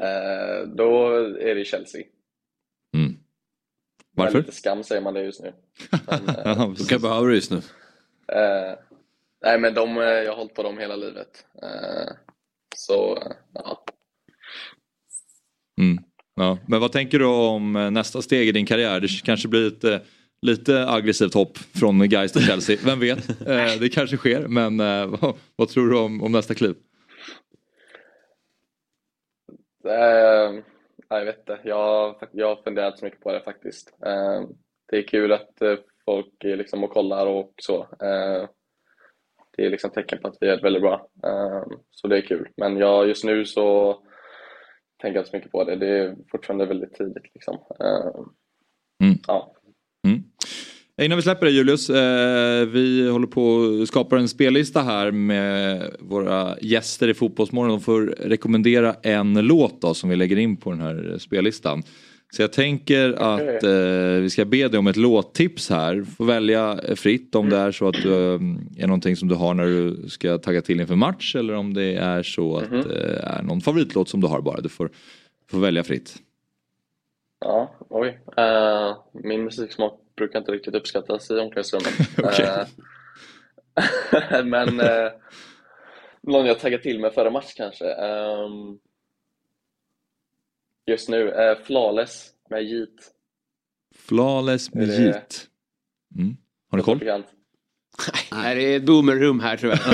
eh, 0.00 0.68
då 0.76 1.08
är 1.40 1.54
det 1.54 1.64
Chelsea. 1.64 2.02
Varför? 4.18 4.38
Lite 4.38 4.52
skam 4.52 4.84
säger 4.84 5.02
man 5.02 5.14
det 5.14 5.22
just 5.22 5.42
nu. 5.42 5.52
Men, 6.06 6.20
Ja, 6.44 6.74
Vilka 6.78 6.98
behöver 6.98 7.28
du 7.28 7.34
just 7.34 7.50
nu? 7.50 7.56
eh, 8.32 8.78
nej 9.44 9.58
men 9.58 9.74
de, 9.74 9.98
eh, 9.98 10.04
jag 10.04 10.30
har 10.32 10.36
hållit 10.36 10.54
på 10.54 10.62
dem 10.62 10.78
hela 10.78 10.96
livet. 10.96 11.46
Eh, 11.62 12.12
så, 12.76 13.22
ja. 13.54 13.84
Mm. 15.80 16.04
Ja. 16.34 16.58
Men 16.68 16.80
vad 16.80 16.92
tänker 16.92 17.18
du 17.18 17.24
om 17.26 17.72
nästa 17.92 18.22
steg 18.22 18.48
i 18.48 18.52
din 18.52 18.66
karriär? 18.66 19.00
Det 19.00 19.08
kanske 19.24 19.48
blir 19.48 19.66
ett 19.86 20.02
lite 20.46 20.88
aggressivt 20.88 21.34
hopp 21.34 21.58
från 21.58 22.08
Gais 22.08 22.32
till 22.32 22.42
Chelsea. 22.46 22.76
Vem 22.84 23.00
vet? 23.00 23.38
Det 23.80 23.88
kanske 23.92 24.16
sker. 24.16 24.48
Men 24.48 24.78
vad, 25.10 25.36
vad 25.56 25.68
tror 25.68 25.88
du 25.90 25.98
om, 25.98 26.22
om 26.22 26.32
nästa 26.32 26.54
kliv? 26.54 26.74
Nej, 29.84 30.62
jag 31.08 31.24
vet 31.24 31.38
inte. 31.38 31.60
Jag, 31.64 32.28
jag 32.32 32.48
har 32.48 32.62
funderat 32.62 32.98
så 32.98 33.04
mycket 33.04 33.20
på 33.20 33.32
det 33.32 33.40
faktiskt. 33.40 33.96
Eh, 34.06 34.42
det 34.86 34.98
är 34.98 35.08
kul 35.08 35.32
att 35.32 35.62
eh, 35.62 35.76
folk 36.04 36.44
är 36.44 36.56
liksom 36.56 36.84
och 36.84 36.90
kollar 36.90 37.26
och 37.26 37.52
så. 37.56 37.80
Eh, 37.82 38.48
det 39.56 39.66
är 39.66 39.70
liksom 39.70 39.90
tecken 39.90 40.18
på 40.22 40.28
att 40.28 40.36
vi 40.40 40.48
är 40.48 40.62
väldigt 40.62 40.82
bra. 40.82 41.08
Så 41.90 42.08
det 42.08 42.16
är 42.16 42.22
kul. 42.22 42.48
Men 42.56 42.76
jag, 42.76 43.08
just 43.08 43.24
nu 43.24 43.44
så 43.44 43.92
tänker 44.96 45.16
jag 45.16 45.20
inte 45.20 45.30
så 45.30 45.36
mycket 45.36 45.52
på 45.52 45.64
det. 45.64 45.76
Det 45.76 45.88
är 45.88 46.16
fortfarande 46.30 46.66
väldigt 46.66 46.94
tidigt 46.94 47.34
liksom. 47.34 47.58
Mm. 49.02 49.18
Ja. 49.26 49.54
Innan 51.00 51.16
vi 51.16 51.22
släpper 51.22 51.46
det 51.46 51.52
Julius, 51.52 51.90
eh, 51.90 52.66
vi 52.66 53.08
håller 53.10 53.26
på 53.26 53.78
att 53.82 53.88
skapa 53.88 54.18
en 54.18 54.28
spellista 54.28 54.82
här 54.82 55.10
med 55.10 55.90
våra 56.00 56.58
gäster 56.60 57.08
i 57.08 57.14
Fotbollsmorgon. 57.14 57.70
De 57.70 57.80
får 57.80 58.14
rekommendera 58.20 58.94
en 59.02 59.34
låt 59.46 59.80
då 59.80 59.94
som 59.94 60.10
vi 60.10 60.16
lägger 60.16 60.36
in 60.38 60.56
på 60.56 60.70
den 60.70 60.80
här 60.80 61.16
spellistan. 61.18 61.82
Så 62.32 62.42
jag 62.42 62.52
tänker 62.52 63.12
att 63.12 63.62
eh, 63.64 64.20
vi 64.22 64.30
ska 64.30 64.44
be 64.44 64.68
dig 64.68 64.78
om 64.78 64.86
ett 64.86 64.96
låttips 64.96 65.70
här. 65.70 66.04
Får 66.16 66.24
välja 66.24 66.80
fritt 66.96 67.34
om 67.34 67.48
det 67.50 67.56
är 67.56 67.72
så 67.72 67.88
att 67.88 67.94
du 68.02 68.12
eh, 68.34 68.40
är 68.82 68.86
någonting 68.86 69.16
som 69.16 69.28
du 69.28 69.34
har 69.34 69.54
när 69.54 69.64
du 69.66 70.08
ska 70.08 70.38
tagga 70.38 70.60
till 70.62 70.80
inför 70.80 70.96
match 70.96 71.36
eller 71.36 71.54
om 71.54 71.74
det 71.74 71.94
är 71.94 72.22
så 72.22 72.56
att 72.56 72.70
Mhm. 72.70 72.82
det 72.88 73.20
är 73.22 73.42
någon 73.42 73.60
favoritlåt 73.60 74.08
som 74.08 74.20
du 74.20 74.26
har 74.26 74.40
bara. 74.40 74.60
Du 74.60 74.68
får, 74.68 74.90
får 75.50 75.58
välja 75.58 75.84
fritt. 75.84 76.14
Ja, 77.40 77.74
oj. 77.90 78.18
Eh, 78.36 78.96
min 79.24 79.44
musiksmak 79.44 80.00
brukar 80.18 80.38
inte 80.38 80.52
riktigt 80.52 80.74
uppskattas 80.74 81.30
i 81.30 81.34
omklädningsrummet. 81.34 81.94
Eh, 84.30 84.44
men 84.44 84.80
eh, 84.80 85.12
någon 86.22 86.46
jag 86.46 86.58
taggar 86.60 86.78
till 86.78 87.00
med 87.00 87.12
före 87.12 87.30
match 87.30 87.54
kanske. 87.56 87.92
Ehm, 87.92 88.78
just 90.86 91.08
nu, 91.08 91.30
eh, 91.30 91.58
Flawless 91.58 92.30
med 92.50 92.62
Yeet. 92.62 92.90
Flawless 93.94 94.74
med 94.74 94.88
Yeet. 94.88 95.46
Mm. 96.16 96.36
Har 96.70 96.78
du 96.78 96.84
koll? 96.84 97.24
Nej, 98.32 98.54
det 98.54 98.62
är 98.62 98.76
ett 98.76 98.86
boomerrum 98.86 99.40
här 99.40 99.56
tror 99.56 99.72
jag. 99.72 99.78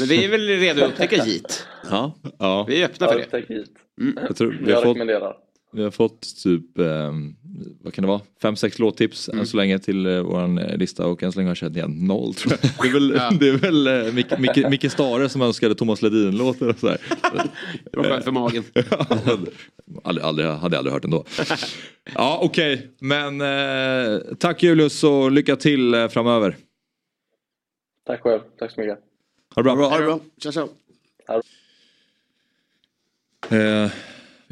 Men 0.00 0.08
vi 0.08 0.24
är 0.24 0.28
väl 0.28 0.48
redo 0.48 0.84
att 0.84 0.90
upptäcka 0.90 1.24
JIT. 1.26 1.66
Ja. 1.90 2.14
ja. 2.38 2.64
Vi 2.68 2.82
är 2.82 2.84
öppna 2.84 3.08
för 3.08 3.26
det. 3.30 3.50
Yeet. 3.50 3.70
Jag, 4.28 4.36
tror, 4.36 4.58
vi, 4.60 4.70
Jag 4.70 4.76
har 4.76 4.82
fått, 4.82 4.88
rekommenderar. 4.88 5.36
Vi 5.72 5.82
har 5.82 5.90
fått 5.90 6.42
typ, 6.42 6.78
eh, 6.78 7.12
vad 7.80 7.94
kan 7.94 8.02
det 8.02 8.08
vara, 8.08 8.20
fem, 8.42 8.56
sex 8.56 8.78
låttips 8.78 9.28
än 9.28 9.46
så 9.46 9.56
länge 9.56 9.78
till 9.78 10.06
eh, 10.06 10.20
våran 10.20 10.58
eh, 10.58 10.76
lista 10.76 11.06
och 11.06 11.22
än 11.22 11.32
så 11.32 11.38
länge 11.38 11.46
har 11.46 11.50
jag 11.50 11.56
känt 11.56 11.76
igen 11.76 12.06
noll 12.06 12.34
tror 12.34 12.52
jag. 12.52 12.70
Det 12.82 12.88
är 12.88 12.92
väl, 12.92 13.14
Ja. 13.16 13.30
det 13.40 13.48
är 13.48 13.56
väl 13.56 13.86
eh, 13.86 14.12
Micke, 14.12 14.38
Micke, 14.38 14.68
Micke 14.70 14.92
Stare 14.92 15.28
som 15.28 15.42
önskade 15.42 15.74
Thomas 15.74 16.02
Ledin-låtar 16.02 16.68
och 16.68 16.78
sådär. 16.78 16.98
Det 17.92 17.96
var 17.96 18.04
skönt 18.04 18.24
för 18.24 18.32
magen. 18.32 18.64
aldrig, 20.04 20.24
aldrig, 20.24 20.46
hade 20.48 20.76
jag 20.76 20.78
aldrig 20.78 20.92
hört 20.92 21.04
ändå. 21.04 21.24
Ja 22.14 22.38
okej, 22.42 22.88
men 23.00 23.40
eh, 23.40 24.20
tack 24.38 24.62
Julius 24.62 25.04
och 25.04 25.32
lycka 25.32 25.56
till 25.56 25.94
eh, 25.94 26.08
framöver. 26.08 26.56
Tack 28.06 28.20
själv. 28.20 28.40
Tack 28.58 28.70
så 28.70 28.80
mycket. 28.80 28.98
Ha 29.54 29.62
det 29.62 29.76
bra. 29.76 29.88
Ha 29.88 29.98
det 29.98 30.04
bra. 30.04 30.20
Ciao, 30.42 30.52
ciao. 30.52 30.68
Eh, 33.50 33.90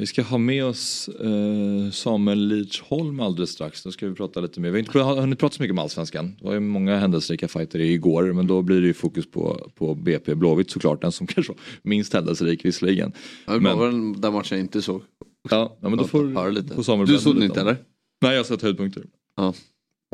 vi 0.01 0.07
ska 0.07 0.21
ha 0.21 0.37
med 0.37 0.65
oss 0.65 1.07
eh, 1.07 1.91
Samuel 1.91 2.47
Lidsholm 2.47 3.19
alldeles 3.19 3.49
strax. 3.49 3.83
Då 3.83 3.91
ska 3.91 4.07
vi 4.07 4.15
prata 4.15 4.39
lite 4.41 4.59
mer. 4.59 4.69
Vi 4.71 4.73
har 4.73 4.79
inte 4.79 5.21
hunnit 5.21 5.39
prata 5.39 5.55
så 5.55 5.61
mycket 5.63 5.71
om 5.71 5.79
Allsvenskan. 5.79 6.35
Det 6.39 6.45
var 6.45 6.53
ju 6.53 6.59
många 6.59 6.97
händelserika 6.97 7.47
fighter 7.47 7.79
igår. 7.79 8.33
Men 8.33 8.47
då 8.47 8.61
blir 8.61 8.81
det 8.81 8.87
ju 8.87 8.93
fokus 8.93 9.31
på, 9.31 9.71
på 9.75 9.95
BP 9.95 10.35
Blåvitt 10.35 10.71
såklart. 10.71 11.01
Den 11.01 11.11
som 11.11 11.27
kanske 11.27 11.51
var 11.53 11.59
minst 11.81 12.13
händelserik 12.13 12.65
visserligen. 12.65 13.13
Ja, 13.45 13.53
det 13.53 13.59
Men- 13.59 13.77
var 13.77 13.85
den 13.85 14.21
där 14.21 14.31
matchen 14.31 14.57
jag 14.57 14.65
inte 14.65 14.81
såg. 14.81 15.01
Ja, 15.49 15.77
ja 15.81 15.89
men 15.89 15.97
då 15.97 16.03
får, 16.03 16.25
Höra 16.25 16.49
lite. 16.49 16.75
får 16.75 16.83
Samuel 16.83 17.07
Du 17.09 17.17
såg 17.17 17.35
den 17.35 17.43
inte 17.43 17.61
eller? 17.61 17.77
Nej, 18.21 18.31
jag 18.31 18.39
har 18.39 18.43
sett 18.43 18.61
höjdpunkter. 18.61 19.03
Ja. 19.37 19.53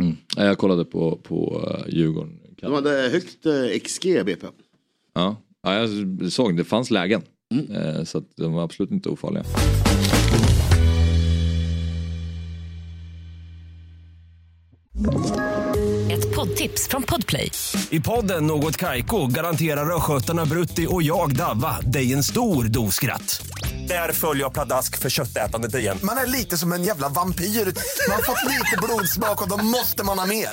Mm. 0.02 0.16
Ja, 0.36 0.46
Jag 0.46 0.58
kollade 0.58 0.86
på, 0.86 1.16
på 1.24 1.68
uh, 1.88 1.94
Djurgården. 1.96 2.40
De 2.62 2.74
hade 2.74 2.90
högt 2.90 3.46
eh, 3.46 3.80
XG 3.84 4.04
BP. 4.26 4.48
Ja. 5.14 5.36
ja, 5.64 5.74
jag 5.74 5.90
såg 6.32 6.58
det 6.58 6.64
fanns 6.64 6.92
lägen. 6.92 7.22
Eh, 7.52 8.04
så 8.04 8.18
att 8.18 8.24
de 8.38 8.54
var 8.54 8.64
absolut 8.64 8.92
inte 8.92 9.10
ofarliga. 9.10 9.44
Ett 16.12 16.36
poddtips 16.36 16.88
från 16.88 17.04
Podplay. 17.04 17.52
I 17.90 18.00
podden 18.00 18.48
Något 18.48 18.78
Kaiko 18.78 19.28
garanterar 19.28 19.96
östgötarna 19.96 20.46
Brutti 20.46 20.88
och 20.90 21.04
jag, 21.04 21.36
Davva, 21.36 21.82
dig 21.82 22.14
en 22.14 22.24
stor 22.24 22.64
dos 22.64 22.96
skratt. 22.96 23.48
Där 23.88 24.12
följer 24.14 24.44
jag 24.44 24.54
pladask 24.54 24.98
för 24.98 25.10
köttätandet 25.10 25.76
igen. 25.76 25.98
Man 26.04 26.18
är 26.18 26.28
lite 26.28 26.58
som 26.58 26.74
en 26.74 26.84
jävla 26.84 27.10
vampyr. 27.10 27.46
Man 27.46 28.16
har 28.16 28.24
fått 28.24 28.44
lite 28.52 28.78
blodsmak 28.84 29.42
och 29.42 29.50
då 29.50 29.58
måste 29.58 30.04
man 30.04 30.20
ha 30.20 30.26
mer. 30.26 30.50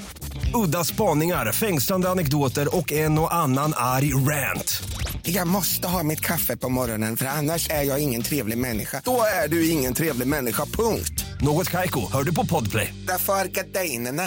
Udda 0.55 0.85
spaningar, 0.85 1.53
fängslande 1.53 2.09
anekdoter 2.09 2.77
och 2.77 2.93
en 2.93 3.19
och 3.19 3.35
annan 3.35 3.73
arg 3.77 4.15
rant. 4.15 4.83
Jag 5.23 5.49
måste 5.49 5.89
ha 5.89 6.03
mitt 6.03 6.21
kaffe 6.21 6.57
på 6.57 6.69
morgonen 6.69 7.17
för 7.17 7.27
annars 7.27 7.71
är 7.71 7.83
jag 7.83 8.03
ingen 8.03 8.23
trevlig 8.23 8.59
människa. 8.59 9.03
Då 9.05 9.21
är 9.45 9.49
du 9.49 9.71
ingen 9.71 9.95
trevlig 9.95 10.29
människa, 10.29 10.65
punkt. 10.65 11.25
Något 11.41 11.71
Kaiko, 11.71 12.01
hör 12.13 12.23
du 12.23 12.35
på 12.35 12.47
Podplay. 12.47 12.95
Därför 13.07 13.33
är 13.33 13.47
gardinerna. 13.47 14.23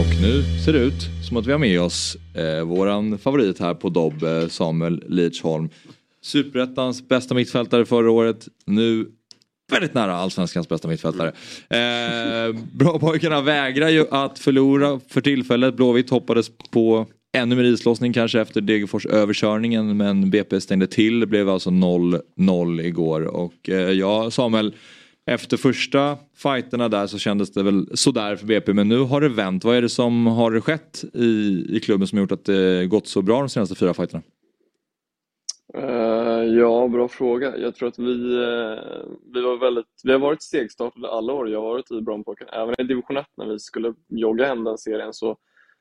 Och 0.00 0.20
nu 0.22 0.60
ser 0.64 0.72
det 0.72 0.78
ut 0.78 1.08
som 1.28 1.36
att 1.36 1.46
vi 1.46 1.52
har 1.52 1.58
med 1.58 1.80
oss 1.80 2.16
eh, 2.34 2.64
våran 2.64 3.18
favorit 3.18 3.58
här 3.58 3.74
på 3.74 3.88
Dobb, 3.88 4.22
eh, 4.22 4.48
Samuel 4.48 5.04
Lidsholm. 5.08 5.68
Superettans 6.22 7.08
bästa 7.08 7.34
mittfältare 7.34 7.86
förra 7.86 8.10
året. 8.10 8.48
Nu 8.66 9.06
väldigt 9.72 9.94
nära 9.94 10.16
allsvenskans 10.16 10.68
bästa 10.68 10.88
mittfältare. 10.88 11.28
Eh, 11.68 12.56
bra 12.72 12.98
pojkarna 12.98 13.40
vägrar 13.40 13.88
ju 13.88 14.06
att 14.10 14.38
förlora 14.38 15.00
för 15.08 15.20
tillfället. 15.20 15.76
Blåvitt 15.76 16.10
hoppades 16.10 16.50
på 16.70 17.06
ännu 17.32 17.56
mer 17.56 17.64
islossning 17.64 18.12
kanske 18.12 18.40
efter 18.40 18.60
Degerfors 18.60 19.06
överkörningen 19.06 19.96
men 19.96 20.30
BP 20.30 20.60
stängde 20.60 20.86
till. 20.86 21.20
Det 21.20 21.26
blev 21.26 21.48
alltså 21.48 21.70
0-0 21.70 22.82
igår 22.82 23.22
och 23.22 23.70
eh, 23.70 23.90
ja 23.90 24.30
Samuel 24.30 24.74
efter 25.26 25.56
första 25.56 26.16
fighterna 26.36 26.88
där 26.88 27.06
så 27.06 27.18
kändes 27.18 27.52
det 27.52 27.62
väl 27.62 27.88
sådär 27.94 28.36
för 28.36 28.46
BP 28.46 28.72
men 28.72 28.88
nu 28.88 28.98
har 28.98 29.20
det 29.20 29.28
vänt. 29.28 29.64
Vad 29.64 29.76
är 29.76 29.82
det 29.82 29.88
som 29.88 30.26
har 30.26 30.60
skett 30.60 31.04
i, 31.14 31.64
i 31.68 31.80
klubben 31.84 32.08
som 32.08 32.18
gjort 32.18 32.32
att 32.32 32.44
det 32.44 32.86
gått 32.86 33.06
så 33.06 33.22
bra 33.22 33.38
de 33.38 33.48
senaste 33.48 33.74
fyra 33.74 33.94
fighterna? 33.94 34.22
Uh, 35.76 36.44
ja, 36.44 36.88
bra 36.88 37.08
fråga. 37.08 37.56
Jag 37.56 37.74
tror 37.74 37.88
att 37.88 37.98
vi, 37.98 38.12
uh, 38.12 38.78
vi 39.34 39.42
var 39.42 39.60
väldigt, 39.60 40.00
vi 40.04 40.12
har 40.12 40.18
varit 40.18 40.42
stegstartade 40.42 41.08
alla 41.08 41.32
år 41.32 41.50
jag 41.50 41.60
har 41.60 41.68
varit 41.68 41.90
i 41.90 42.00
Brommapojken. 42.00 42.48
Även 42.52 42.74
i 42.78 42.84
division 42.84 43.16
1 43.16 43.26
när 43.36 43.46
vi 43.46 43.58
skulle 43.58 43.94
jogga 44.08 44.46
hem 44.46 44.64
den 44.64 44.78
serien 44.78 45.12
så 45.12 45.36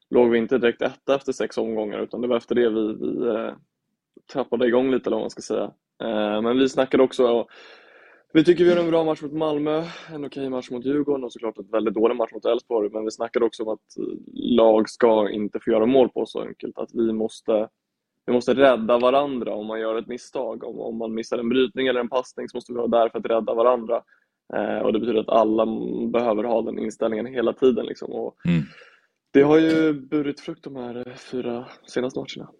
låg 0.09 0.29
vi 0.29 0.37
inte 0.37 0.57
direkt 0.57 0.81
etta 0.81 1.15
efter 1.15 1.31
sex 1.31 1.57
omgångar 1.57 1.99
utan 1.99 2.21
det 2.21 2.27
var 2.27 2.37
efter 2.37 2.55
det 2.55 2.69
vi, 2.69 2.93
vi 2.93 3.27
eh, 3.27 3.35
uh, 3.35 3.53
tappade 4.33 4.67
igång 4.67 4.91
lite 4.91 5.09
eller 5.09 5.17
vad 5.17 5.23
man 5.23 5.29
ska 5.29 5.41
säga. 5.41 5.71
Men 6.41 6.57
vi 6.59 6.69
snackade 6.69 7.03
också 7.03 7.47
vi 8.33 8.43
tycker 8.43 8.63
vi 8.63 8.69
gör 8.69 8.77
en 8.77 8.89
bra 8.89 9.03
match 9.03 9.21
mot 9.21 9.33
Malmö, 9.33 9.83
en 10.13 10.25
okej 10.25 10.49
match 10.49 10.69
mot 10.71 10.85
Djurgården 10.85 11.23
och 11.23 11.33
såklart 11.33 11.57
en 11.57 11.69
väldigt 11.71 11.93
dålig 11.93 12.15
match 12.15 12.31
mot 12.33 12.45
Elfsborg. 12.45 12.89
Men 12.89 13.05
vi 13.05 13.11
snackade 13.11 13.45
också 13.45 13.63
om 13.63 13.69
att 13.69 13.79
lag 14.33 14.89
ska 14.89 15.29
inte 15.29 15.59
få 15.59 15.71
göra 15.71 15.85
mål 15.85 16.09
på 16.09 16.19
oss 16.19 16.31
så 16.31 16.41
enkelt. 16.41 16.77
Att 16.77 16.89
vi 16.93 17.13
måste, 17.13 17.69
vi 18.29 18.33
måste 18.33 18.53
rädda 18.53 18.97
varandra 18.97 19.53
om 19.53 19.67
man 19.67 19.79
gör 19.79 19.95
ett 19.95 20.07
misstag. 20.07 20.63
Om, 20.63 20.79
om 20.79 20.97
man 20.97 21.13
missar 21.13 21.37
en 21.37 21.49
brytning 21.49 21.87
eller 21.87 21.99
en 21.99 22.09
passning 22.09 22.49
så 22.49 22.57
måste 22.57 22.73
vi 22.73 22.77
vara 22.77 22.87
där 22.87 23.09
för 23.09 23.19
att 23.19 23.25
rädda 23.25 23.53
varandra. 23.53 24.01
Eh, 24.53 24.77
och 24.77 24.93
det 24.93 24.99
betyder 24.99 25.19
att 25.19 25.29
alla 25.29 25.65
behöver 26.13 26.43
ha 26.43 26.61
den 26.61 26.79
inställningen 26.79 27.25
hela 27.25 27.53
tiden. 27.53 27.85
Liksom. 27.85 28.11
Och 28.11 28.35
Mm. 28.45 28.61
Det 29.33 29.41
har 29.41 29.57
ju 29.57 29.93
burit 29.93 30.39
frukt 30.39 30.63
de 30.63 30.75
här 30.75 31.07
eh, 31.07 31.15
fyra 31.31 31.65
senaste 31.87 32.19
matcherna. 32.19 32.51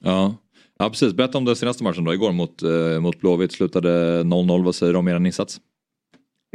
Ja. 0.00 0.34
ja 0.78 0.88
precis, 0.88 1.14
berätta 1.14 1.38
om 1.38 1.44
den 1.44 1.56
senaste 1.56 1.84
matchen 1.84 2.04
då 2.04 2.14
igår 2.14 2.32
mot, 2.32 2.62
eh, 2.62 3.00
mot 3.00 3.20
Blåvitt. 3.20 3.52
Slutade 3.52 4.22
0-0, 4.22 4.64
vad 4.64 4.74
säger 4.74 4.92
du 4.92 4.98
om 4.98 5.08
er 5.08 5.26
insats? 5.26 5.60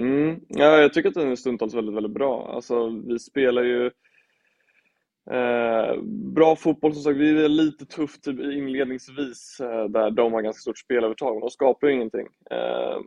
Mm. 0.01 0.39
Ja, 0.47 0.77
jag 0.77 0.93
tycker 0.93 1.09
att 1.09 1.15
den 1.15 1.31
är 1.31 1.35
stundtals 1.35 1.73
väldigt, 1.73 1.95
väldigt 1.95 2.13
bra. 2.13 2.51
Alltså, 2.55 2.89
vi 2.89 3.19
spelar 3.19 3.63
ju 3.63 3.91
eh, 5.31 6.01
bra 6.35 6.55
fotboll 6.55 6.93
som 6.93 7.03
sagt. 7.03 7.17
Vi 7.17 7.43
är 7.43 7.49
lite 7.49 7.85
tufft 7.85 8.23
typ, 8.23 8.39
inledningsvis 8.39 9.59
eh, 9.59 9.85
där 9.85 10.11
de 10.11 10.33
har 10.33 10.41
ganska 10.41 10.61
stort 10.61 10.77
spelövertag, 10.77 11.33
men 11.33 11.41
de 11.41 11.49
skapar 11.49 11.87
ju 11.87 11.93
ingenting. 11.93 12.27
Eh, 12.51 12.97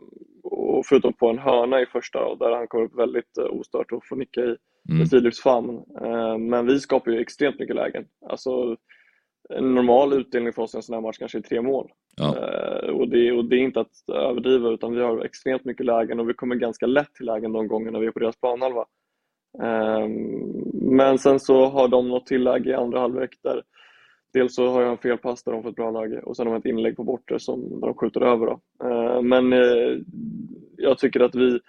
och 0.43 0.85
förutom 0.85 1.13
på 1.13 1.29
en 1.29 1.39
hörna 1.39 1.81
i 1.81 1.85
första 1.85 2.25
och 2.25 2.37
där 2.37 2.51
han 2.51 2.67
kommer 2.67 2.85
upp 2.85 2.99
väldigt 2.99 3.37
eh, 3.37 3.45
ostört 3.45 3.91
och 3.91 4.05
får 4.05 4.15
nicka 4.15 4.41
i 4.41 4.55
Mm. 4.89 5.09
Philips 5.09 5.41
famn. 5.41 5.83
Eh, 6.01 6.37
men 6.37 6.67
vi 6.67 6.79
skapar 6.79 7.11
ju 7.11 7.19
extremt 7.19 7.59
mycket 7.59 7.75
lägen. 7.75 8.05
Alltså, 8.29 8.77
en 9.49 9.75
normal 9.75 10.13
utdelning 10.13 10.53
för 10.53 10.61
oss 10.61 10.73
i 10.73 10.77
en 10.77 10.83
sån 10.83 10.93
här 10.93 11.01
match 11.01 11.17
kanske 11.17 11.37
är 11.37 11.41
tre 11.41 11.61
mål. 11.61 11.91
Ja. 12.17 12.29
Och, 12.91 13.09
det, 13.09 13.31
och 13.31 13.45
det 13.45 13.55
är 13.55 13.59
inte 13.59 13.79
att 13.79 14.09
överdriva 14.13 14.69
utan 14.69 14.95
vi 14.95 15.01
har 15.01 15.25
extremt 15.25 15.65
mycket 15.65 15.85
lägen 15.85 16.19
och 16.19 16.29
vi 16.29 16.33
kommer 16.33 16.55
ganska 16.55 16.85
lätt 16.85 17.13
till 17.13 17.25
lägen 17.25 17.51
de 17.51 17.67
gångerna 17.67 17.99
vi 17.99 18.07
är 18.07 18.11
på 18.11 18.19
deras 18.19 18.39
planhalva. 18.39 18.85
Eh, 19.59 20.07
men 20.73 21.17
sen 21.17 21.39
så 21.39 21.65
har 21.65 21.87
de 21.87 22.09
något 22.09 22.25
tilläge 22.25 22.69
i 22.69 22.73
andra 22.73 22.99
halvlek 22.99 23.29
där 23.43 23.63
dels 24.33 24.55
så 24.55 24.67
har 24.67 24.81
jag 24.81 24.91
en 24.91 24.97
felpass 24.97 25.43
där 25.43 25.51
de 25.51 25.63
får 25.63 25.69
ett 25.69 25.75
bra 25.75 25.91
läge 25.91 26.19
och 26.19 26.37
sen 26.37 26.47
har 26.47 26.53
de 26.53 26.59
ett 26.59 26.65
inlägg 26.65 26.95
på 26.95 27.03
bortre 27.03 27.39
som 27.39 27.79
de 27.79 27.93
skjuter 27.93 28.21
över. 28.21 28.45
Då. 28.45 28.59
Eh, 28.83 29.21
men 29.21 29.53
eh, 29.53 29.99
jag 30.77 30.97
tycker 30.97 31.19
att 31.19 31.35
vi, 31.35 31.59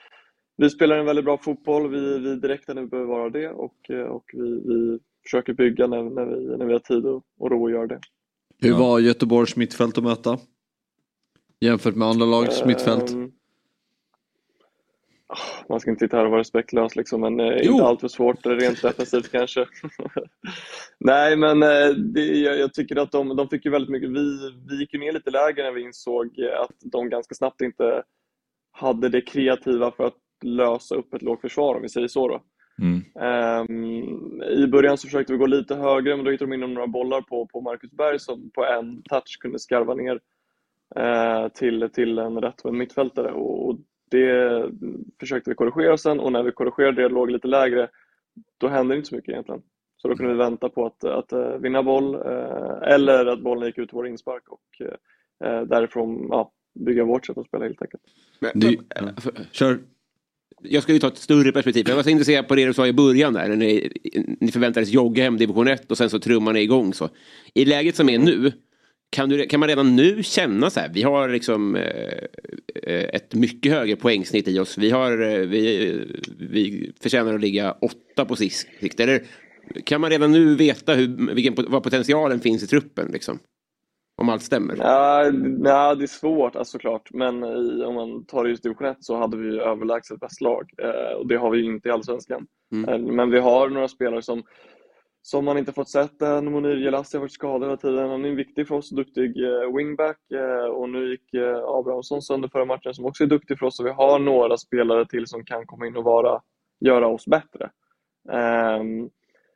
vi 0.56 0.70
spelar 0.70 0.98
en 0.98 1.06
väldigt 1.06 1.24
bra 1.24 1.38
fotboll. 1.38 1.90
Vi, 1.90 2.18
vi 2.18 2.36
direkta 2.36 2.74
när 2.74 2.82
vi 2.82 2.88
behöver 2.88 3.08
vara 3.08 3.30
det 3.30 3.48
och, 3.48 3.90
eh, 3.90 4.04
och 4.04 4.24
vi, 4.32 4.50
vi 4.50 4.98
försöker 5.22 5.52
bygga 5.52 5.86
när, 5.86 6.02
när, 6.02 6.26
vi, 6.26 6.56
när 6.56 6.66
vi 6.66 6.72
har 6.72 6.80
tid 6.80 7.06
och, 7.06 7.24
och 7.38 7.50
ro 7.50 7.66
att 7.66 7.72
göra 7.72 7.86
det. 7.86 8.00
Hur 8.58 8.74
var 8.74 8.98
Göteborgs 9.00 9.56
mittfält 9.56 9.98
att 9.98 10.04
möta? 10.04 10.38
Jämfört 11.60 11.94
med 11.94 12.08
andra 12.08 12.26
lags 12.26 12.64
mittfält? 12.64 13.10
Ehm, 13.12 13.24
ah, 13.24 13.28
Man 15.68 15.80
ska 15.80 15.90
inte 15.90 16.04
sitta 16.04 16.16
här 16.16 16.24
och 16.24 16.30
vara 16.30 16.40
respektlös 16.40 16.96
liksom, 16.96 17.20
men 17.20 17.40
eh, 17.40 17.66
inte 17.66 17.84
allt 17.84 18.00
för 18.00 18.08
svårt 18.08 18.46
rent 18.46 18.82
defensivt 18.82 19.32
kanske. 19.32 19.66
Nej, 20.98 21.36
men 21.36 21.62
eh, 21.62 21.88
det, 21.88 22.20
jag, 22.20 22.58
jag 22.58 22.74
tycker 22.74 22.96
att 22.96 23.12
de, 23.12 23.36
de 23.36 23.48
fick 23.48 23.64
ju 23.64 23.70
väldigt 23.70 23.90
mycket. 23.90 24.10
Vi, 24.10 24.52
vi 24.68 24.80
gick 24.80 24.94
ju 24.94 25.00
ner 25.00 25.12
lite 25.12 25.30
lägre 25.30 25.62
när 25.62 25.72
vi 25.72 25.82
insåg 25.82 26.38
eh, 26.38 26.60
att 26.60 26.76
de 26.80 27.10
ganska 27.10 27.34
snabbt 27.34 27.60
inte 27.60 28.02
hade 28.72 29.08
det 29.08 29.20
kreativa 29.20 29.90
för 29.90 30.04
att 30.04 30.18
lösa 30.44 30.94
upp 30.94 31.14
ett 31.14 31.22
lågt 31.22 31.40
försvar, 31.40 31.74
om 31.74 31.82
vi 31.82 31.88
säger 31.88 32.08
så. 32.08 32.28
Då. 32.28 32.42
Mm. 32.82 33.02
Ehm, 33.20 34.42
I 34.42 34.66
början 34.66 34.98
så 34.98 35.06
försökte 35.06 35.32
vi 35.32 35.38
gå 35.38 35.46
lite 35.46 35.74
högre, 35.74 36.16
men 36.16 36.24
då 36.24 36.30
hittade 36.30 36.50
de 36.50 36.64
in 36.64 36.74
några 36.74 36.86
bollar 36.86 37.20
på, 37.20 37.46
på 37.46 37.60
Marcus 37.60 37.92
Berg 37.92 38.18
som 38.18 38.50
på 38.54 38.64
en 38.64 39.02
touch 39.02 39.38
kunde 39.40 39.58
skarva 39.58 39.94
ner 39.94 40.20
eh, 40.96 41.48
till, 41.48 41.88
till 41.92 42.18
en 42.18 42.40
rättvänd 42.40 42.76
mittfältare. 42.76 43.32
Och, 43.32 43.68
och 43.68 43.78
det 44.12 44.70
försökte 45.20 45.50
vi 45.50 45.56
korrigera 45.56 45.98
sen 45.98 46.20
och 46.20 46.32
när 46.32 46.42
vi 46.42 46.52
korrigerade 46.52 47.02
det 47.02 47.08
låg 47.08 47.30
lite 47.30 47.48
lägre, 47.48 47.88
då 48.58 48.68
hände 48.68 48.94
det 48.94 48.96
inte 48.96 49.08
så 49.08 49.16
mycket 49.16 49.28
egentligen. 49.28 49.62
Så 50.02 50.08
då 50.08 50.16
kunde 50.16 50.32
vi 50.32 50.38
vänta 50.38 50.68
på 50.68 50.86
att, 50.86 51.04
att 51.04 51.32
eh, 51.32 51.56
vinna 51.58 51.82
boll 51.82 52.14
eh, 52.14 52.92
eller 52.94 53.26
att 53.26 53.40
bollen 53.40 53.66
gick 53.66 53.78
ut 53.78 53.88
i 53.88 53.96
vår 53.96 54.06
inspark 54.06 54.42
och 54.48 54.86
eh, 54.86 55.62
därifrån 55.62 56.26
ja, 56.30 56.52
bygga 56.74 57.04
vårt 57.04 57.26
sätt 57.26 57.38
att 57.38 57.46
spela 57.46 57.64
helt 57.64 57.82
enkelt. 57.82 58.02
Kör. 59.52 59.78
Jag 60.62 60.82
ska 60.82 60.92
ju 60.92 60.98
ta 60.98 61.08
ett 61.08 61.18
större 61.18 61.52
perspektiv. 61.52 61.88
Jag 61.88 61.96
var 61.96 62.02
så 62.02 62.10
intresserad 62.10 62.48
på 62.48 62.54
det 62.54 62.66
du 62.66 62.74
sa 62.74 62.86
i 62.86 62.92
början 62.92 63.32
där. 63.32 63.48
När 63.48 63.56
ni, 63.56 63.92
ni 64.40 64.52
förväntades 64.52 64.88
jogga 64.88 65.24
hem 65.24 65.36
division 65.36 65.68
1 65.68 65.90
och 65.90 65.98
sen 65.98 66.10
så 66.10 66.18
trummar 66.18 66.52
ni 66.52 66.60
igång 66.60 66.94
så. 66.94 67.08
I 67.54 67.64
läget 67.64 67.96
som 67.96 68.08
är 68.08 68.18
nu. 68.18 68.52
Kan, 69.12 69.28
du, 69.28 69.46
kan 69.46 69.60
man 69.60 69.68
redan 69.68 69.96
nu 69.96 70.22
känna 70.22 70.70
så 70.70 70.80
här. 70.80 70.90
Vi 70.94 71.02
har 71.02 71.28
liksom 71.28 71.76
eh, 71.76 73.04
ett 73.14 73.34
mycket 73.34 73.72
högre 73.72 73.96
poängsnitt 73.96 74.48
i 74.48 74.58
oss. 74.58 74.78
Vi, 74.78 74.90
har, 74.90 75.22
eh, 75.22 75.38
vi, 75.38 75.94
vi 76.38 76.92
förtjänar 77.00 77.34
att 77.34 77.40
ligga 77.40 77.72
åtta 77.72 78.24
på 78.24 78.36
sikt. 78.36 79.00
Eller 79.00 79.22
kan 79.84 80.00
man 80.00 80.10
redan 80.10 80.32
nu 80.32 80.54
veta 80.54 80.94
hur, 80.94 81.34
vilken, 81.34 81.54
vad 81.68 81.82
potentialen 81.82 82.40
finns 82.40 82.62
i 82.62 82.66
truppen? 82.66 83.10
Liksom? 83.12 83.38
Om 84.16 84.28
allt 84.28 84.42
stämmer. 84.42 84.76
Ja, 84.76 85.30
nej, 85.42 85.96
det 85.96 86.04
är 86.04 86.06
svårt 86.06 86.56
alltså, 86.56 86.72
såklart, 86.72 87.08
men 87.12 87.44
i, 87.44 87.84
om 87.84 87.94
man 87.94 88.24
tar 88.24 88.44
just 88.44 88.62
division 88.62 88.86
1 88.86 88.96
så 89.00 89.16
hade 89.16 89.36
vi 89.36 89.58
överlägset 89.58 90.20
bäst 90.20 90.40
lag 90.40 90.70
eh, 90.78 91.16
och 91.16 91.26
det 91.26 91.36
har 91.36 91.50
vi 91.50 91.58
ju 91.58 91.64
inte 91.64 91.88
i 91.88 91.92
Allsvenskan. 91.92 92.46
Mm. 92.72 92.88
Eh, 92.88 93.12
men 93.14 93.30
vi 93.30 93.38
har 93.38 93.68
några 93.68 93.88
spelare 93.88 94.22
som, 94.22 94.42
som 95.22 95.44
man 95.44 95.58
inte 95.58 95.72
fått 95.72 95.88
sett 95.88 96.22
än. 96.22 96.52
Monir 96.52 96.76
Jelassi 96.76 97.16
har 97.16 97.20
varit 97.20 97.32
skadad 97.32 97.62
hela 97.62 97.76
tiden. 97.76 98.10
Han 98.10 98.24
är 98.24 98.30
viktig 98.30 98.68
för 98.68 98.74
oss, 98.74 98.90
duktig 98.90 99.44
eh, 99.44 99.76
wingback 99.76 100.32
eh, 100.32 100.64
och 100.64 100.88
nu 100.90 101.10
gick 101.10 101.34
eh, 101.34 101.64
Abrahamsson 101.64 102.22
sönder 102.22 102.48
förra 102.48 102.64
matchen 102.64 102.94
som 102.94 103.04
också 103.04 103.24
är 103.24 103.28
duktig 103.28 103.58
för 103.58 103.66
oss 103.66 103.80
och 103.80 103.86
vi 103.86 103.90
har 103.90 104.18
några 104.18 104.56
spelare 104.56 105.06
till 105.06 105.26
som 105.26 105.44
kan 105.44 105.66
komma 105.66 105.86
in 105.86 105.96
och 105.96 106.04
vara, 106.04 106.40
göra 106.80 107.06
oss 107.06 107.26
bättre. 107.26 107.70
Ehm, 108.32 109.10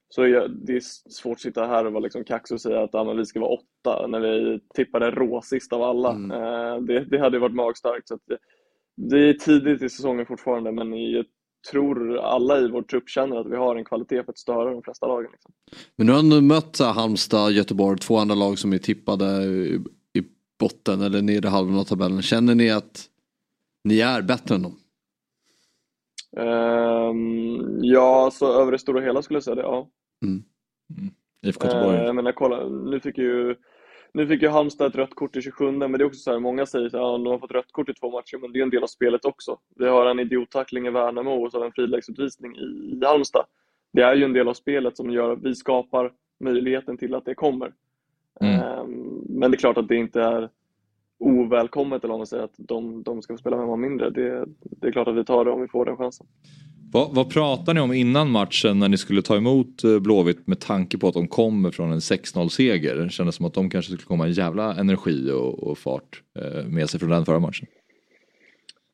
så 0.09 0.23
det 0.49 0.77
är 0.77 0.81
svårt 1.11 1.33
att 1.33 1.41
sitta 1.41 1.67
här 1.67 1.85
och 1.85 1.93
vara 1.93 2.03
liksom 2.03 2.25
kaxig 2.25 2.55
och 2.55 2.61
säga 2.61 2.83
att 2.83 2.91
ja, 2.93 3.13
vi 3.13 3.25
ska 3.25 3.41
vara 3.41 3.59
åtta 3.59 4.07
när 4.07 4.21
vi 4.21 4.61
tippade 4.75 5.11
rå 5.11 5.43
sist 5.43 5.73
av 5.73 5.83
alla. 5.83 6.11
Eh, 6.11 6.81
det, 6.81 7.05
det 7.05 7.19
hade 7.19 7.37
ju 7.37 7.41
varit 7.41 7.55
magstarkt. 7.55 8.09
Så 8.09 8.19
det, 8.27 8.39
det 8.97 9.19
är 9.19 9.35
tidigt 9.35 9.83
i 9.83 9.89
säsongen 9.89 10.27
fortfarande 10.27 10.73
men 10.73 11.11
jag 11.11 11.25
tror 11.71 12.19
alla 12.19 12.61
i 12.61 12.69
vår 12.69 12.83
trupp 12.83 13.09
känner 13.09 13.37
att 13.37 13.47
vi 13.47 13.57
har 13.57 13.77
en 13.77 13.85
kvalitet 13.85 14.25
för 14.25 14.33
att 14.33 14.39
störa 14.39 14.71
de 14.71 14.83
flesta 14.83 15.07
lagen. 15.07 15.31
Liksom. 15.33 15.53
Men 15.97 16.07
nu 16.07 16.13
har 16.13 16.23
du 16.23 16.41
mött 16.41 16.79
Halmstad, 16.79 17.53
Göteborg, 17.53 17.99
två 17.99 18.17
andra 18.19 18.35
lag 18.35 18.59
som 18.59 18.73
är 18.73 18.79
tippade 18.79 19.45
i, 19.45 19.81
i 20.13 20.23
botten 20.59 21.03
eller 21.03 21.23
nedre 21.23 21.49
halvan 21.49 21.79
av 21.79 21.85
tabellen. 21.85 22.23
Känner 22.23 22.55
ni 22.55 22.71
att 22.71 23.05
ni 23.85 24.01
är 24.01 24.23
bättre 24.23 24.55
än 24.55 24.63
dem? 24.63 24.77
Ehm, 26.37 27.85
ja, 27.85 28.31
så 28.33 28.63
över 28.63 28.73
det 28.73 28.79
stora 28.79 29.01
hela 29.01 29.23
skulle 29.23 29.37
jag 29.37 29.45
säga 29.45 29.55
det, 29.55 29.63
ja. 29.63 29.89
IFK 31.43 31.67
Göteborg. 31.67 31.97
Eh, 31.97 32.05
jag 32.05 32.15
menar, 32.15 32.33
kolla, 32.33 32.69
nu 32.69 33.01
fick 33.01 33.19
ju 33.19 33.57
nu 34.17 34.27
fick 34.27 34.43
ju 34.43 34.49
Halmstad 34.49 34.87
ett 34.87 34.97
rött 34.97 35.15
kort 35.15 35.37
i 35.37 35.43
27 35.43 35.71
men 35.71 35.93
det 35.93 35.99
är 35.99 36.05
också 36.05 36.21
så 36.21 36.31
här, 36.31 36.39
många 36.39 36.67
säger 36.67 36.87
att 36.87 36.93
ja, 36.93 37.19
de 37.19 37.27
har 37.27 37.39
fått 37.39 37.51
rött 37.51 37.73
kort 37.73 37.89
i 37.89 37.95
två 37.95 38.11
matcher, 38.11 38.39
men 38.39 38.53
det 38.53 38.59
är 38.59 38.63
en 38.63 38.71
del 38.71 38.83
av 38.83 38.87
spelet 38.87 39.25
också. 39.25 39.59
Vi 39.77 39.89
har 39.89 40.07
en 40.07 40.21
idiottackling 40.21 40.87
i 40.87 40.91
Värnamo 40.91 41.45
och 41.45 41.51
så 41.51 41.57
har 41.57 41.63
vi 41.63 41.67
en 41.67 41.73
friläggsutvisning 41.73 42.57
i, 42.57 43.01
Halmstad. 43.05 43.47
Det 43.93 44.03
är 44.03 44.15
ju 44.15 44.25
en 44.25 44.33
del 44.33 44.49
av 44.49 44.55
spelet 44.55 44.97
som 44.97 45.11
gör 45.11 45.33
att 45.33 45.43
vi 45.43 45.55
skapar 45.55 46.13
möjligheten 46.41 46.99
till 46.99 47.15
att 47.15 47.25
det 47.25 47.35
kommer. 47.35 47.73
Ehm, 48.41 49.23
men 49.29 49.51
det 49.51 49.57
är 49.57 49.59
klart 49.59 49.79
att 49.79 49.89
det 49.89 49.97
inte 49.97 50.23
är 50.23 50.51
ovälkommet 51.19 52.05
eller 52.05 52.15
om 52.15 52.21
man 52.21 52.27
säger 52.27 52.45
att 52.45 52.55
de, 52.57 53.03
de 53.03 53.23
ska 53.23 53.35
få 53.35 53.39
spela 53.39 53.57
med 53.57 53.67
man 53.67 53.81
mindre. 53.81 54.11
Det, 54.11 54.45
det 54.61 54.87
är 54.87 54.93
klart 54.93 55.09
att 55.09 55.17
vi 55.17 55.25
tar 55.25 55.45
det 55.45 55.51
om 55.51 55.61
vi 55.61 55.69
får 55.69 55.85
den 55.85 55.97
chansen. 55.97 56.27
Vad, 56.93 57.15
vad 57.15 57.31
pratade 57.31 57.75
ni 57.75 57.81
om 57.81 57.93
innan 57.93 58.31
matchen 58.31 58.79
när 58.79 58.89
ni 58.89 58.97
skulle 58.97 59.23
ta 59.23 59.37
emot 59.37 59.85
eh, 59.85 59.99
Blåvitt 59.99 60.47
med 60.47 60.61
tanke 60.61 60.99
på 60.99 61.09
att 61.09 61.15
de 61.15 61.29
kommer 61.29 61.71
från 61.71 61.93
en 61.93 61.99
6-0 61.99 62.49
seger? 62.49 62.97
Det 62.97 63.11
kändes 63.11 63.35
som 63.35 63.47
att 63.47 63.55
de 63.55 63.71
kanske 63.71 63.93
skulle 63.93 64.07
komma 64.07 64.25
en 64.27 64.33
jävla 64.33 64.75
energi 64.75 65.31
och, 65.31 65.63
och 65.63 65.79
fart 65.79 66.23
eh, 66.39 66.67
med 66.67 66.91
sig 66.91 67.01
från 67.01 67.11
den 67.11 67.25
förra 67.25 67.39
matchen. 67.39 67.67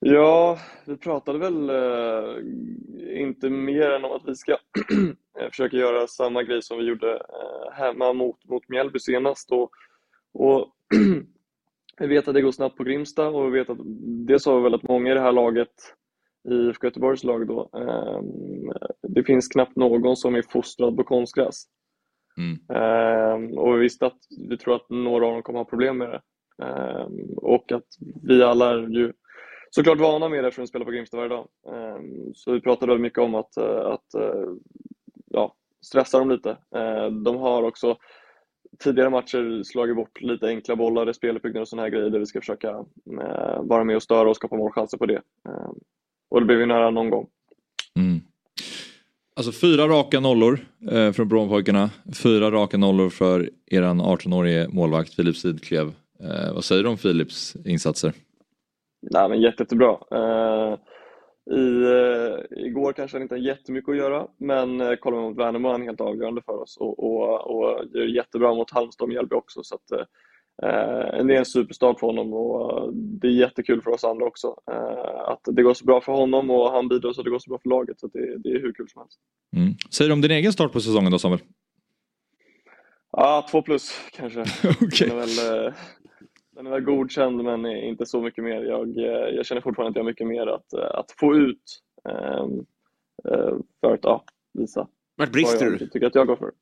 Ja, 0.04 0.58
vi 0.84 0.96
pratade 0.96 1.38
väl 1.38 1.70
eh, 1.70 3.22
inte 3.22 3.50
mer 3.50 3.90
än 3.90 4.04
om 4.04 4.12
att 4.12 4.22
vi 4.26 4.34
ska 4.34 4.52
eh, 5.40 5.50
försöka 5.50 5.76
göra 5.76 6.06
samma 6.06 6.42
grej 6.42 6.62
som 6.62 6.78
vi 6.78 6.84
gjorde 6.84 7.12
eh, 7.12 7.72
hemma 7.72 8.12
mot, 8.12 8.48
mot 8.48 8.68
Mjällby 8.68 8.98
senast. 8.98 9.52
Och, 9.52 9.70
och 10.32 10.68
vi 12.00 12.06
vet 12.06 12.28
att 12.28 12.34
det 12.34 12.42
går 12.42 12.52
snabbt 12.52 12.76
på 12.76 12.84
Grimsta 12.84 13.28
och 13.28 13.54
vi 13.54 13.58
vet 13.58 13.70
att 13.70 13.78
det 14.28 14.40
sa 14.40 14.56
vi 14.56 14.62
väl 14.62 14.74
att 14.74 14.82
många 14.88 15.10
i 15.10 15.14
det 15.14 15.20
här 15.20 15.32
laget, 15.32 15.72
i 16.50 16.54
IFK 16.54 16.86
Göteborgs 16.86 17.24
lag 17.24 17.46
då, 17.46 17.70
eh, 17.76 18.20
det 19.08 19.24
finns 19.24 19.48
knappt 19.48 19.76
någon 19.76 20.16
som 20.16 20.34
är 20.34 20.42
fostrad 20.42 20.96
på 20.96 21.04
konstgräs. 21.04 21.64
Eh, 22.76 23.58
och 23.58 23.76
vi 23.76 23.80
visste 23.80 24.06
att 24.06 24.18
vi 24.48 24.58
tror 24.58 24.74
att 24.76 24.90
några 24.90 25.26
av 25.26 25.32
dem 25.32 25.42
kommer 25.42 25.58
ha 25.58 25.64
problem 25.64 25.98
med 25.98 26.08
det. 26.08 26.20
Eh, 26.64 27.06
och 27.36 27.72
att 27.72 27.86
vi 28.22 28.42
alla 28.42 28.70
är 28.70 28.88
ju 28.88 29.12
såklart 29.70 29.98
vana 30.00 30.28
med 30.28 30.44
det 30.44 30.50
för 30.50 30.62
att 30.62 30.68
spela 30.68 30.84
på 30.84 30.90
Grimsta 30.90 31.16
varje 31.16 31.28
dag. 31.28 31.48
Ehm, 31.74 32.34
Så 32.34 32.52
vi 32.52 32.60
pratade 32.60 32.86
väldigt 32.86 33.02
mycket 33.02 33.18
om 33.18 33.34
att, 33.34 33.56
eh, 33.56 33.86
att 33.86 34.14
eh, 34.14 34.44
ja, 35.26 35.54
stressa 35.80 36.18
dem 36.18 36.30
lite. 36.30 36.56
De 37.24 37.36
har 37.36 37.62
också 37.62 37.96
tidigare 38.78 39.10
matcher 39.10 39.62
slagit 39.62 39.96
bort 39.96 40.20
lite 40.20 40.46
enkla 40.46 40.76
bollar 40.76 41.10
i 41.10 41.14
speluppbyggnad 41.14 41.60
och 41.60 41.68
sådana 41.68 41.82
här 41.82 41.90
grejer 41.90 42.10
där 42.10 42.18
vi 42.18 42.26
ska 42.26 42.40
försöka 42.40 42.68
eh, 43.20 43.62
vara 43.62 43.84
med 43.84 43.96
och 43.96 44.02
störa 44.02 44.30
och 44.30 44.36
skapa 44.36 44.56
målchanser 44.56 44.98
på 44.98 45.06
det. 45.06 45.22
Ehm, 45.48 45.74
Och 46.30 46.40
det 46.40 46.46
blev 46.46 46.58
vi 46.58 46.66
nära 46.66 46.90
någon 46.90 47.10
gång. 47.10 47.26
Alltså 49.36 49.52
fyra 49.52 49.88
raka 49.88 50.20
nollor 50.20 50.58
eh, 50.90 51.12
från 51.12 51.28
Brommapojkarna. 51.28 51.90
Fyra 52.22 52.50
raka 52.50 52.76
nollor 52.76 53.10
för 53.10 53.50
eran 53.70 54.00
18-årige 54.00 54.68
målvakt 54.68 55.14
Filip 55.14 55.36
Sidklev. 55.36 55.86
Eh, 56.20 56.54
vad 56.54 56.64
säger 56.64 56.82
du 56.82 56.88
om 56.88 56.98
Filips 56.98 57.56
insatser? 57.64 58.12
Nej, 59.10 59.28
men 59.28 59.40
jätte, 59.40 59.62
jättebra. 59.62 59.90
Eh, 59.90 60.78
i, 61.50 61.82
eh, 61.82 62.64
igår 62.66 62.92
kanske 62.92 63.16
han 63.16 63.22
inte 63.22 63.34
har 63.34 63.40
jättemycket 63.40 63.90
att 63.90 63.96
göra, 63.96 64.26
men 64.38 64.80
eh, 64.80 64.94
kollar 64.94 65.16
man 65.16 65.28
mot 65.28 65.38
Värnamo 65.38 65.68
är 65.68 65.72
han 65.72 65.82
helt 65.82 66.00
avgörande 66.00 66.42
för 66.42 66.62
oss 66.62 66.76
och, 66.76 67.04
och, 67.04 67.40
och 67.40 67.84
gör 67.94 68.06
jättebra 68.06 68.54
mot 68.54 68.70
Halmstad 68.70 69.04
och 69.04 69.08
Mjällby 69.08 69.34
också. 69.34 69.62
Så 69.62 69.74
att, 69.74 69.92
eh, 69.92 71.24
det 71.24 71.34
är 71.34 71.38
en 71.38 71.44
superstart 71.44 72.00
för 72.00 72.06
honom 72.06 72.32
och 72.32 72.78
eh, 72.78 72.92
det 72.92 73.26
är 73.26 73.32
jättekul 73.32 73.82
för 73.82 73.90
oss 73.90 74.04
andra 74.04 74.26
också. 74.26 74.56
Eh, 74.70 75.28
att 75.28 75.40
det 75.44 75.62
går 75.62 75.74
så 75.74 75.84
bra 75.84 76.00
för 76.00 76.12
honom 76.12 76.50
och 76.50 76.72
han 76.72 76.88
bidrar 76.88 77.12
så 77.12 77.20
att 77.20 77.24
det 77.24 77.30
går 77.30 77.38
så 77.38 77.50
bra 77.50 77.58
för 77.62 77.68
laget. 77.68 78.00
Så 78.00 78.06
det, 78.06 78.38
det 78.38 78.48
är 78.48 78.60
hur 78.60 78.72
kul 78.72 78.88
som 78.88 79.00
helst. 79.02 79.18
Mm. 79.56 79.74
Säger 79.90 80.08
du 80.08 80.12
om 80.12 80.20
din 80.20 80.30
egen 80.30 80.52
start 80.52 80.72
på 80.72 80.80
säsongen 80.80 81.12
då 81.12 81.18
Samuel? 81.18 81.40
Ja, 83.12 83.46
två 83.50 83.62
plus 83.62 83.92
kanske. 84.12 84.38
Den 85.04 85.10
är 85.10 85.16
väl, 85.16 85.66
eh, 85.66 85.72
den 86.52 86.66
är 86.66 86.70
väl 86.70 86.80
godkänd 86.80 87.44
men 87.44 87.66
inte 87.66 88.06
så 88.06 88.20
mycket 88.20 88.44
mer. 88.44 88.62
Jag, 88.62 88.98
eh, 88.98 89.34
jag 89.34 89.46
känner 89.46 89.60
fortfarande 89.62 89.90
att 89.90 89.96
jag 89.96 90.02
har 90.02 90.10
mycket 90.10 90.26
mer 90.26 90.46
att, 90.46 90.72
eh, 90.72 90.98
att 90.98 91.12
få 91.18 91.34
ut 91.36 91.82
ehm, 92.08 92.66
eh, 93.28 93.56
för 93.80 93.94
att 93.94 94.00
ja, 94.02 94.24
visa 94.52 94.88
Vart 95.16 95.32
brister 95.32 95.70
du? 95.70 95.78
tycker 95.78 96.06
att 96.06 96.14
jag 96.14 96.26
går 96.26 96.36
för. 96.36 96.52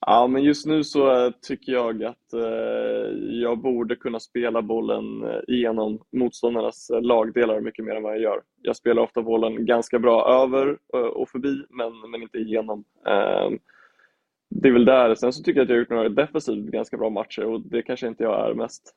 Ja, 0.00 0.26
men 0.26 0.42
just 0.42 0.66
nu 0.66 0.84
så 0.84 1.32
tycker 1.42 1.72
jag 1.72 2.04
att 2.04 2.32
jag 3.18 3.58
borde 3.58 3.96
kunna 3.96 4.20
spela 4.20 4.62
bollen 4.62 5.04
igenom 5.48 6.00
motståndarnas 6.12 6.90
lagdelar 7.00 7.60
mycket 7.60 7.84
mer 7.84 7.94
än 7.94 8.02
vad 8.02 8.12
jag 8.12 8.22
gör. 8.22 8.40
Jag 8.62 8.76
spelar 8.76 9.02
ofta 9.02 9.22
bollen 9.22 9.66
ganska 9.66 9.98
bra 9.98 10.42
över 10.42 10.78
och 11.14 11.28
förbi, 11.28 11.64
men, 11.70 12.10
men 12.10 12.22
inte 12.22 12.38
igenom. 12.38 12.84
Det 14.50 14.68
är 14.68 14.72
väl 14.72 14.84
där. 14.84 15.14
Sen 15.14 15.32
så 15.32 15.42
tycker 15.42 15.60
jag 15.60 15.64
att 15.64 15.68
jag 15.68 15.76
har 15.76 15.80
gjort 15.80 15.90
några 15.90 16.08
defensivt 16.08 16.66
ganska 16.66 16.96
bra 16.96 17.10
matcher 17.10 17.44
och 17.44 17.60
det 17.60 17.82
kanske 17.82 18.08
inte 18.08 18.22
jag 18.22 18.50
är 18.50 18.54
mest 18.54 18.94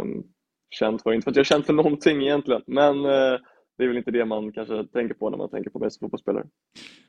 um, 0.00 0.22
känd 0.70 1.00
för. 1.02 1.12
Inte 1.12 1.24
för 1.24 1.30
att 1.30 1.36
jag 1.36 1.42
är 1.42 1.44
känd 1.44 1.66
för 1.66 1.72
någonting 1.72 2.22
egentligen, 2.22 2.62
men 2.66 2.96
eh, 3.04 3.38
det 3.78 3.84
är 3.84 3.88
väl 3.88 3.96
inte 3.96 4.10
det 4.10 4.24
man 4.24 4.52
kanske 4.52 4.84
tänker 4.84 5.14
på 5.14 5.30
när 5.30 5.38
man 5.38 5.50
tänker 5.50 5.70
på 5.70 5.78
mig 5.78 5.90
som 5.90 6.04
fotbollsspelare. 6.04 6.44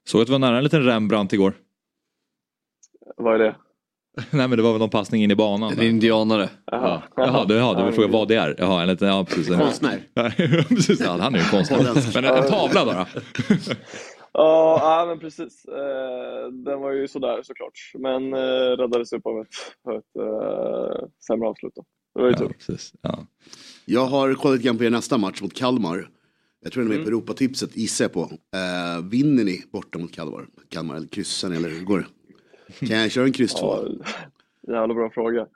Såg 0.03 0.21
att 0.21 0.27
det 0.27 0.31
var 0.31 0.39
nära 0.39 0.57
en 0.57 0.63
liten 0.63 0.83
Rembrandt 0.83 1.33
igår. 1.33 1.53
Vad 3.17 3.35
är 3.35 3.39
det? 3.39 3.55
Nej 4.31 4.47
men 4.47 4.57
det 4.57 4.63
var 4.63 4.71
väl 4.71 4.79
någon 4.79 4.89
passning 4.89 5.23
in 5.23 5.31
i 5.31 5.35
banan. 5.35 5.73
En 5.73 5.81
indianare. 5.81 6.49
Jaha. 6.65 7.01
Jaha, 7.15 7.45
du, 7.45 7.55
jaha, 7.55 7.79
du 7.79 7.85
vill 7.85 7.93
fråga 7.93 8.07
vad 8.07 8.27
det 8.27 8.35
är? 8.35 8.55
Jaha, 8.57 8.81
en 8.81 8.87
liten, 8.87 9.07
ja 9.07 9.25
precis. 9.25 9.55
Konstnär. 9.55 9.99
Ja, 10.13 10.31
precis, 10.69 11.01
ja, 11.01 11.17
han 11.19 11.35
är 11.35 11.39
ju 11.39 11.45
konstnär. 11.45 11.77
Men 12.21 12.25
en, 12.25 12.43
en 12.43 12.49
tavla 12.49 12.85
bara. 12.85 13.07
Ja, 14.33 14.77
ja, 14.81 15.05
men 15.07 15.19
precis. 15.19 15.65
Eh, 15.65 16.47
den 16.51 16.79
var 16.81 16.91
ju 16.91 17.07
sådär 17.07 17.41
såklart, 17.43 17.91
men 17.93 18.33
eh, 18.33 18.77
räddades 18.77 19.13
upp 19.13 19.25
av 19.25 19.41
ett, 19.41 19.47
ett 19.97 20.15
eh, 20.21 21.07
sämre 21.27 21.47
avslut. 21.49 21.73
Då. 21.75 21.83
Det 22.15 22.21
var 22.21 22.27
ju 22.29 22.33
tur. 22.35 22.47
Precis. 22.47 22.93
Ja. 23.01 23.25
Jag 23.85 24.05
har 24.05 24.33
kollat 24.33 24.59
grann 24.61 24.77
på 24.77 24.83
er 24.83 24.89
nästa 24.89 25.17
match 25.17 25.41
mot 25.41 25.53
Kalmar. 25.53 26.09
Jag 26.63 26.71
tror 26.71 26.83
den 26.83 26.91
är 26.91 26.95
med 26.97 27.05
på 27.05 27.09
Mm. 27.09 27.17
Europatipset, 27.19 27.77
gissar 27.77 28.05
jag 28.05 28.13
på. 28.13 28.21
Eh, 28.21 29.05
vinner 29.11 29.43
ni 29.43 29.63
borta 29.71 29.99
mot 29.99 30.11
Kalmar? 30.11 30.45
Kalmar 30.69 30.95
eller 30.95 31.07
kryssar 31.07 31.49
ni 31.49 31.55
eller 31.55 31.69
hur 31.69 31.83
går 31.85 31.97
det? 32.79 32.87
Kan 32.87 32.99
jag 32.99 33.11
köra 33.11 33.25
en 33.25 33.31
kryss 33.33 33.53
två? 33.53 33.77
Ja, 34.67 34.73
jävla 34.73 34.93
bra 34.93 35.09
fråga. 35.09 35.47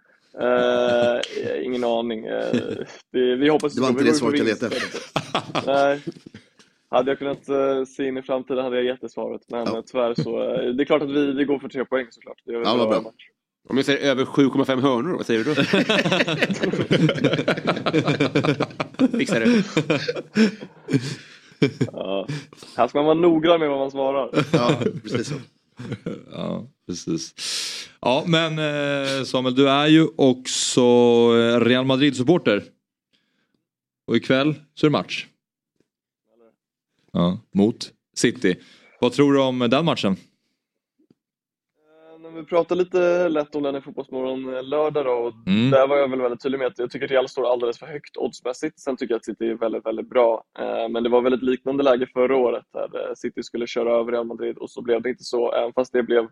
Eh, 0.42 1.66
ingen 1.66 1.84
aning. 1.84 2.26
Eh, 2.26 2.52
det, 3.12 3.36
vi 3.36 3.50
hoppas 3.50 3.74
Det 3.74 3.82
var 3.82 3.90
inte 3.90 4.04
det 4.04 4.10
på 4.10 4.16
svaret 4.16 4.38
jag 4.38 4.46
letade 4.48 4.76
Nej. 5.66 6.02
Hade 6.90 7.12
jag 7.12 7.20
kunnat 7.20 7.50
eh, 7.50 7.84
se 7.86 8.08
in 8.08 8.18
i 8.18 8.22
framtiden 8.22 8.64
hade 8.64 8.76
jag 8.76 8.86
gett 8.86 9.02
det 9.02 9.10
svaret. 9.10 9.42
Men 9.48 9.68
eh, 9.68 9.82
tyvärr 9.86 10.14
så, 10.24 10.44
eh, 10.44 10.74
det 10.74 10.84
är 10.84 10.86
klart 10.86 11.02
att 11.02 11.10
vi, 11.12 11.34
vi 11.34 11.44
går 11.46 11.60
för 11.60 11.70
tre 11.70 11.86
poäng 11.86 12.08
såklart. 12.10 12.38
Det 12.46 12.52
gör 12.52 12.60
vi 12.60 12.66
Ja, 12.66 12.88
bra. 12.88 13.02
match. 13.02 13.30
Om 13.70 13.78
jag 13.78 13.86
säger 13.86 14.10
över 14.10 14.26
7,5 14.26 14.82
hörnor, 14.82 15.18
vad 15.18 15.26
säger 15.26 15.44
du 15.44 15.54
då? 15.54 15.62
Fixar 19.18 19.40
det. 19.40 19.64
Ja. 21.92 22.28
Här 22.78 22.88
ska 22.88 22.98
man 22.98 23.06
vara 23.06 23.16
noggrann 23.20 23.60
med 23.60 23.70
vad 23.70 23.80
man 23.80 23.92
svarar. 23.92 24.30
Ja, 24.54 24.80
precis 25.04 25.28
så. 25.28 25.36
Ja, 26.32 26.68
precis. 26.88 27.34
Ja, 28.02 28.24
men 28.28 28.58
Samuel, 29.26 29.56
du 29.56 29.70
är 29.70 29.88
ju 29.88 30.08
också 30.18 30.82
Real 31.60 31.86
Madrid-supporter. 31.86 32.64
Och 34.08 34.16
ikväll 34.16 34.56
så 34.74 34.86
är 34.86 34.90
det 34.90 34.92
match. 34.92 35.28
Ja, 37.18 37.40
mot 37.56 37.76
City. 38.18 38.56
Vad 39.00 39.12
tror 39.12 39.34
du 39.34 39.42
om 39.42 39.60
den 39.60 39.86
matchen? 39.86 40.16
När 42.20 42.32
vi 42.32 42.44
pratade 42.44 42.84
lite 42.84 43.30
lätt 43.30 43.56
om 43.56 43.64
den 43.64 43.76
i 43.76 43.82
Fotbollsmorgon 43.82 44.54
eh, 44.56 44.64
lördag 44.64 45.06
då, 45.06 45.12
och 45.12 45.34
Mm. 45.48 45.72
där 45.72 45.88
var 45.88 45.98
jag 45.98 46.10
väl 46.10 46.22
väldigt 46.22 46.44
tydlig 46.44 46.58
med 46.58 46.68
att 46.68 46.80
jag 46.80 46.92
tycker 46.92 47.08
Real 47.08 47.28
står 47.30 47.52
alldeles 47.52 47.80
för 47.80 47.86
högt 47.86 48.18
oddsmässigt. 48.18 48.80
Sen 48.80 48.98
tycker 48.98 49.14
jag 49.14 49.18
att 49.20 49.26
City 49.26 49.46
är 49.48 49.54
väldigt, 49.56 49.86
väldigt 49.86 50.10
bra. 50.10 50.44
Eh, 50.60 50.90
Men 50.90 51.04
det 51.04 51.10
var 51.10 51.22
väldigt 51.22 51.44
liknande 51.44 51.84
läge 51.84 52.08
förra 52.14 52.36
året 52.38 52.66
där 52.74 53.08
eh, 53.10 53.14
City 53.16 53.44
skulle 53.44 53.68
köra 53.68 53.94
över 54.00 54.12
Real 54.12 54.26
Madrid 54.28 54.58
och 54.58 54.70
så 54.72 54.82
blev 54.82 55.02
det 55.02 55.10
inte 55.10 55.24
så, 55.24 55.52
även 55.52 55.74
fast 55.74 55.94
det 55.94 56.04
blev 56.04 56.28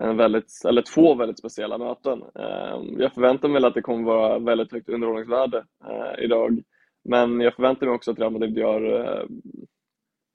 en 0.00 0.16
väldigt, 0.16 0.52
eller 0.68 0.82
två 0.82 1.14
väldigt 1.14 1.38
speciella 1.38 1.78
möten. 1.78 2.22
Eh, 2.38 2.80
Jag 2.98 3.14
förväntar 3.14 3.48
mig 3.48 3.64
att 3.64 3.74
det 3.74 3.82
kommer 3.82 4.04
vara 4.04 4.38
väldigt 4.38 4.72
högt 4.72 4.88
underhållningsvärde 4.88 5.64
eh, 5.88 6.24
idag. 6.24 6.62
Men 7.08 7.40
jag 7.40 7.54
förväntar 7.54 7.86
mig 7.86 7.94
också 7.94 8.10
att 8.10 8.18
Real 8.18 8.32
Madrid 8.32 8.58
gör 8.58 8.82
eh, 9.00 9.24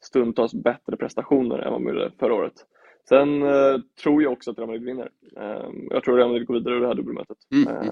stundtals 0.06 0.54
bättre 0.54 0.98
prestationer 0.98 1.58
än 1.60 1.72
vad 1.72 1.82
de 1.82 1.88
gjorde 1.88 2.12
förra 2.20 2.34
året. 2.34 2.54
Sen 3.10 3.42
eh, 3.44 3.78
tror 4.04 4.24
jag 4.24 4.32
också 4.34 4.52
att 4.52 4.58
Real 4.58 4.68
Madrid 4.68 4.84
vinner. 4.86 5.10
Eh, 5.38 5.70
jag 5.90 6.04
tror 6.04 6.14
att 6.14 6.20
Real 6.20 6.30
Madrid 6.30 6.48
går 6.48 6.54
vidare 6.54 6.76
ur 6.76 6.80
det 6.82 6.88
här 6.88 6.96
dubbelmötet. 6.96 7.38
Eh, 7.68 7.84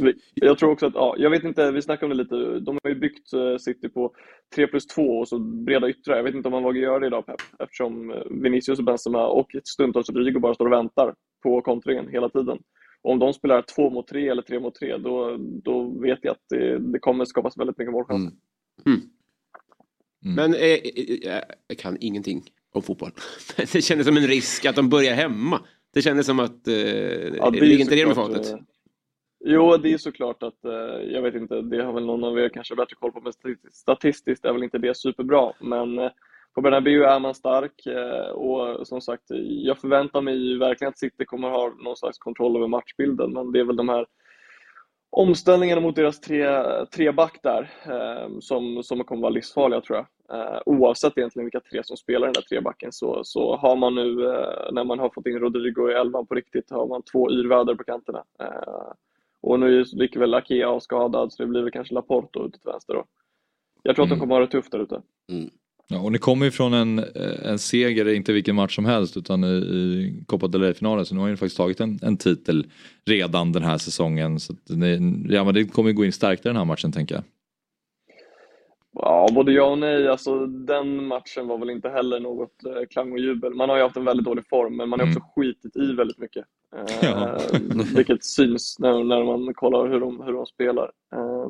vi- 0.00 0.14
Jag 0.34 0.58
tror 0.58 0.70
också 0.70 0.86
att, 0.86 0.94
ja, 0.94 1.14
jag 1.18 1.30
vet 1.30 1.44
inte, 1.44 1.70
vi 1.72 1.82
snackade 1.82 2.12
om 2.12 2.16
det 2.18 2.22
lite, 2.24 2.58
de 2.60 2.78
har 2.82 2.90
ju 2.90 2.98
byggt 3.00 3.32
eh, 3.32 3.56
City 3.56 3.88
på 3.88 4.14
3 4.54 4.66
plus 4.66 4.86
2 4.86 5.02
och 5.02 5.28
så 5.28 5.38
breda 5.38 5.88
yttrar. 5.88 6.16
Jag 6.16 6.24
vet 6.24 6.34
inte 6.34 6.48
om 6.48 6.52
man 6.52 6.62
vågar 6.62 6.80
göra 6.80 6.98
det 6.98 7.06
idag 7.06 7.26
Pep, 7.26 7.36
eftersom 7.58 8.10
eh, 8.10 8.22
Vinicius 8.30 8.78
och 8.78 8.84
Benzema 8.84 9.26
och 9.26 9.54
ett 9.54 9.66
stundtals 9.66 10.10
Rodrigo 10.10 10.38
bara 10.40 10.54
står 10.54 10.66
och 10.66 10.72
väntar 10.72 11.14
på 11.42 11.60
kontringen 11.62 12.08
hela 12.08 12.28
tiden. 12.28 12.58
Och 13.02 13.12
om 13.12 13.18
de 13.18 13.32
spelar 13.32 13.62
2 13.62 13.90
mot 13.90 14.06
3 14.06 14.28
eller 14.28 14.42
3 14.42 14.60
mot 14.60 14.74
3, 14.74 14.96
då, 14.96 15.36
då 15.38 16.00
vet 16.00 16.18
jag 16.22 16.32
att 16.32 16.44
det, 16.50 16.78
det 16.78 16.98
kommer 16.98 17.24
skapas 17.24 17.58
väldigt 17.58 17.78
mycket 17.78 17.92
målchanser. 17.92 18.32
Men 20.20 20.54
eh, 20.54 20.60
eh, 20.60 21.34
eh, 21.36 21.42
jag 21.68 21.78
kan 21.78 21.96
ingenting 22.00 22.42
om 22.72 22.82
fotboll. 22.82 23.10
Det 23.72 23.82
kändes 23.82 24.06
som 24.06 24.16
en 24.16 24.26
risk 24.26 24.64
att 24.64 24.76
de 24.76 24.88
börjar 24.88 25.14
hemma. 25.14 25.60
Det 25.94 26.02
kändes 26.02 26.26
som 26.26 26.40
att... 26.40 26.68
Eh, 26.68 26.74
Ja, 26.74 27.50
det 27.50 27.60
ligger 27.60 27.80
inte 27.80 27.94
det 27.94 28.06
med 28.06 28.14
såklart, 28.16 28.36
fatet? 28.36 28.52
eh, 28.52 28.58
Jo, 29.44 29.76
det 29.76 29.92
är 29.92 29.98
såklart 29.98 30.42
att, 30.42 30.64
eh, 30.64 30.72
jag 31.12 31.22
vet 31.22 31.34
inte, 31.34 31.62
det 31.62 31.82
har 31.84 31.92
väl 31.92 32.06
någon 32.06 32.24
av 32.24 32.38
er 32.38 32.48
kanske 32.48 32.74
bättre 32.76 32.94
koll 33.00 33.12
på, 33.12 33.20
men 33.20 33.32
statistiskt- 33.32 33.72
statistiskt 33.76 34.44
är 34.44 34.52
väl 34.52 34.62
inte 34.62 34.78
det 34.78 34.96
superbra. 34.96 35.52
Men 35.60 35.98
eh, 35.98 36.10
på 36.54 36.60
Bernabéu 36.60 37.04
är 37.04 37.20
man 37.20 37.34
stark 37.34 37.86
eh, 37.86 38.30
och 38.30 38.86
som 38.86 39.00
sagt, 39.00 39.22
jag 39.64 39.78
förväntar 39.78 40.20
mig 40.20 40.36
ju 40.36 40.58
verkligen 40.58 40.88
att 40.88 40.98
City 40.98 41.24
kommer 41.24 41.48
ha 41.50 41.72
någon 41.84 41.96
slags 41.96 42.18
kontroll 42.18 42.56
över 42.56 42.68
matchbilden, 42.68 43.32
men 43.32 43.52
det 43.52 43.60
är 43.60 43.64
väl 43.64 43.76
de 43.76 43.88
här 43.88 44.06
omställningarna 45.10 45.80
mot 45.80 45.96
deras 45.96 46.20
tre, 46.20 46.46
tre 46.84 47.12
back 47.12 47.38
där 47.42 47.70
eh, 47.86 48.38
som, 48.40 48.82
som 48.82 49.04
kommer 49.04 49.22
vara 49.22 49.30
livsfarliga 49.32 49.80
tror 49.80 49.96
jag. 49.98 50.06
Eh, 50.32 50.60
oavsett 50.66 51.18
egentligen 51.18 51.44
vilka 51.44 51.60
tre 51.60 51.84
som 51.84 51.96
spelar 51.96 52.26
den 52.26 52.32
där 52.34 52.42
trebacken 52.42 52.92
så, 52.92 53.20
så 53.24 53.56
har 53.56 53.76
man 53.76 53.94
nu, 53.94 54.26
eh, 54.26 54.72
när 54.72 54.84
man 54.84 54.98
har 54.98 55.10
fått 55.10 55.26
in 55.26 55.38
Rodrigo 55.38 55.90
i 55.90 55.94
elvan 55.94 56.26
på 56.26 56.34
riktigt, 56.34 56.70
har 56.70 56.86
man 56.86 57.02
två 57.02 57.30
yrväder 57.30 57.74
på 57.74 57.84
kanterna. 57.84 58.24
Eh, 58.40 58.92
och 59.40 59.60
nu 59.60 59.82
gick 59.86 60.16
väl 60.16 60.34
Akea 60.34 60.68
av 60.68 60.80
skadad 60.80 61.32
så 61.32 61.42
det 61.42 61.48
blir 61.48 61.62
väl 61.62 61.70
kanske 61.72 61.94
Laporto 61.94 62.46
ute 62.46 62.58
till 62.58 62.70
vänster 62.70 62.94
då. 62.94 63.04
jag 63.82 63.96
tror 63.96 64.02
att 64.02 64.08
de 64.10 64.14
Mm. 64.14 64.20
kommer 64.20 64.34
ha 64.34 64.40
det 64.40 64.50
tufft 64.52 64.72
där 64.72 64.78
ute. 64.78 65.02
Ja, 65.90 66.00
och 66.00 66.12
ni 66.12 66.18
kommer 66.18 66.44
ju 66.46 66.50
från 66.52 66.74
en, 66.74 66.98
eh, 66.98 67.04
en 67.50 67.58
seger, 67.58 68.08
inte 68.08 68.32
vilken 68.32 68.54
match 68.56 68.74
som 68.74 68.84
helst, 68.84 69.16
utan 69.16 69.44
i, 69.44 69.48
i 69.48 70.24
Copa 70.26 70.48
del 70.48 70.60
Rey-finalen. 70.62 71.06
Så 71.06 71.14
nu 71.14 71.20
har 71.20 71.28
ni 71.28 71.36
faktiskt 71.36 71.56
tagit 71.56 71.80
en, 71.80 71.98
en 72.02 72.16
titel 72.16 72.66
redan 73.06 73.52
den 73.52 73.62
här 73.62 73.78
säsongen. 73.78 74.40
Så 74.40 74.54
ni, 74.68 74.96
Real 75.28 75.44
Madrid 75.46 75.72
kommer 75.72 75.88
ju 75.90 75.96
gå 75.96 76.04
in 76.04 76.12
starkare 76.12 76.48
den 76.52 76.56
här 76.56 76.64
matchen 76.64 76.92
tänker 76.92 77.14
jag. 77.14 77.24
Ja, 78.92 79.28
både 79.34 79.52
ja 79.52 79.64
och 79.64 79.78
nej. 79.78 80.08
Alltså, 80.08 80.46
den 80.46 81.04
matchen 81.06 81.46
var 81.46 81.58
väl 81.58 81.70
inte 81.70 81.88
heller 81.88 82.20
något 82.20 82.64
eh, 82.64 82.86
klang 82.90 83.12
och 83.12 83.18
jubel. 83.18 83.54
Man 83.54 83.68
har 83.68 83.76
ju 83.76 83.82
haft 83.82 83.96
en 83.96 84.04
väldigt 84.04 84.26
dålig 84.26 84.48
form, 84.48 84.76
men 84.76 84.88
man 84.88 85.00
har 85.00 85.06
också 85.06 85.20
skitit 85.36 85.76
i 85.76 85.92
väldigt 85.92 86.18
mycket. 86.18 86.44
Eh, 86.76 87.08
Ja. 87.08 87.38
vilket 87.96 88.24
syns 88.24 88.76
när, 88.78 89.04
när 89.04 89.24
man 89.24 89.54
kollar 89.54 89.88
hur 89.88 90.00
de, 90.00 90.20
hur 90.22 90.32
de 90.32 90.46
spelar. 90.46 90.90
Eh, 91.14 91.48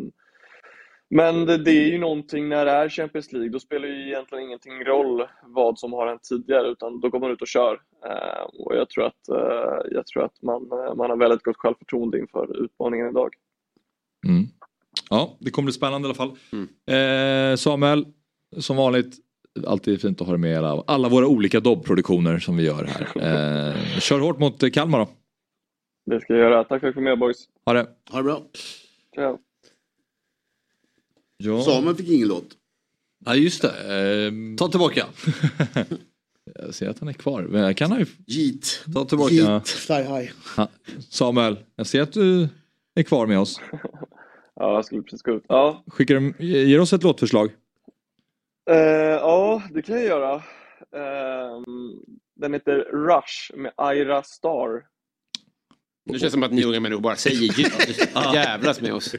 men 1.10 1.46
det, 1.46 1.70
är 1.70 1.86
ju 1.86 1.98
någonting 1.98 2.48
när 2.48 2.64
det 2.64 2.70
är 2.70 2.88
Champions 2.88 3.32
League, 3.32 3.50
då 3.50 3.60
spelar 3.60 3.88
ju 3.88 4.06
egentligen 4.06 4.44
ingenting 4.44 4.84
roll 4.84 5.26
vad 5.42 5.78
som 5.78 5.92
har 5.92 6.06
hänt 6.06 6.22
tidigare, 6.22 6.68
utan 6.68 7.00
då 7.00 7.08
går 7.08 7.20
man 7.20 7.30
ut 7.30 7.42
och 7.42 7.48
kör. 7.48 7.80
Eh, 8.06 8.42
och 8.42 8.76
jag 8.76 8.90
tror 8.90 9.06
att, 9.06 9.28
eh, 9.28 9.90
jag 9.90 10.06
tror 10.06 10.24
att 10.24 10.42
man, 10.42 10.62
eh, 10.62 10.94
man 10.94 11.10
har 11.10 11.16
väldigt 11.16 11.42
gott 11.42 11.56
självförtroende 11.56 12.18
inför 12.18 12.64
utmaningen 12.64 13.08
idag. 13.08 13.34
Mm. 14.26 14.44
Ja, 15.10 15.36
det 15.38 15.50
kommer 15.50 15.66
bli 15.66 15.72
spännande 15.72 16.08
i 16.08 16.10
alla 16.10 16.14
fall. 16.14 16.36
Eh, 16.90 17.56
Samuel, 17.56 18.06
som 18.58 18.76
vanligt, 18.76 19.16
alltid 19.66 20.00
fint 20.00 20.20
att 20.20 20.26
ha 20.26 20.34
dig 20.34 20.40
med 20.40 20.58
alla, 20.58 20.84
alla 20.86 21.08
våra 21.08 21.26
olika 21.26 21.60
dobbproduktioner 21.60 22.38
som 22.38 22.56
vi 22.56 22.66
gör 22.66 22.84
här. 22.84 23.02
Eh, 23.02 23.98
kör 23.98 24.20
hårt 24.20 24.38
mot 24.38 24.72
Kalmar 24.72 24.98
då. 24.98 25.08
Det 26.06 26.20
ska 26.20 26.32
jag 26.32 26.40
göra. 26.40 26.64
Tack 26.64 26.80
för 26.80 26.88
att 26.88 26.94
du 26.94 27.00
fick 27.00 27.04
med 27.04 27.18
boys. 27.18 27.48
Ha 27.66 27.72
det. 27.72 27.86
Ha 28.10 28.18
det 28.18 28.24
bra. 28.24 28.42
Ciao. 29.14 29.38
Ja. 31.38 31.62
Samuel 31.62 31.96
fick 31.96 32.08
ingen 32.08 32.28
låt. 32.28 32.48
Ja 33.24 33.34
just 33.34 33.62
det. 33.62 33.70
Ehm, 34.26 34.56
Ta 34.56 34.68
tillbaka. 34.68 35.06
jag 36.54 36.74
ser 36.74 36.88
att 36.88 36.98
han 36.98 37.08
är 37.08 37.12
kvar. 37.12 37.42
Men 37.42 37.60
jag 37.62 37.76
kan 37.76 37.90
han 37.90 38.00
ju... 38.00 38.06
Jeet. 38.26 38.84
Ta 38.94 39.04
tillbaka. 39.04 39.34
Jeet. 39.34 39.68
Fly 39.68 39.94
high. 39.96 40.30
Ha. 40.56 40.68
Samuel, 41.10 41.58
jag 41.76 41.86
ser 41.86 42.00
att 42.02 42.12
du 42.12 42.48
är 42.94 43.02
kvar 43.02 43.26
med 43.26 43.38
oss. 43.38 43.60
Ja, 44.60 44.74
jag 44.74 44.84
skulle 44.84 45.02
precis 45.02 45.22
gå 45.22 45.32
ut. 45.32 45.44
Ja, 45.48 45.84
Skickar 45.86 46.14
du, 46.14 46.46
ger 46.46 46.80
oss 46.80 46.92
ett 46.92 47.02
låtförslag. 47.02 47.50
Eh, 48.70 48.76
ja, 48.76 49.62
det 49.74 49.82
kan 49.82 49.94
jag 49.94 50.04
göra. 50.04 50.34
Eh, 50.34 51.62
den 52.40 52.54
heter 52.54 52.74
Rush 52.78 53.56
med 53.56 53.72
Aira 53.76 54.22
Star. 54.22 54.82
Nu 56.04 56.12
känns 56.18 56.22
det 56.22 56.30
som 56.30 56.42
att 56.42 56.52
ni 56.52 56.64
unga 56.64 56.80
människor 56.80 57.00
bara 57.02 57.16
säger 57.16 57.36
ljud. 57.36 57.72
Jävlas 58.34 58.80
med 58.80 58.92
oss. 58.94 59.14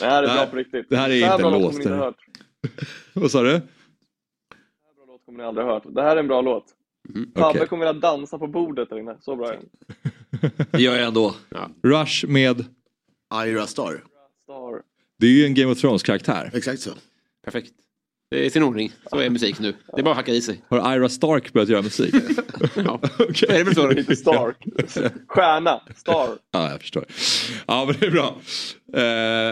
Det 0.00 0.06
här 0.06 0.22
är 0.22 0.26
Det 0.26 0.28
här- 0.32 0.36
bra 0.36 0.46
på 0.50 0.56
riktigt. 0.56 0.86
det 0.90 0.96
här 0.96 1.10
är 1.10 1.14
inte 1.32 1.38
bra 1.42 1.54
en 1.56 1.62
låt 1.62 1.82
det 1.82 1.96
här. 1.96 2.14
Vad 3.12 3.30
sa 3.30 3.42
du? 3.42 3.50
Så 3.50 3.54
här 3.54 3.60
bra 4.96 5.04
låt 5.06 5.24
kommer 5.26 5.38
ni 5.38 5.44
aldrig 5.44 5.66
ha 5.66 5.72
hört. 5.74 5.82
Det 5.86 6.02
här 6.02 6.16
är 6.16 6.20
en 6.20 6.28
bra 6.28 6.40
låt. 6.40 6.64
Fabbe 7.36 7.48
Okej. 7.58 7.66
kommer 7.68 7.86
vilja 7.86 8.00
dansa 8.00 8.38
på 8.38 8.46
bordet 8.46 8.90
där 8.90 8.98
inne. 8.98 9.16
Så 9.20 9.36
bra 9.36 9.52
är. 9.52 9.58
Det 10.70 10.82
gör 10.82 10.94
jag 10.96 11.06
ändå. 11.06 11.34
Rush 11.82 12.26
med... 12.28 12.64
Ira 13.46 13.66
Star. 13.66 14.04
Star. 14.42 14.82
Det 15.18 15.26
är 15.26 15.30
ju 15.30 15.44
en 15.46 15.54
Game 15.54 15.72
of 15.72 15.78
Thrones-karaktär. 15.80 16.50
Exakt 16.54 16.80
så. 16.80 16.90
Perfekt. 17.44 17.72
Det 18.34 18.40
är 18.40 18.44
i 18.44 18.50
sin 18.50 18.62
ordning. 18.62 18.92
Så 19.10 19.18
är 19.18 19.30
musik 19.30 19.58
nu. 19.58 19.74
Det 19.94 20.00
är 20.00 20.02
bara 20.02 20.10
att 20.10 20.16
hacka 20.16 20.32
i 20.32 20.40
sig. 20.40 20.62
Har 20.68 20.96
Ira 20.96 21.08
Stark 21.08 21.52
börjat 21.52 21.68
göra 21.68 21.82
musik? 21.82 22.14
Ja, 22.74 23.00
det 23.40 23.56
är 23.56 23.64
väl 23.64 23.74
så. 23.74 23.90
Inte 23.92 24.16
Stark. 24.16 24.56
Stjärna. 25.28 25.80
Star. 25.96 26.28
Ja, 26.52 26.70
jag 26.70 26.80
förstår. 26.80 27.04
Ja, 27.66 27.84
men 27.84 27.96
det 28.00 28.06
är 28.06 28.10
bra. 28.10 28.40
Eh, 28.96 29.02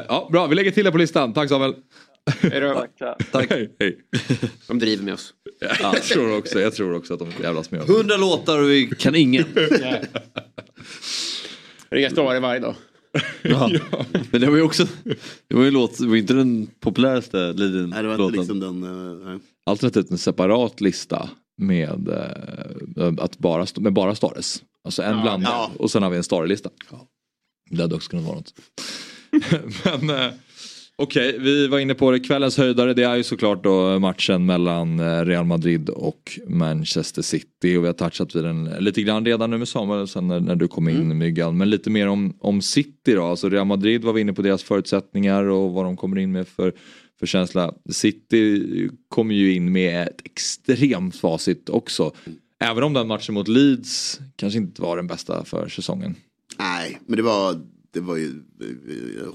ja, 0.08 0.28
bra, 0.32 0.46
vi 0.46 0.54
lägger 0.54 0.70
till 0.70 0.84
det 0.84 0.92
på 0.92 0.98
listan. 0.98 1.32
Tack 1.32 1.48
Samuel. 1.48 1.74
Är 2.40 2.60
det, 2.60 2.74
Tack. 2.74 2.90
ja. 2.98 3.16
Tack. 3.32 3.50
Hej, 3.50 3.74
hej. 3.78 3.98
de 4.68 4.78
driver 4.78 5.04
med 5.04 5.14
oss. 5.14 5.34
Jag, 5.82 6.02
tror 6.02 6.38
också, 6.38 6.60
jag 6.60 6.74
tror 6.74 6.94
också 6.94 7.14
att 7.14 7.20
de 7.20 7.32
jävlas 7.42 7.70
med 7.70 7.82
oss. 7.82 7.88
Hundra 7.88 8.16
låtar 8.16 8.62
och 8.62 8.70
vi 8.70 8.86
kan 8.98 9.14
ingen. 9.14 9.44
Ringa 11.90 12.10
Stare 12.10 12.40
varje 12.40 12.60
dag. 12.60 12.74
Ja. 13.42 13.70
Men 14.30 14.40
det 14.40 14.50
var 14.50 14.56
ju 14.56 14.62
också, 14.62 14.86
det 15.48 15.54
var 15.54 15.64
ju 15.64 15.70
låt, 15.70 15.98
det 15.98 16.06
var 16.06 16.16
inte 16.16 16.34
den 16.34 16.66
populäraste 16.80 17.36
Nej, 17.38 17.52
det 17.54 17.68
var 17.78 17.84
inte 17.84 18.02
Lidl-låten. 18.02 18.38
liksom 18.38 18.60
den... 18.60 18.82
eh, 18.82 19.26
nej. 19.28 19.38
Alternativt 19.66 20.10
en 20.10 20.18
separat 20.18 20.80
lista 20.80 21.30
med, 21.58 22.08
eh, 22.08 23.12
att 23.18 23.38
bara, 23.38 23.66
med 23.76 23.92
bara 23.92 24.14
Stares. 24.14 24.62
Alltså 24.84 25.02
en 25.02 25.22
blandning 25.22 25.50
Ja. 25.52 25.70
och 25.78 25.90
sen 25.90 26.02
har 26.02 26.10
vi 26.10 26.16
en 26.16 26.24
Stare-lista. 26.24 26.70
Det 27.70 27.82
hade 27.82 27.94
också 27.94 28.10
kunnat 28.10 28.24
vara 28.26 28.36
något. 28.36 28.54
Men 30.02 30.32
okej, 30.96 31.38
vi 31.38 31.68
var 31.68 31.78
inne 31.78 31.94
på 31.94 32.10
det. 32.10 32.20
Kvällens 32.20 32.56
höjdare 32.56 32.94
det 32.94 33.04
är 33.04 33.16
ju 33.16 33.22
såklart 33.22 33.64
då 33.64 33.98
matchen 33.98 34.46
mellan 34.46 35.00
eh, 35.00 35.24
Real 35.24 35.44
Madrid 35.44 35.88
och 35.88 36.38
Manchester 36.46 37.22
City. 37.22 37.76
Och 37.76 37.82
vi 37.82 37.86
har 37.86 37.92
touchat 37.92 38.36
vid 38.36 38.44
den 38.44 38.64
lite 38.64 39.02
grann 39.02 39.26
redan 39.26 39.50
nu 39.50 39.58
med 39.58 39.68
Samuel 39.68 40.08
sen 40.08 40.28
när, 40.28 40.40
när 40.40 40.56
du 40.56 40.68
kom 40.68 40.88
in 40.88 41.18
Myggan. 41.18 41.56
Men 41.56 41.70
lite 41.70 41.90
mer 41.90 42.08
om, 42.08 42.36
om 42.40 42.62
City 42.62 43.14
då. 43.14 43.24
Alltså 43.24 43.48
Real 43.48 43.66
Madrid 43.66 44.04
var 44.04 44.12
vi 44.12 44.20
inne 44.20 44.32
på 44.32 44.42
deras 44.42 44.62
förutsättningar 44.62 45.44
och 45.44 45.72
vad 45.72 45.84
de 45.84 45.96
kommer 45.96 46.18
in 46.18 46.32
med 46.32 46.48
för 46.48 46.72
för 47.22 47.26
känsla. 47.26 47.74
City 47.90 48.88
kommer 49.08 49.34
ju 49.34 49.54
in 49.54 49.72
med 49.72 50.02
ett 50.02 50.20
extremt 50.24 51.16
facit 51.16 51.68
också. 51.68 52.12
Även 52.60 52.84
om 52.84 52.92
den 52.92 53.06
matchen 53.06 53.34
mot 53.34 53.48
Leeds 53.48 54.20
kanske 54.36 54.58
inte 54.58 54.82
var 54.82 54.96
den 54.96 55.06
bästa 55.06 55.44
för 55.44 55.68
säsongen. 55.68 56.14
Nej, 56.58 57.00
men 57.06 57.16
det 57.16 57.22
var, 57.22 57.60
det 57.92 58.00
var 58.00 58.16
ju 58.16 58.32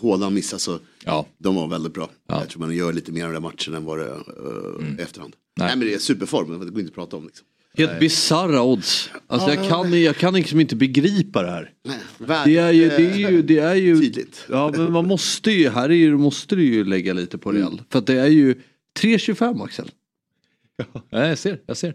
Haaland 0.01 0.35
missade 0.35 0.59
så 0.59 0.79
Ja. 1.05 1.27
de 1.37 1.55
var 1.55 1.67
väldigt 1.67 1.93
bra. 1.93 2.09
Ja. 2.27 2.39
Jag 2.39 2.49
tror 2.49 2.59
man 2.59 2.75
gör 2.75 2.93
lite 2.93 3.11
mer 3.11 3.25
av 3.25 3.33
den 3.33 3.41
matchen 3.41 3.73
än 3.73 3.85
vad 3.85 3.99
det 3.99 4.05
uh, 4.05 4.99
efterhand. 4.99 5.35
Nej. 5.57 5.67
Nej. 5.67 5.77
men 5.77 5.87
det 5.87 5.93
är 5.93 5.99
superform, 5.99 6.49
det 6.51 6.57
går 6.57 6.79
inte 6.79 6.89
att 6.89 6.93
prata 6.95 7.17
om. 7.17 7.25
Liksom. 7.25 7.45
Helt 7.77 7.99
bisarra 7.99 8.63
odds. 8.63 9.09
Alltså 9.27 9.49
jag 9.49 9.69
kan, 9.69 10.01
jag 10.01 10.15
kan 10.15 10.33
liksom 10.33 10.59
inte 10.59 10.75
begripa 10.75 11.41
det 11.41 11.49
här. 11.49 11.71
Nej, 12.17 12.41
Det 12.45 12.57
är 12.57 12.71
ju, 12.71 12.89
det 12.89 12.95
är 12.95 13.29
ju, 13.31 13.41
det 13.41 13.57
är 13.59 13.75
ju 13.75 13.99
Tydligt. 13.99 14.45
Ja 14.49 14.73
men 14.77 14.91
man 14.91 15.07
måste 15.07 15.51
ju, 15.51 15.69
här 15.69 15.89
är 15.89 15.93
ju, 15.95 16.17
måste 16.17 16.55
du 16.55 16.63
ju 16.65 16.85
lägga 16.85 17.13
lite 17.13 17.37
på 17.37 17.51
Real. 17.51 17.81
För 17.89 17.99
att 17.99 18.07
det 18.07 18.19
är 18.19 18.27
ju 18.27 18.53
3.25 18.99 19.63
Axel. 19.63 19.91
Ja, 21.09 21.27
jag 21.27 21.37
ser, 21.37 21.61
jag 21.65 21.77
ser. 21.77 21.93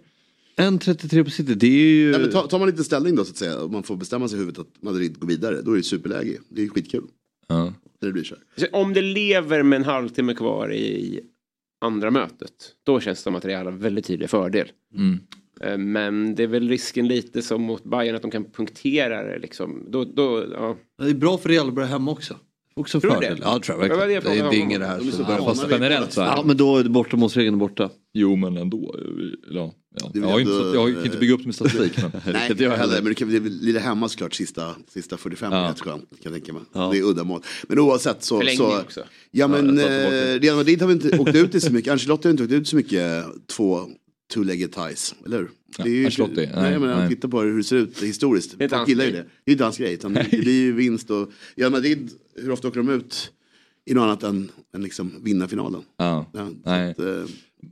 1.33 0.63 1.25
på 1.25 1.31
City, 1.31 1.55
det 1.55 1.67
är 1.67 1.71
ju... 1.71 2.11
Nej, 2.11 2.21
men 2.21 2.31
tar, 2.31 2.47
tar 2.47 2.59
man 2.59 2.69
lite 2.69 2.85
ställning 2.85 3.17
då 3.17 3.25
så 3.25 3.31
att 3.31 3.37
säga 3.37 3.61
och 3.61 3.71
man 3.71 3.83
får 3.83 3.97
bestämma 3.97 4.29
sig 4.29 4.37
i 4.37 4.41
huvudet 4.41 4.61
att 4.61 4.83
Madrid 4.83 5.19
går 5.19 5.29
vidare, 5.29 5.63
då 5.63 5.73
är 5.73 5.77
det 5.77 5.83
superläge. 5.83 6.39
Det 6.49 6.63
är 6.63 6.69
skitkul. 6.69 7.05
Ja. 7.49 7.65
När 8.01 8.07
det 8.07 8.13
blir. 8.13 8.25
Så 8.25 8.35
Om 8.73 8.93
det 8.93 9.03
lever 9.03 9.63
med 9.63 9.77
en 9.77 9.85
halvtimme 9.85 10.35
kvar 10.35 10.73
i 10.73 11.21
andra 11.81 12.11
mötet. 12.11 12.53
Då 12.85 13.01
känns 13.01 13.19
det 13.19 13.23
som 13.23 13.35
att 13.35 13.45
Real 13.45 13.67
har 13.67 13.73
väldigt 13.73 14.05
tydlig 14.05 14.31
fördel. 14.31 14.69
Mm. 14.95 15.19
Eh, 15.61 15.79
Men 15.79 16.35
det 16.35 16.43
är 16.43 16.47
väl 16.47 16.69
risken 16.69 17.09
lite 17.09 17.43
som 17.43 17.63
mot 17.63 17.85
Bayern 17.85 18.17
att 18.17 18.23
de 18.23 18.31
kan 18.31 18.45
punktera 18.45 19.23
det 19.23 19.39
liksom. 19.39 19.87
Då, 19.89 20.05
då, 20.05 20.45
ja. 20.53 20.77
Det 20.99 21.11
är 21.11 21.15
bra 21.15 21.39
för 21.39 21.49
Real 21.49 21.69
att 21.69 21.75
börja 21.75 21.89
hemma 21.89 22.11
också. 22.11 22.37
Också 22.75 23.01
Tror 23.01 23.11
du 23.11 23.15
fördel. 23.15 23.37
det? 23.39 23.43
Ja 23.45 23.55
det 23.55 23.61
tror 23.65 23.83
jag 23.83 23.89
verkligen. 23.89 24.09
det 24.09 24.15
Det, 24.31 24.37
frågan 24.37 24.55
är 24.55 24.59
inget 24.59 24.81
det 24.81 24.87
här. 24.87 24.99
Bra. 24.99 25.37
Ja, 25.39 25.45
fast 25.45 25.67
generellt 25.71 26.13
så 26.13 26.21
är 26.21 26.27
Ja 26.27 26.37
det. 26.37 26.47
men 26.47 26.57
då 26.57 26.77
är 26.77 26.83
det 26.85 26.91
bortamålsregeln 26.91 27.59
borta. 27.59 27.91
Jo 28.15 28.37
men 28.37 28.57
ändå. 28.57 28.95
Ja, 29.51 29.73
ja. 30.01 30.11
Det 30.15 30.19
Jag, 30.21 30.27
har 30.29 30.41
inte, 30.41 30.53
jag 30.75 30.95
kan 30.95 31.05
inte 31.05 31.19
bygga 31.19 31.35
upp 31.35 31.41
det 31.41 31.47
med 31.47 31.55
statistik. 31.55 31.93
Men. 32.03 32.11
Nej, 32.33 32.51
inte 32.51 32.65
jag 32.65 32.71
heller. 32.71 32.95
men 32.97 33.05
det, 33.05 33.15
kan, 33.15 33.29
det 33.31 33.37
är 33.37 33.41
väl 33.41 33.53
lite 33.53 33.79
hemma 33.81 34.09
såklart 34.09 34.35
sista, 34.35 34.75
sista 34.89 35.17
45 35.17 35.53
Ja. 35.53 35.75
skönt 35.79 35.85
kan 36.11 36.17
jag 36.23 36.33
tänka 36.33 36.53
mig. 36.53 36.63
Ja. 36.73 36.89
Det 36.93 36.99
är 36.99 37.03
uddamål. 37.03 37.41
Men 37.69 37.79
oavsett 37.79 38.23
så... 38.25 38.39
Förlängning 38.39 38.59
så 38.59 38.81
också. 38.81 39.01
Ja 39.31 39.49
men 39.49 39.79
Ja, 39.79 39.85
eh, 39.89 40.41
Real 40.41 40.57
Madrid 40.57 40.81
har 40.81 40.89
väl 40.89 40.97
inte 41.05 41.19
åkt 41.19 41.35
ut 41.35 41.55
i 41.55 41.61
så 41.61 41.73
mycket, 41.73 41.93
Ancelotti 41.93 42.29
har 42.29 42.31
inte 42.31 42.43
åkt 42.43 42.53
ut 42.53 42.69
så 42.69 42.77
mycket 42.77 43.25
två 43.57 43.81
two-legged 44.35 44.73
ties, 44.89 45.15
eller 45.27 45.39
hur? 45.39 45.51
Ja, 45.79 45.85
Det 45.85 45.91
är 45.91 45.95
ju, 45.95 46.05
Ancelotti, 46.07 46.35
nej, 46.37 46.49
nej, 46.55 46.79
men 46.79 46.99
nej. 46.99 47.09
titta 47.09 47.29
på 47.29 47.41
hur 47.41 47.57
det 47.57 47.65
ser 47.65 47.77
ut 47.77 48.03
historiskt. 48.03 48.59
Det 48.59 48.73
är 48.73 48.89
gillar 48.89 49.05
ju 49.05 49.11
grej. 49.11 49.21
det. 49.23 49.29
Det 49.45 49.51
är 49.51 49.53
inte 49.53 49.65
hans 49.65 49.79
grej. 49.79 49.93
Utan 49.95 50.13
det 50.15 50.29
blir 50.31 50.61
ju 50.61 50.73
vinst 50.73 51.11
och 51.11 51.31
Real 51.57 51.73
Madrid, 51.73 52.11
hur 52.37 52.51
ofta 52.51 52.69
åker 52.69 52.81
de 52.83 52.89
ut 52.89 53.33
i 53.85 53.95
något 53.95 54.03
annat 54.03 54.23
än, 54.23 54.49
än 54.75 54.83
liksom 54.83 55.13
vinna 55.23 55.49
finalen? 55.49 55.83
Ja. 55.97 56.27
Ja, 56.33 56.49
så 56.49 56.55
Nej. 56.65 56.91
Att, 56.91 56.99
eh, 56.99 57.25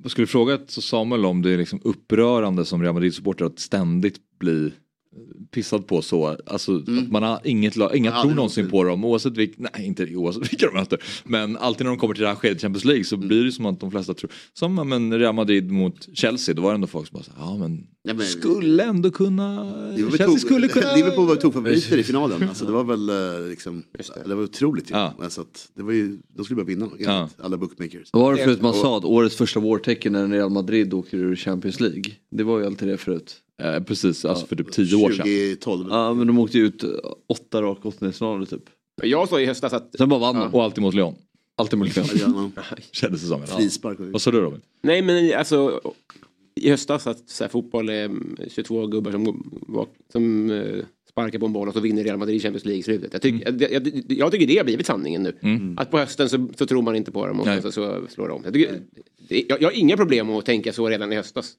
Jag 0.02 0.10
skulle 0.10 0.26
fråga 0.26 0.58
Samuel 0.66 1.24
om 1.26 1.42
det 1.42 1.50
är 1.50 1.58
liksom 1.58 1.80
upprörande 1.84 2.64
som 2.64 2.82
Real 2.82 2.94
Madrid-supporter 2.94 3.44
att 3.44 3.58
ständigt 3.58 4.20
bli 4.38 4.72
pissad 5.50 5.86
på 5.86 6.02
så. 6.02 6.36
Alltså 6.46 6.76
att 6.76 7.10
man 7.10 7.22
har 7.22 7.40
inget, 7.44 7.76
la- 7.76 7.94
inga 7.94 8.10
Mm. 8.10 8.16
Ja, 8.16 8.22
tro 8.22 8.30
det 8.30 8.36
någonsin 8.36 8.70
på 8.70 8.84
dem 8.84 9.04
oavsett, 9.04 9.36
vilk, 9.36 9.54
nej, 9.58 9.70
inte 9.86 10.14
oavsett 10.16 10.42
vilka 10.52 10.66
de 10.66 10.74
möter. 10.74 11.02
Men 11.24 11.56
alltid 11.56 11.84
när 11.84 11.90
de 11.90 11.98
kommer 11.98 12.14
till 12.14 12.22
det 12.22 12.28
här 12.28 12.34
skedet 12.34 12.62
Champions 12.62 12.84
League 12.84 13.04
så 13.04 13.16
blir 13.16 13.44
det 13.44 13.52
som 13.52 13.66
att 13.66 13.80
de 13.80 13.90
flesta 13.90 14.14
tror. 14.14 14.30
Som 14.54 14.74
men 14.88 15.18
Real 15.18 15.34
Madrid 15.34 15.70
mot 15.70 16.08
Chelsea, 16.16 16.54
då 16.54 16.62
var 16.62 16.70
det 16.70 16.74
ändå 16.74 16.86
folk 16.86 17.08
som 17.08 17.14
bara 17.16 17.24
så, 17.24 17.30
ja 17.38 17.56
men 17.56 17.86
Ja, 18.02 18.14
men- 18.14 18.26
skulle 18.26 18.82
ändå 18.84 19.10
kunna, 19.10 19.72
Chelsea 19.96 20.26
tog- 20.26 20.40
skulle 20.40 20.68
kunna. 20.68 20.94
Liverpool 20.94 21.26
var 21.28 21.36
tokfavoriter 21.36 21.98
i 21.98 22.02
finalen. 22.02 22.48
Alltså, 22.48 22.64
det 22.64 22.72
var 22.72 22.84
väl 22.84 23.08
eh, 23.08 23.48
liksom, 23.50 23.82
det. 23.98 24.28
det. 24.28 24.34
var 24.34 24.42
otroligt 24.42 24.90
ju. 24.90 24.94
Ja. 24.94 25.14
Alltså, 25.22 25.40
att 25.40 25.68
det 25.76 25.82
var 25.82 25.92
ju, 25.92 26.18
de 26.36 26.44
skulle 26.44 26.56
bara 26.56 26.66
vinna 26.66 26.84
enligt 26.86 27.00
Ja. 27.06 27.28
alla 27.42 27.56
bookmakers. 27.56 28.08
Vad 28.12 28.22
var 28.22 28.34
det 28.36 28.44
förut 28.44 28.62
man 28.62 28.74
sa 28.74 28.96
att 28.98 29.04
årets 29.04 29.36
första 29.36 29.60
vårtecken 29.60 30.12
när 30.12 30.28
Real 30.28 30.50
Madrid 30.50 30.94
åker 30.94 31.18
ur 31.18 31.36
Champions 31.36 31.80
League? 31.80 32.04
Det 32.30 32.42
var 32.44 32.58
ju 32.58 32.66
alltid 32.66 32.88
det 32.88 32.96
förut. 32.96 33.36
Eh, 33.62 33.82
precis, 33.82 34.24
alltså 34.24 34.46
för 34.46 34.56
typ 34.56 34.72
tio 34.72 34.96
år 34.96 35.10
sedan. 35.10 35.26
2012. 35.26 35.86
Ja 35.90 36.14
men 36.14 36.26
de 36.26 36.38
åkte 36.38 36.58
ju 36.58 36.66
ut 36.66 36.84
åtta 37.28 37.62
raka 37.62 37.88
åttondelsfinaler 37.88 38.46
typ. 38.46 38.62
Jag 39.02 39.28
sa 39.28 39.40
i 39.40 39.46
höstas 39.46 39.72
att 39.72 39.94
Sen 39.98 40.08
bara 40.08 40.20
vann 40.20 40.34
de. 40.36 40.54
Och 40.54 40.62
alltid 40.64 40.82
mot 40.82 40.94
Lyon. 40.94 41.14
Alltid 41.56 41.78
möjligt. 41.78 41.96
Kändes 42.92 43.20
det 43.22 43.26
som. 43.28 43.40
Ja. 43.40 43.46
Frispark. 43.56 43.96
Vad 44.00 44.22
sa 44.22 44.30
du 44.30 44.40
Robin? 44.40 44.60
Nej 44.82 45.02
men 45.02 45.34
alltså 45.38 45.80
i 46.54 46.70
höstas 46.70 47.06
att 47.06 47.28
så 47.28 47.44
här, 47.44 47.48
fotboll 47.48 47.88
är 47.88 48.04
mm, 48.04 48.36
22 48.50 48.86
gubbar 48.86 49.12
som, 49.12 49.52
som 50.12 50.50
eh, 50.50 50.84
sparkar 51.10 51.38
på 51.38 51.46
en 51.46 51.52
boll 51.52 51.68
och 51.68 51.74
så 51.74 51.80
vinner 51.80 52.04
Real 52.04 52.18
Madrid 52.18 52.42
Champions 52.42 52.64
League 52.64 52.80
i 52.80 52.82
slutet. 52.82 53.12
Jag, 53.12 53.22
tycker- 53.22 53.52
jag, 53.62 53.72
jag, 53.72 54.04
jag 54.08 54.32
tycker 54.32 54.46
det 54.46 54.56
har 54.56 54.64
blivit 54.64 54.86
sanningen 54.86 55.22
nu. 55.22 55.34
Att 55.78 55.90
på 55.90 55.98
hösten 55.98 56.28
så, 56.28 56.48
så 56.58 56.66
tror 56.66 56.82
man 56.82 56.96
inte 56.96 57.12
på 57.12 57.26
dem 57.26 57.40
och 57.40 57.46
så, 57.62 57.72
så 57.72 58.00
slår 58.08 58.28
de 58.28 58.34
om. 58.34 58.42
Jag, 58.44 58.52
tycker, 58.54 58.80
det, 59.28 59.44
jag, 59.48 59.62
jag 59.62 59.68
har 59.68 59.72
inga 59.78 59.96
problem 59.96 60.26
med 60.26 60.36
att 60.36 60.46
tänka 60.46 60.72
så 60.72 60.88
redan 60.88 61.12
i 61.12 61.16
höstas. 61.16 61.52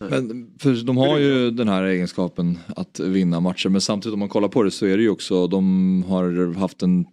Men 0.00 0.54
för 0.58 0.84
de 0.84 0.96
har 0.96 1.18
ju 1.18 1.50
den 1.50 1.68
här 1.68 1.82
egenskapen 1.84 2.58
att 2.76 3.00
vinna 3.00 3.40
matcher 3.40 3.68
men 3.68 3.80
samtidigt 3.80 4.12
om 4.12 4.18
man 4.18 4.28
kollar 4.28 4.48
på 4.48 4.62
det 4.62 4.70
så 4.70 4.86
är 4.86 4.96
det 4.96 5.02
ju 5.02 5.10
också 5.10 5.46
de 5.46 6.02
har 6.08 6.54
haft 6.54 6.82
en 6.82 7.06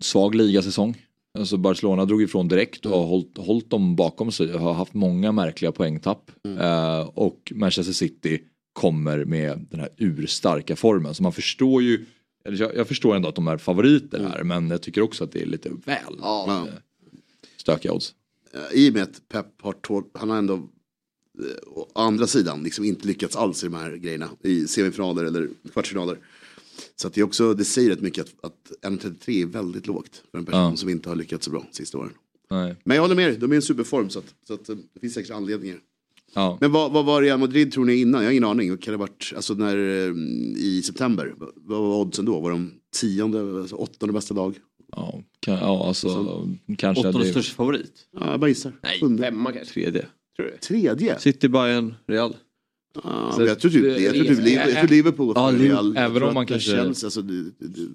svag 0.00 0.34
ligasäsong. 0.34 1.02
Alltså 1.38 1.56
Barcelona 1.56 2.04
drog 2.04 2.22
ifrån 2.22 2.48
direkt 2.48 2.86
och 2.86 2.98
har 2.98 3.06
hållit, 3.06 3.38
hållit 3.38 3.70
dem 3.70 3.96
bakom 3.96 4.32
sig 4.32 4.54
och 4.54 4.60
har 4.60 4.72
haft 4.74 4.94
många 4.94 5.32
märkliga 5.32 5.72
poängtapp. 5.72 6.30
Eh, 6.60 7.00
och 7.00 7.52
Manchester 7.54 7.92
City 7.92 8.40
kommer 8.72 9.24
med 9.24 9.66
den 9.70 9.80
här 9.80 9.88
urstarka 9.98 10.76
formen 10.76 11.14
så 11.14 11.22
man 11.22 11.32
förstår 11.32 11.82
ju 11.82 12.04
eller 12.44 12.60
jag, 12.60 12.76
jag 12.76 12.88
förstår 12.88 13.16
ändå 13.16 13.28
att 13.28 13.34
de 13.34 13.48
är 13.48 13.56
favoriter 13.58 14.22
här 14.22 14.42
men 14.44 14.70
jag 14.70 14.82
tycker 14.82 15.00
också 15.00 15.24
att 15.24 15.32
det 15.32 15.42
är 15.42 15.46
lite 15.46 15.68
väl 15.84 16.16
Ja. 16.20 16.46
eh, 16.68 16.74
stökiga 17.56 17.92
odds. 17.92 18.14
I 18.72 18.90
och 18.90 18.94
med 18.94 19.02
att 19.02 19.28
Pep 19.28 19.46
har 19.62 19.72
tål, 19.72 20.04
han 20.14 20.30
har 20.30 20.36
ändå 20.38 20.68
å 21.66 21.88
andra 21.94 22.26
sidan 22.26 22.62
liksom 22.62 22.84
inte 22.84 23.06
lyckats 23.06 23.36
alls 23.36 23.62
i 23.64 23.66
de 23.66 23.74
här 23.74 23.96
grejerna 23.96 24.28
i 24.42 24.66
semifinaler 24.66 25.24
eller 25.24 25.48
kvartsfinaler. 25.72 26.18
Så 26.96 27.06
att 27.08 27.14
det, 27.14 27.20
är 27.20 27.24
också, 27.24 27.54
det 27.54 27.64
säger 27.64 27.90
rätt 27.90 28.00
mycket 28.00 28.24
att, 28.40 28.44
att 28.82 28.90
1,33 28.92 29.42
är 29.42 29.46
väldigt 29.46 29.86
lågt 29.86 30.22
för 30.30 30.38
en 30.38 30.44
person 30.44 30.60
Ja. 30.60 30.76
som 30.76 30.88
inte 30.88 31.08
har 31.08 31.16
lyckats 31.16 31.44
så 31.44 31.50
bra 31.50 31.66
sista 31.70 31.98
åren. 31.98 32.12
Nej. 32.50 32.74
Men 32.84 32.94
jag 32.94 33.02
håller 33.02 33.14
med 33.14 33.30
dig, 33.30 33.38
de 33.38 33.50
är 33.50 33.54
i 33.54 33.56
en 33.56 33.62
superform 33.62 34.10
så, 34.10 34.18
att, 34.18 34.34
så 34.46 34.54
att, 34.54 34.68
eh, 34.68 34.76
det 34.94 35.00
finns 35.00 35.14
säkert 35.14 35.30
anledningar. 35.30 35.78
Ja. 36.34 36.58
Men 36.60 36.72
vad, 36.72 36.92
vad 36.92 37.04
var 37.04 37.22
Real 37.22 37.38
Madrid 37.38 37.72
tror 37.72 37.84
ni 37.84 37.94
innan? 37.96 38.20
Jag 38.22 38.28
har 38.28 38.32
ingen 38.32 38.44
aning. 38.44 38.68
Kan 38.78 38.92
det 38.92 38.98
ha 38.98 39.06
varit 39.06 39.32
alltså 39.36 39.54
när, 39.54 39.76
eh, 39.76 40.14
i 40.56 40.82
september? 40.86 41.34
Vad 41.54 41.80
var 41.80 41.96
oddsen 42.00 42.24
då? 42.24 42.40
Var 42.40 42.50
de 42.50 42.70
tionde, 43.00 43.60
alltså 43.60 43.76
åttonde 43.76 44.12
bästa 44.12 44.34
lag? 44.34 44.54
Ja, 44.92 45.22
kan, 45.40 45.54
ja 45.54 45.86
alltså 45.88 46.48
kanske. 46.78 47.08
Åttonde 47.08 47.30
största 47.30 47.54
favorit. 47.54 47.92
Ja, 48.20 48.30
jag 48.30 48.40
bara 48.40 48.48
gissar. 48.48 48.72
Nej. 48.82 49.18
Femma 49.18 49.52
kanske. 49.52 49.74
Tredje. 49.74 50.06
Tror 50.36 50.46
du? 50.46 50.56
Tredje? 50.58 51.18
City, 51.18 51.48
Bayern, 51.48 51.94
Real. 52.06 52.36
Ja, 53.04 53.32
Så 53.36 53.42
jag 53.44 53.60
tror 53.60 53.70
typ, 53.70 53.82
det- 53.82 53.98
jag 54.02 54.14
tror 54.14 54.24
typ 54.24 54.38
Liverpool, 54.44 54.74
för 54.74 54.88
Liverpool 54.88 55.30
och 55.30 55.36
Ja, 55.36 55.50
för 55.50 55.58
Real. 55.58 55.96
Även 55.96 56.22
om 56.22 56.34
man 56.34 56.42
att 56.42 56.48
det 56.48 56.54
kanske- 56.54 56.70
Känns, 56.70 57.04
alltså, 57.04 57.22
det, 57.22 57.42
det, 57.42 57.50
det, 57.58 57.86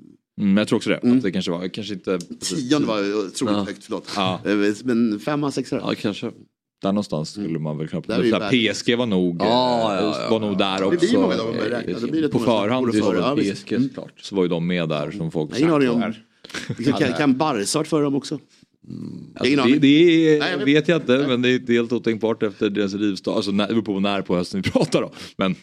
Mm, 0.41 0.57
jag 0.57 0.67
tror 0.67 0.77
också 0.77 0.89
det. 0.89 0.97
Att 0.97 1.21
det 1.23 1.31
kanske 1.31 1.51
var, 1.51 1.67
kanske 1.67 1.93
inte... 1.93 2.19
tionde 2.19 2.87
var 2.87 2.99
otroligt 2.99 3.55
Ja. 3.55 3.63
högt, 3.63 3.83
förlåt. 3.83 4.09
Ja. 4.15 4.39
Eh, 4.45 4.55
Men 4.83 5.19
femma, 5.19 5.51
sexa? 5.51 5.75
Ja, 5.77 5.93
kanske. 6.01 6.31
Där 6.81 6.91
någonstans 6.91 7.29
skulle 7.31 7.59
man 7.59 7.77
väl 7.77 7.87
kunna... 7.87 8.01
Där 8.07 8.19
är 8.19 8.23
ju 8.23 8.29
Så 8.31 8.39
här, 8.39 8.51
världens- 8.51 8.83
PSG 8.83 8.95
var 8.97 9.05
nog, 9.05 9.37
Ja, 9.41 9.45
eh, 9.97 10.03
ja, 10.03 10.17
ja, 10.23 10.29
var 10.29 10.39
nog 10.39 10.57
där 10.57 10.79
Det 10.79 10.85
också. 10.85 10.99
blir 10.99 11.17
många 11.19 11.35
räkna. 11.69 11.99
Det 11.99 12.07
blir 12.11 12.27
på 12.27 12.39
förhand 12.39 12.87
visst. 13.39 13.65
PSG 13.65 13.83
såklart. 13.83 14.13
så 14.21 14.35
var 14.35 14.43
ju 14.43 14.49
de 14.49 14.67
med 14.67 14.89
där 14.89 15.11
som 15.11 15.31
folk... 15.31 15.59
Ingen 15.59 15.73
aning 15.73 15.89
om. 15.89 16.13
Kan, 16.99 17.13
kan, 17.17 17.37
Barca 17.37 17.83
före 17.83 18.03
dem 18.03 18.15
också? 18.15 18.39
Alltså, 19.35 19.55
det, 19.55 19.79
det 19.79 19.87
är, 19.87 20.39
Nej, 20.39 20.51
jag 20.51 20.65
vet- 20.65 20.87
jag 20.87 21.01
inte 21.01 21.27
men 21.27 21.41
det 21.41 21.49
är 21.49 21.59
det 21.59 21.73
helt 21.73 21.91
otänkbart 21.91 22.43
efter 22.43 22.69
deras 22.69 22.93
rivstart. 22.93 23.35
Alltså 23.35 23.51
när, 23.51 23.67
det 23.67 23.73
beror 23.73 23.83
på 23.83 23.99
när 23.99 24.21
på 24.21 24.35
hösten 24.35 24.61
vi 24.61 24.69
pratar 24.71 25.01
om. 25.01 25.09
Men 25.37 25.55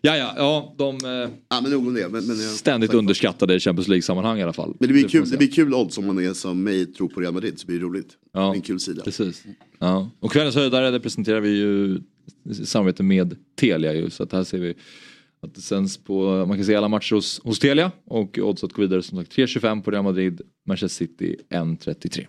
ja, 0.00 0.16
ja, 0.16 0.34
ja 0.36 0.74
de 0.78 0.96
eh, 1.04 1.30
Ja, 1.48 1.60
men 1.60 1.70
nog 1.70 1.86
om 1.86 1.94
det. 1.94 2.08
Men, 2.08 2.26
men, 2.26 2.36
ständigt 2.36 2.94
underskattade 2.94 3.54
i 3.54 3.60
Champions 3.60 3.88
League-sammanhang 3.88 4.38
i 4.38 4.42
alla 4.42 4.52
fall. 4.52 4.76
Men 4.80 4.88
det 4.88 4.92
blir, 4.92 5.02
får 5.02 5.08
kul, 5.08 5.30
det 5.30 5.36
blir 5.36 5.50
kul 5.50 5.74
odds 5.74 5.98
om 5.98 6.06
man 6.06 6.18
är 6.18 6.32
som 6.32 6.62
mig 6.62 6.86
tror 6.86 7.08
på 7.08 7.20
Real 7.20 7.34
Madrid 7.34 7.58
så 7.58 7.66
blir 7.66 7.78
det 7.78 7.84
roligt. 7.84 8.08
Ja. 8.32 8.40
Det 8.40 8.56
en 8.56 8.62
kul 8.62 8.80
sida. 8.80 9.02
Precis. 9.02 9.44
Ja. 9.78 10.10
Och 10.20 10.32
kvällens 10.32 10.54
höjdare 10.54 10.90
det 10.90 11.00
presenterar 11.00 11.40
vi 11.40 11.48
ju 11.50 12.00
i 12.50 12.54
samarbete 12.54 13.02
med 13.02 13.36
Telia 13.56 13.94
ju. 13.94 14.10
Så 14.10 14.22
att 14.22 14.32
här 14.32 14.44
ser 14.44 14.58
vi 14.58 14.74
att 15.42 15.54
det 15.54 15.60
sänds 15.60 15.96
på, 16.04 16.46
man 16.46 16.56
kan 16.56 16.66
se 16.66 16.74
alla 16.74 16.88
matcher 16.88 17.14
hos, 17.14 17.40
hos 17.44 17.58
Telia. 17.58 17.92
Och 18.04 18.38
Odds 18.38 18.64
att 18.64 18.72
gå 18.72 18.82
vidare 18.82 19.02
som 19.02 19.18
sagt 19.18 19.36
3.25 19.36 19.82
på 19.82 19.90
Real 19.90 20.04
Madrid, 20.04 20.40
Manchester 20.66 21.06
City 21.06 21.36
1.33. 21.50 22.26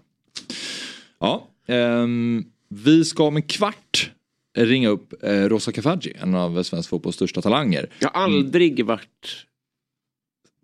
Ja, 1.19 1.47
ehm, 1.67 2.45
vi 2.69 3.05
ska 3.05 3.23
om 3.23 3.35
en 3.35 3.41
kvart 3.41 4.11
ringa 4.57 4.89
upp 4.89 5.23
eh, 5.23 5.43
Rosa 5.43 5.71
Kafaji, 5.71 6.13
en 6.21 6.35
av 6.35 6.63
svensk 6.63 6.89
fotbolls 6.89 7.15
största 7.15 7.41
talanger. 7.41 7.89
Jag 7.99 8.09
har 8.09 8.23
aldrig 8.23 8.85
varit 8.85 9.45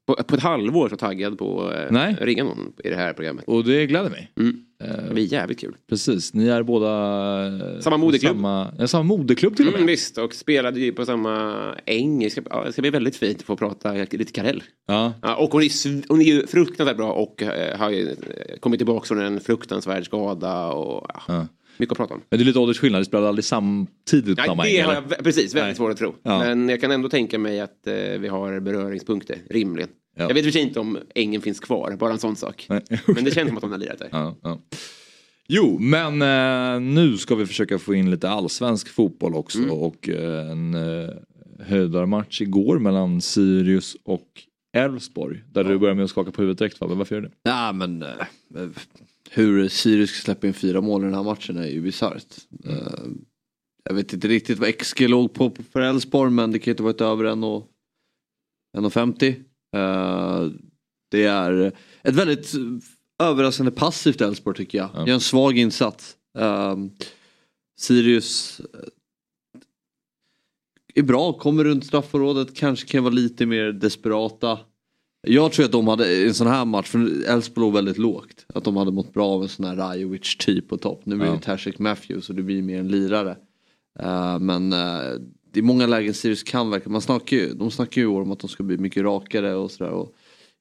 på, 0.07 0.15
på 0.23 0.35
ett 0.35 0.41
halvår 0.41 0.89
så 0.89 0.95
taggad 0.97 1.38
på 1.38 1.61
att 1.61 1.91
Nej. 1.91 2.17
ringa 2.21 2.43
någon 2.43 2.73
i 2.84 2.89
det 2.89 2.95
här 2.95 3.13
programmet. 3.13 3.45
Och 3.47 3.63
det 3.63 3.85
gläder 3.88 4.09
mig. 4.09 4.31
Mm. 4.39 4.63
Eh, 4.84 5.03
Det 5.07 5.13
blir 5.13 5.34
jävligt 5.34 5.59
kul. 5.59 5.75
precis, 5.89 6.34
ni 6.34 6.47
är 6.47 6.63
båda... 6.63 6.88
eh, 7.47 7.79
Samma 7.79 7.97
moderklubb. 7.97 8.31
Samma, 8.35 8.73
ja, 8.79 8.88
samma 8.88 9.03
moderklubb 9.03 9.55
till 9.55 9.65
och 9.67 9.71
med. 9.73 9.79
Mm, 9.79 9.88
visst, 9.88 10.17
och 10.17 10.34
spelade 10.34 10.79
ju 10.79 10.91
på 10.91 11.05
samma 11.05 11.55
äng. 11.85 12.19
Det 12.19 12.29
ska, 12.29 12.41
ja, 12.49 12.63
det 12.65 12.71
ska 12.73 12.81
bli 12.81 12.91
väldigt 12.91 13.15
fint 13.15 13.38
att 13.39 13.43
få 13.45 13.55
prata 13.55 13.93
lite 13.93 14.31
Karell. 14.31 14.63
Ja. 14.88 15.13
Ja, 15.21 15.35
och 15.35 15.49
hon 15.51 15.61
är, 15.63 16.07
hon 16.09 16.21
är 16.21 16.25
ju 16.25 16.47
fruktansvärt 16.47 16.97
bra 16.97 17.11
och 17.11 17.43
eh, 17.43 17.77
har 17.79 17.89
ju 17.89 18.07
eh, 18.09 18.57
kommit 18.59 18.79
tillbaka 18.79 19.05
från 19.07 19.21
en 19.21 19.39
fruktansvärd 19.39 20.05
skada. 20.05 20.67
Och, 20.67 21.07
Ja. 21.27 21.47
Mycket 21.78 21.91
att 21.91 21.98
prata 21.98 22.14
om. 22.14 22.22
Men 22.30 22.40
det 22.40 22.44
är 22.44 22.45
lite 22.45 22.60
åldersskillnad, 22.60 23.02
ni 23.02 23.06
spelade 23.06 23.30
aldrig 23.30 23.45
samtidigt 23.45 24.40
samma 24.40 24.64
Nej, 24.64 24.78
det 24.78 24.82
har 24.82 24.94
jag 24.94 25.10
precis 25.24 25.56
väldigt 25.56 25.64
Nej. 25.64 25.76
svårt 25.76 25.91
att 25.91 25.98
tro. 25.98 26.16
Ja. 26.24 26.40
Men 26.40 26.70
jag 26.70 26.82
kan 26.82 26.91
ändå 26.91 27.10
tänka 27.10 27.40
mig 27.40 27.60
att 27.60 27.88
eh, 27.88 27.94
vi 27.95 28.28
har 28.28 28.60
beröringspunkter, 28.60 29.38
rimligen. 29.49 29.90
Ja. 30.18 30.24
Jag 30.28 30.34
vet 30.34 30.56
i 30.56 30.60
inte 30.60 30.80
om 30.80 30.98
ängen 31.16 31.41
finns 31.41 31.60
kvar, 31.60 31.95
bara 31.99 32.12
en 32.12 32.20
sån 32.20 32.36
sak. 32.36 32.66
Nej. 32.70 32.82
Men 33.06 33.24
det 33.24 33.32
känns 33.32 33.48
som 33.48 33.58
att 33.58 33.64
hon 33.64 33.72
har 33.72 33.80
lirat 33.80 33.99
där. 33.99 34.10
Ja, 34.12 34.36
ja. 34.44 34.60
Jo, 35.49 35.78
men 35.80 36.22
eh, 36.22 36.82
nu 36.82 37.18
ska 37.18 37.36
vi 37.36 37.45
försöka 37.45 37.80
få 37.80 37.95
in 37.95 38.12
lite 38.12 38.30
allsvensk 38.30 38.90
fotboll 38.90 39.36
också 39.36 39.58
Mm. 39.58 39.72
och 39.72 40.10
eh, 40.10 40.52
en 40.52 40.74
eh, 40.74 41.10
höjdarmatch 41.60 42.41
igår 42.41 42.80
mellan 42.80 43.22
Sirius 43.22 43.98
och 44.04 44.28
Elfsborg. 44.74 45.44
Där 45.52 45.64
du 45.64 45.78
börjar 45.78 45.95
med 45.95 46.04
att 46.04 46.10
skaka 46.10 46.32
på 46.32 46.41
huvudet 46.41 46.60
direkt 46.60 46.78
Fabbe, 46.78 46.95
varför 46.95 47.16
gör 47.16 47.22
du 47.22 47.28
det? 47.28 47.52
Nej 47.52 47.74
men 47.74 48.02
eh, 48.02 48.10
hur 49.30 49.68
Sirius 49.68 50.10
ska 50.10 50.26
släppa 50.26 50.48
in 50.48 50.54
fyra 50.54 50.82
mål 50.82 51.02
i 51.02 51.06
den 51.06 51.14
här 51.14 51.24
matchen 51.24 51.58
är 51.58 51.68
ju 51.68 51.82
bisarrt. 51.82 52.36
Eh, 52.66 53.06
jag 53.84 53.94
vet 53.94 54.14
inte 54.14 54.28
riktigt 54.28 54.60
vad 54.60 54.78
XG 54.78 55.10
låg 55.10 55.34
på 55.34 55.56
för 55.72 55.82
Elfsborg 55.82 56.32
men 56.32 56.52
det 56.52 56.60
kan 56.60 56.66
ju 56.66 56.72
inte 56.72 56.84
varit 56.84 57.02
över 57.02 57.26
1,50. 57.26 59.36
Uh, 59.76 60.52
det 61.12 61.24
är 61.24 61.74
ett 62.04 62.16
väldigt 62.16 62.54
överraskande 63.24 63.72
passivt 63.72 64.22
Elfsborg 64.22 64.58
tycker 64.58 64.78
jag. 64.78 64.90
Det 65.06 65.12
är 65.12 65.14
en 65.14 65.20
svag 65.20 65.58
insats. 65.58 66.18
Eh, 66.38 66.76
Sirius 67.80 68.60
eh, 68.60 68.80
är 70.95 71.04
bra, 71.04 71.34
kommer 71.34 71.64
runt 71.64 71.86
straffområdet, 71.86 72.56
kanske 72.56 72.88
kan 72.88 73.04
vara 73.04 73.14
lite 73.14 73.45
mer 73.45 73.72
desperata. 73.72 74.60
Jag 75.28 75.52
tror 75.52 75.66
att 75.66 75.72
de 75.72 75.88
hade 75.88 76.26
en 76.28 76.34
sån 76.34 76.48
här 76.48 76.66
match, 76.66 76.88
för 76.88 77.30
Elfsborg 77.30 77.66
låg 77.66 77.74
väldigt 77.74 77.98
lågt. 77.98 78.45
Att 78.54 78.64
de 78.64 78.78
hade 78.78 78.91
mått 78.91 79.14
bra 79.14 79.28
av 79.28 79.44
en 79.44 79.49
sån 79.49 79.66
här 79.66 79.76
Rajovic 79.76 80.36
typ 80.38 80.68
på 80.70 80.78
topp. 80.78 81.02
Nu 81.06 81.16
blir 81.16 81.28
Ja. 81.28 81.34
det 81.34 81.40
Tasek 81.40 81.80
Matthews 81.80 82.30
och 82.30 82.36
det 82.36 82.44
blir 82.44 82.62
mer 82.62 82.80
en 82.80 82.88
lirare. 82.88 83.38
Eh, 83.99 84.40
men 84.40 84.74
uh, 84.74 84.80
det 85.54 85.60
är 85.60 85.64
många 85.64 85.88
lägen 85.88 86.14
Sirius 86.14 86.44
kan 86.44 86.70
verka, 86.70 86.90
man 86.90 87.02
snackar 87.02 87.38
ju, 87.38 87.54
de 87.54 87.72
snackar 87.72 88.02
ju 88.02 88.08
om 88.08 88.32
att 88.32 88.40
de 88.40 88.48
ska 88.48 88.64
bli 88.64 88.78
mycket 88.78 89.04
rakare 89.04 89.56
och 89.56 89.72
sådär. 89.72 89.91
Och 89.91 90.14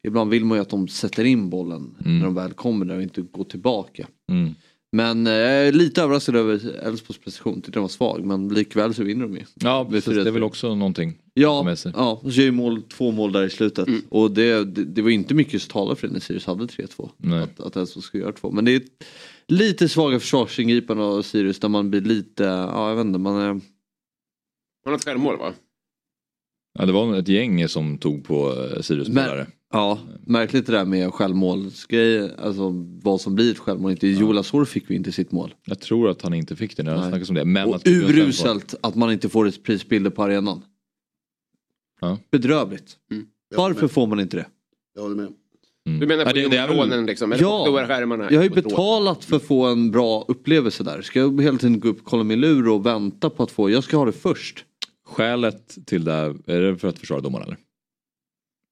Ibland 0.06 0.30
vill 0.30 0.44
man 0.44 0.58
ju 0.58 0.62
att 0.62 0.68
de 0.68 0.88
sätter 0.88 1.24
in 1.24 1.50
bollen 1.50 1.94
Mm. 2.04 2.18
när 2.18 2.24
de 2.24 2.34
väl 2.34 2.52
kommer 2.52 2.86
där 2.86 2.96
och 2.96 3.02
inte 3.02 3.20
går 3.20 3.44
tillbaka. 3.44 4.06
Mm. 4.30 4.54
Men 4.92 5.26
eh, 5.26 5.32
jag 5.32 5.68
är 5.68 5.72
lite 5.72 6.02
överraskad 6.02 6.36
över 6.36 6.54
Elfsborgs 6.86 7.18
prestation, 7.18 7.54
tyckte 7.54 7.70
den 7.70 7.82
var 7.82 7.88
svag 7.88 8.24
men 8.24 8.48
likväl 8.48 8.94
så 8.94 9.02
vinner 9.04 9.22
de 9.22 9.34
ju. 9.34 9.42
Ja, 9.54 9.86
precis, 9.90 10.14
det 10.14 10.20
är 10.20 10.24
4-3. 10.24 10.30
väl 10.30 10.42
också 10.42 10.74
någonting. 10.74 11.18
Ja, 11.34 11.62
med 11.62 11.78
sig. 11.78 11.92
ja 11.96 12.20
och 12.22 12.32
så 12.32 12.40
gör 12.40 12.44
ju 12.44 12.50
mål, 12.52 12.82
två 12.82 13.10
mål 13.10 13.32
där 13.32 13.42
i 13.44 13.50
slutet. 13.50 13.88
Och 14.08 14.30
det, 14.30 14.64
det, 14.64 14.84
det 14.84 15.02
var 15.02 15.10
inte 15.10 15.34
mycket 15.34 15.62
som 15.62 15.70
talade 15.70 15.96
för 15.96 16.06
det 16.06 16.12
när 16.12 16.20
Sirius 16.20 16.46
hade 16.46 16.64
3-2. 16.64 17.10
Nej. 17.16 17.42
Att, 17.42 17.60
att 17.60 17.76
Elfsborg 17.76 18.04
skulle 18.04 18.22
göra 18.22 18.32
två. 18.32 18.50
Men 18.50 18.64
det 18.64 18.74
är 18.74 18.82
lite 19.48 19.88
svaga 19.88 20.20
försvarsingripanden 20.20 21.06
av 21.06 21.22
Sirius 21.22 21.58
där 21.58 21.68
man 21.68 21.90
blir 21.90 22.00
lite, 22.00 22.44
ja 22.44 22.88
jag 22.88 22.96
vet 22.96 23.06
inte, 23.06 23.18
man 23.18 23.36
är... 23.40 23.48
Hon 23.48 23.62
har 24.84 24.94
ett 24.94 25.04
självmål 25.04 25.38
va? 25.38 25.52
Ja, 26.78 26.86
det 26.86 26.92
var 26.92 27.16
ett 27.16 27.28
gäng 27.28 27.68
som 27.68 27.98
tog 27.98 28.24
på 28.24 28.52
eh, 28.52 28.80
Sirius-spelare. 28.82 29.46
Ja, 29.72 29.98
märkligt 30.26 30.66
det 30.66 30.72
där 30.72 30.84
med 30.84 31.14
självmålsgrej, 31.14 32.30
alltså 32.38 32.70
vad 33.02 33.20
som 33.20 33.34
blir 33.34 33.50
ett 33.50 33.58
självmål. 33.58 33.90
Inte 33.90 34.38
Asor 34.40 34.64
fick 34.64 34.90
vi 34.90 34.94
inte 34.94 35.12
sitt 35.12 35.32
mål. 35.32 35.54
Jag 35.64 35.80
tror 35.80 36.10
att 36.10 36.22
han 36.22 36.34
inte 36.34 36.56
fick 36.56 36.76
det 36.76 36.82
när 36.82 37.08
snackas 37.08 37.28
om 37.28 37.34
det. 37.34 37.44
Men 37.44 37.68
Och 37.68 37.76
att- 37.76 37.86
uruselt 37.86 38.74
att 38.80 38.94
man 38.94 39.12
inte 39.12 39.28
får 39.28 39.46
ett 39.48 39.62
prisbilder 39.62 40.10
på 40.10 40.22
arenan. 40.22 40.62
Ja. 42.00 42.18
Bedrövligt. 42.30 42.96
Mm. 43.10 43.26
Varför 43.56 43.88
får 43.88 44.06
man 44.06 44.20
inte 44.20 44.36
det? 44.36 44.46
Jag 44.94 45.02
håller 45.02 45.16
med. 45.16 45.28
Mm. 45.88 46.00
Du 46.00 46.06
menar 46.06 46.24
på 46.24 46.30
Ja, 46.30 46.34
det- 46.34 46.48
det 46.48 46.56
är 46.56 46.68
jordmånen 46.68 47.06
liksom? 47.06 47.32
Eller 47.32 47.42
Ja. 47.42 47.64
på 47.66 47.72
skärmarna? 47.72 48.30
Jag 48.30 48.38
har 48.38 48.44
ju 48.44 48.50
betalat 48.50 49.24
för 49.24 49.36
att 49.36 49.42
få 49.42 49.64
en 49.66 49.90
bra 49.90 50.24
upplevelse 50.28 50.82
där. 50.84 51.02
Ska 51.02 51.18
jag 51.18 51.42
hela 51.42 51.58
tiden 51.58 51.80
gå 51.80 51.88
upp 51.88 51.98
och 52.00 52.04
kolla 52.06 52.24
min 52.24 52.40
lur 52.40 52.68
och 52.68 52.86
vänta 52.86 53.30
på 53.30 53.42
att 53.42 53.50
få, 53.50 53.70
jag 53.70 53.84
ska 53.84 53.96
ha 53.96 54.04
det 54.04 54.12
först. 54.12 54.64
Skälet 55.06 55.78
till 55.86 56.04
det, 56.04 56.12
är 56.46 56.60
det 56.60 56.78
för 56.78 56.88
att 56.88 56.98
försvara 56.98 57.20
domaren 57.20 57.44
eller? 57.46 57.56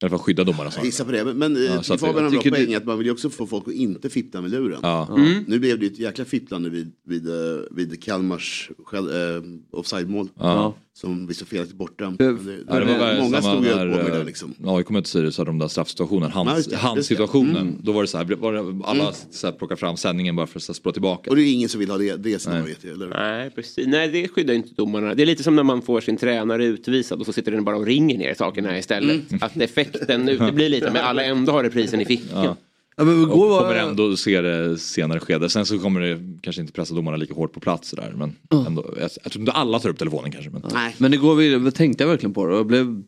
Alla 0.04 0.10
fall 0.10 0.18
skydda 0.18 0.44
domarna. 0.44 0.70
Jag 0.76 0.84
gissar 0.84 1.04
på 1.04 1.12
det. 1.12 1.24
Men, 1.24 1.38
men 1.38 1.64
Ja, 1.64 1.82
så 1.82 1.94
att 1.94 2.00
Fabian 2.00 2.14
har 2.16 2.22
en 2.24 2.30
bra 2.32 2.42
poäng 2.42 2.66
det- 2.70 2.74
att 2.76 2.84
man 2.84 2.98
vill 2.98 3.06
ju 3.06 3.12
också 3.12 3.30
få 3.30 3.46
folk 3.46 3.68
att 3.68 3.74
inte 3.74 4.10
fippla 4.10 4.40
med 4.40 4.50
luren. 4.50 4.78
Ja. 4.82 5.08
Mm. 5.16 5.44
Nu 5.48 5.58
blev 5.58 5.78
det 5.78 5.86
ju 5.86 5.92
ett 5.92 5.98
jäkla 5.98 6.24
fipplande 6.24 6.70
vid, 6.70 6.92
vid, 7.06 7.28
eh, 7.28 7.34
vid 7.70 8.02
Kalmars 8.02 8.70
själv, 8.84 9.10
eh, 9.10 9.42
offside-mål. 9.70 10.28
Ja. 10.38 10.74
Som 10.96 11.26
vi 11.26 11.34
så 11.34 11.46
felaktigt 11.46 11.76
bortdömt. 11.76 12.18
Det- 12.18 12.32
Men 12.32 12.46
det- 12.46 12.58
Ja, 12.68 12.74
det 12.80 12.84
var 12.84 12.98
väl 12.98 13.18
många 13.22 13.42
stod 13.42 13.64
ju 13.64 13.74
när, 13.74 13.86
upp 13.86 13.92
på 13.96 14.02
med 14.02 14.12
eh, 14.12 14.18
det 14.18 14.24
liksom. 14.24 14.54
AIK 14.64 14.88
mötte 14.90 15.08
Sirius 15.08 15.38
hade 15.38 15.50
de 15.50 15.58
där 15.58 15.68
straffsituationen, 15.68 16.30
det, 16.46 16.70
det. 16.70 16.76
handsituationen. 16.76 17.56
Mm. 17.56 17.78
Då 17.82 17.92
var 17.92 18.02
det 18.02 18.08
så 18.08 18.18
här, 18.18 18.24
var 18.24 18.52
det, 18.52 18.84
alla 18.84 19.12
så 19.30 19.46
här, 19.46 19.54
plockar 19.54 19.76
fram 19.76 19.96
sändningen 19.96 20.36
bara 20.36 20.46
för 20.46 20.58
att 20.58 20.76
spola 20.76 20.92
tillbaka. 20.92 21.30
Och 21.30 21.36
det 21.36 21.42
är 21.42 21.52
ingen 21.54 21.68
som 21.68 21.80
vill 21.80 21.90
ha 21.90 21.98
det, 21.98 22.16
det 22.16 22.38
scenariot. 22.38 22.84
Eller? 22.84 23.06
Nej, 23.08 23.50
precis. 23.50 23.86
Nej, 23.86 24.08
det 24.08 24.28
skyddar 24.28 24.54
inte 24.54 24.74
domarna. 24.74 25.14
Det 25.14 25.22
är 25.22 25.26
lite 25.26 25.42
som 25.42 25.56
när 25.56 25.62
man 25.62 25.82
får 25.82 26.00
sin 26.00 26.16
tränare 26.16 26.64
utvisad 26.64 27.20
och 27.20 27.26
så 27.26 27.32
sitter 27.32 27.52
den 27.52 27.64
bara 27.64 27.76
och 27.76 27.86
ringer 27.86 28.18
ner 28.18 28.34
sakerna 28.34 28.78
istället. 28.78 29.30
Mm. 29.30 29.42
Att 29.42 29.56
effekten 29.56 30.28
uteblir 30.28 30.68
lite 30.68 30.90
men 30.90 31.04
alla 31.04 31.24
ändå 31.24 31.52
har 31.52 31.62
reprisen 31.62 32.00
i 32.00 32.04
fickan. 32.04 32.44
Ja. 32.44 32.56
Ja, 32.96 33.04
men 33.04 33.22
igår 33.22 33.50
och 33.52 33.58
kommer 33.58 33.74
ändå 33.74 34.16
se 34.16 34.40
det 34.40 34.78
senare 34.78 35.20
skede. 35.20 35.48
Sen 35.48 35.66
så 35.66 35.78
kommer 35.78 36.00
det 36.00 36.20
kanske 36.42 36.60
inte 36.62 36.72
pressa 36.72 36.94
domarna 36.94 37.16
lika 37.16 37.34
hårt 37.34 37.52
på 37.52 37.60
plats 37.60 37.90
där. 37.90 38.14
Men 38.16 38.32
ändå, 38.66 38.94
jag, 39.00 39.10
jag 39.22 39.32
tror 39.32 39.40
inte 39.40 39.52
alla 39.52 39.78
tar 39.80 39.88
upp 39.88 39.98
telefonen 39.98 40.32
kanske. 40.32 40.50
Men... 40.50 40.62
Nej. 40.72 40.94
Men 40.98 41.14
igår 41.14 41.34
vi- 41.34 41.70
tänkte 41.72 42.04
jag 42.04 42.08
verkligen 42.08 42.34
på 42.34 42.46
det 42.46 42.52
och 42.52 42.58
jag 42.58 42.66
blev 42.66 43.02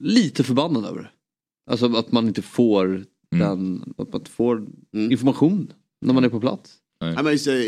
lite 0.00 0.44
förbannad 0.44 0.84
över 0.84 1.00
det. 1.00 1.08
Alltså 1.70 1.96
att 1.96 2.12
man 2.12 2.26
inte 2.28 2.42
får 2.42 3.04
Mm. 3.34 3.48
den, 3.48 3.82
att 3.98 4.12
man 4.12 4.20
inte 4.20 4.30
får 4.30 4.66
information 4.92 5.72
när 6.06 6.14
man 6.14 6.24
är 6.24 6.28
på 6.28 6.40
plats. 6.40 6.74
Nej. 7.00 7.14
men 7.22 7.32
just, 7.32 7.46
eh, 7.46 7.52
det 7.54 7.60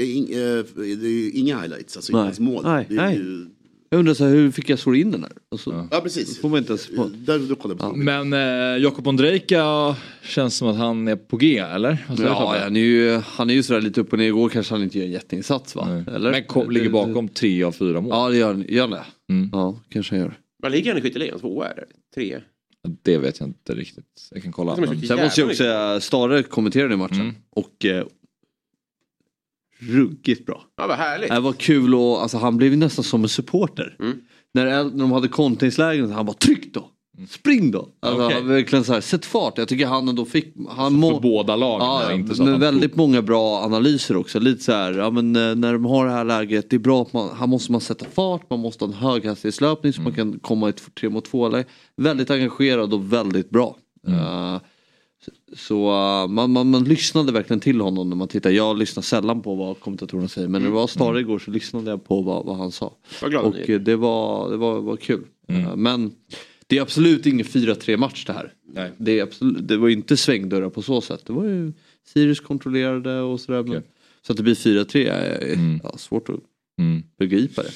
är 1.06 1.08
ju 1.08 1.30
inga 1.30 1.60
highlights, 1.60 1.96
alltså 1.96 2.12
inte 2.12 2.18
Nej. 2.18 2.24
ens 2.26 2.40
mål. 2.40 2.62
Nej, 2.64 2.86
Det 2.88 2.94
är 2.94 2.96
nej. 3.06 3.16
ju- 3.16 3.46
Jag 3.94 3.98
undrar 3.98 4.14
så 4.14 4.24
här, 4.24 4.30
hur 4.30 4.50
fick 4.50 4.68
jag 4.70 4.78
slå 4.78 4.94
in 4.94 5.10
den 5.10 5.20
där? 5.20 5.32
Och 5.48 5.60
så, 5.60 5.88
Ja 5.90 6.00
precis. 6.00 6.40
får 6.40 6.48
man 6.48 6.58
inte 6.58 6.72
ens 6.72 6.86
på. 6.96 7.10
Där, 7.14 7.40
jag 7.48 7.78
på 7.78 7.92
Men 7.96 8.32
eh, 8.32 8.82
Jakob 8.82 9.06
Ondrejka 9.06 9.96
känns 10.22 10.56
som 10.56 10.68
att 10.68 10.76
han 10.76 11.08
är 11.08 11.16
på 11.16 11.36
G 11.36 11.58
eller? 11.58 12.06
Du, 12.16 12.22
Ja, 12.22 12.56
han 12.64 12.76
är 12.76 12.80
ju, 12.80 13.10
han 13.16 13.50
är 13.50 13.54
ju 13.54 13.62
sådär 13.62 13.80
lite 13.80 14.00
upp 14.00 14.12
och 14.12 14.18
ner. 14.18 14.26
Igår 14.26 14.48
kanske 14.48 14.74
han 14.74 14.82
inte 14.82 14.98
gör 14.98 15.04
en 15.06 15.12
jätteinsats 15.12 15.76
va? 15.76 16.04
Eller? 16.14 16.30
Men 16.30 16.44
kom, 16.44 16.70
ligger 16.70 16.90
bakom 16.90 17.28
tre 17.28 17.62
av 17.64 17.72
fyra 17.72 18.00
mål. 18.00 18.10
Ja 18.12 18.28
det 18.28 18.36
gör 18.36 18.54
gör 18.68 18.80
han 18.82 18.90
det? 18.90 19.04
Mm. 19.28 19.50
Ja, 19.52 19.80
kanske 19.88 20.14
han 20.14 20.24
gör. 20.24 20.38
Vad 20.62 20.72
ligger 20.72 20.90
han 20.90 20.98
i 20.98 21.02
skytteligan? 21.02 21.38
Tvåa 21.40 21.68
eller? 21.68 21.84
Tre? 22.14 22.40
Det 23.02 23.18
vet 23.18 23.40
jag 23.40 23.48
inte 23.48 23.74
riktigt. 23.74 24.28
Jag 24.30 24.42
kan 24.42 24.52
kolla. 24.52 24.76
Men... 24.76 25.00
Sen 25.00 25.20
måste 25.20 25.40
jag 25.40 25.46
också 25.48 25.56
säga, 25.56 26.00
Stare 26.00 26.42
kommenterade 26.42 26.94
i 26.94 26.96
matchen 26.96 27.20
Mm. 27.20 27.34
och 27.50 27.84
eh, 27.84 28.06
ruggigt 29.88 30.46
bra. 30.46 30.62
Ja, 30.76 30.86
vad 30.86 30.96
härligt. 30.96 31.30
Det 31.30 31.40
var 31.40 31.52
kul 31.52 31.94
och 31.94 32.22
alltså, 32.22 32.38
han 32.38 32.56
blev 32.56 32.76
nästan 32.76 33.04
som 33.04 33.22
en 33.22 33.28
supporter. 33.28 33.96
Mm. 34.00 34.16
När, 34.54 34.64
när 34.64 34.98
de 34.98 35.12
hade 35.12 35.28
kontingslägen 35.28 36.12
han 36.12 36.26
bara 36.26 36.36
tryck 36.36 36.74
då! 36.74 36.90
Spring 37.28 37.70
då! 37.70 37.88
Alltså, 38.00 38.28
han 38.28 38.48
verkligen 38.48 38.84
så 38.84 38.92
här, 38.92 39.00
sätt 39.00 39.26
fart. 39.26 39.58
Jag 39.58 39.68
tycker 39.68 39.86
han 39.86 40.08
ändå 40.08 40.24
fick... 40.24 40.54
Han 40.68 40.92
må... 40.94 41.10
För 41.14 41.20
båda 41.20 41.56
lagen. 41.56 41.86
Ja, 41.86 42.02
ja, 42.02 42.12
inte 42.12 42.34
så 42.34 42.44
men 42.44 42.60
väldigt 42.60 42.96
många 42.96 43.22
bra 43.22 43.62
analyser 43.64 44.16
också. 44.16 44.40
Lite 44.40 44.64
så 44.64 44.72
här, 44.72 44.92
ja, 44.92 45.10
men, 45.10 45.36
eh, 45.36 45.54
när 45.54 45.72
de 45.72 45.84
har 45.84 46.06
det 46.06 46.12
här 46.12 46.24
läget, 46.24 46.70
det 46.70 46.76
är 46.76 46.80
bra 46.80 47.02
att 47.02 47.12
man, 47.12 47.36
här 47.38 47.46
måste 47.46 47.72
man 47.72 47.80
sätta 47.80 48.04
fart, 48.14 48.50
man 48.50 48.58
måste 48.58 48.84
ha 48.84 48.92
en 48.92 48.98
höghastighetslöpning 48.98 49.92
så 49.92 50.00
man 50.02 50.12
Mm. 50.12 50.32
kan 50.32 50.40
komma 50.40 50.66
i 50.66 50.70
ett 50.70 50.94
3 51.00 51.08
mot 51.08 51.24
2 51.24 51.48
läge. 51.48 51.64
Väldigt 51.96 52.30
engagerad 52.30 52.94
och 52.94 53.12
väldigt 53.12 53.50
bra. 53.50 53.76
Mm. 54.06 54.20
Eh, 54.20 54.60
så 55.56 55.88
eh, 55.90 56.28
man, 56.28 56.50
man, 56.52 56.70
man 56.70 56.84
lyssnade 56.84 57.32
verkligen 57.32 57.60
till 57.60 57.80
honom 57.80 58.08
när 58.08 58.16
man 58.16 58.28
tittar. 58.28 58.50
Jag 58.50 58.78
lyssnar 58.78 59.02
sällan 59.02 59.42
på 59.42 59.54
vad 59.54 59.80
kommentatorerna 59.80 60.28
säger 60.28 60.48
men 60.48 60.62
när 60.62 60.68
det 60.68 60.74
var 60.74 60.86
Stare 60.86 61.20
igår 61.20 61.38
så 61.38 61.50
lyssnade 61.50 61.90
jag 61.90 62.04
på 62.04 62.22
vad, 62.22 62.44
vad 62.46 62.56
han 62.56 62.72
sa. 62.72 62.92
Vad 63.22 63.34
Och 63.34 63.70
eh, 63.70 63.80
det 63.80 63.96
var, 63.96 64.50
det 64.50 64.56
var, 64.56 64.80
var 64.80 64.96
kul. 64.96 65.24
Mm. 65.48 65.64
Eh, 65.64 65.76
Men 65.76 66.12
det 66.66 66.78
är 66.78 66.82
absolut 66.82 67.26
ingen 67.26 67.46
4-3 67.46 67.96
match 67.96 68.24
det 68.24 68.32
här. 68.32 68.52
Nej. 68.72 68.92
Det, 68.98 69.18
är 69.18 69.22
absolut, 69.22 69.68
det 69.68 69.76
var 69.76 69.88
inte 69.88 70.16
svängdörrar 70.16 70.68
på 70.70 70.82
så 70.82 71.00
sätt. 71.00 71.22
Det 71.26 71.32
var 71.32 71.44
ju 71.44 71.72
Sirius 72.06 72.40
kontrollerade 72.40 73.20
och 73.20 73.40
sådär. 73.40 73.60
Okej. 73.60 73.82
så 74.26 74.32
att 74.32 74.36
det 74.36 74.42
blir 74.42 74.54
4-3 74.54 75.10
är 75.10 75.52
Mm. 75.54 75.80
ja, 75.82 75.96
svårt 75.98 76.28
att 76.28 76.40
Mm. 76.78 77.02
begripa 77.18 77.62
det. 77.62 77.70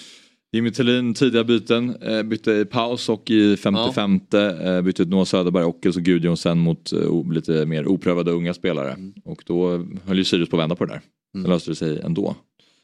Jimmy 0.52 0.70
Tillin 0.70 1.14
tidiga 1.14 1.44
byten, 1.44 1.96
eh, 2.02 2.22
bytte 2.22 2.52
i 2.52 2.64
paus 2.64 3.08
och 3.08 3.30
i 3.30 3.56
55 3.56 4.20
eh, 4.32 4.80
bytte 4.82 5.02
ut 5.02 5.08
Noah 5.08 5.24
Söderberg 5.24 5.64
och 5.64 5.86
Elso 5.86 6.00
Gudjonsen 6.00 6.58
mot 6.58 6.92
eh, 6.92 7.32
lite 7.32 7.66
mer 7.66 7.86
oprövade 7.88 8.30
unga 8.30 8.54
spelare. 8.54 8.96
Och 9.24 9.42
då 9.46 9.86
höll 10.04 10.18
ju 10.18 10.24
Sirius 10.24 10.48
på 10.48 10.56
att 10.56 10.60
vända 10.62 10.76
på 10.76 10.84
det 10.84 10.92
där. 10.92 11.00
Sen 11.32 11.40
Mm. 11.40 11.50
löste 11.50 11.70
det 11.70 11.74
sig 11.74 12.00
ändå. 12.00 12.36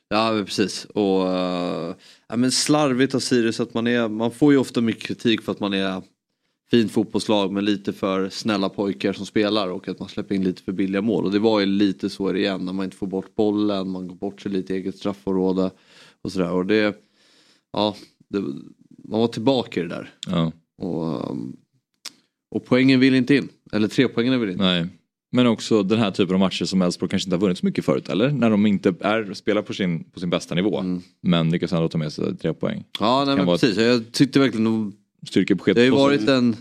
Ja 0.09 0.32
men 0.32 0.45
precis. 0.45 0.85
Och, 0.85 1.27
ja, 2.28 2.36
men 2.36 2.51
slarvigt 2.53 3.15
av 3.15 3.19
Sirius 3.19 3.61
att 3.61 3.74
man 3.74 3.86
är, 3.86 4.09
man 4.09 4.31
får 4.31 4.53
ju 4.53 4.59
ofta 4.59 4.81
mycket 4.81 5.03
kritik 5.03 5.43
för 5.43 5.53
att 5.53 5.61
man 5.61 5.74
är 5.74 6.03
fint 6.70 6.93
fotbollslag 6.93 7.53
med 7.53 7.65
lite 7.65 7.93
för 7.93 8.28
snälla 8.28 8.69
pojkar 8.69 9.12
som 9.12 9.27
spelar 9.27 9.69
och 9.69 9.89
att 9.89 9.99
man 9.99 10.09
släpper 10.09 10.35
in 10.35 10.45
lite 10.45 10.62
för 10.62 10.73
billiga 10.73 11.03
mål. 11.03 11.24
Och 11.24 11.32
det 11.32 11.39
var 11.39 11.61
ju 11.61 11.66
lite 11.66 12.11
så 12.11 12.35
igen 12.35 12.65
när 12.65 12.73
man 12.73 12.85
inte 12.85 12.97
får 12.97 13.07
bort 13.07 13.35
bollen, 13.36 13.89
man 13.89 14.09
går 14.09 14.16
bort 14.16 14.41
sig 14.41 14.53
lite 14.53 14.74
i 14.74 14.77
eget 14.77 14.97
straffområde 14.99 15.70
och 16.23 16.32
sådär. 16.32 16.51
Och 16.53 16.66
det, 16.66 16.97
ja, 17.74 17.96
det, 18.28 18.40
man 19.09 19.20
var 19.20 19.28
tillbaka 19.28 19.80
i 19.80 19.82
det 19.82 19.88
där. 19.88 20.14
Ja. 20.26 20.52
Och, 20.78 21.30
um, 21.30 21.56
och 22.51 22.64
poängen 22.64 23.01
vill 23.01 23.14
inte 23.14 23.36
in. 23.36 23.48
Eller 23.72 23.88
tre 23.88 24.09
poängen 24.09 24.40
vill 24.40 24.51
in. 24.51 24.59
Nej. 24.59 24.86
Men 25.32 25.46
också 25.46 25.82
den 25.82 25.98
här 25.98 26.10
typen 26.10 26.34
av 26.34 26.40
matcher 26.40 26.64
som 26.64 26.82
Elfsborg 26.82 27.10
kanske 27.10 27.26
inte 27.26 27.36
har 27.36 27.40
vunnit 27.40 27.59
så 27.59 27.66
mycket 27.66 27.84
förut, 27.84 28.09
eller? 28.09 28.30
När 28.30 28.51
de 28.51 28.66
inte 28.66 28.94
är, 29.01 29.34
spelar 29.34 29.62
på 29.62 29.74
sin, 29.74 30.05
på 30.05 30.20
sin 30.20 30.30
bästa 30.30 30.55
nivå. 30.55 31.01
Men 31.20 31.51
lyckas 31.51 31.72
ändå 31.72 31.88
ta 31.88 31.98
med 31.98 32.12
sig 32.12 32.36
tre 32.36 32.55
poäng. 32.55 32.84
Ja 33.01 33.24
nej, 33.24 33.36
men 33.36 33.46
precis. 33.46 33.76
Jag 33.76 34.12
tyckte 34.12 34.40
verkligen 34.40 34.64
de 34.64 34.92
Styrkebesked. 35.28 35.76
Det 35.76 35.80
har 35.80 35.84
ju 35.84 35.90
varit 35.90 36.28
en, 36.28 36.56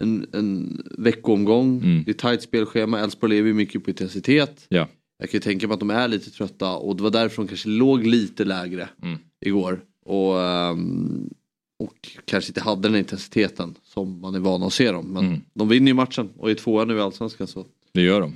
en, 0.00 0.26
en 0.32 0.82
veckoomgång. 0.98 1.76
Mm. 1.82 2.02
Det 2.04 2.10
är 2.10 2.14
tajt 2.14 2.42
spelschema. 2.42 3.00
Elfsborg 3.00 3.30
lever 3.34 3.48
ju 3.48 3.54
mycket 3.54 3.84
på 3.84 3.90
intensitet. 3.90 4.66
Ja. 4.68 4.88
Jag 5.18 5.30
kan 5.30 5.38
ju 5.38 5.42
tänka 5.42 5.66
mig 5.68 5.74
att 5.74 5.80
de 5.80 5.90
är 5.90 6.08
lite 6.08 6.30
trötta 6.30 6.76
och 6.76 6.96
det 6.96 7.02
var 7.02 7.10
därför 7.10 7.42
de 7.42 7.48
kanske 7.48 7.68
låg 7.68 8.06
lite 8.06 8.44
lägre 8.44 8.88
Mm. 9.02 9.18
igår. 9.46 9.80
Och, 10.04 10.40
ehm, 10.40 11.30
och 11.78 12.08
kanske 12.24 12.50
inte 12.50 12.60
hade 12.60 12.88
den 12.88 12.96
intensiteten 12.98 13.74
som 13.84 14.20
man 14.20 14.34
är 14.34 14.38
van 14.38 14.62
att 14.62 14.72
se 14.72 14.90
dem. 14.92 15.06
Men 15.06 15.26
Mm. 15.26 15.40
de 15.54 15.68
vinner 15.68 15.86
ju 15.88 15.94
matchen 15.94 16.28
och 16.38 16.50
är 16.50 16.54
tvåa 16.54 16.84
nu 16.84 16.96
i 16.96 17.00
Allsvenskan. 17.00 17.46
Så. 17.46 17.66
Det 17.94 18.02
gör 18.02 18.20
de. 18.20 18.32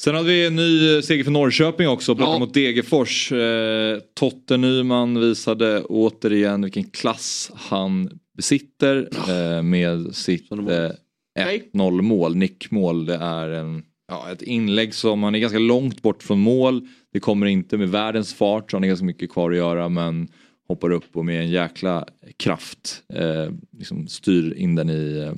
Sen 0.00 0.14
hade 0.14 0.28
vi 0.28 0.46
en 0.46 0.56
ny 0.56 1.02
seger 1.02 1.24
för 1.24 1.30
Norrköping 1.30 1.88
också, 1.88 2.14
borta 2.14 2.30
Ja. 2.30 2.38
mot 2.38 2.54
Degerfors. 2.54 3.32
Eh, 3.32 3.98
Totte 4.14 4.56
Nyman 4.56 5.20
visade 5.20 5.82
återigen 5.84 6.62
vilken 6.62 6.84
klass 6.84 7.50
han 7.54 8.18
besitter 8.36 9.08
eh, 9.28 9.62
med 9.62 10.14
sitt 10.14 10.52
eh, 10.52 10.90
1-0 11.38 12.02
mål, 12.02 12.36
nickmål. 12.36 13.06
Det 13.06 13.14
är 13.14 13.48
en, 13.48 13.82
ja, 14.08 14.32
ett 14.32 14.42
inlägg 14.42 14.94
som 14.94 15.22
han 15.22 15.34
är 15.34 15.38
ganska 15.38 15.58
långt 15.58 16.02
bort 16.02 16.22
från 16.22 16.40
mål. 16.40 16.88
Det 17.12 17.20
kommer 17.20 17.46
inte 17.46 17.76
med 17.78 17.88
världens 17.88 18.34
fart 18.34 18.70
så 18.70 18.76
han 18.76 18.82
har 18.82 18.88
ganska 18.88 19.06
mycket 19.06 19.30
kvar 19.32 19.50
att 19.50 19.56
göra 19.56 19.88
men 19.88 20.28
hoppar 20.70 20.90
upp 20.90 21.16
och 21.16 21.24
med 21.24 21.40
en 21.40 21.50
jäkla 21.50 22.06
kraft 22.36 23.02
eh, 23.14 23.52
liksom 23.78 24.08
styr 24.08 24.52
in 24.52 24.74
den 24.74 24.90
i, 24.90 25.18
eh, 25.18 25.34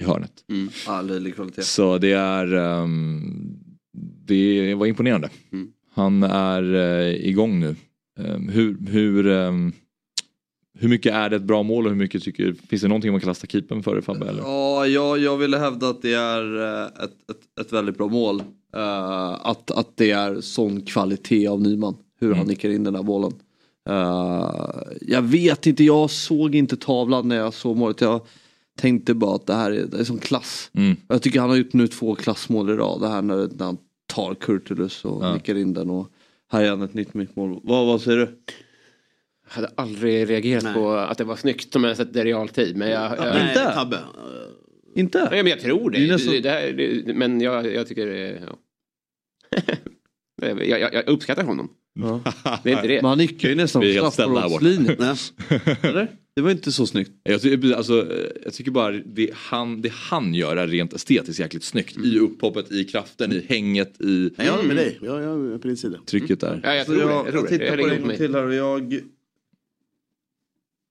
i 0.00 0.04
hörnet. 0.04 0.32
Mm. 0.48 0.68
Kvalitet. 1.32 1.62
Så 1.62 1.98
det 1.98 2.12
är 2.12 2.54
ehm, 2.54 3.58
Det 4.26 4.74
var 4.74 4.86
imponerande. 4.86 5.30
Mm. 5.52 5.68
Han 5.94 6.22
är 6.22 6.74
eh, 6.74 7.28
igång 7.28 7.60
nu. 7.60 7.76
Ehm, 8.20 8.48
hur, 8.48 8.76
hur, 8.88 9.26
ehm, 9.26 9.72
hur 10.78 10.88
mycket 10.88 11.14
är 11.14 11.30
det 11.30 11.36
ett 11.36 11.42
bra 11.42 11.62
mål 11.62 11.84
och 11.84 11.90
hur 11.90 11.98
mycket 11.98 12.22
tycker 12.22 12.52
Finns 12.68 12.82
det 12.82 12.88
någonting 12.88 13.12
man 13.12 13.20
kan 13.20 13.28
lasta 13.28 13.46
keepern 13.46 13.82
för 13.82 14.00
Fabbe? 14.00 14.28
Eller? 14.28 14.42
Ja, 14.42 14.86
jag, 14.86 15.18
jag 15.18 15.36
ville 15.36 15.58
hävda 15.58 15.88
att 15.88 16.02
det 16.02 16.14
är 16.14 16.56
eh, 16.56 16.86
ett, 16.86 17.30
ett, 17.30 17.60
ett 17.60 17.72
väldigt 17.72 17.98
bra 17.98 18.08
mål. 18.08 18.42
Eh, 18.76 19.46
att, 19.46 19.70
att 19.70 19.96
det 19.96 20.10
är 20.10 20.40
sån 20.40 20.80
kvalitet 20.80 21.48
av 21.48 21.60
Nyman. 21.60 21.96
Hur 22.20 22.34
han 22.34 22.46
nickar 22.46 22.70
in 22.70 22.84
den 22.84 22.94
där 22.94 23.02
bollen. 23.02 23.32
Eh, 23.88 24.82
jag 25.00 25.22
vet 25.22 25.66
inte, 25.66 25.84
jag 25.84 26.10
såg 26.10 26.54
inte 26.54 26.76
tavlan 26.76 27.28
när 27.28 27.36
jag 27.36 27.54
såg 27.54 27.76
målet. 27.76 28.00
Jag 28.00 28.20
tänkte 28.78 29.14
bara 29.14 29.34
att 29.34 29.46
det 29.46 29.54
här 29.54 29.70
är, 29.70 29.86
det 29.86 30.00
är 30.00 30.04
sån 30.04 30.18
klass. 30.18 30.70
Mm. 30.74 30.96
Jag 31.08 31.22
tycker 31.22 31.40
han 31.40 31.50
har 31.50 31.56
gjort 31.56 31.72
nu 31.72 31.86
två 31.88 32.14
klassmål 32.14 32.70
i 32.70 32.72
rad. 32.72 33.00
Det 33.00 33.08
här 33.08 33.22
när, 33.22 33.36
när 33.58 33.64
han 33.64 33.78
tar 34.14 34.34
Kurtulus 34.34 35.04
och 35.04 35.24
Ja. 35.24 35.34
nickar 35.34 35.54
in 35.54 35.74
den. 35.74 35.90
Och 35.90 36.08
här 36.52 36.62
är 36.64 36.70
han 36.70 36.82
ett 36.82 36.94
nytt 36.94 37.14
mittmål. 37.14 37.60
Vad, 37.64 37.86
vad 37.86 38.00
säger 38.00 38.18
du? 38.18 38.38
Jag 39.48 39.54
hade 39.54 39.70
aldrig 39.76 40.30
reagerat 40.30 40.74
på 40.74 40.90
att 40.92 41.18
det 41.18 41.24
var 41.24 41.36
snyggt 41.36 41.76
om 41.76 41.84
jag 41.84 41.96
sett 41.96 42.12
det 42.12 42.20
i 42.20 42.24
realtid. 42.24 42.76
Men 42.76 42.90
jag, 42.90 43.02
jag, 43.18 43.18
Nej, 43.34 43.48
Inte? 43.48 43.72
Tabbe. 43.74 43.98
Inte? 44.94 45.28
Nej, 45.30 45.42
men 45.42 45.50
jag 45.50 45.60
tror 45.60 45.90
det. 45.90 45.98
Det 46.06 46.12
nästan- 46.12 46.42
det, 46.42 46.50
här, 46.50 46.72
det 47.06 47.14
men 47.14 47.40
jag, 47.40 47.74
jag 47.74 47.86
tycker. 47.86 48.06
Ja. 48.46 48.58
jag, 50.46 50.68
jag, 50.68 50.94
jag 50.94 51.08
uppskattar 51.08 51.44
honom. 51.44 51.68
Ja. 52.00 52.20
Det 52.62 52.70
är 52.70 52.74
inte 52.76 52.88
det. 52.88 53.02
Men 53.02 53.08
han 53.08 53.18
nickar 53.18 53.48
ju 53.48 53.54
nästan 53.54 53.82
är 53.82 54.00
på 54.00 54.10
straffområdeslinjen. 54.10 54.96
Eller? 55.82 56.08
Det 56.34 56.42
var 56.42 56.50
inte 56.50 56.72
så 56.72 56.86
snyggt. 56.86 57.10
Jag, 57.22 57.42
tycker, 57.42 57.72
alltså, 57.72 58.06
jag 58.44 58.52
tycker 58.52 58.70
bara 58.70 58.92
det 58.92 59.30
han, 59.34 59.82
det 59.82 59.92
han 59.92 60.34
gör 60.34 60.56
är 60.56 60.66
rent 60.66 60.92
estetiskt 60.92 61.40
jäkligt 61.40 61.64
snyggt. 61.64 61.96
I 62.04 62.18
upphoppet, 62.18 62.72
i 62.72 62.84
kraften, 62.84 63.32
i 63.32 63.46
hänget, 63.48 64.00
i 64.00 64.30
Nej, 64.36 64.46
jag 64.46 64.52
håller 64.52 64.68
med 64.68 64.76
dig. 64.76 64.98
Jag, 65.02 65.22
jag 65.22 65.54
är 65.54 65.58
på 65.58 65.68
din 65.68 65.76
sida. 65.76 65.98
trycket 66.06 66.40
där. 66.40 66.60
Ja, 66.64 66.74
jag 66.74 66.86
tror 66.86 66.96
det. 66.96 67.02
jag, 67.02 67.10
Jag, 67.10 67.24
tror 67.26 67.34
jag 67.34 67.44
det. 67.44 67.48
tittar 67.48 67.64
Jag 67.64 67.80
på 67.80 67.86
det 67.86 67.94
en 67.96 68.02
gång 68.02 68.16
till 68.16 68.34
här 68.34 68.46
och 68.46 68.54
jag... 68.54 69.00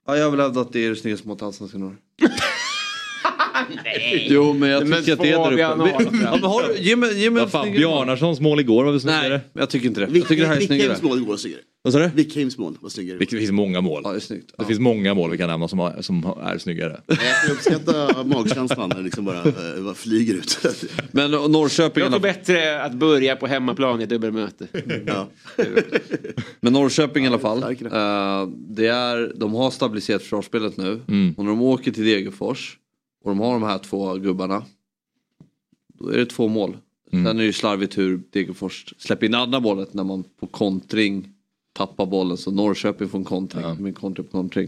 Ja, 0.08 0.18
jag 0.18 0.32
vill 0.32 0.40
hävda 0.40 0.62
att 0.62 0.74
det 0.74 0.86
är 0.86 0.90
det 0.90 0.96
snyggaste 0.96 1.28
mot 1.28 1.42
allsvenskan 1.42 1.82
i 1.82 1.86
år. 1.86 1.96
Nej. 3.84 4.28
Jo 4.30 4.54
men 4.54 4.70
jag 4.70 4.88
Men 4.88 5.00
tycker 5.00 5.14
att 5.14 5.20
det 5.20 5.30
är 5.32 5.52
där 5.52 6.02
uppe. 6.04 6.18
Ja, 6.42 6.48
har, 6.48 6.74
ge 6.80 6.96
mig, 6.96 7.22
ge 7.22 7.30
mig 7.30 7.48
fan. 7.48 7.72
Bjarnarssons 7.72 8.40
mål 8.40 8.60
igår 8.60 8.84
var 8.84 8.92
väl 8.92 9.02
snyggare? 9.02 9.30
Nej, 9.30 9.42
jag 9.54 9.70
tycker 9.70 9.88
inte 9.88 10.06
det. 10.06 10.18
Jag 10.18 10.28
tycker 10.28 10.44
det 10.44 10.50
här 10.50 10.58
är 10.58 10.62
snyggare. 10.62 10.96
mål 11.02 11.18
igår 11.18 11.28
var 11.28 11.38
snyggare. 11.38 11.62
Vad 11.82 11.94
sa 11.94 12.00
du? 12.00 12.08
Wickheims 12.08 12.58
mål 12.58 12.78
var 12.82 12.90
snyggare. 12.90 13.18
Det 13.18 13.26
finns 13.26 13.52
många 13.52 13.82
mål. 13.82 14.02
Ja, 14.04 14.12
det 14.12 14.18
är 14.18 14.20
snyggt. 14.20 14.54
Det 14.58 14.66
finns 14.66 14.80
många 14.80 15.14
mål 15.14 15.32
vi 15.32 15.38
kan 15.38 15.50
nämna 15.50 15.68
som, 15.68 15.80
har, 15.80 16.02
som 16.02 16.36
är 16.44 16.58
snyggare. 16.58 17.02
Jag 17.08 17.18
kan 17.18 17.52
uppskatta 17.52 18.24
magkänslan 18.26 18.90
när 18.90 18.98
det 18.98 19.04
liksom 19.04 19.26
bara, 19.26 19.38
eh, 19.44 19.84
bara 19.84 19.94
flyger 19.94 20.34
ut. 20.34 20.60
Men 21.12 21.32
Norrköping 21.32 22.12
Det 22.12 22.16
är 22.16 22.20
bättre 22.20 22.84
att 22.84 22.94
börja 22.94 23.36
på 23.36 23.48
hemmaplan 23.48 24.02
i 24.02 24.04
ett 24.04 24.10
dubbelmöte. 24.10 24.68
Ja. 25.06 25.28
Men 26.62 26.74
Norrköping 26.74 27.24
i 27.26 27.28
alla 27.28 27.40
fall. 27.40 27.64
eh, 27.64 27.70
det 28.70 28.88
är, 28.88 29.40
de 29.40 29.54
har 29.54 29.72
stabiliserat 29.72 30.22
försvarsspelet 30.22 30.78
nu. 30.78 31.02
Mm. 31.08 31.34
Och 31.38 31.44
när 31.44 31.52
de 31.52 31.62
åker 31.62 31.92
till 31.92 32.06
Degerfors 32.06 32.78
och 33.28 33.36
de 33.36 33.40
har 33.40 33.54
de 33.54 33.64
här 33.64 33.78
två 33.78 34.14
gubbarna. 34.14 34.66
Då 35.94 36.10
är 36.10 36.18
det 36.18 36.26
två 36.26 36.48
mål. 36.48 36.78
Mm. 37.12 37.26
Sen 37.26 37.36
är 37.36 37.40
det 37.40 37.46
ju 37.46 37.54
slarvigt 37.54 37.98
hur 37.98 38.22
Degerfors 38.32 38.94
släpper 38.98 39.26
in 39.26 39.34
andra 39.36 39.60
målet 39.60 39.94
när 39.94 40.04
man 40.04 40.24
på 40.40 40.48
kontring 40.48 41.30
tappar 41.74 42.06
bollen. 42.06 42.38
Så 42.38 42.52
Norrköping 42.52 43.10
får 43.10 43.18
en 43.18 43.24
kontring 43.24 43.62
Ja. 43.64 43.74
med 43.76 43.96
kontring 43.98 44.26
på 44.26 44.32
kontring. 44.32 44.68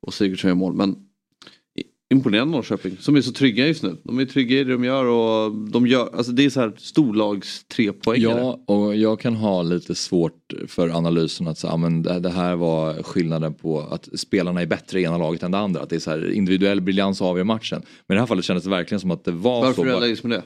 Och 0.00 0.14
Sigurdsson 0.14 0.48
gör 0.48 0.54
mål. 0.54 0.72
Men 0.74 1.06
imponerande 2.14 2.52
Norrköping 2.52 2.96
som 3.00 3.16
är 3.16 3.20
så 3.20 3.32
trygga 3.32 3.66
just 3.66 3.82
nu. 3.82 3.96
De 4.02 4.18
är 4.18 4.24
trygga 4.24 4.58
i 4.58 4.64
det 4.64 4.72
de 4.72 4.84
gör 4.84 5.04
och 5.04 5.52
de 5.70 5.86
gör, 5.86 6.16
alltså 6.16 6.32
det 6.32 6.44
är 6.44 6.50
så 6.50 6.60
här 6.60 6.72
storlags 6.76 7.64
trepoängare. 7.64 8.40
Ja, 8.40 8.60
och 8.74 8.96
jag 8.96 9.20
kan 9.20 9.34
ha 9.36 9.62
lite 9.62 9.94
svårt 9.94 10.52
för 10.68 10.88
analysen 10.88 11.48
att 11.48 11.58
säga, 11.58 11.76
men 11.76 12.02
det, 12.02 12.20
det 12.20 12.30
här 12.30 12.56
var 12.56 13.02
skillnaden 13.02 13.54
på 13.54 13.80
att 13.80 14.08
spelarna 14.20 14.62
är 14.62 14.66
bättre 14.66 15.00
i 15.00 15.04
ena 15.04 15.18
laget 15.18 15.42
än 15.42 15.50
det 15.50 15.58
andra. 15.58 15.80
Att 15.80 15.90
det 15.90 15.96
är 15.96 16.00
så 16.00 16.10
här 16.10 16.30
individuell 16.32 16.80
briljans 16.80 17.22
avgör 17.22 17.44
matchen. 17.44 17.82
Men 18.06 18.14
i 18.14 18.16
det 18.16 18.20
här 18.20 18.26
fallet 18.26 18.44
kändes 18.44 18.64
det 18.64 18.70
verkligen 18.70 19.00
som 19.00 19.10
att 19.10 19.24
det 19.24 19.30
var 19.32 19.60
Varför 19.60 19.74
så. 19.74 19.80
är 19.82 19.84
du 19.84 19.90
bara- 19.90 19.96
allergisk 19.96 20.22
med 20.24 20.38
det? 20.38 20.42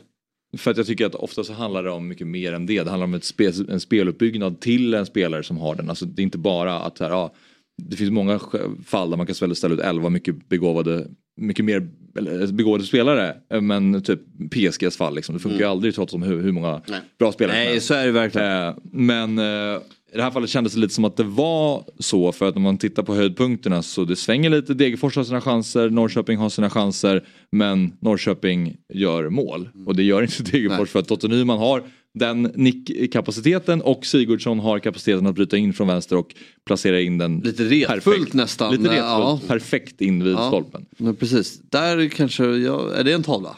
För 0.59 0.71
att 0.71 0.77
jag 0.77 0.87
tycker 0.87 1.07
att 1.07 1.15
ofta 1.15 1.45
så 1.45 1.53
handlar 1.53 1.83
det 1.83 1.91
om 1.91 2.09
mycket 2.09 2.27
mer 2.27 2.53
än 2.53 2.67
det. 2.67 2.83
Det 2.83 2.91
handlar 2.91 3.05
om 3.05 3.15
ett 3.15 3.25
spel, 3.25 3.53
en 3.71 3.81
speluppbyggnad 3.81 4.61
till 4.61 4.95
en 4.95 5.07
spelare 5.07 5.43
som 5.43 5.59
har 5.59 5.75
den. 5.75 5.89
Alltså 5.89 6.05
det 6.07 6.23
är 6.23 6.25
inte 6.25 6.39
bara 6.39 6.81
att 6.81 6.99
så 6.99 7.05
här, 7.05 7.11
ja, 7.11 7.35
det 7.83 7.97
finns 7.97 8.11
många 8.11 8.41
fall 8.87 9.11
där 9.11 9.17
man 9.17 9.27
kan 9.27 9.35
ställa 9.35 9.55
ställa 9.55 9.75
ut 9.75 9.81
11 9.81 10.11
mycket 10.11 10.49
begåvade 10.49 11.07
mycket 11.37 11.65
mer 11.65 11.89
eller, 12.19 12.47
begåvade 12.53 12.85
spelare. 12.85 13.35
eh, 13.53 13.61
Men 13.61 14.03
typ 14.03 14.21
PSGs 14.51 14.97
fall 14.97 15.15
liksom. 15.15 15.35
Det 15.35 15.41
funkar 15.41 15.59
ju 15.59 15.65
aldrig 15.65 15.95
trots 15.95 16.15
om 16.15 16.23
hur, 16.23 16.43
hur 16.43 16.53
många 16.53 16.83
Nej. 16.89 17.01
bra 17.19 17.33
spelare 17.33 17.57
Nej 17.57 17.67
helst. 17.73 17.87
så 17.87 17.95
är 17.95 18.07
det 18.07 18.13
verkligen. 18.13 18.69
Eh, 18.69 18.75
Men 18.93 19.39
eh, 19.39 19.81
i 20.13 20.17
det 20.17 20.23
här 20.23 20.31
fallet 20.31 20.51
kändes 20.51 20.75
det 20.75 20.81
lite 20.81 20.95
som 20.95 21.05
att 21.05 21.17
det 21.17 21.25
var 21.25 21.85
så 21.99 22.33
för 22.33 22.49
att 22.49 22.55
när 22.55 22.63
man 22.63 22.79
tittar 22.79 23.03
på 23.03 23.15
höjdpunkterna 23.15 23.83
så 23.83 24.05
det 24.05 24.17
svänger 24.17 24.51
lite. 24.51 24.75
Degerfors 24.75 25.17
har 25.17 25.25
sina 25.25 25.41
chanser, 25.41 25.91
Norrköping 25.91 26.39
har 26.39 26.49
sina 26.49 26.71
chanser 26.71 27.25
men 27.53 27.93
Norrköping 28.01 28.77
gör 28.93 29.29
mål. 29.29 29.69
Och 29.87 29.97
det 29.97 30.03
gör 30.03 30.23
inte 30.23 30.43
Degerfors 30.53 30.79
Nej. 30.79 30.87
för 30.87 30.99
att 30.99 31.09
Totte 31.09 31.29
Nyman 31.29 31.59
har 31.59 31.83
den 32.15 32.43
nickkapaciteten 32.43 33.83
och 33.83 34.07
Sigurdsson 34.07 34.59
har 34.59 34.79
kapaciteten 34.79 35.27
att 35.27 35.35
bryta 35.35 35.57
in 35.57 35.73
från 35.73 35.87
vänster 35.89 36.17
och 36.17 36.35
placera 36.67 37.01
in 37.01 37.19
den 37.19 37.41
Lite 37.41 37.65
retfullt 37.65 38.33
nästan. 38.35 38.71
Lite 38.73 38.85
retfullt, 38.85 39.01
Ja. 39.01 39.41
perfekt 39.47 40.01
in 40.01 40.25
vid 40.25 40.33
Ja. 40.33 40.49
stolpen. 40.49 40.87
Men 40.97 41.17
precis, 41.17 41.61
där 41.71 42.09
kanske, 42.09 42.45
ja, 42.45 42.93
är 42.95 43.05
det 43.05 43.13
en 43.13 43.23
tavla? 43.23 43.57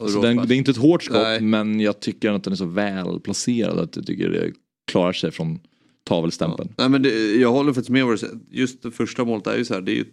Alltså 0.00 0.20
den, 0.20 0.36
det 0.36 0.54
är 0.54 0.56
inte 0.56 0.70
ett 0.70 0.76
hårt 0.76 1.02
skott 1.02 1.16
Nej. 1.22 1.40
men 1.40 1.80
jag 1.80 2.00
tycker 2.00 2.30
att 2.30 2.44
den 2.44 2.52
är 2.52 2.56
så 2.56 2.64
väl 2.66 3.20
placerad 3.20 3.78
att 3.78 3.96
jag 3.96 4.06
tycker 4.06 4.28
det 4.30 4.52
klarar 4.90 5.12
sig 5.12 5.30
från 5.30 5.60
tavelstämpeln. 6.04 6.74
Nej 6.78 6.88
men 6.88 7.02
det, 7.02 7.34
jag 7.34 7.52
håller 7.52 7.72
faktiskt 7.72 7.90
med 7.90 8.04
vad 8.04 8.14
du 8.14 8.18
säger. 8.18 8.38
Just 8.50 8.82
det 8.82 8.90
första 8.90 9.24
målet 9.24 9.46
är 9.46 9.56
ju 9.56 9.64
så 9.64 9.74
här, 9.74 9.80
det 9.80 9.98
är 9.98 10.00
ett, 10.00 10.12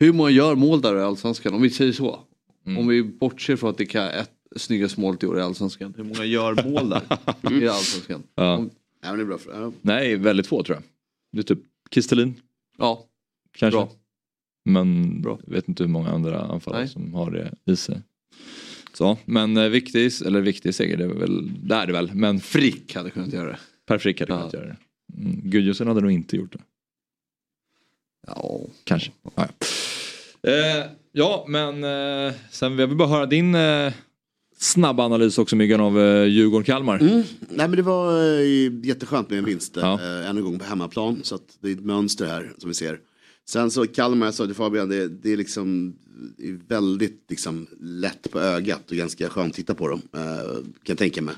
hur 0.00 0.12
många 0.12 0.30
gör 0.30 0.54
mål 0.54 0.80
där 0.80 0.96
i 0.98 1.02
Allsvenskan? 1.02 1.54
Om 1.54 1.62
vi 1.62 1.70
säger 1.70 1.92
så. 1.92 2.20
Mm. 2.66 2.78
Om 2.78 2.88
vi 2.88 3.02
bortser 3.02 3.56
från 3.56 3.70
att 3.70 3.78
det 3.78 3.86
kan 3.86 4.08
ett 4.08 4.30
snyggaste 4.58 5.00
målet 5.00 5.22
i 5.22 5.26
år 5.26 5.38
i 5.38 5.42
Allsvenskan. 5.42 5.94
Hur 5.96 6.04
många 6.04 6.24
gör 6.24 6.68
mål 6.70 6.88
där 6.88 7.02
i 7.62 7.68
Allsvenskan? 7.68 8.22
Ja. 8.34 8.56
Om, 8.56 8.70
Ja, 9.02 9.08
men 9.08 9.18
det 9.18 9.24
är 9.24 9.26
bra. 9.26 9.38
För, 9.38 9.60
ja. 9.62 9.72
Nej, 9.82 10.16
väldigt 10.16 10.46
få 10.46 10.62
tror 10.62 10.76
jag. 10.76 10.82
Det 11.32 11.38
är 11.38 11.54
typ 11.54 11.64
Kistelin 11.90 12.34
ja, 12.78 13.04
kanske. 13.58 13.78
Bra. 13.78 13.90
Men 14.64 15.20
Bra. 15.22 15.38
jag 15.46 15.52
vet 15.54 15.68
inte 15.68 15.82
hur 15.82 15.90
många 15.90 16.10
andra 16.10 16.40
anfallare 16.40 16.80
Nej. 16.80 16.88
som 16.88 17.14
har 17.14 17.30
det 17.30 17.54
i 17.72 17.76
sig. 17.76 18.02
Så, 18.92 19.18
men 19.24 19.56
eh, 19.56 19.68
viktig, 19.68 20.10
eller 20.26 20.40
viktig 20.40 20.74
seger, 20.74 20.96
det 20.96 21.04
är 21.04 21.08
väl, 21.08 21.50
det 21.68 21.74
är 21.74 21.86
det 21.86 21.92
väl. 21.92 22.10
Men 22.14 22.40
Frick 22.40 22.94
hade 22.94 23.10
kunnat 23.10 23.32
göra 23.32 23.48
det. 23.48 23.58
Per 23.86 23.98
Frick 23.98 24.20
hade 24.20 24.32
Ja. 24.32 24.38
kunnat 24.38 24.52
göra 24.54 24.66
det. 24.66 24.76
Mm, 25.18 25.40
Gudjohnsen 25.50 25.86
hade 25.86 26.00
nog 26.00 26.10
inte 26.12 26.36
gjort 26.36 26.52
det. 26.52 26.58
Ja, 28.26 28.60
Kanske. 28.84 29.10
Ja, 29.22 29.48
ja. 30.42 30.50
Eh, 30.50 30.86
ja 31.12 31.44
men 31.48 31.84
eh, 31.84 32.34
sen 32.50 32.78
jag 32.78 32.86
vill 32.86 32.96
bara 32.96 33.08
höra 33.08 33.26
din 33.26 33.54
eh, 33.54 33.92
snabba 34.58 35.04
analys 35.04 35.38
också 35.38 35.56
Myggan 35.56 35.80
av 35.80 36.00
eh, 36.00 36.24
Djurgården-Kalmar. 36.24 36.98
Mm. 36.98 37.22
Nej 37.40 37.68
men 37.68 37.76
det 37.76 37.82
var 37.82 38.22
eh, 38.22 38.86
jätteskönt 38.86 39.30
med 39.30 39.38
en 39.38 39.44
vinst. 39.44 39.76
Ja. 39.76 40.00
Eh, 40.02 40.30
än 40.30 40.36
en 40.36 40.44
gång 40.44 40.58
på 40.58 40.64
hemmaplan. 40.64 41.20
Så 41.22 41.34
att 41.34 41.58
det 41.60 41.68
är 41.68 41.72
ett 41.72 41.84
mönster 41.84 42.26
här 42.26 42.52
som 42.58 42.68
vi 42.70 42.74
ser. 42.74 43.00
Sen 43.48 43.70
så 43.70 43.86
Kalmar, 43.86 44.26
jag 44.26 44.34
sa 44.34 44.46
till 44.46 44.54
Fabian, 44.54 44.88
det, 44.88 45.08
det 45.08 45.32
är 45.32 45.36
liksom 45.36 45.96
det 46.36 46.48
är 46.48 46.58
väldigt 46.68 47.24
liksom, 47.28 47.66
lätt 47.80 48.30
på 48.30 48.40
ögat 48.40 48.90
och 48.90 48.96
ganska 48.96 49.28
skönt 49.28 49.52
att 49.52 49.56
titta 49.56 49.74
på 49.74 49.88
dem. 49.88 50.02
Eh, 50.12 50.54
kan 50.62 50.64
jag 50.84 50.98
tänka 50.98 51.22
mig. 51.22 51.34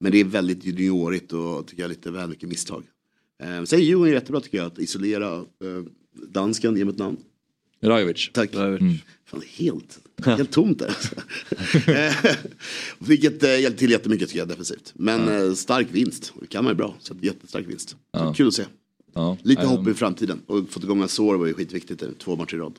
Men 0.00 0.12
det 0.12 0.20
är 0.20 0.24
väldigt 0.24 0.64
juniorigt 0.64 1.32
och 1.32 1.66
tycker 1.66 1.82
jag 1.82 1.88
lite 1.88 2.10
väl 2.10 2.28
mycket 2.28 2.48
misstag. 2.48 2.84
Eh, 3.42 3.64
sen 3.64 3.78
är 3.78 3.82
Djurgården 3.82 4.12
jättebra 4.12 4.40
tycker 4.40 4.58
jag 4.58 4.66
att 4.66 4.78
isolera 4.78 5.36
eh, 5.36 5.84
dansken, 6.28 6.76
ge 6.76 6.84
mig 6.84 6.92
ett 6.92 6.98
namn. 6.98 7.16
Rajovic. 7.80 8.30
Tack. 8.32 8.54
Mm. 8.54 8.94
Fan, 9.26 9.42
helt, 9.46 9.98
helt 10.36 10.50
tomt 10.50 10.78
där. 10.78 10.96
Vilket 12.98 13.42
eh, 13.42 13.60
hjälpte 13.60 13.78
till 13.78 13.90
jättemycket 13.90 14.28
tycker 14.28 14.38
jag 14.38 14.48
defensivt. 14.48 14.92
Men 14.94 15.28
eh, 15.28 15.54
stark 15.54 15.86
vinst. 15.90 16.32
Och 16.34 16.48
Kalmar 16.48 16.70
är 16.70 16.74
bra, 16.74 16.96
så 17.00 17.14
jättestark 17.20 17.68
vinst. 17.68 17.88
Så 17.88 17.96
Ja. 18.12 18.34
Kul 18.34 18.48
att 18.48 18.54
se. 18.54 18.64
Ja. 19.14 19.36
Lite 19.42 19.66
hopp 19.66 19.88
i 19.88 19.94
framtiden. 19.94 20.40
Och 20.46 20.70
fått 20.70 20.84
igång 20.84 21.02
Azor 21.02 21.36
var 21.36 21.46
ju 21.46 21.54
skitviktigt, 21.54 22.02
eh, 22.02 22.08
två 22.18 22.36
matcher 22.36 22.54
i 22.54 22.58
rad. 22.58 22.74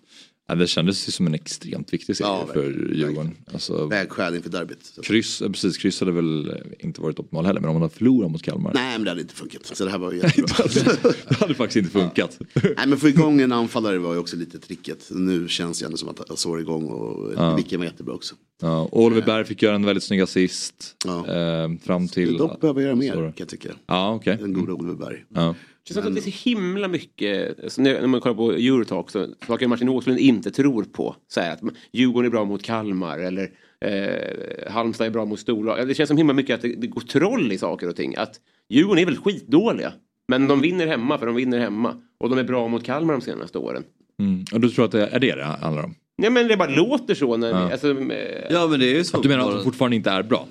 Ja, 0.49 0.55
det 0.55 0.67
kändes 0.67 1.07
ju 1.07 1.11
som 1.11 1.27
en 1.27 1.33
extremt 1.33 1.93
viktig 1.93 2.17
seger 2.17 2.29
Ja, 2.29 2.47
för. 2.53 2.91
Djurgården. 2.93 3.35
Alltså, 3.53 3.85
Vägskäl 3.85 4.35
inför 4.35 4.49
derbyt. 4.49 4.99
Kryss, 5.03 5.39
precis, 5.39 5.77
kryss 5.77 5.99
hade 5.99 6.11
väl 6.11 6.53
inte 6.79 7.01
varit 7.01 7.19
optimal 7.19 7.45
heller 7.45 7.59
men 7.61 7.69
om 7.69 7.73
man 7.75 7.81
hade 7.81 7.93
förlorat 7.93 8.31
mot 8.31 8.41
Kalmar. 8.43 8.71
Nej 8.73 8.91
men 8.91 9.03
det 9.03 9.11
hade 9.11 9.21
inte 9.21 9.35
funkat. 9.35 9.65
Så 9.65 9.85
det 9.85 9.91
här 9.91 9.97
var 9.97 10.11
ju 10.11 10.17
jättebra. 10.17 10.55
det 11.29 11.35
hade 11.35 11.53
faktiskt 11.53 11.77
inte 11.77 11.89
funkat. 11.99 12.39
Nej 12.53 12.87
men 12.87 12.97
få 12.97 13.07
igång 13.09 13.41
en 13.41 13.51
anfallare 13.51 13.97
var 13.97 14.13
ju 14.13 14.19
också 14.19 14.35
lite 14.37 14.59
tricket. 14.59 15.07
Nu 15.11 15.47
känns 15.47 15.79
det 15.79 15.85
ändå 15.85 15.97
som 15.97 16.09
att 16.09 16.31
Azor 16.31 16.57
är 16.57 16.61
igång 16.61 16.87
och 16.87 17.33
Ja. 17.35 17.55
Vicken 17.55 17.79
var 17.79 17.85
jättebra 17.85 18.13
också. 18.15 18.35
Ja, 18.61 18.81
och 18.81 19.03
Oliver 19.03 19.21
Berg 19.21 19.45
fick 19.45 19.61
göra 19.61 19.75
en 19.75 19.85
väldigt 19.85 20.03
snygg 20.03 20.21
assist. 20.21 20.95
Ja. 21.05 21.27
Eh, 21.27 21.69
fram 21.83 22.07
till... 22.07 22.37
Dock 22.37 22.61
behöver 22.61 22.81
göra 22.81 22.95
mer 22.95 23.11
Så. 23.13 23.17
kan 23.19 23.33
jag 23.37 23.49
tycka. 23.49 23.69
Ja, 23.87 24.13
okej. 24.13 24.37
Den 24.41 24.53
goda 24.53 24.73
Oliver 24.73 24.95
Berg. 24.95 25.23
Ja. 25.29 25.55
Det 25.83 25.93
känns 25.93 26.03
som 26.03 26.07
att 26.07 26.23
det 26.23 26.29
är 26.29 26.31
så 26.31 26.49
himla 26.49 26.87
mycket, 26.87 27.57
så 27.73 27.81
när 27.81 28.01
när 28.01 28.07
man 28.07 28.21
kollar 28.21 28.35
på 28.35 28.51
Eurotalk, 28.51 29.09
så 29.09 29.27
saker 29.47 29.67
Martin 29.67 29.89
Åslund 29.89 30.19
inte 30.39 30.51
tror 30.51 30.83
på. 30.83 31.15
Så 31.27 31.41
här, 31.41 31.53
att 31.53 31.59
Djurgården 31.91 32.25
är 32.25 32.31
bra 32.31 32.45
mot 32.45 32.63
Kalmar 32.63 33.17
eller 33.19 33.51
eh, 33.85 34.71
Halmstad 34.71 35.07
är 35.07 35.11
bra 35.11 35.25
mot 35.25 35.39
storlag. 35.39 35.87
Det 35.87 35.93
känns 35.93 36.07
som 36.07 36.17
himla 36.17 36.33
mycket 36.33 36.55
att 36.55 36.61
det, 36.61 36.75
det 36.75 36.87
går 36.87 37.01
troll 37.01 37.51
i 37.51 37.57
saker 37.57 37.89
och 37.89 37.95
ting. 37.95 38.15
Att 38.17 38.35
Djurgården 38.69 39.01
är 39.01 39.05
väl 39.05 39.17
skitdåliga. 39.17 39.93
Men 40.27 40.47
de 40.47 40.61
vinner 40.61 40.87
hemma 40.87 41.17
för 41.17 41.25
de 41.25 41.35
vinner 41.35 41.59
hemma. 41.59 41.95
Och 42.19 42.29
de 42.29 42.39
är 42.39 42.43
bra 42.43 42.67
mot 42.67 42.83
Kalmar 42.83 43.13
de 43.13 43.21
senaste 43.21 43.57
åren. 43.57 43.83
Mm. 44.19 44.45
Och 44.53 44.59
du 44.59 44.69
tror 44.69 44.85
att 44.85 44.91
det 44.91 45.07
är 45.07 45.19
det 45.19 45.35
det 45.35 45.43
handlar 45.43 45.83
om? 45.83 45.95
Nej 46.17 46.29
men 46.29 46.47
det 46.47 46.57
bara 46.57 46.69
låter 46.69 47.15
så. 47.15 47.37
När, 47.37 47.49
Ja. 47.49 47.71
alltså, 47.71 47.91
eh, 48.11 48.45
ja 48.49 48.67
men 48.67 48.79
det 48.79 48.85
är 48.85 48.97
ju 48.97 49.03
så. 49.03 49.17
Att 49.17 49.23
du 49.23 49.29
menar 49.29 49.49
att 49.49 49.55
de 49.55 49.63
fortfarande 49.63 49.95
inte 49.95 50.09
är 50.09 50.23
bra? 50.23 50.47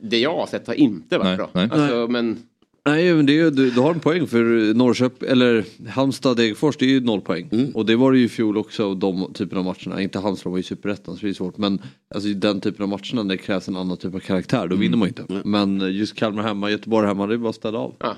Det 0.00 0.18
jag 0.18 0.36
har 0.36 0.46
sett 0.46 0.66
har 0.66 0.74
inte 0.74 1.18
varit 1.18 1.26
Nej, 1.26 1.36
bra. 1.36 1.50
nej. 1.52 1.68
Alltså, 1.72 2.06
men 2.08 2.38
Nej 2.86 3.14
men 3.14 3.26
det 3.26 3.32
är, 3.32 3.44
ju- 3.44 3.50
du, 3.50 3.70
du 3.70 3.80
har 3.80 3.94
en 3.94 4.00
poäng 4.00 4.26
för 4.26 4.74
Norrköping, 4.74 5.28
eller 5.28 5.64
Halmstad, 5.88 6.36
Degerfors, 6.36 6.76
det 6.76 6.84
är 6.84 6.90
ju 6.90 7.00
noll 7.00 7.20
poäng. 7.20 7.48
Mm. 7.52 7.70
Och 7.70 7.86
det 7.86 7.96
var 7.96 8.12
det 8.12 8.18
ju 8.18 8.24
i 8.24 8.28
fjol 8.28 8.56
också, 8.56 8.94
de 8.94 9.32
typen 9.34 9.58
av 9.58 9.64
matcherna. 9.64 10.02
Inte 10.02 10.18
Halmstad 10.18 10.50
var 10.52 10.56
ju 10.56 10.62
superettan 10.62 11.16
så 11.16 11.26
det 11.26 11.28
är 11.28 11.34
svårt. 11.34 11.58
Men 11.58 11.78
alltså, 12.14 12.28
den 12.30 12.60
typen 12.60 12.82
av 12.82 12.88
matcherna 12.88 13.22
där 13.22 13.36
det 13.36 13.36
krävs 13.36 13.68
en 13.68 13.76
annan 13.76 13.96
typ 13.96 14.14
av 14.14 14.18
karaktär, 14.18 14.66
då 14.68 14.76
vinner 14.76 14.96
man 14.96 15.08
inte. 15.08 15.24
Men 15.44 15.92
just 15.96 16.14
Kalmar 16.14 16.42
hemma, 16.42 16.70
Göteborg 16.70 17.06
hemma, 17.06 17.26
det 17.26 17.34
är 17.34 17.38
bara 17.38 17.50
att 17.50 17.54
ställa 17.56 17.78
av. 17.78 17.94
Ja. 17.98 18.16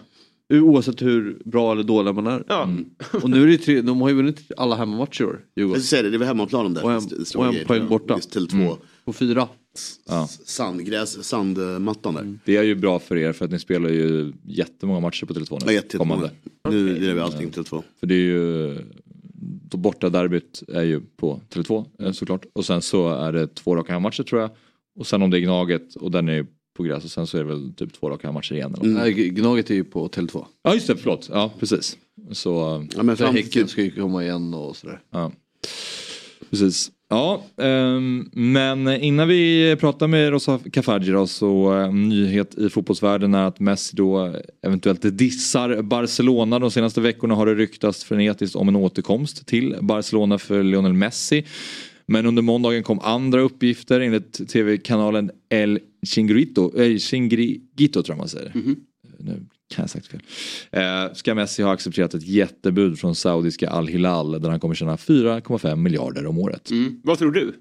Oavsett 0.54 1.02
hur 1.02 1.38
bra 1.44 1.72
eller 1.72 1.82
dålig 1.82 2.14
man 2.14 2.26
är. 2.26 2.44
ja. 2.48 2.68
Och 3.22 3.30
nu 3.30 3.42
är 3.42 3.46
det 3.46 3.58
tre, 3.58 3.80
de 3.80 4.00
har 4.00 4.08
ju 4.08 4.14
vunnit 4.14 4.50
alla 4.56 4.76
hemmamatcher 4.76 5.22
i 5.22 5.24
år, 5.24 5.40
Jag 5.54 5.62
Djurgården. 5.62 5.82
ska 5.82 5.88
säga 5.96 6.02
det, 6.02 6.10
det 6.10 6.18
var 6.18 6.26
hemmaplanen 6.26 6.74
där. 6.74 6.84
Och 6.84 6.92
en- 6.92 7.02
och 7.36 7.46
en 7.46 7.66
poäng 7.66 7.80
jag. 7.80 7.88
borta. 7.88 8.14
Just 8.14 8.32
till 8.32 8.46
två. 8.48 8.76
På 9.08 9.12
fyra. 9.12 9.48
Ja. 10.08 10.28
Sandgräs, 10.44 11.24
sandmattan 11.24 12.14
där. 12.14 12.38
Det 12.44 12.56
är 12.56 12.62
ju 12.62 12.74
bra 12.74 12.98
för 12.98 13.16
er 13.16 13.32
för 13.32 13.44
att 13.44 13.50
ni 13.50 13.58
spelar 13.58 13.88
ju 13.90 14.32
jättemånga 14.44 15.00
matcher 15.00 15.26
på 15.26 15.34
Tele2 15.34 15.46
Ja, 15.60 15.66
nu. 15.66 15.72
jätte- 15.72 15.98
kommande. 15.98 16.30
Nu 16.70 16.98
lirar 16.98 17.14
vi 17.14 17.20
allting 17.20 17.50
till 17.50 17.64
två. 17.64 17.82
För 18.00 18.06
det 18.06 18.14
är 18.14 18.18
ju 18.18 18.78
då 19.70 19.76
borta 19.78 20.08
derbyt 20.10 20.62
är 20.68 20.82
ju 20.82 21.00
på 21.16 21.40
Tele2 21.50 21.84
eh, 21.98 22.12
såklart. 22.12 22.46
Och 22.52 22.64
sen 22.64 22.82
så 22.82 23.08
är 23.08 23.32
det 23.32 23.54
två 23.54 23.76
raka 23.76 23.92
hemmamatcher 23.92 24.22
tror 24.22 24.40
jag. 24.40 24.50
Och 24.98 25.06
sen 25.06 25.22
om 25.22 25.30
det 25.30 25.38
är 25.38 25.40
Gnaget 25.40 25.94
och 25.96 26.10
den 26.10 26.28
är 26.28 26.46
på 26.76 26.82
gräs 26.82 27.04
och 27.04 27.10
sen 27.10 27.26
så 27.26 27.38
är 27.38 27.42
det 27.42 27.48
väl 27.48 27.72
typ 27.74 27.92
två 27.92 28.10
raka 28.10 28.26
hemmamatcher 28.26 28.52
igen. 28.54 28.74
Eller? 28.74 28.88
något. 28.92 29.02
Nej, 29.02 29.12
Gnaget 29.30 29.70
är 29.70 29.74
ju 29.74 29.84
på 29.84 30.08
Tele2. 30.08 30.44
Ja 30.62 30.74
just 30.74 30.86
det, 30.86 30.96
förlåt. 30.96 31.28
Ja 31.32 31.52
precis. 31.58 31.96
Så 32.32 32.86
Ja, 32.96 33.02
men 33.02 33.16
För 33.16 33.24
fram 33.24 33.34
Häcken 33.34 33.68
ska 33.68 33.82
ju 33.82 33.90
komma 33.90 34.22
igen 34.24 34.54
och 34.54 34.76
sådär. 34.76 35.00
ja. 35.10 35.32
Precis. 36.50 36.90
Ja, 37.10 37.42
ehm, 37.56 38.30
men 38.32 38.88
innan 38.88 39.28
vi 39.28 39.76
pratar 39.80 40.06
med 40.06 40.30
Rosa 40.30 40.60
Kafaji 40.72 41.10
då 41.10 41.26
så 41.26 41.80
eh, 41.80 41.92
nyhet 41.92 42.58
i 42.58 42.70
fotbollsvärlden 42.70 43.34
är 43.34 43.44
att 43.44 43.60
Messi 43.60 43.96
då 43.96 44.34
eventuellt 44.62 45.18
dissar 45.18 45.82
Barcelona. 45.82 46.58
De 46.58 46.70
senaste 46.70 47.00
veckorna 47.00 47.34
har 47.34 47.46
det 47.46 47.54
ryktats 47.54 48.04
frenetiskt 48.04 48.56
om 48.56 48.68
en 48.68 48.76
återkomst 48.76 49.46
till 49.46 49.76
Barcelona 49.80 50.38
för 50.38 50.62
Lionel 50.62 50.92
Messi. 50.92 51.44
Men 52.06 52.26
under 52.26 52.42
måndagen 52.42 52.82
kom 52.82 53.00
andra 53.00 53.40
uppgifter 53.40 54.00
enligt 54.00 54.48
tv-kanalen 54.48 55.30
El 55.48 55.78
Chingrito, 56.06 56.80
eh, 56.80 56.98
Chingrito 56.98 58.02
tror 58.02 58.14
jag 58.14 58.18
man 58.18 58.28
säger. 58.28 58.52
Nu 59.18 59.46
kan 59.68 59.82
jag 59.82 59.90
sagt 59.90 60.06
fel. 60.06 60.20
Eh, 60.70 61.12
ska 61.14 61.34
Messi 61.34 61.62
ha 61.62 61.72
accepterat 61.72 62.14
ett 62.14 62.26
jättebud 62.26 62.98
från 62.98 63.14
saudiska 63.14 63.70
Al 63.70 63.88
Hilal 63.88 64.42
där 64.42 64.50
han 64.50 64.60
kommer 64.60 64.74
tjäna 64.74 64.96
4,5 64.96 65.76
miljarder 65.76 66.26
om 66.26 66.38
året. 66.38 66.70
Mm. 66.70 67.00
Vad 67.04 67.18
tror 67.18 67.32
du? 67.32 67.54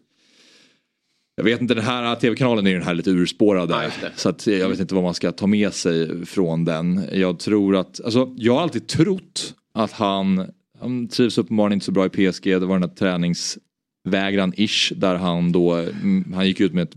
Jag 1.36 1.44
vet 1.44 1.62
inte, 1.62 1.74
den 1.74 1.84
här 1.84 2.16
tv-kanalen 2.16 2.68
är 2.68 2.72
ju 2.72 2.78
den 2.78 2.88
här 2.88 2.94
lite 2.94 3.10
urspårade. 3.10 3.92
Det. 4.02 4.12
så 4.16 4.30
att 4.30 4.48
jag 4.48 4.70
vet 4.70 4.80
inte 4.80 4.96
vad 4.96 5.04
man 5.04 5.14
ska 5.14 5.32
ta 5.32 5.48
med 5.48 5.74
sig 5.74 6.26
från 6.26 6.66
den. 6.66 7.04
Jag 7.12 7.40
tror 7.40 7.76
att, 7.76 8.02
alltså 8.06 8.34
jag 8.38 8.54
har 8.54 8.62
alltid 8.62 8.88
trott 8.88 9.54
att 9.74 9.92
han, 9.92 10.52
han 10.80 11.08
trivs 11.08 11.38
uppenbarligen 11.38 11.76
inte 11.76 11.86
så 11.86 11.92
bra 11.92 12.06
i 12.06 12.10
PSG. 12.10 12.44
Det 12.44 12.60
var 12.60 12.80
den 12.80 12.90
här 12.90 12.96
träningsvägran-ish 12.96 14.94
där 14.96 15.16
han 15.16 15.52
då, 15.52 15.74
mm, 15.76 16.34
han 16.34 16.48
gick 16.48 16.60
ut 16.60 16.74
med 16.74 16.84
ett 16.84 16.96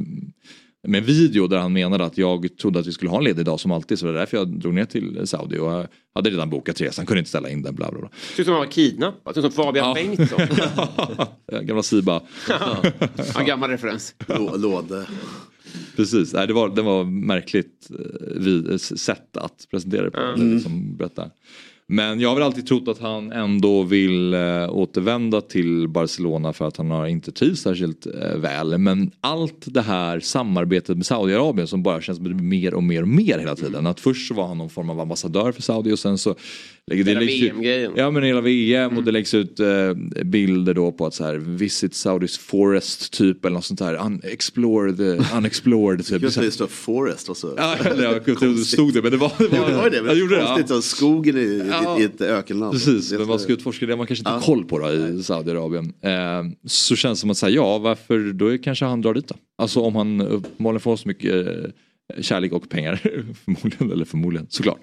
med 0.89 0.99
en 0.99 1.05
video 1.05 1.47
där 1.47 1.59
han 1.59 1.73
menade 1.73 2.05
att 2.05 2.19
jag 2.19 2.57
trodde 2.57 2.79
att 2.79 2.87
vi 2.87 2.93
skulle 2.93 3.11
ha 3.11 3.19
en 3.19 3.25
ledig 3.25 3.45
dag 3.45 3.61
som 3.61 3.73
alltid 3.73 3.99
så 3.99 4.07
det 4.07 4.13
var 4.13 4.19
därför 4.19 4.37
jag 4.37 4.61
drog 4.61 4.75
ner 4.75 4.85
till 4.85 5.27
Saudi 5.27 5.59
och 5.59 5.73
jag 5.73 5.87
hade 6.15 6.31
redan 6.31 6.51
bokat 6.51 6.81
resan, 6.81 7.07
kunde 7.07 7.19
inte 7.19 7.29
ställa 7.29 7.51
in 7.51 7.63
den 7.63 7.75
bla 7.75 7.91
bla 7.91 8.01
bla. 8.01 8.11
Ut 8.39 8.45
som 8.45 8.55
han 8.55 8.65
var 8.65 8.71
kidnappad, 8.71 9.37
ut 9.37 9.43
som 9.43 9.53
Fabian 9.53 9.95
Bengtsson. 9.95 10.41
Gamla 11.63 11.83
Siba. 11.83 12.23
ja, 13.35 13.43
gammal 13.47 13.71
referens. 13.71 14.15
Låde. 14.57 15.07
Precis, 15.97 16.33
Nej, 16.33 16.47
det, 16.47 16.53
var, 16.53 16.69
det 16.69 16.83
var 16.83 17.05
märkligt 17.05 17.91
eh, 17.91 18.41
vid, 18.41 18.81
sätt 18.81 19.37
att 19.37 19.67
presentera 19.71 20.05
det 20.05 20.11
på. 20.11 20.21
Mm. 20.21 20.55
Liksom 20.55 20.97
berätta. 20.97 21.31
Men 21.93 22.21
jag 22.21 22.29
har 22.29 22.37
väl 22.37 22.45
alltid 22.45 22.67
trott 22.67 22.89
att 22.89 22.99
han 22.99 23.33
ändå 23.33 23.83
vill 23.83 24.35
eh, 24.35 24.71
återvända 24.71 25.41
till 25.41 25.89
Barcelona 25.89 26.53
för 26.53 26.69
att 26.69 26.77
han 26.77 26.91
har 26.91 27.07
inte 27.07 27.33
trivts 27.33 27.61
särskilt 27.63 28.07
eh, 28.07 28.37
väl. 28.37 28.79
Men 28.79 29.11
allt 29.21 29.65
det 29.67 29.83
här 29.83 30.21
samarbetet 30.21 30.97
med 30.97 31.07
Saudiarabien 31.07 31.69
som 31.69 31.83
bara 31.83 32.01
känns 32.01 32.21
mer 32.21 32.75
och 32.75 32.83
mer 32.83 33.03
och 33.03 33.09
mer 33.09 33.39
hela 33.39 33.57
tiden. 33.57 33.87
Att 33.87 34.01
först 34.01 34.29
så 34.29 34.35
var 34.35 34.47
han 34.47 34.59
någon 34.59 34.71
form 34.71 34.91
av 34.91 35.01
ambassadör 35.01 35.53
för 35.53 35.63
Saudi 35.63 35.93
och 35.93 35.99
sen 35.99 36.19
så 36.19 36.35
Hela 36.97 37.21
läggs 37.21 37.33
ut- 37.35 37.43
VM-grejen. 37.43 37.93
Ja 37.97 38.11
men 38.11 38.23
hela 38.23 38.41
VM 38.41 38.97
och 38.97 39.05
det 39.05 39.13
läggs 39.13 39.35
ut 39.35 39.61
eh, 39.61 39.67
bilder 40.25 40.75
då 40.75 40.93
på 40.93 41.07
att 41.07 41.15
så 41.15 41.25
här 41.25 41.35
visit 41.37 41.95
Saudis 41.95 42.39
forest 42.39 43.13
typ 43.13 43.45
eller 43.45 43.55
något 43.55 43.65
sånt 43.65 43.81
här. 43.81 43.95
Un 44.07 44.21
explore 44.25 44.93
the 44.93 45.03
unexplored 45.37 46.07
typ. 46.07 46.23
Just 46.23 46.39
det, 46.39 46.45
det 46.45 46.51
står 46.51 46.67
Forest 46.67 47.29
och 47.29 47.37
så. 47.37 47.55
Ja, 47.57 47.77
eller 47.85 48.03
jag 48.05 48.25
kunde 48.25 48.59
det 48.59 48.65
stod 48.65 48.95
det 48.95 49.03
men 49.03 49.11
det 49.11 49.17
var 49.17 49.33
det. 49.39 49.45
Jo, 49.53 49.63
det 49.69 49.75
var 49.77 49.91
det. 49.91 49.97
jag 49.97 50.05
Men 50.07 50.19
gjorde 50.19 50.37
det. 50.37 50.43
konstigt 50.47 50.71
Ja. 50.71 50.79
att 50.79 50.85
skogen 50.85 51.37
i, 51.39 51.63
Ja. 51.71 51.99
i, 51.99 52.03
i 52.03 52.05
ett 52.05 52.21
ökenland. 52.21 52.73
Precis, 52.73 53.13
men 53.13 53.27
man 53.27 53.39
ska 53.39 53.53
utforska 53.53 53.87
det 53.87 53.97
man 53.97 54.07
kanske 54.07 54.21
inte 54.21 54.31
har 54.31 54.41
koll 54.41 54.65
på 54.65 54.79
då, 54.79 54.91
i 54.93 55.23
Saudiarabien. 55.23 55.93
Eh, 56.03 56.11
så 56.67 56.97
känns 56.97 57.19
det 57.19 57.21
som 57.21 57.31
att 57.31 57.37
säga 57.37 57.55
ja, 57.55 57.79
varför 57.79 58.33
då 58.33 58.59
kanske 58.59 58.85
han 58.85 59.01
drar 59.01 59.15
dit 59.15 59.29
då. 59.29 59.35
Alltså 59.59 59.81
om 59.81 59.97
han 59.97 60.21
uppenbarligen 60.21 60.81
får 60.81 60.97
så 60.97 61.09
mycket 61.09 61.47
eh, 61.47 61.53
kärlek 62.21 62.53
och 62.53 62.69
pengar, 62.69 62.97
förmodligen, 63.45 63.93
eller 63.93 64.05
förmodligen, 64.05 64.47
såklart. 64.51 64.81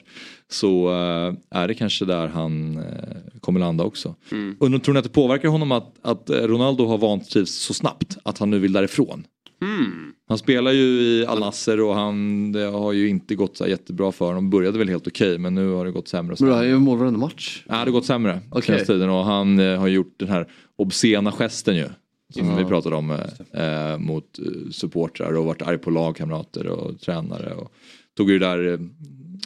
Så 0.50 0.90
eh, 0.90 1.34
är 1.60 1.68
det 1.68 1.74
kanske 1.74 2.06
där 2.06 2.28
han 2.28 2.78
eh, 2.78 3.40
kommer 3.40 3.60
landa 3.60 3.84
också. 3.84 4.16
Mm. 4.32 4.56
Undrar, 4.60 4.80
tror 4.80 4.94
ni 4.94 4.98
att 5.00 5.06
det 5.06 5.12
påverkar 5.12 5.50
honom 5.50 5.72
att, 5.72 5.96
att 6.02 6.30
Ronaldo 6.30 6.86
har 6.86 6.98
vantrivts 6.98 7.52
så 7.52 7.74
snabbt? 7.74 8.18
Att 8.24 8.38
han 8.38 8.50
nu 8.50 8.60
vill 8.60 8.74
därifrån? 8.74 9.24
Hmm. 9.62 10.14
Han 10.28 10.38
spelar 10.38 10.72
ju 10.72 10.84
i 11.02 11.26
Al 11.26 11.40
Nassr 11.40 11.80
och 11.80 11.96
han, 11.96 12.52
det 12.52 12.64
har 12.64 12.94
ju 12.94 13.10
inte 13.10 13.36
gått 13.36 13.58
så 13.58 13.68
jättebra 13.68 14.12
för 14.12 14.26
honom. 14.26 14.50
Började 14.50 14.78
väl 14.78 14.90
helt 14.90 15.08
okej 15.08 15.38
men 15.38 15.56
nu 15.56 15.72
har 15.72 15.86
det 15.86 15.92
gått 15.92 16.08
sämre. 16.08 16.34
och 16.34 16.42
Men 16.42 16.48
sämre. 16.48 16.54
han 16.54 16.64
är 16.64 16.68
ju 16.68 16.80
mål 16.80 16.98
varenda 16.98 17.20
match. 17.20 17.64
Ja, 17.68 17.74
det 17.74 17.80
har 17.80 17.92
gått 17.92 18.06
sämre 18.06 18.40
senaste 18.64 18.86
tiden 18.86 19.10
och 19.10 19.26
han 19.26 19.60
eh, 19.60 19.80
har 19.80 19.88
gjort 19.88 20.16
den 20.20 20.30
här 20.30 20.48
obscena 20.76 21.32
gesten 21.32 21.76
ju. 21.76 21.86
Som 22.34 22.58
vi 22.58 22.66
pratade 22.66 22.96
om 22.96 23.12
eh, 23.12 23.92
eh, 23.92 23.98
mot 23.98 24.40
eh, 24.40 24.70
supportrar 24.72 25.34
och 25.34 25.46
varit 25.46 25.62
arg 25.62 25.78
på 25.78 25.90
lagkamrater 25.90 26.68
och 26.68 27.00
tränare. 27.00 27.54
Och 27.54 27.74
tog 28.18 28.32
ju 28.32 28.40
det 28.40 28.46
där 28.46 28.80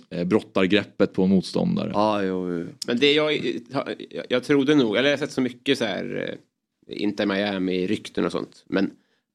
eh, 0.10 0.24
brottargreppet 0.24 1.14
på 1.14 1.28
motståndare. 1.28 1.92
Ja, 1.94 2.24
jo, 2.24 2.54
jo. 2.54 2.68
Men 2.88 3.00
det 3.00 3.14
jag, 3.14 3.34
jag, 3.70 4.26
jag 4.30 4.44
trodde 4.44 4.76
nog, 4.76 4.98
eller 4.98 5.10
jag 5.10 5.18
har 5.18 5.26
sett 5.26 5.32
så 5.34 5.42
mycket 5.42 5.78
så 5.78 5.86
här, 5.86 6.38
eh, 6.88 7.02
inte 7.02 7.26
Miami-rykten 7.26 8.26
och 8.26 8.32
sånt. 8.32 8.64
Men 8.68 8.92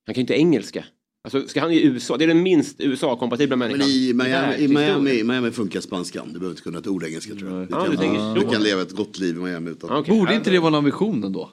han 0.07 0.15
kan 0.15 0.21
ju 0.21 0.21
inte 0.21 0.35
engelska. 0.35 0.85
Alltså 1.25 1.49
ska 1.49 1.61
han 1.61 1.73
i 1.73 1.85
USA, 1.85 2.17
det 2.17 2.25
är 2.25 2.29
den 2.29 2.43
minst 2.43 2.81
USA-kompatibla 2.81 3.57
människan. 3.57 3.79
Men 3.79 3.89
i 3.89 4.13
Miami, 4.15 4.65
i. 4.65 4.69
Miami, 4.69 5.11
i 5.11 5.25
Miami 5.25 5.51
funkar 5.51 5.81
spanskan. 5.81 6.27
Du 6.27 6.33
behöver 6.33 6.51
inte 6.51 6.63
kunna 6.63 6.79
ett 6.79 6.87
ord 6.87 7.05
engelska 7.05 7.35
tror 7.35 7.51
jag. 7.51 7.61
Du, 7.61 7.67
Ja, 7.71 7.85
kan, 7.85 8.35
du 8.35 8.41
du 8.41 8.47
kan 8.51 8.63
leva 8.63 8.83
ett 8.83 8.93
gott 8.93 9.19
liv 9.19 9.37
i 9.37 9.39
Miami 9.39 9.71
utan... 9.71 10.05
Borde 10.05 10.35
inte 10.35 10.51
det 10.51 10.59
vara 10.59 10.69
en 10.69 10.75
ambition 10.75 11.25
ändå? 11.25 11.51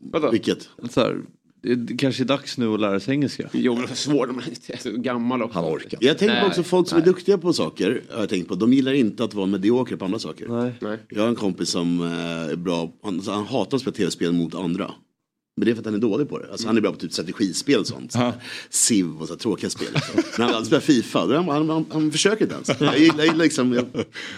Vadå? 0.00 0.30
Vilket? 0.30 0.68
Så 0.90 1.00
här, 1.00 1.20
det 1.62 1.74
det 1.74 1.96
kanske 1.96 2.22
är 2.22 2.24
dags 2.24 2.58
nu 2.58 2.74
att 2.74 2.80
lära 2.80 3.00
sig 3.00 3.14
engelska. 3.14 3.48
Jo, 3.52 3.74
men 3.74 3.86
det 3.86 3.92
är 3.92 3.94
svårt. 3.94 4.28
Man 4.28 4.42
är 4.68 4.76
så 4.76 4.90
gammal 4.90 5.42
också. 5.42 5.58
Han 5.58 5.74
orkar. 5.74 5.98
Jag 6.02 6.18
tänker 6.18 6.40
på 6.40 6.46
också 6.46 6.62
folk 6.62 6.88
som 6.88 6.98
är 6.98 7.04
duktiga 7.04 7.38
på 7.38 7.52
saker. 7.52 8.02
Har 8.10 8.20
jag 8.20 8.28
tänkt 8.28 8.48
på. 8.48 8.54
De 8.54 8.72
gillar 8.72 8.92
inte 8.92 9.24
att 9.24 9.34
vara 9.34 9.46
mediokra 9.46 9.96
på 9.96 10.04
andra 10.04 10.18
saker. 10.18 10.48
Nej. 10.48 10.72
Nej. 10.80 10.98
Jag 11.08 11.22
har 11.22 11.28
en 11.28 11.34
kompis 11.34 11.68
som 11.68 12.00
eh, 12.00 12.52
är 12.52 12.56
bra. 12.56 12.92
Han, 13.02 13.20
han 13.26 13.46
hatar 13.46 13.76
att 13.76 13.80
spela 13.80 13.94
tv-spel 13.96 14.32
mot 14.32 14.54
andra. 14.54 14.90
Men 15.58 15.64
det 15.64 15.70
är 15.70 15.74
för 15.74 15.80
att 15.80 15.86
han 15.86 15.94
är 15.94 15.98
dålig 15.98 16.28
på 16.28 16.38
det. 16.38 16.50
Alltså, 16.50 16.66
han 16.66 16.76
är 16.76 16.80
bra 16.80 16.92
på 16.92 16.98
typ 16.98 17.12
strategispel 17.12 17.80
och 17.80 17.86
sånt. 17.86 18.14
Civ 18.70 19.16
och 19.20 19.28
så 19.28 19.36
tråkiga 19.36 19.70
spel. 19.70 19.88
Men 20.38 20.48
han 20.48 20.64
spelar 20.64 20.80
Fifa. 20.80 21.26
Då 21.26 21.34
han, 21.34 21.48
han, 21.48 21.68
han, 21.70 21.84
han 21.90 22.10
försöker 22.12 22.44
inte 22.44 22.54
ens. 22.54 22.80
Jag 22.80 22.98
gillar, 22.98 23.24
jag, 23.24 23.36
liksom, 23.38 23.72
jag, 23.72 23.84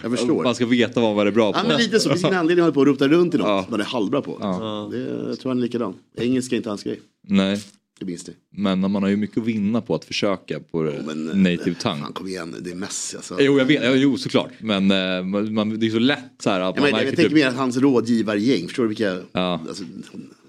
jag 0.02 0.10
förstår. 0.10 0.44
Man 0.44 0.54
ska 0.54 0.66
veta 0.66 1.00
vad 1.00 1.16
man 1.16 1.26
är 1.26 1.30
bra 1.30 1.52
på. 1.52 1.58
Ja, 1.58 1.64
men 1.68 1.76
lite 1.76 2.00
så. 2.00 2.08
Det 2.08 2.14
finns 2.14 2.24
ingen 2.24 2.38
anledning 2.38 2.62
att 2.62 2.64
hålla 2.66 2.74
på 2.74 2.80
och 2.80 2.86
rota 2.86 3.08
runt 3.08 3.34
i 3.34 3.38
något 3.38 3.46
Ja. 3.46 3.66
man 3.70 3.80
är 3.80 3.84
halvbra 3.84 4.22
på. 4.22 4.38
Ja. 4.40 4.88
Det, 4.92 4.98
jag 5.28 5.40
tror 5.40 5.50
han 5.50 5.58
är 5.58 5.62
likadan. 5.62 5.94
Engelska 6.18 6.54
är 6.54 6.56
inte 6.56 6.68
hans 6.68 6.82
grej. 6.82 7.00
Nej, 7.28 7.62
Det 8.00 8.04
minns 8.06 8.26
ni. 8.26 8.34
men 8.56 8.80
man 8.80 9.02
har 9.02 9.10
ju 9.10 9.16
mycket 9.16 9.38
att 9.38 9.44
vinna 9.44 9.80
på 9.80 9.94
att 9.94 10.04
försöka 10.04 10.60
på 10.60 10.82
det 10.82 11.02
men, 11.06 11.28
eh, 11.28 11.36
native 11.36 11.74
tongue. 11.74 12.00
Fan 12.02 12.12
kom 12.12 12.26
igen, 12.26 12.54
det 12.60 12.70
är 12.70 12.74
Messi 12.74 13.16
alltså. 13.16 13.36
Jo, 13.40 13.58
jag 13.58 13.64
vet, 13.64 14.00
jo 14.00 14.16
såklart. 14.18 14.50
Men 14.60 14.90
eh, 14.90 15.24
man, 15.24 15.54
man, 15.54 15.78
det 15.80 15.86
är 15.86 15.90
så 15.90 15.98
lätt 15.98 16.18
så 16.42 16.50
här 16.50 16.60
att 16.60 16.76
Ja, 16.76 16.82
men, 16.82 16.90
jag 16.90 17.00
tänker 17.00 17.22
typ... 17.22 17.32
mer 17.32 17.46
att 17.48 17.56
hans 17.56 17.76
rådgivargäng, 17.76 18.66
förstår 18.66 18.82
du 18.82 18.88
vilka? 18.88 19.16
Ja. 19.32 19.60
Alltså, 19.68 19.84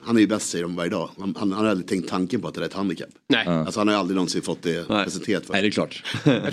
han 0.02 0.16
är 0.18 0.22
ju 0.22 0.28
bäst 0.28 0.50
säger 0.50 0.64
de 0.64 0.76
varje 0.76 0.90
dag. 0.90 1.10
Han, 1.20 1.36
han, 1.40 1.52
han 1.52 1.66
har 1.66 1.72
aldrig 1.72 1.88
tänkt 1.88 2.10
tanken 2.10 2.42
på 2.42 2.48
att 2.48 2.54
det 2.54 2.62
är 2.62 2.66
ett 2.66 2.74
handikapp. 2.74 3.10
Nej. 3.28 3.48
Alltså 3.48 3.80
han 3.80 3.88
har 3.88 3.96
ju 3.96 4.00
aldrig 4.00 4.16
någonsin 4.16 4.42
fått 4.42 4.62
det 4.62 4.90
Nej. 4.90 5.04
presenterat 5.04 5.46
för 5.46 5.54
Nej, 5.54 5.62
det 5.62 5.68
är 5.68 5.72
klart. 5.72 6.04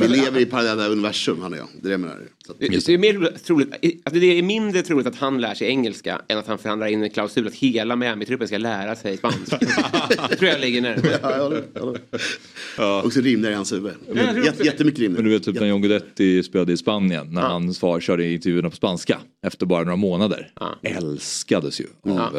Vi 0.00 0.08
lever 0.08 0.40
i 0.40 0.46
parallella 0.46 0.86
universum 0.88 1.42
han 1.42 1.52
och 1.52 1.58
jag. 1.58 1.68
Det 1.72 1.78
är 1.78 1.82
det 1.82 1.90
jag 1.90 2.00
menar. 2.00 2.20
Så 2.46 2.52
Det 2.58 2.88
är, 2.94 2.98
mer 2.98 3.38
troligt, 3.44 3.72
alltså 4.04 4.20
det 4.20 4.38
är 4.38 4.42
mindre 4.42 4.82
troligt 4.82 5.06
att 5.06 5.16
han 5.16 5.40
lär 5.40 5.54
sig 5.54 5.68
engelska 5.68 6.20
än 6.28 6.38
att 6.38 6.46
han 6.46 6.58
förhandlar 6.58 6.86
in 6.86 7.02
en 7.02 7.10
klausul 7.10 7.46
att 7.46 7.54
hela 7.54 7.96
Miami-truppen 7.96 8.48
ska 8.48 8.58
lära 8.58 8.96
sig 8.96 9.16
spanska. 9.16 9.58
det 10.30 10.36
tror 10.36 10.50
jag 10.50 10.60
ligger 10.60 10.80
närmare. 10.80 11.18
ja, 11.22 11.36
jag 11.36 11.44
håller. 11.80 13.04
Också 13.06 13.20
rimligare 13.20 13.52
i 13.52 13.56
hans 13.56 13.72
huvud. 13.72 13.92
tror 14.06 14.44
Jätte, 14.44 14.64
jättemycket 14.64 15.00
Men 15.00 15.10
du 15.10 15.16
rimligare. 15.16 15.28
vet 15.28 15.44
typ 15.44 15.60
när 15.60 15.66
John 15.66 15.82
Guidetti 15.82 16.42
spelade 16.42 16.72
i 16.72 16.76
Spanien 16.76 17.26
när 17.30 17.42
han 17.42 17.74
svar, 17.74 18.00
körde 18.00 18.32
intervjuerna 18.32 18.70
på 18.70 18.76
spanska 18.76 19.18
efter 19.46 19.66
bara 19.66 19.84
några 19.84 19.96
månader. 19.96 20.52
Älskades 20.82 21.80
ju 21.80 21.86
av 22.02 22.36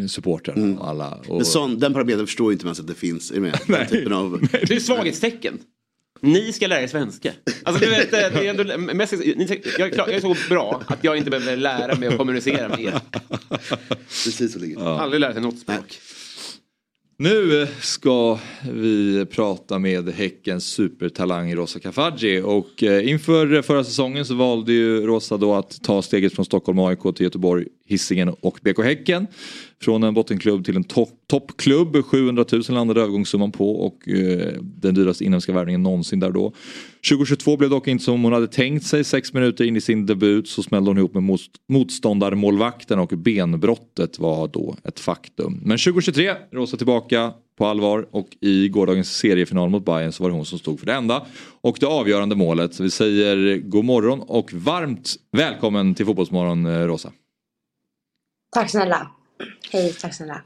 eh, 0.00 0.06
supportrarna 0.06 0.80
och 0.80 0.88
alla. 0.88 1.18
Och... 1.28 1.36
Men 1.36 1.44
sån, 1.44 1.78
den 1.78 1.92
parametern 1.92 2.26
förstår 2.26 2.50
ju 2.50 2.52
inte 2.52 2.66
man 2.66 2.72
att 2.72 2.86
det 2.86 2.94
finns. 2.94 3.30
Är 3.30 3.40
med? 3.40 3.58
Den 3.66 3.86
typen 3.86 4.12
av... 4.12 4.48
Det 4.50 4.74
är 4.74 4.80
svaghetstecken. 4.80 5.58
Ni 6.20 6.52
ska 6.52 6.66
lära 6.66 6.82
er 6.82 6.86
svenska. 6.86 7.32
Alltså 7.62 7.84
du 7.84 7.90
vet, 7.90 8.10
det 8.10 8.20
är 8.20 8.44
ändå 8.44 8.94
mest, 8.94 9.12
ni, 9.12 9.62
jag, 9.78 9.88
är 9.88 9.92
klar, 9.92 10.06
jag 10.08 10.16
är 10.16 10.20
så 10.20 10.36
bra 10.48 10.82
att 10.86 11.04
jag 11.04 11.16
inte 11.16 11.30
behöver 11.30 11.56
lära 11.56 11.94
mig 11.94 12.08
att 12.08 12.16
kommunicera 12.16 12.68
med 12.68 12.80
er. 12.80 13.00
Precis 14.08 14.52
så 14.52 14.58
ligger 14.58 14.76
det. 14.78 14.84
Aldrig 14.84 15.20
lära 15.20 15.32
sig 15.32 15.42
något 15.42 15.58
språk. 15.58 16.00
Nu 17.22 17.66
ska 17.80 18.38
vi 18.72 19.26
prata 19.30 19.78
med 19.78 20.08
Häckens 20.08 20.66
supertalang 20.66 21.54
Rosa 21.54 21.80
Kafaji 21.80 22.40
och 22.40 22.82
eh, 22.82 23.08
inför 23.08 23.62
förra 23.62 23.84
säsongen 23.84 24.24
så 24.24 24.34
valde 24.34 24.72
ju 24.72 25.06
Rosa 25.06 25.36
då 25.36 25.54
att 25.54 25.82
ta 25.82 26.02
steget 26.02 26.34
från 26.34 26.44
Stockholm 26.44 26.78
AIK 26.78 27.02
till 27.02 27.24
Göteborg, 27.24 27.66
Hisingen 27.90 28.28
och 28.28 28.58
BK 28.62 28.82
Häcken. 28.84 29.26
Från 29.82 30.02
en 30.02 30.14
bottenklubb 30.14 30.64
till 30.64 30.76
en 30.76 30.84
toppklubb, 31.26 32.04
700 32.04 32.44
000 32.52 32.62
landade 32.68 33.00
övergångssumman 33.00 33.52
på 33.52 33.70
och 33.70 34.08
eh, 34.08 34.52
den 34.62 34.94
dyraste 34.94 35.24
inhemska 35.24 35.52
värvningen 35.52 35.82
någonsin 35.82 36.20
där 36.20 36.30
då. 36.30 36.52
2022 37.08 37.56
blev 37.56 37.70
dock 37.70 37.88
inte 37.88 38.04
som 38.04 38.22
hon 38.22 38.32
hade 38.32 38.48
tänkt 38.48 38.86
sig, 38.86 39.04
sex 39.04 39.32
minuter 39.32 39.64
in 39.64 39.76
i 39.76 39.80
sin 39.80 40.06
debut 40.06 40.48
så 40.48 40.62
smällde 40.62 40.90
hon 40.90 40.98
ihop 40.98 41.14
med 41.14 41.22
mot- 41.22 41.40
motståndarmålvakten 41.68 42.98
och 42.98 43.08
benbrottet 43.08 44.18
var 44.18 44.48
då 44.48 44.76
ett 44.84 45.00
faktum. 45.00 45.60
Men 45.64 45.78
2023, 45.78 46.34
Rosa 46.52 46.76
tillbaka 46.76 47.32
på 47.58 47.66
allvar 47.66 48.06
och 48.10 48.28
i 48.40 48.68
gårdagens 48.68 49.16
seriefinal 49.16 49.70
mot 49.70 49.84
Bayern 49.84 50.12
så 50.12 50.22
var 50.22 50.30
det 50.30 50.36
hon 50.36 50.44
som 50.44 50.58
stod 50.58 50.78
för 50.78 50.86
det 50.86 50.92
enda 50.92 51.26
och 51.60 51.76
det 51.80 51.86
avgörande 51.86 52.36
målet. 52.36 52.74
Så 52.74 52.82
vi 52.82 52.90
säger 52.90 53.56
god 53.58 53.84
morgon 53.84 54.20
och 54.20 54.52
varmt 54.52 55.16
välkommen 55.32 55.94
till 55.94 56.06
Fotbollsmorgon 56.06 56.66
eh, 56.66 56.86
Rosa. 56.86 57.12
Tack 58.50 58.70
snälla. 58.70 59.10
Hej, 59.72 59.92
tack 59.92 60.14
snälla. 60.14 60.42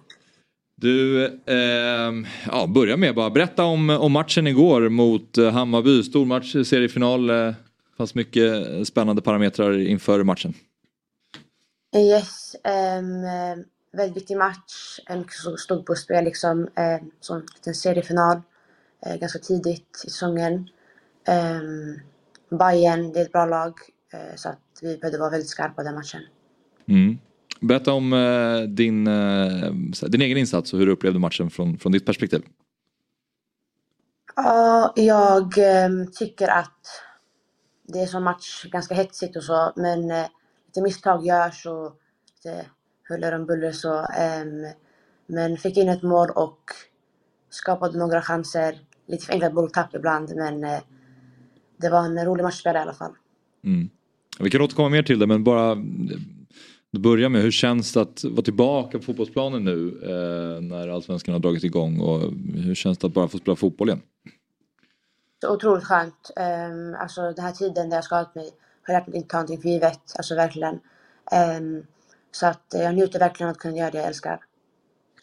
Du, 0.76 1.24
eh, 1.24 2.12
ja, 2.46 2.66
börja 2.66 2.96
med 2.96 3.14
bara. 3.14 3.30
Berätta 3.30 3.64
om, 3.64 3.90
om 3.90 4.12
matchen 4.12 4.46
igår 4.46 4.88
mot 4.88 5.38
eh, 5.38 5.50
Hammarby. 5.50 6.02
Stor 6.02 6.26
match, 6.26 6.52
seriefinal. 6.52 7.30
Eh, 7.30 7.54
fanns 7.96 8.14
mycket 8.14 8.66
spännande 8.88 9.22
parametrar 9.22 9.78
inför 9.78 10.22
matchen. 10.22 10.54
Yes, 11.96 12.56
um, 12.64 13.22
väldigt 13.92 14.16
viktig 14.16 14.36
match. 14.36 15.00
En 15.06 15.24
stod 15.58 15.86
på 15.86 15.94
spel 15.94 16.24
liksom. 16.24 16.58
Um, 16.60 17.10
som 17.20 17.46
en 17.66 17.74
seriefinal. 17.74 18.36
Uh, 19.06 19.16
ganska 19.16 19.38
tidigt 19.38 20.02
i 20.06 20.10
säsongen. 20.10 20.68
Um, 21.28 22.00
Bayern, 22.58 23.12
det 23.12 23.20
är 23.20 23.24
ett 23.24 23.32
bra 23.32 23.46
lag. 23.46 23.74
Uh, 24.14 24.36
så 24.36 24.48
att 24.48 24.58
vi 24.82 24.96
behövde 24.96 25.18
vara 25.18 25.30
väldigt 25.30 25.50
skarpa 25.50 25.82
den 25.82 25.94
matchen. 25.94 26.22
Mm. 26.88 27.18
Berätta 27.64 27.92
om 27.92 28.12
eh, 28.12 28.60
din, 28.60 29.06
eh, 29.06 29.72
din 30.08 30.20
egen 30.20 30.38
insats 30.38 30.72
och 30.72 30.78
hur 30.78 30.86
du 30.86 30.92
upplevde 30.92 31.18
matchen 31.18 31.50
från, 31.50 31.78
från 31.78 31.92
ditt 31.92 32.06
perspektiv. 32.06 32.42
Ja, 34.36 34.92
jag 34.96 35.58
eh, 35.58 35.90
tycker 36.18 36.48
att 36.48 36.86
det 37.88 37.98
är 37.98 38.06
som 38.06 38.24
match 38.24 38.64
ganska 38.64 38.94
hetsigt 38.94 39.36
och 39.36 39.44
så, 39.44 39.72
men 39.76 40.08
lite 40.66 40.82
misstag 40.82 41.26
görs 41.26 41.66
och 41.66 41.92
lite 42.36 42.66
huller 43.08 43.34
om 43.34 43.46
buller 43.46 43.72
så. 43.72 44.06
ehm, 44.18 44.66
men 45.26 45.56
fick 45.56 45.76
in 45.76 45.88
ett 45.88 46.02
mål 46.02 46.30
och 46.30 46.60
skapade 47.50 47.98
några 47.98 48.22
chanser. 48.22 48.78
Lite 49.06 49.26
för 49.26 49.32
enkla 49.32 49.50
bolltapp 49.50 49.94
ibland, 49.94 50.36
men 50.36 50.60
det 51.76 51.90
var 51.90 52.04
en 52.04 52.24
rolig 52.24 52.42
match 52.42 52.54
att 52.54 52.60
spela 52.60 52.78
i 52.78 52.82
alla 52.82 52.94
fall. 52.94 53.12
Mm. 53.64 53.88
Vi 54.38 54.50
kan 54.50 54.60
återkomma 54.60 54.88
mer 54.88 55.02
till 55.02 55.18
det 55.18 55.26
men 55.26 55.44
bara 55.44 55.76
börja 56.98 57.28
med 57.28 57.42
hur 57.42 57.50
känns 57.50 57.92
det 57.92 58.00
att 58.00 58.24
vara 58.24 58.42
tillbaka 58.42 58.98
på 58.98 59.04
fotbollsplanen 59.04 59.64
nu 59.64 59.88
eh, 60.02 60.62
när 60.62 60.88
allsvenskan 60.88 61.32
har 61.32 61.40
dragit 61.40 61.64
igång 61.64 62.00
och 62.00 62.20
hur 62.54 62.74
känns 62.74 62.98
det 62.98 63.06
att 63.06 63.14
bara 63.14 63.28
få 63.28 63.38
spela 63.38 63.56
fotboll 63.56 63.88
igen? 63.88 64.02
Otroligt 65.48 65.84
skönt. 65.84 66.30
Um, 66.36 66.94
alltså 66.94 67.32
den 67.32 67.44
här 67.44 67.52
tiden 67.52 67.90
där 67.90 67.96
jag 67.96 68.04
skadat 68.04 68.34
mig 68.34 68.50
har 68.82 68.94
jag 68.94 69.00
lärt 69.00 69.06
mig 69.06 69.12
att 69.12 69.16
inte 69.16 69.28
ta 69.28 69.36
någonting 69.36 69.62
för 69.62 69.68
givet. 69.68 70.00
Alltså 70.16 70.34
verkligen. 70.34 70.80
Ehm, 71.32 71.82
så 72.30 72.46
att 72.46 72.74
eh, 72.74 72.82
jag 72.82 72.94
njuter 72.94 73.18
verkligen 73.18 73.48
av 73.48 73.52
att 73.52 73.58
kunna 73.58 73.76
göra 73.76 73.90
det 73.90 73.98
jag 73.98 74.06
älskar. 74.06 74.40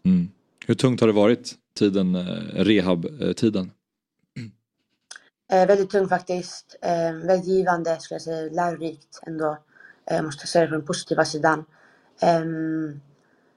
Mm. 0.03 0.29
Hur 0.67 0.75
tungt 0.75 0.99
har 1.01 1.07
det 1.07 1.13
varit, 1.13 1.53
tiden, 1.73 2.15
eh, 2.15 2.63
rehab-tiden? 2.63 3.71
Eh, 5.51 5.67
väldigt 5.67 5.89
tung 5.89 6.07
faktiskt. 6.07 6.75
Eh, 6.81 7.13
väldigt 7.13 7.47
givande 7.47 7.97
skulle 7.99 8.15
jag 8.15 8.21
säga. 8.21 8.51
Lärorikt 8.51 9.19
ändå. 9.27 9.57
Eh, 10.09 10.15
jag 10.15 10.25
måste 10.25 10.47
säga 10.47 10.61
det 10.61 10.67
från 10.67 10.79
den 10.79 10.87
positiva 10.87 11.25
sidan. 11.25 11.65
Ehm, 12.21 13.01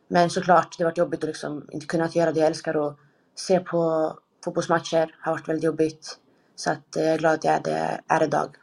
men 0.09 0.31
såklart, 0.31 0.79
det 0.79 0.85
har 0.85 0.91
varit 0.91 0.99
jobbigt 0.99 1.25
att 1.25 1.29
liksom 1.29 1.69
inte 1.73 1.87
kunna 1.87 2.09
göra 2.09 2.33
det 2.33 2.41
jag 2.41 2.47
älskar 2.47 2.77
och 2.77 2.99
se 3.35 3.61
på 3.61 4.13
fotbollsmatcher 4.45 5.17
har 5.21 5.33
varit 5.33 5.49
väldigt 5.49 5.65
jobbigt. 5.65 6.19
Så 6.57 6.71
att 6.71 6.97
eh, 6.97 7.05
jag 7.05 7.15
är 7.15 7.19
glad 7.19 7.35
att 7.35 7.45
jag 7.45 7.55
är 7.55 7.61
det 7.61 8.01
är 8.09 8.25
idag. 8.25 8.57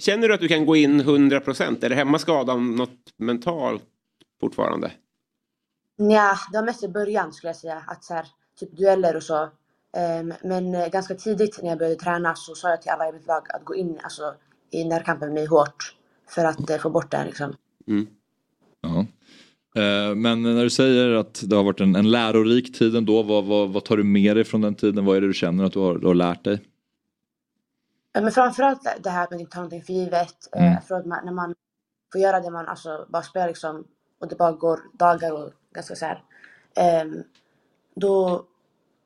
Känner 0.00 0.28
du 0.28 0.34
att 0.34 0.40
du 0.40 0.48
kan 0.48 0.66
gå 0.66 0.76
in 0.76 1.00
100%? 1.00 1.84
Är 1.84 1.88
det 1.88 1.94
hemmaskadan 1.94 2.76
något 2.76 3.14
mentalt 3.16 3.82
fortfarande? 4.40 4.92
Nja, 5.98 6.38
det 6.52 6.58
var 6.58 6.64
mest 6.64 6.84
i 6.84 6.88
början 6.88 7.32
skulle 7.32 7.48
jag 7.48 7.56
säga. 7.56 7.84
Att 7.86 8.04
så 8.04 8.14
här, 8.14 8.26
typ 8.58 8.76
dueller 8.76 9.16
och 9.16 9.22
så. 9.22 9.50
Ehm, 9.96 10.34
men 10.42 10.74
eh, 10.74 10.88
ganska 10.88 11.14
tidigt 11.14 11.62
när 11.62 11.68
jag 11.68 11.78
började 11.78 11.96
träna 11.96 12.34
så 12.34 12.54
sa 12.54 12.70
jag 12.70 12.82
till 12.82 12.90
alla 12.90 13.08
i 13.08 13.12
mitt 13.12 13.26
lag 13.26 13.46
att 13.48 13.64
gå 13.64 13.74
in 13.74 14.00
alltså, 14.02 14.34
i 14.70 14.84
närkampen 14.84 15.28
med 15.28 15.34
mig 15.34 15.46
hårt. 15.46 15.96
För 16.28 16.44
att 16.44 16.70
eh, 16.70 16.78
få 16.78 16.90
bort 16.90 17.10
det 17.10 17.16
här, 17.16 17.24
liksom. 17.26 17.54
Mm. 17.88 18.06
Ja. 18.80 19.06
Eh, 19.82 20.14
Men 20.14 20.42
när 20.42 20.62
du 20.64 20.70
säger 20.70 21.10
att 21.10 21.42
det 21.46 21.56
har 21.56 21.64
varit 21.64 21.80
en, 21.80 21.96
en 21.96 22.10
lärorik 22.10 22.78
tid 22.78 22.96
ändå, 22.96 23.22
vad, 23.22 23.44
vad, 23.44 23.68
vad 23.70 23.84
tar 23.84 23.96
du 23.96 24.04
med 24.04 24.36
dig 24.36 24.44
från 24.44 24.60
den 24.60 24.74
tiden? 24.74 25.04
Vad 25.04 25.16
är 25.16 25.20
det 25.20 25.26
du 25.26 25.34
känner 25.34 25.64
att 25.64 25.72
du 25.72 25.78
har, 25.78 25.98
du 25.98 26.06
har 26.06 26.14
lärt 26.14 26.44
dig? 26.44 26.60
Ja, 28.12 28.20
Men 28.20 28.32
framförallt 28.32 28.80
det 29.02 29.10
här 29.10 29.26
med 29.30 29.36
att 29.36 29.40
inte 29.40 29.52
ta 29.52 29.58
någonting 29.60 29.82
för 29.82 29.92
givet. 29.92 30.34
Mm. 30.56 30.66
Mm. 30.68 30.78
Att 30.90 31.06
man, 31.06 31.24
när 31.24 31.32
man 31.32 31.54
får 32.12 32.20
göra 32.20 32.40
det 32.40 32.50
man 32.50 32.66
alltså 32.68 33.06
bara 33.08 33.22
spelar 33.22 33.46
liksom 33.48 33.84
och 34.20 34.28
det 34.28 34.36
bara 34.36 34.52
går 34.52 34.80
dagar 34.98 35.32
och 35.32 35.52
ganska 35.74 35.94
så 35.94 36.04
här. 36.06 36.22
ehm, 36.76 37.22
då 37.96 38.44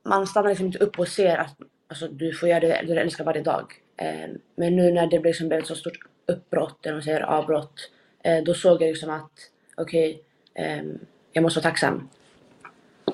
man 0.05 0.27
stannar 0.27 0.49
liksom 0.49 0.65
inte 0.65 0.77
upp 0.79 0.99
och 0.99 1.07
ser 1.07 1.37
att 1.37 1.57
alltså, 1.89 2.07
du 2.07 2.33
får 2.33 2.49
göra 2.49 2.59
det 2.59 2.83
du 2.87 2.93
älskar 2.99 3.23
varje 3.25 3.41
dag. 3.43 3.73
Ehm, 3.97 4.31
men 4.57 4.75
nu 4.75 4.91
när 4.91 5.07
det 5.07 5.19
blir 5.19 5.31
liksom 5.31 5.51
ett 5.51 5.67
så 5.67 5.75
stort 5.75 5.99
uppbrott, 6.27 6.85
eller 6.85 6.93
man 6.93 7.03
säger 7.03 7.21
avbrott, 7.21 7.89
eh, 8.23 8.43
då 8.43 8.53
såg 8.53 8.81
jag 8.81 8.87
liksom 8.87 9.09
att 9.09 9.31
okej, 9.77 10.21
ehm, 10.55 10.99
jag 11.33 11.41
måste 11.41 11.59
vara 11.59 11.69
tacksam. 11.69 12.09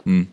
Mm. 0.05 0.27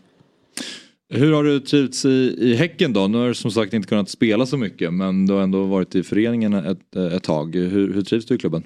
Hur 1.09 1.33
har 1.33 1.43
du 1.43 1.59
trivts 1.59 2.05
i, 2.05 2.35
i 2.39 2.55
Häcken 2.55 2.93
då? 2.93 3.07
Nu 3.07 3.17
har 3.17 3.27
du 3.27 3.35
som 3.35 3.51
sagt 3.51 3.73
inte 3.73 3.87
kunnat 3.87 4.09
spela 4.09 4.45
så 4.45 4.57
mycket 4.57 4.93
men 4.93 5.25
du 5.25 5.33
har 5.33 5.41
ändå 5.41 5.65
varit 5.65 5.95
i 5.95 6.03
föreningen 6.03 6.53
ett, 6.53 6.95
ett 6.95 7.23
tag. 7.23 7.55
Hur, 7.55 7.93
hur 7.93 8.01
trivs 8.01 8.25
du 8.25 8.35
i 8.35 8.37
klubben? 8.37 8.63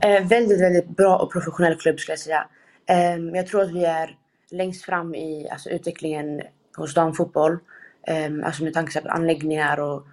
Eh, 0.00 0.28
väldigt, 0.28 0.60
väldigt 0.60 0.96
bra 0.96 1.16
och 1.18 1.32
professionell 1.32 1.76
klubb 1.76 2.00
skulle 2.00 2.12
jag 2.12 2.18
säga. 2.18 2.46
Eh, 2.86 3.18
jag 3.34 3.46
tror 3.46 3.62
att 3.62 3.74
vi 3.74 3.84
är 3.84 4.16
längst 4.50 4.84
fram 4.84 5.14
i 5.14 5.48
alltså, 5.48 5.70
utvecklingen 5.70 6.40
hos 6.76 6.94
damfotboll. 6.94 7.58
Eh, 8.06 8.30
alltså 8.44 8.64
med 8.64 8.74
tanke 8.74 9.00
på 9.00 9.08
anläggningar 9.08 9.80
och 9.80 10.06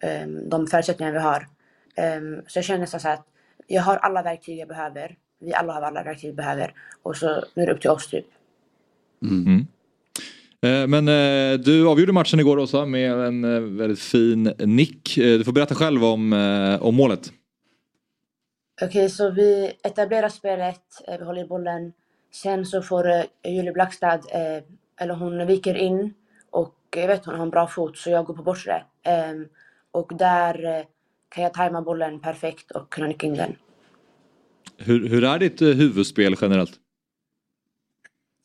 eh, 0.00 0.26
de 0.26 0.66
förutsättningar 0.66 1.12
vi 1.12 1.18
har. 1.18 1.46
Eh, 1.96 2.20
så 2.46 2.58
jag 2.58 2.64
känner 2.64 2.86
så 2.86 2.98
här 2.98 3.14
att 3.14 3.26
jag 3.66 3.82
har 3.82 3.96
alla 3.96 4.22
verktyg 4.22 4.58
jag 4.58 4.68
behöver. 4.68 5.16
Vi 5.40 5.54
alla 5.54 5.72
har 5.72 5.82
alla 5.82 6.02
verktyg 6.02 6.30
vi 6.30 6.36
behöver. 6.36 6.74
Och 7.02 7.16
så 7.16 7.44
nu 7.54 7.62
är 7.62 7.66
det 7.66 7.72
upp 7.72 7.80
till 7.80 7.90
oss 7.90 8.08
typ. 8.08 8.26
Mm. 9.22 9.66
Eh, 10.66 10.86
Men 10.88 11.08
eh, 11.08 11.58
du 11.58 11.88
avgjorde 11.88 12.12
matchen 12.12 12.40
igår 12.40 12.58
Åsa 12.58 12.86
med 12.86 13.12
en 13.12 13.44
eh, 13.44 13.60
väldigt 13.60 14.00
fin 14.00 14.42
nick. 14.58 15.18
Eh, 15.18 15.38
Du 15.38 15.44
får 15.44 15.52
berätta 15.52 15.74
själv 15.74 16.04
om, 16.04 16.32
eh, 16.32 16.82
om 16.82 16.94
målet. 16.94 17.32
Okej, 18.82 19.10
så 19.10 19.30
vi 19.30 19.72
etablerar 19.82 20.28
spelet, 20.28 20.82
eh, 21.08 21.18
vi 21.18 21.24
håller 21.24 21.44
i 21.44 21.46
bollen. 21.46 21.92
Sen 22.32 22.66
så 22.66 22.82
får 22.82 23.10
eh, 23.10 23.24
Julie 23.44 23.72
Blackstad, 23.72 24.14
eh, 24.32 24.62
eller 25.00 25.14
hon 25.14 25.46
viker 25.46 25.74
in 25.74 26.14
och 26.50 26.74
jag 26.96 27.06
vet 27.06 27.24
hon 27.24 27.34
har 27.34 27.42
en 27.42 27.50
bra 27.50 27.66
fot 27.66 27.96
så 27.98 28.10
jag 28.10 28.24
går 28.24 28.34
på 28.34 28.42
bortre. 28.42 28.84
Ehm, 29.02 29.46
och 29.90 30.12
där 30.18 30.64
eh, 30.64 30.84
kan 31.30 31.44
jag 31.44 31.54
tajma 31.54 31.82
bollen 31.82 32.20
perfekt 32.20 32.70
och 32.70 32.90
kunna 32.90 33.06
nicka 33.06 33.26
in 33.26 33.34
den. 33.34 33.56
Hur, 34.76 35.08
hur 35.08 35.24
är 35.24 35.38
ditt 35.38 35.62
eh, 35.62 35.68
huvudspel 35.68 36.36
generellt? 36.40 36.72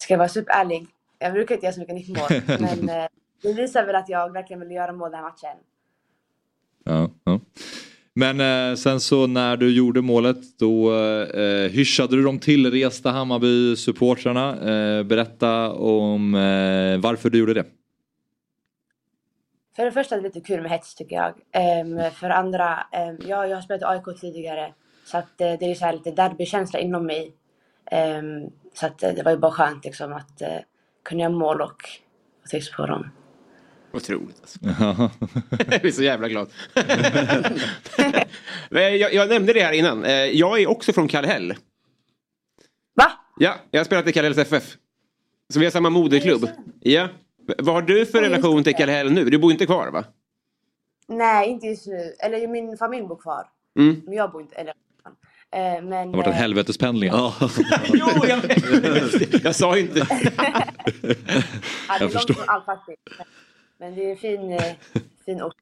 Ska 0.01 0.13
jag 0.13 0.17
vara 0.19 0.29
superärlig, 0.29 0.87
jag 1.19 1.33
brukar 1.33 1.55
inte 1.55 1.65
göra 1.65 1.73
så 1.73 1.79
mycket 1.79 1.95
nickmål 1.95 2.27
men 2.59 2.89
eh, 2.89 3.07
det 3.41 3.53
visar 3.53 3.85
väl 3.85 3.95
att 3.95 4.09
jag 4.09 4.33
verkligen 4.33 4.59
vill 4.59 4.71
göra 4.71 4.93
mål 4.93 5.11
den 5.11 5.19
här 5.19 5.29
matchen. 5.29 5.57
Ja, 6.83 7.09
ja. 7.23 7.39
Men 8.13 8.39
eh, 8.39 8.75
sen 8.75 8.99
så 8.99 9.27
när 9.27 9.57
du 9.57 9.75
gjorde 9.75 10.01
målet 10.01 10.59
då 10.59 10.93
eh, 10.93 11.69
hyschade 11.71 12.15
du 12.15 12.23
de 12.23 12.39
tillresta 12.39 13.11
Hammarby-supportrarna. 13.11 14.49
Eh, 14.49 15.03
berätta 15.03 15.71
om 15.71 16.35
eh, 16.35 17.01
varför 17.01 17.29
du 17.29 17.37
gjorde 17.37 17.53
det. 17.53 17.65
För 19.75 19.85
det 19.85 19.91
första 19.91 20.15
är 20.15 20.19
det 20.19 20.27
lite 20.27 20.41
kul 20.41 20.61
med 20.61 20.71
hets 20.71 20.95
tycker 20.95 21.15
jag. 21.15 21.33
Ehm, 21.51 22.11
för 22.11 22.29
det 22.29 22.35
andra, 22.35 22.87
um, 23.09 23.19
ja, 23.27 23.47
jag 23.47 23.57
har 23.57 23.61
spelat 23.61 23.81
i 23.81 23.85
AIK 23.85 24.19
tidigare. 24.21 24.73
Så 25.05 25.17
att 25.17 25.41
eh, 25.41 25.53
det 25.59 25.71
är 25.71 25.75
så 25.75 25.85
här 25.85 25.93
lite 25.93 26.11
derbykänsla 26.11 26.79
inom 26.79 27.05
mig. 27.05 27.33
Ehm, 27.91 28.49
så 28.73 28.85
att 28.85 29.03
eh, 29.03 29.13
det 29.13 29.23
var 29.23 29.31
ju 29.31 29.37
bara 29.37 29.51
skönt 29.51 29.85
liksom 29.85 30.13
att 30.13 30.41
uh, 30.41 30.47
kunna 31.03 31.21
göra 31.21 31.31
mål 31.31 31.61
och 31.61 31.89
få 32.41 32.47
tips 32.49 32.71
på 32.71 32.85
dem. 32.85 33.09
Otroligt 33.93 34.41
alltså. 34.41 34.59
jag 35.71 35.85
är 35.85 35.91
så 35.91 36.03
jävla 36.03 36.27
glad. 36.27 36.49
Jag, 38.69 39.13
jag 39.13 39.29
nämnde 39.29 39.53
det 39.53 39.63
här 39.63 39.73
innan. 39.73 40.03
Jag 40.33 40.61
är 40.61 40.69
också 40.69 40.93
från 40.93 41.07
Kallhäll. 41.07 41.53
Va? 42.95 43.11
Ja, 43.37 43.55
jag 43.71 43.79
har 43.79 43.85
spelat 43.85 44.07
i 44.07 44.13
Kallhälls 44.13 44.37
FF. 44.37 44.77
Så 45.53 45.59
vi 45.59 45.65
har 45.65 45.71
samma 45.71 45.89
moderklubb. 45.89 46.49
Ja. 46.79 47.07
Vad 47.57 47.75
har 47.75 47.81
du 47.81 48.05
för 48.05 48.21
relation 48.21 48.63
till 48.63 48.75
Kallhäll 48.75 49.11
nu? 49.11 49.29
Du 49.29 49.37
bor 49.37 49.51
inte 49.51 49.65
kvar 49.65 49.87
va? 49.87 50.03
Nej, 51.07 51.49
inte 51.49 51.67
just 51.67 51.87
nu. 51.87 52.15
Eller 52.19 52.47
min 52.47 52.77
familj 52.77 53.07
bor 53.07 53.15
kvar. 53.15 53.47
Mm. 53.79 54.01
Men 54.05 54.13
jag 54.13 54.31
bor 54.31 54.41
inte, 54.41 54.55
eller 54.55 54.73
eh, 55.51 55.83
men... 55.83 55.89
Det 55.89 55.97
har 55.97 56.07
varit 56.07 56.25
en 56.27 56.31
eh, 56.31 56.37
helvetespendling. 56.37 57.09
Ja. 57.09 57.33
jo, 57.93 58.07
jag, 58.27 58.39
jag 59.43 59.55
sa 59.55 59.77
inte. 59.77 59.99
ja, 59.99 60.05
det 61.87 61.95
är 61.95 61.99
jag 61.99 62.11
förstår. 62.11 62.35
Men- 63.77 63.95
det 63.95 64.05
är 64.05 64.11
en 64.11 64.17
fin, 64.17 64.51
eh, 64.51 64.75
fin 65.25 65.41
ort. 65.41 65.55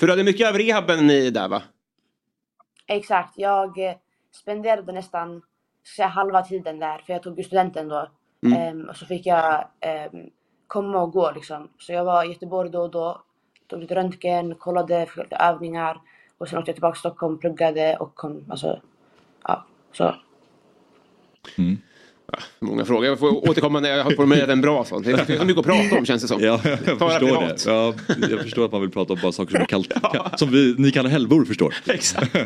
För 0.00 0.06
du 0.06 0.12
hade 0.12 0.24
mycket 0.24 0.48
av 0.48 0.58
rehaben 0.58 1.10
i 1.10 1.30
där 1.30 1.48
va? 1.48 1.62
Exakt. 2.86 3.32
Jag 3.36 3.74
spenderade 4.34 4.92
nästan 4.92 5.42
säga, 5.96 6.08
halva 6.08 6.42
tiden 6.42 6.78
där, 6.78 6.98
för 6.98 7.12
jag 7.12 7.22
tog 7.22 7.38
ju 7.38 7.44
studenten 7.44 7.88
då. 7.88 8.08
Mm. 8.46 8.58
Ehm, 8.58 8.88
och 8.88 8.96
så 8.96 9.06
fick 9.06 9.26
jag 9.26 9.68
ehm, 9.80 10.30
komma 10.72 11.02
och 11.02 11.12
gå 11.12 11.32
liksom. 11.34 11.68
Så 11.78 11.92
jag 11.92 12.04
var 12.04 12.24
i 12.24 12.28
Göteborg 12.28 12.70
då 12.70 12.80
och 12.80 12.90
då, 12.90 13.22
tog 13.66 13.80
lite 13.80 13.94
röntgen, 13.94 14.54
kollade, 14.54 15.06
fick 15.06 15.16
lite 15.16 15.36
övningar. 15.36 16.00
Och 16.38 16.48
sen 16.48 16.58
åkte 16.58 16.68
jag 16.68 16.76
tillbaka 16.76 16.94
till 16.94 17.00
Stockholm, 17.00 17.38
pluggade 17.38 17.96
och 17.96 18.14
kom, 18.14 18.44
alltså, 18.48 18.80
ja, 19.44 19.66
så. 19.92 20.14
Många 22.60 22.84
frågor. 22.84 23.06
Jag 23.06 23.18
får 23.18 23.50
återkomma 23.50 23.80
när 23.80 23.88
jag 23.88 24.04
har 24.04 24.10
formulerat 24.10 24.48
en 24.48 24.60
bra 24.60 24.84
sån. 24.84 25.02
Det 25.02 25.26
finns 25.26 25.38
så 25.38 25.44
mycket 25.44 25.60
att 25.60 25.66
prata 25.66 25.98
om 25.98 26.06
känns 26.06 26.22
det 26.22 26.28
som. 26.28 26.40
Ja, 26.44 26.60
jag 26.64 26.78
förstår 26.78 27.18
privat. 27.18 27.64
det. 27.64 27.70
Ja, 27.70 27.94
jag 28.30 28.40
förstår 28.40 28.64
att 28.64 28.72
man 28.72 28.80
vill 28.80 28.90
prata 28.90 29.12
om 29.12 29.18
bara 29.22 29.32
saker 29.32 29.52
som, 29.52 29.60
är 29.60 29.66
kallt, 29.66 29.92
som 30.36 30.50
vi, 30.50 30.74
ni 30.78 30.90
kallar 30.90 31.10
helvor 31.10 31.44
förstår. 31.44 31.74
Exakt. 31.86 32.36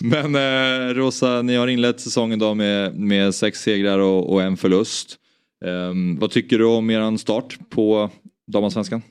Men 0.00 0.34
eh, 0.34 0.94
Rosa, 0.94 1.42
ni 1.42 1.56
har 1.56 1.68
inlett 1.68 2.00
säsongen 2.00 2.38
då 2.38 2.54
med, 2.54 2.94
med 2.94 3.34
sex 3.34 3.60
segrar 3.60 3.98
och, 3.98 4.32
och 4.32 4.42
en 4.42 4.56
förlust. 4.56 5.18
Ehm, 5.64 6.18
vad 6.18 6.30
tycker 6.30 6.58
du 6.58 6.66
om 6.66 6.90
er 6.90 7.16
start 7.16 7.58
på 7.70 8.10
damallsvenskan? 8.46 9.02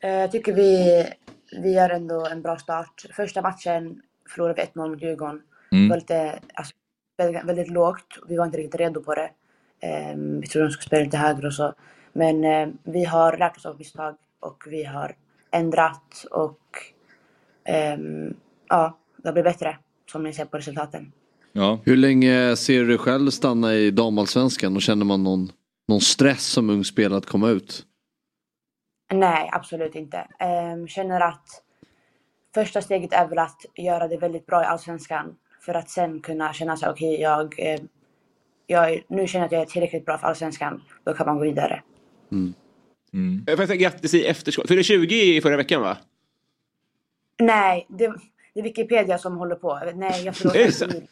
Eh, 0.00 0.10
Jag 0.10 0.32
tycker 0.32 0.52
vi, 0.52 1.04
vi 1.62 1.72
gör 1.72 1.90
ändå 1.90 2.26
en 2.26 2.42
bra 2.42 2.56
start. 2.58 3.04
Första 3.16 3.42
matchen 3.42 4.02
förlorade 4.28 4.54
vi 4.74 4.80
1-0 4.80 4.88
mot 4.90 5.02
Djurgården. 5.02 5.42
Mm. 5.72 5.84
Det 5.84 5.88
var 5.90 5.96
lite, 5.96 6.40
alltså, 6.54 6.74
väldigt, 7.16 7.44
väldigt 7.44 7.70
lågt. 7.70 8.18
Vi 8.28 8.36
var 8.36 8.46
inte 8.46 8.58
riktigt 8.58 8.80
redo 8.80 9.02
på 9.02 9.14
det. 9.14 9.30
Ehm, 9.80 10.40
vi 10.40 10.46
trodde 10.46 10.66
de 10.66 10.70
skulle 10.72 10.86
spela 10.86 11.04
lite 11.04 11.16
högre 11.16 11.46
och 11.46 11.54
så. 11.54 11.74
Men 12.12 12.44
eh, 12.44 12.68
vi 12.82 13.04
har 13.04 13.36
lärt 13.36 13.56
oss 13.56 13.66
av 13.66 13.78
misstag 13.78 14.14
och 14.40 14.64
vi 14.66 14.84
har 14.84 15.16
ändrat 15.50 16.24
och 16.30 16.60
ehm, 17.64 18.34
ja, 18.68 18.98
det 19.16 19.32
blir 19.32 19.42
bättre 19.42 19.78
som 20.10 20.22
ni 20.22 20.32
ser 20.32 20.44
på 20.44 20.56
resultaten. 20.58 21.12
Ja. 21.58 21.78
Hur 21.84 21.96
länge 21.96 22.56
ser 22.56 22.80
du 22.80 22.86
dig 22.86 22.98
själv 22.98 23.30
stanna 23.30 23.74
i 23.74 23.90
damallsvenskan 23.90 24.76
och 24.76 24.82
känner 24.82 25.04
man 25.04 25.24
någon, 25.24 25.52
någon 25.88 26.00
stress 26.00 26.46
som 26.46 26.70
ung 26.70 26.84
spelare 26.84 27.18
att 27.18 27.26
komma 27.26 27.50
ut? 27.50 27.86
Nej, 29.12 29.50
absolut 29.52 29.94
inte. 29.94 30.28
Um, 30.74 30.88
känner 30.88 31.20
att 31.20 31.62
första 32.54 32.82
steget 32.82 33.12
är 33.12 33.28
väl 33.28 33.38
att 33.38 33.64
göra 33.74 34.08
det 34.08 34.16
väldigt 34.16 34.46
bra 34.46 34.62
i 34.62 34.66
Allsvenskan 34.66 35.34
för 35.60 35.74
att 35.74 35.90
sen 35.90 36.20
kunna 36.20 36.52
känna 36.52 36.76
sig 36.76 36.88
okej, 36.88 37.20
jag, 37.20 37.54
eh, 37.58 37.80
jag, 38.66 39.02
nu 39.08 39.26
känner 39.26 39.42
jag 39.42 39.46
att 39.46 39.52
jag 39.52 39.62
är 39.62 39.66
tillräckligt 39.66 40.04
bra 40.04 40.18
för 40.18 40.26
Allsvenskan. 40.26 40.82
Då 41.04 41.14
kan 41.14 41.26
man 41.26 41.36
gå 41.36 41.44
vidare. 41.44 41.82
Jag 43.46 43.58
får 43.58 43.66
säga 43.66 43.76
grattis 43.76 44.14
i 44.14 44.26
efterskott. 44.26 44.68
Fyllde 44.68 44.82
20 44.82 45.36
i 45.36 45.40
förra 45.40 45.56
veckan 45.56 45.82
va? 45.82 45.96
Nej, 47.38 47.86
det, 47.88 48.14
det 48.54 48.60
är 48.60 48.64
Wikipedia 48.64 49.18
som 49.18 49.36
håller 49.36 49.54
på. 49.54 49.80
Jag 49.84 49.96
Nej, 49.96 50.24
jag 50.24 50.36
förlåter. 50.36 51.08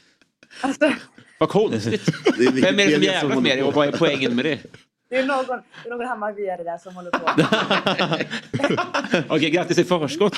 Alltså, 0.61 0.93
Vad 1.39 1.49
konstigt. 1.49 2.09
Vem 2.39 2.81
är 2.81 2.87
det 2.87 2.95
som 2.95 3.03
jävlas 3.03 3.41
med 3.41 3.59
det 3.59 3.63
på. 3.63 3.69
och 3.69 3.75
vad 3.75 3.89
är 3.89 3.93
poängen 3.93 4.37
med 4.37 4.45
det? 4.45 4.59
det 5.09 5.17
är 5.17 5.27
någon, 5.27 5.47
det 5.47 5.89
är 5.89 5.91
någon 5.91 6.07
Hammarbyare 6.07 6.63
där 6.63 6.79
som 6.79 6.97
håller 6.97 7.11
på. 7.11 7.27
Okej, 9.35 9.51
grattis 9.51 9.79
i 9.79 9.85
förskott. 9.85 10.37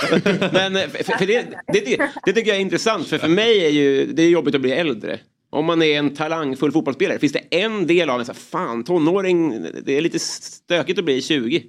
Men 0.53 0.77
eh, 0.77 0.83
för, 0.89 1.19
för 1.19 1.27
det, 1.27 1.47
det, 1.66 1.81
det, 1.81 2.11
det 2.25 2.33
tycker 2.33 2.49
jag 2.49 2.57
är 2.57 2.61
intressant 2.61 3.07
för 3.07 3.19
för 3.19 3.29
mig 3.29 3.66
är 3.66 3.70
ju 3.70 4.07
det 4.07 4.23
är 4.23 4.31
jobbigt 4.31 4.55
att 4.55 4.61
bli 4.61 4.73
äldre. 4.73 5.20
Om 5.51 5.65
man 5.65 5.83
är 5.83 5.99
en 5.99 6.15
talangfull 6.15 6.73
fotbollsspelare, 6.73 7.19
finns 7.19 7.33
det 7.33 7.39
en 7.51 7.87
del 7.87 8.11
av 8.11 8.20
en 8.20 8.27
så 8.27 8.33
här, 8.33 8.39
fan 8.39 8.85
tonåring, 8.85 9.66
det 9.83 9.97
är 9.97 10.01
lite 10.01 10.19
stökigt 10.19 10.99
att 10.99 11.05
bli 11.05 11.23
20. 11.23 11.65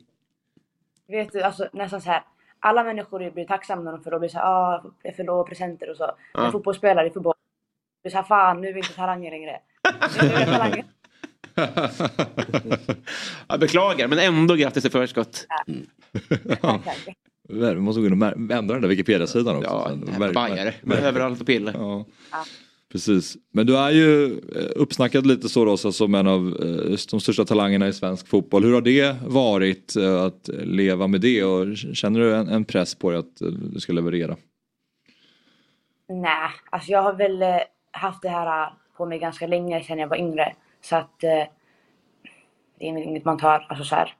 Vet 1.08 1.32
du, 1.32 1.42
alltså 1.42 1.70
nästan 1.74 2.02
så 2.02 2.10
här. 2.10 2.24
Alla 2.60 2.84
människor 2.84 3.32
blir 3.32 3.46
tacksamma 3.46 3.82
när 3.82 3.92
de 3.92 4.04
får 4.04 4.20
bli 4.20 4.30
så 4.30 4.38
här, 4.38 4.46
ah, 4.46 4.84
jag 5.04 5.16
får 5.16 5.24
lov 5.24 5.44
presenter 5.44 5.90
och 5.90 5.98
så. 5.98 6.12
Ja. 6.34 6.46
En 6.46 6.52
fotbollsspelare 6.52 7.08
i 7.08 7.10
fotboll. 7.10 7.34
Så 8.04 8.16
här, 8.16 8.24
fan 8.24 8.62
nu 8.62 8.68
är 8.68 8.74
vi 8.74 8.80
inte 8.80 8.94
talanger 8.94 9.32
längre. 9.32 9.60
Nu 10.22 10.28
är 10.28 10.40
vi 10.40 10.46
talanger. 10.46 10.86
Jag 13.48 13.60
beklagar, 13.60 14.08
men 14.08 14.20
ändå 14.20 14.56
grattis 14.56 14.86
i 14.86 14.90
förskott. 14.90 15.48
Ja. 16.62 16.82
Vi 17.50 17.76
måste 17.76 18.02
gå 18.02 18.08
in 18.08 18.22
och 18.22 18.28
ändra 18.30 18.74
den 18.74 18.82
där 18.82 18.90
Wikipedia-sidan 18.90 19.56
också. 19.56 19.70
Ja, 19.70 19.92
Sen. 20.18 20.34
bajare. 20.34 20.74
Men 20.82 20.98
överallt 20.98 21.42
och 21.42 21.48
pilla. 21.48 21.72
Ja. 21.76 22.06
Precis. 22.92 23.38
Men 23.52 23.66
du 23.66 23.78
är 23.78 23.92
ju 23.92 24.26
eh, 24.26 24.72
uppsnackad 24.76 25.26
lite 25.26 25.50
så 25.50 25.66
Rosa 25.66 25.92
som 25.92 26.16
en 26.16 26.28
av 26.28 26.48
eh, 26.48 26.98
de 27.12 27.20
största 27.20 27.46
talangerna 27.46 27.88
i 27.88 27.94
svensk 27.94 28.28
fotboll. 28.28 28.64
Hur 28.64 28.74
har 28.74 28.82
det 28.82 29.16
varit 29.28 29.96
eh, 29.96 30.22
att 30.22 30.50
leva 30.64 31.08
med 31.08 31.22
det 31.22 31.44
och 31.44 31.78
känner 31.78 32.20
du 32.20 32.36
en, 32.36 32.66
press 32.66 32.96
på 32.96 33.10
dig 33.10 33.20
att 33.20 33.42
du 33.74 33.80
ska 33.80 33.94
leverera? 33.94 34.36
Nej, 36.10 36.50
alltså 36.70 36.92
jag 36.92 37.04
har 37.04 37.14
väl 37.14 37.44
haft 37.92 38.22
det 38.22 38.30
här 38.30 38.64
äh, 38.64 38.74
på 38.98 39.06
mig 39.06 39.20
ganska 39.20 39.48
länge 39.48 39.84
sedan 39.84 40.00
jag 40.00 40.08
var 40.08 40.18
yngre. 40.18 40.54
Så 40.82 40.96
att 40.96 41.24
eh, 41.24 41.44
det 42.80 42.86
är 42.86 42.98
inget 42.98 43.26
man 43.26 43.38
tar 43.38 43.66
alltså 43.70 43.86
så, 43.86 43.96
här, 43.96 44.14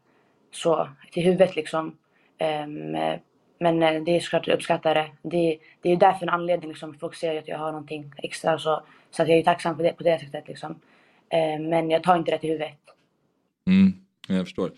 så 0.52 0.90
till 1.12 1.24
huvudet 1.24 1.56
liksom. 1.56 1.98
Um, 2.66 3.20
men 3.60 3.84
äh, 3.84 4.04
det 4.04 4.16
är 4.16 4.20
såklart 4.20 4.48
jag 4.48 4.56
uppskattar 4.56 4.96
det. 4.96 5.12
Det, 5.22 5.60
det 5.82 5.90
är 5.90 5.94
ju 5.94 6.00
därför 6.00 6.26
en 6.26 6.30
anledning 6.34 6.70
liksom. 6.70 6.94
Folk 6.94 7.16
ser 7.16 7.40
att 7.40 7.48
jag 7.48 7.58
har 7.58 7.72
någonting 7.72 8.14
extra 8.18 8.60
så, 8.60 8.84
så 9.12 9.24
att 9.24 9.30
jag 9.30 9.38
är 9.38 9.44
tacksam 9.44 9.76
för 9.76 9.84
det 9.84 9.94
på 9.94 10.04
det 10.04 10.20
sättet 10.20 10.48
liksom. 10.48 10.80
Ehm, 11.30 11.70
men 11.70 11.90
jag 11.90 12.04
tar 12.04 12.18
inte 12.18 12.32
det 12.32 12.38
till 12.38 12.50
huvudet. 12.50 12.78
Mm, 13.68 13.94
jag 14.28 14.46
förstår. 14.46 14.72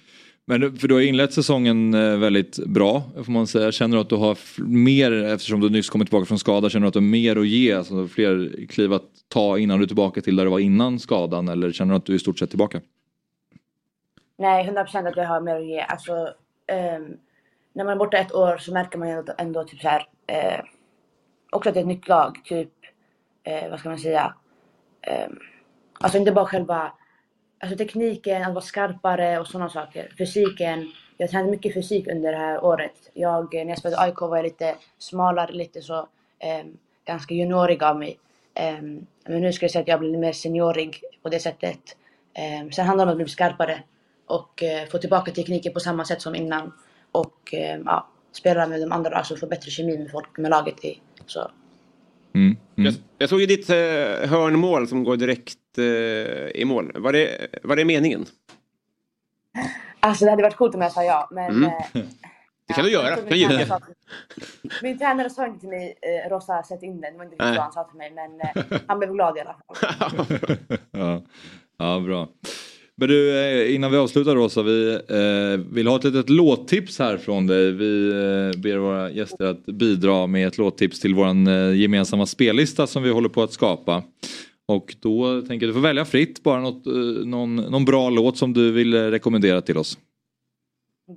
Men 0.45 0.77
för 0.77 0.87
du 0.87 0.93
har 0.93 1.01
inlett 1.01 1.33
säsongen 1.33 1.93
eh, 1.93 2.17
väldigt 2.17 2.57
bra 2.57 3.03
får 3.25 3.31
man 3.31 3.47
säga. 3.47 3.71
Känner 3.71 3.97
du 3.97 4.01
att 4.01 4.09
du 4.09 4.15
har 4.15 4.37
mer, 4.67 5.11
eftersom 5.23 5.59
du 5.59 5.69
nyss 5.69 5.89
kommit 5.89 6.07
tillbaka 6.07 6.25
från 6.25 6.39
skada, 6.39 6.69
känner 6.69 6.81
du 6.83 6.87
att 6.87 6.93
du 6.93 6.99
har 6.99 7.07
mer 7.07 7.35
att 7.35 7.47
ge? 7.47 7.73
Alltså 7.73 8.07
fler 8.07 8.65
kliv 8.69 8.93
att 8.93 9.03
ta 9.27 9.57
innan 9.57 9.77
du 9.77 9.83
är 9.83 9.87
tillbaka 9.87 10.21
till 10.21 10.35
där 10.35 10.43
du 10.43 10.51
var 10.51 10.59
innan 10.59 10.99
skadan 10.99 11.47
eller 11.47 11.71
känner 11.71 11.93
du 11.93 11.97
att 11.97 12.05
du 12.05 12.13
är 12.13 12.15
i 12.15 12.19
stort 12.19 12.39
sett 12.39 12.49
tillbaka? 12.49 12.81
Nej, 14.37 14.69
100% 14.69 15.07
att 15.07 15.17
jag 15.17 15.27
har 15.27 15.41
mer 15.41 15.55
att 15.55 15.65
ge. 15.65 15.79
Alltså, 15.79 16.13
um, 16.13 17.17
när 17.73 17.83
man 17.83 17.93
är 17.93 17.95
borta 17.95 18.17
ett 18.17 18.33
år 18.33 18.57
så 18.57 18.73
märker 18.73 18.97
man 18.97 19.07
ju 19.09 19.13
ändå, 19.13 19.33
ändå 19.37 19.63
typ 19.63 19.81
så 19.81 19.87
här, 19.87 19.99
uh, 19.99 20.65
också 21.51 21.69
att 21.69 21.73
det 21.73 21.79
är 21.79 21.81
ett 21.81 21.87
nytt 21.87 22.07
lag. 22.07 22.41
Typ, 22.45 22.71
uh, 23.47 23.69
vad 23.69 23.79
ska 23.79 23.89
man 23.89 23.99
säga? 23.99 24.33
Um, 25.27 25.39
alltså 25.99 26.17
inte 26.17 26.31
bara 26.31 26.45
själva 26.45 26.91
alltså 27.61 27.77
tekniken, 27.77 28.43
att 28.43 28.53
vara 28.53 28.63
skarpare 28.63 29.39
och 29.39 29.47
sådana 29.47 29.69
saker. 29.69 30.13
Fysiken. 30.17 30.91
Jag 31.17 31.29
tränade 31.29 31.51
mycket 31.51 31.73
fysik 31.73 32.07
under 32.07 32.31
det 32.31 32.37
här 32.37 32.63
året. 32.63 33.09
Jag, 33.13 33.53
när 33.53 33.69
jag 33.69 33.77
spelade 33.77 34.01
AIK 34.01 34.21
var 34.21 34.37
jag 34.37 34.43
lite 34.43 34.75
smalare, 34.97 35.51
lite 35.51 35.81
så 35.81 36.07
ehm, 36.39 36.77
ganska 37.05 37.33
juniorig 37.33 37.83
av 37.83 37.99
mig. 37.99 38.19
Ehm, 38.53 39.05
men 39.25 39.41
nu 39.41 39.53
ska 39.53 39.63
jag 39.63 39.71
säga 39.71 39.81
att 39.81 39.87
jag 39.87 39.99
blir 39.99 40.17
mer 40.17 40.33
seniorig 40.33 41.01
på 41.23 41.29
det 41.29 41.39
sättet. 41.39 41.97
Um, 42.61 42.71
sen 42.71 42.85
handlar 42.85 43.05
det 43.05 43.11
om 43.11 43.13
att 43.13 43.23
bli 43.23 43.29
skarpare 43.29 43.83
och 44.25 44.63
eh, 44.63 44.87
få 44.87 44.97
tillbaka 44.97 45.31
tekniken 45.31 45.73
på 45.73 45.79
samma 45.79 46.05
sätt 46.05 46.21
som 46.21 46.35
innan. 46.35 46.73
Och 47.11 47.53
eh, 47.53 47.79
ja, 47.85 48.07
spela 48.31 48.67
med 48.67 48.81
de 48.81 48.91
andra, 48.91 49.09
alltså 49.09 49.35
få 49.35 49.47
bättre 49.47 49.71
kemi 49.71 49.97
med 49.97 50.11
folk, 50.11 50.37
med 50.37 50.51
laget. 50.51 50.85
I, 50.85 50.99
så. 51.25 51.51
Mm. 52.33 52.57
Jag, 52.75 52.93
jag 53.17 53.29
såg 53.29 53.41
ju 53.41 53.45
ditt 53.45 53.69
eh, 53.69 53.75
hörnmål 54.29 54.87
som 54.87 55.03
går 55.03 55.17
direkt 55.17 55.57
eh, 55.57 55.60
i 55.77 56.63
mål. 56.65 56.91
Var 56.95 57.13
det, 57.13 57.47
var 57.63 57.75
det 57.75 57.85
meningen? 57.85 58.25
Alltså 59.99 60.25
det 60.25 60.31
hade 60.31 60.43
varit 60.43 60.55
coolt 60.55 60.75
om 60.75 60.81
jag 60.81 60.91
sa 60.91 61.03
ja, 61.03 61.27
men... 61.31 61.49
Mm. 61.49 61.63
eh, 61.63 62.01
Det 62.67 62.73
kan 62.75 62.85
du 62.85 62.91
göra. 62.91 63.17
min 63.29 63.47
Kan 63.47 63.49
tränare 63.49 63.65
sa 63.65 63.79
Min 64.81 64.97
tränare 64.97 65.29
sa 65.29 65.47
inte 65.47 65.59
till 65.59 65.69
mig, 65.69 65.95
eh, 66.01 66.29
Rosa 66.29 66.63
sätt 66.63 66.83
in 66.83 67.01
den. 67.01 67.11
Det 67.13 67.17
var 67.17 67.25
inte 67.25 67.35
riktigt 67.35 67.57
vad 67.57 67.63
han 67.63 67.71
sa 67.71 67.83
till 67.83 67.97
mig, 67.97 68.11
men 68.11 68.41
eh, 68.41 68.81
han 68.87 68.99
blev 68.99 69.13
glad 69.13 69.37
i 69.37 69.39
alla 69.39 69.53
fall. 69.53 70.37
ja. 70.91 71.23
ja, 71.77 71.99
bra. 71.99 72.27
Men 72.95 73.07
du, 73.07 73.39
eh, 73.39 73.75
innan 73.75 73.91
vi 73.91 73.97
avslutar 73.97 74.35
Rosa, 74.35 74.61
vi 74.63 74.93
eh, 74.93 75.73
vill 75.73 75.87
ha 75.87 75.95
ett 75.95 76.03
litet 76.03 76.29
låttips 76.29 76.99
här 76.99 77.17
från 77.17 77.47
dig. 77.47 77.71
Vi 77.71 78.09
eh, 78.09 78.61
ber 78.61 78.77
våra 78.77 79.11
gäster 79.11 79.45
att 79.45 79.65
bidra 79.65 80.27
med 80.27 80.47
ett 80.47 80.57
låttips 80.57 80.99
till 80.99 81.15
vår 81.15 81.49
eh, 81.49 81.73
gemensamma 81.73 82.25
spellista 82.25 82.87
som 82.87 83.03
vi 83.03 83.09
håller 83.09 83.29
på 83.29 83.43
att 83.43 83.53
skapa. 83.53 84.03
Och 84.71 84.95
då 84.99 85.41
tänker 85.41 85.65
jag 85.65 85.69
du 85.69 85.73
får 85.73 85.87
välja 85.87 86.05
fritt, 86.05 86.43
bara 86.43 86.61
något, 86.61 86.87
eh, 86.87 86.93
någon, 87.25 87.55
någon 87.55 87.85
bra 87.85 88.09
låt 88.09 88.37
som 88.37 88.53
du 88.53 88.71
vill 88.71 89.11
rekommendera 89.11 89.61
till 89.61 89.77
oss. 89.77 89.97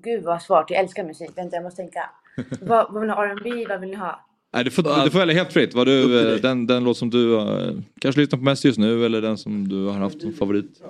Gud 0.02 0.24
vad 0.24 0.43
svårt, 0.43 0.70
jag 0.70 0.81
älskar 0.81 1.05
musik. 1.05 1.31
Vänta, 1.35 1.56
jag 1.56 1.62
måste 1.62 1.76
tänka. 1.76 2.10
vad, 2.60 2.93
vad 2.93 3.01
vill 3.01 3.09
ni 3.09 3.14
ha? 3.14 3.24
R&B? 3.26 3.66
Vad 3.68 3.81
vill 3.81 3.90
ni 3.90 3.97
ha? 3.97 4.26
Nej, 4.52 4.64
du, 4.64 4.70
får, 4.70 5.05
du 5.05 5.10
får 5.10 5.18
välja 5.18 5.35
helt 5.35 5.52
fritt. 5.52 5.74
Vad 5.74 5.86
du, 5.86 6.32
eh, 6.35 6.40
den, 6.40 6.66
den 6.66 6.85
låt 6.85 6.97
som 6.97 7.10
du 7.10 7.39
eh, 7.39 7.72
kanske 7.98 8.20
lyssnar 8.20 8.39
på 8.39 8.44
mest 8.44 8.64
just 8.64 8.78
nu 8.78 9.05
eller 9.06 9.22
den 9.22 9.39
som 9.39 9.68
du 9.68 9.86
har 9.86 9.94
haft 9.94 10.20
som 10.20 10.32
favorit. 10.32 10.82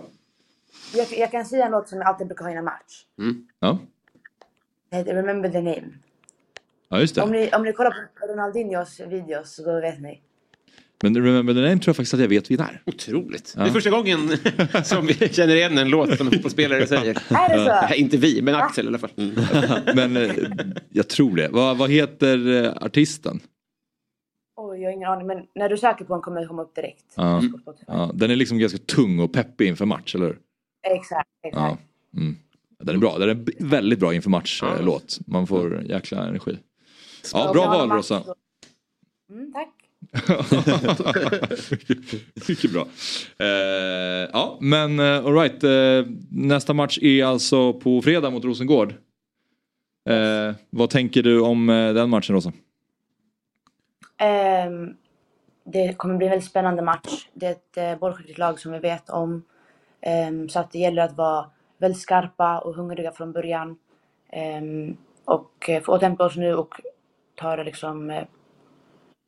Jag, 0.96 1.06
jag 1.18 1.30
kan 1.30 1.44
säga 1.44 1.64
en 1.66 1.72
låt 1.72 1.88
som 1.88 1.98
jag 1.98 2.06
alltid 2.08 2.26
brukar 2.26 2.44
ha 2.44 2.50
innan 2.52 2.64
match. 2.64 3.04
Ja, 3.60 3.78
Det 4.90 4.96
heter 4.96 5.14
Remember 5.14 5.48
the 5.48 5.60
name. 5.60 5.84
ja 6.88 7.00
just 7.00 7.18
Om 7.18 7.32
det. 7.32 7.38
ni, 7.38 7.50
om 7.52 7.62
ni 7.62 7.72
kollar 7.72 7.90
på 7.90 8.26
Ronaldinhos 8.32 9.00
videos 9.00 9.54
så 9.54 9.62
då 9.62 9.80
vet 9.80 10.00
ni. 10.00 10.20
Men 11.02 11.16
Remember 11.16 11.54
the 11.54 11.60
Name 11.60 11.78
tror 11.78 11.88
jag 11.88 11.96
faktiskt 11.96 12.14
att 12.14 12.20
jag 12.20 12.28
vet 12.28 12.50
är. 12.50 12.82
Otroligt. 12.86 13.54
Ja. 13.56 13.62
Det 13.62 13.68
är 13.68 13.72
första 13.72 13.90
gången 13.90 14.30
som 14.84 15.06
vi 15.06 15.14
känner 15.14 15.54
igen 15.56 15.78
en 15.78 15.88
låt 15.88 16.16
som 16.16 16.26
en 16.26 16.32
fotbollsspelare 16.32 16.86
säger. 16.86 17.10
Är 17.28 17.48
det 17.56 17.64
så? 17.64 17.86
Nej, 17.88 18.00
inte 18.00 18.16
vi, 18.16 18.42
men 18.42 18.54
Axel 18.54 18.84
i 18.84 18.88
alla 18.88 18.98
fall. 18.98 19.10
Men 19.94 20.16
eh, 20.16 20.30
jag 20.88 21.08
tror 21.08 21.36
det. 21.36 21.48
Vad, 21.48 21.76
vad 21.76 21.90
heter 21.90 22.64
eh, 22.64 22.72
artisten? 22.80 23.40
Oj, 24.56 24.80
jag 24.80 24.88
har 24.88 24.96
ingen 24.96 25.08
aning. 25.08 25.26
Men 25.26 25.38
när 25.54 25.68
du 25.68 25.76
söker 25.76 26.04
på 26.04 26.14
den 26.14 26.22
kommer 26.22 26.40
det 26.40 26.46
komma 26.46 26.62
upp 26.62 26.74
direkt. 26.74 27.04
Ja. 27.14 27.42
Ja, 27.86 28.10
den 28.14 28.30
är 28.30 28.36
liksom 28.36 28.58
ganska 28.58 28.78
tung 28.78 29.18
och 29.18 29.32
peppig 29.32 29.68
inför 29.68 29.86
match, 29.86 30.14
eller 30.14 30.26
hur? 30.26 30.38
Exakt, 30.82 31.28
exakt. 31.42 31.60
Ja. 31.62 31.78
Mm. 32.20 32.36
Den 32.78 32.94
är 32.94 32.98
bra. 32.98 33.18
Den 33.18 33.28
är 33.28 33.64
väldigt 33.64 33.98
bra 33.98 34.14
inför 34.14 34.30
match-låt. 34.30 35.18
Man 35.26 35.46
får 35.46 35.82
jäkla 35.82 36.26
energi. 36.26 36.58
Ja, 37.32 37.52
bra 37.52 37.66
val 37.66 37.90
Rosa. 37.90 38.22
Mm, 39.30 39.52
tack. 39.52 39.83
Mycket 42.48 42.72
bra. 42.72 42.86
Eh, 43.38 44.28
ja, 44.32 44.58
men 44.60 45.00
eh, 45.00 45.04
uh, 45.04 45.26
alright. 45.26 45.64
Uh, 45.64 45.70
eh, 45.70 46.06
nästa 46.30 46.74
match 46.74 46.98
är 47.02 47.24
alltså 47.24 47.72
på 47.72 48.02
fredag 48.02 48.30
mot 48.30 48.44
Rosengård. 48.44 48.94
Eh, 50.08 50.54
vad 50.70 50.90
tänker 50.90 51.22
du 51.22 51.40
om 51.40 51.70
eh, 51.70 51.94
den 51.94 52.10
matchen 52.10 52.34
Rosa? 52.34 52.52
Ehm, 54.18 54.94
det 55.64 55.94
kommer 55.96 56.16
bli 56.16 56.26
en 56.26 56.30
väldigt 56.30 56.50
spännande 56.50 56.82
match. 56.82 57.28
Det 57.32 57.46
är 57.46 57.50
ett 57.50 57.76
eh, 57.76 57.98
bollskickligt 57.98 58.38
lag 58.38 58.60
som 58.60 58.72
vi 58.72 58.78
vet 58.78 59.10
om. 59.10 59.42
Ehm, 60.00 60.48
så 60.48 60.60
att 60.60 60.70
det 60.70 60.78
gäller 60.78 61.02
att 61.02 61.16
vara 61.16 61.46
väldigt 61.78 62.02
skarpa 62.02 62.58
och 62.58 62.74
hungriga 62.74 63.12
från 63.12 63.32
början. 63.32 63.76
Ehm, 64.32 64.96
och 65.24 65.68
eh, 65.68 65.82
få 65.82 65.92
återhämta 65.92 66.24
oss 66.24 66.36
nu 66.36 66.54
och 66.54 66.74
ta 67.34 67.56
det 67.56 67.64
liksom, 67.64 68.10
eh, 68.10 68.24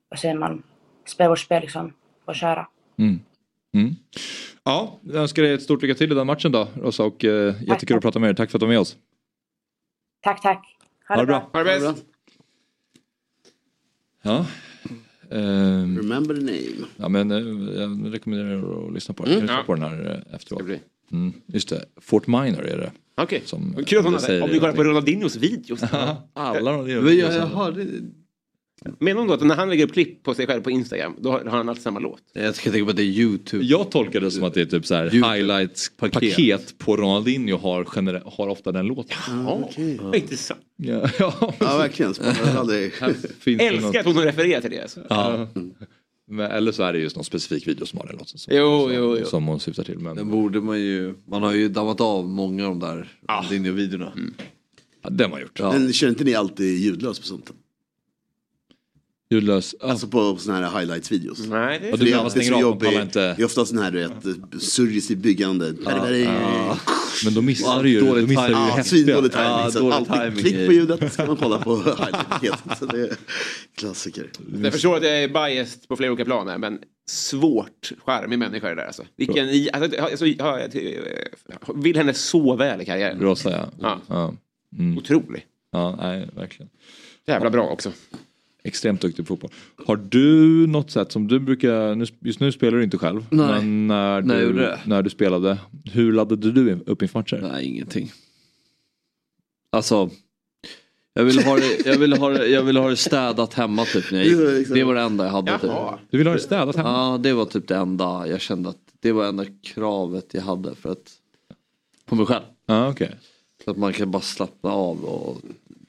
vad 0.08 0.18
säger 0.18 0.34
man, 0.34 0.62
spela 1.08 1.28
vårt 1.30 1.38
spel 1.38 1.62
liksom 1.62 1.92
och 2.24 2.34
köra. 2.34 2.66
Mm. 2.98 3.20
Mm. 3.74 3.94
Ja, 4.64 5.00
jag 5.02 5.16
önskar 5.16 5.42
dig 5.42 5.52
ett 5.52 5.62
stort 5.62 5.82
lycka 5.82 5.94
till 5.94 6.12
i 6.12 6.14
den 6.14 6.26
matchen 6.26 6.52
då 6.52 6.68
Rosa 6.74 7.04
och 7.04 7.24
eh, 7.24 7.54
jättekul 7.68 7.96
att 7.96 8.02
prata 8.02 8.18
med 8.18 8.30
er. 8.30 8.34
Tack 8.34 8.50
för 8.50 8.58
att 8.58 8.60
du 8.60 8.66
var 8.66 8.72
med 8.72 8.80
oss. 8.80 8.96
Tack, 10.22 10.42
tack. 10.42 10.76
Ha, 11.08 11.16
det 11.16 11.26
bra. 11.26 11.50
Ha 11.52 11.58
det 11.58 11.64
bäst. 11.64 12.04
Ja. 14.22 14.46
Ehm, 15.30 15.96
Remember 15.98 16.34
the 16.34 16.40
name. 16.40 16.86
ja 16.96 17.08
men 17.08 17.30
eh, 17.30 17.38
jag 17.80 18.14
rekommenderar 18.14 18.50
er 18.50 18.86
att 18.86 18.94
lyssna 18.94 19.14
på 19.14 19.22
den. 19.24 19.32
Mm. 19.32 19.38
Jag 19.38 19.42
lyssnar 19.42 19.58
Ja. 19.58 19.64
på 19.66 19.74
den 19.74 19.82
här 19.82 20.24
eh, 20.28 20.34
efteråt. 20.34 20.62
Mm, 21.12 21.32
just 21.46 21.68
det, 21.68 21.84
Fort 22.00 22.26
Minor 22.26 22.62
är 22.62 22.78
det. 22.78 22.92
Okej, 23.22 23.42
Som, 23.44 23.72
Vad 23.76 23.86
kul 23.86 23.98
att 23.98 24.04
hon 24.04 24.14
har, 24.14 24.42
om 24.42 24.50
vi 24.50 24.58
kollar 24.58 24.72
på. 24.72 24.84
Ronaldinhos 24.84 25.36
videos. 25.36 25.82
Alla 26.32 26.88
jag 26.88 27.46
hörde, 27.46 27.86
Menar 28.98 29.18
hon 29.20 29.28
då 29.28 29.34
att 29.34 29.46
när 29.46 29.54
han 29.56 29.68
lägger 29.70 29.84
upp 29.84 29.92
klipp 29.92 30.22
på 30.22 30.34
sig 30.34 30.46
själv 30.46 30.62
på 30.62 30.70
Instagram, 30.70 31.16
då 31.20 31.30
har 31.30 31.40
har 31.44 31.56
han 31.56 31.68
alltid 31.68 31.82
samma 31.82 32.00
låt? 32.00 32.20
jag 32.32 32.54
ska 32.54 32.70
tänka 32.70 32.84
på 32.84 32.90
att 32.90 32.96
det 32.96 33.02
är 33.02 33.04
YouTube. 33.04 33.64
Jag 33.64 33.90
tolkar 33.90 34.20
det 34.20 34.30
som 34.30 34.44
att 34.44 34.54
det 34.54 34.60
är 34.60 34.64
typ 34.66 34.86
så 34.86 34.94
här 34.94 35.10
highlights-paket 35.10 36.12
Paket. 36.12 36.78
på 36.78 36.96
Ronaldinho 36.96 37.56
har, 37.56 37.84
har 38.36 38.48
ofta 38.48 38.72
den 38.72 38.86
låten. 38.86 39.16
Ja, 39.28 39.68
vad 40.00 40.14
intressant. 40.16 40.60
Ja, 40.76 41.08
ja. 41.18 41.54
Ja, 41.60 41.78
verkligen. 41.78 42.14
Aldrig... 42.56 42.92
Finns 42.94 43.58
det 43.58 43.66
Älskar 43.66 43.86
något- 43.86 43.96
att 43.96 44.04
hon 44.14 44.24
refererar 44.24 44.60
till 44.60 44.70
det. 44.70 44.82
Alltså. 44.82 45.00
Ja. 45.08 45.48
Men, 46.28 46.50
eller 46.50 46.72
så 46.72 46.82
är 46.82 46.92
det 46.92 46.98
just 46.98 47.16
någon 47.16 47.24
specifik 47.24 47.68
video 47.68 47.86
som 47.86 47.98
har 47.98 48.06
den 48.06 48.16
låten 48.16 48.38
som, 48.38 48.56
Jo, 48.56 48.82
som, 48.82 48.94
jo, 48.94 49.16
jo. 49.20 49.24
som 49.26 49.46
hon 49.46 49.60
syftar 49.60 49.84
till. 49.84 49.98
Men 49.98 50.16
Den 50.16 50.30
borde 50.30 50.60
man 50.60 50.80
ju, 50.80 51.14
man 51.28 51.42
har 51.42 51.52
ju 51.52 51.68
dammat 51.68 52.00
av 52.00 52.28
många 52.28 52.64
av 52.68 52.70
de 52.70 52.80
där 52.86 53.12
Ronaldinho-videorna. 53.28 54.12
ja, 55.02 55.10
den 55.10 55.32
har 55.32 55.40
gjort. 55.40 55.58
Ja. 55.58 55.72
Men 55.72 55.92
känner 55.92 56.10
inte 56.10 56.24
ni 56.24 56.34
alltid 56.34 56.78
ljudlös 56.78 57.20
på 57.20 57.26
sånt? 57.26 57.50
Ljudlös. 59.30 59.74
Ja. 59.80 59.86
Alltså 59.90 60.06
på 60.08 60.36
såna 60.36 60.68
här 60.68 60.80
highlights-videos. 60.80 61.46
Nej, 61.48 61.78
det 61.80 61.88
är... 61.88 61.92
du 61.92 61.96
Det 61.96 62.04
är 62.04 62.04
menar 62.04 62.16
man 62.16 62.24
alltid 62.26 62.46
så 62.46 62.60
jobbigt. 62.60 62.92
inte. 62.92 63.20
Det 63.20 63.42
är 63.42 63.44
ofta 63.44 63.66
sån 63.66 63.78
här 63.78 63.90
du 63.90 63.98
vet, 63.98 64.62
suggestivt 64.62 65.18
byggande. 65.18 65.74
Ja. 65.84 66.78
Men 67.24 67.34
då 67.34 67.42
missar 67.42 67.82
du 67.82 67.88
ju 67.90 68.00
Dålig 68.00 68.24
då 68.24 68.28
missar 68.28 68.48
du 68.48 68.54
ju 68.54 68.58
häftiga. 68.58 68.84
svindålig 68.84 69.30
dålig 69.32 69.92
alltid 69.94 70.14
timing 70.14 70.44
klick 70.44 70.66
på 70.66 70.72
ljudet 70.72 71.12
ska 71.12 71.26
man 71.26 71.36
kolla 71.36 71.58
på 71.58 71.76
highlight-paket. 71.76 72.78
Så 72.78 72.86
det 72.86 73.00
är 73.00 73.16
klassiker. 73.74 74.30
Jag 74.62 74.72
förstår 74.72 74.96
att 74.96 75.02
jag 75.02 75.22
är 75.22 75.28
biased 75.28 75.88
på 75.88 75.96
flera 75.96 76.12
olika 76.12 76.24
plan 76.24 76.48
här, 76.48 76.58
men 76.58 76.78
svårt 77.08 77.92
charmig 78.04 78.38
människa 78.38 78.68
det 78.68 78.74
där 78.74 78.86
alltså. 78.86 79.02
Vilken, 79.16 79.48
i- 79.48 79.68
alltså, 79.72 80.00
alltså, 80.02 80.26
jag, 80.26 80.60
jag, 80.60 80.74
jag 81.66 81.82
vill 81.82 81.96
henne 81.96 82.14
så 82.14 82.56
väl 82.56 82.80
i 82.80 82.84
karriären. 82.84 83.20
Rosa 83.20 83.50
ja. 83.50 83.68
Ja. 83.80 84.00
ja. 84.08 84.34
Mm. 84.78 84.98
Otrolig. 84.98 85.46
Ja, 85.72 85.96
nej, 86.00 86.28
verkligen. 86.36 86.70
Jävla 87.26 87.50
bra 87.50 87.62
också. 87.68 87.92
Extremt 88.66 89.00
duktig 89.00 89.24
på 89.26 89.28
fotboll. 89.28 89.50
Har 89.86 89.96
du 89.96 90.66
något 90.66 90.90
sätt 90.90 91.12
som 91.12 91.28
du 91.28 91.38
brukar, 91.40 91.94
nu- 91.94 92.06
just 92.20 92.40
nu 92.40 92.52
spelar 92.52 92.78
du 92.78 92.84
inte 92.84 92.98
själv, 92.98 93.26
Nej. 93.30 93.46
men 93.48 93.86
när 93.86 94.22
du, 94.22 94.52
det. 94.52 94.80
när 94.86 95.02
du 95.02 95.10
spelade, 95.10 95.58
hur 95.84 96.12
laddade 96.12 96.52
du 96.52 96.72
upp 96.86 97.02
inför 97.02 97.18
matcher? 97.18 97.48
Nej, 97.52 97.64
ingenting. 97.66 98.12
Alltså, 99.70 100.10
jag 101.14 101.24
ville 101.24 101.42
ha 101.42 101.56
det, 101.56 101.86
jag 101.86 101.98
ville 101.98 102.16
ha 102.16 102.28
det, 102.30 102.46
jag 102.46 102.62
ville 102.62 102.80
ha 102.80 102.88
det 102.88 102.96
städat 102.96 103.54
hemma 103.54 103.84
typ. 103.84 104.12
När 104.12 104.18
jag 104.24 104.30
Det 104.38 104.44
var 104.44 104.50
gick. 104.50 104.58
liksom- 104.58 104.74
Det 104.76 104.84
var 104.84 104.94
det 104.94 105.00
enda 105.00 105.24
jag 105.24 105.32
hade. 105.32 105.58
Typ. 105.58 105.70
Du 106.10 106.18
vill 106.18 106.26
ha 106.26 106.34
det 106.34 106.40
städat 106.40 106.76
hemma? 106.76 106.88
Ja, 106.88 107.18
det 107.18 107.32
var 107.32 107.44
typ 107.44 107.68
det 107.68 107.76
enda 107.76 108.26
jag 108.28 108.40
kände 108.40 108.68
att 108.68 108.78
det 109.00 109.12
var 109.12 109.24
enda 109.26 109.44
kravet 109.62 110.26
jag 110.34 110.42
hade 110.42 110.74
för 110.74 110.92
att 110.92 111.12
på 112.06 112.14
mig 112.14 112.26
själv. 112.26 112.44
Ja, 112.66 112.88
okej. 112.88 113.16
Så 113.64 113.70
att 113.70 113.76
man 113.76 113.92
kan 113.92 114.10
bara 114.10 114.22
slappna 114.22 114.70
av 114.70 115.04
och 115.04 115.40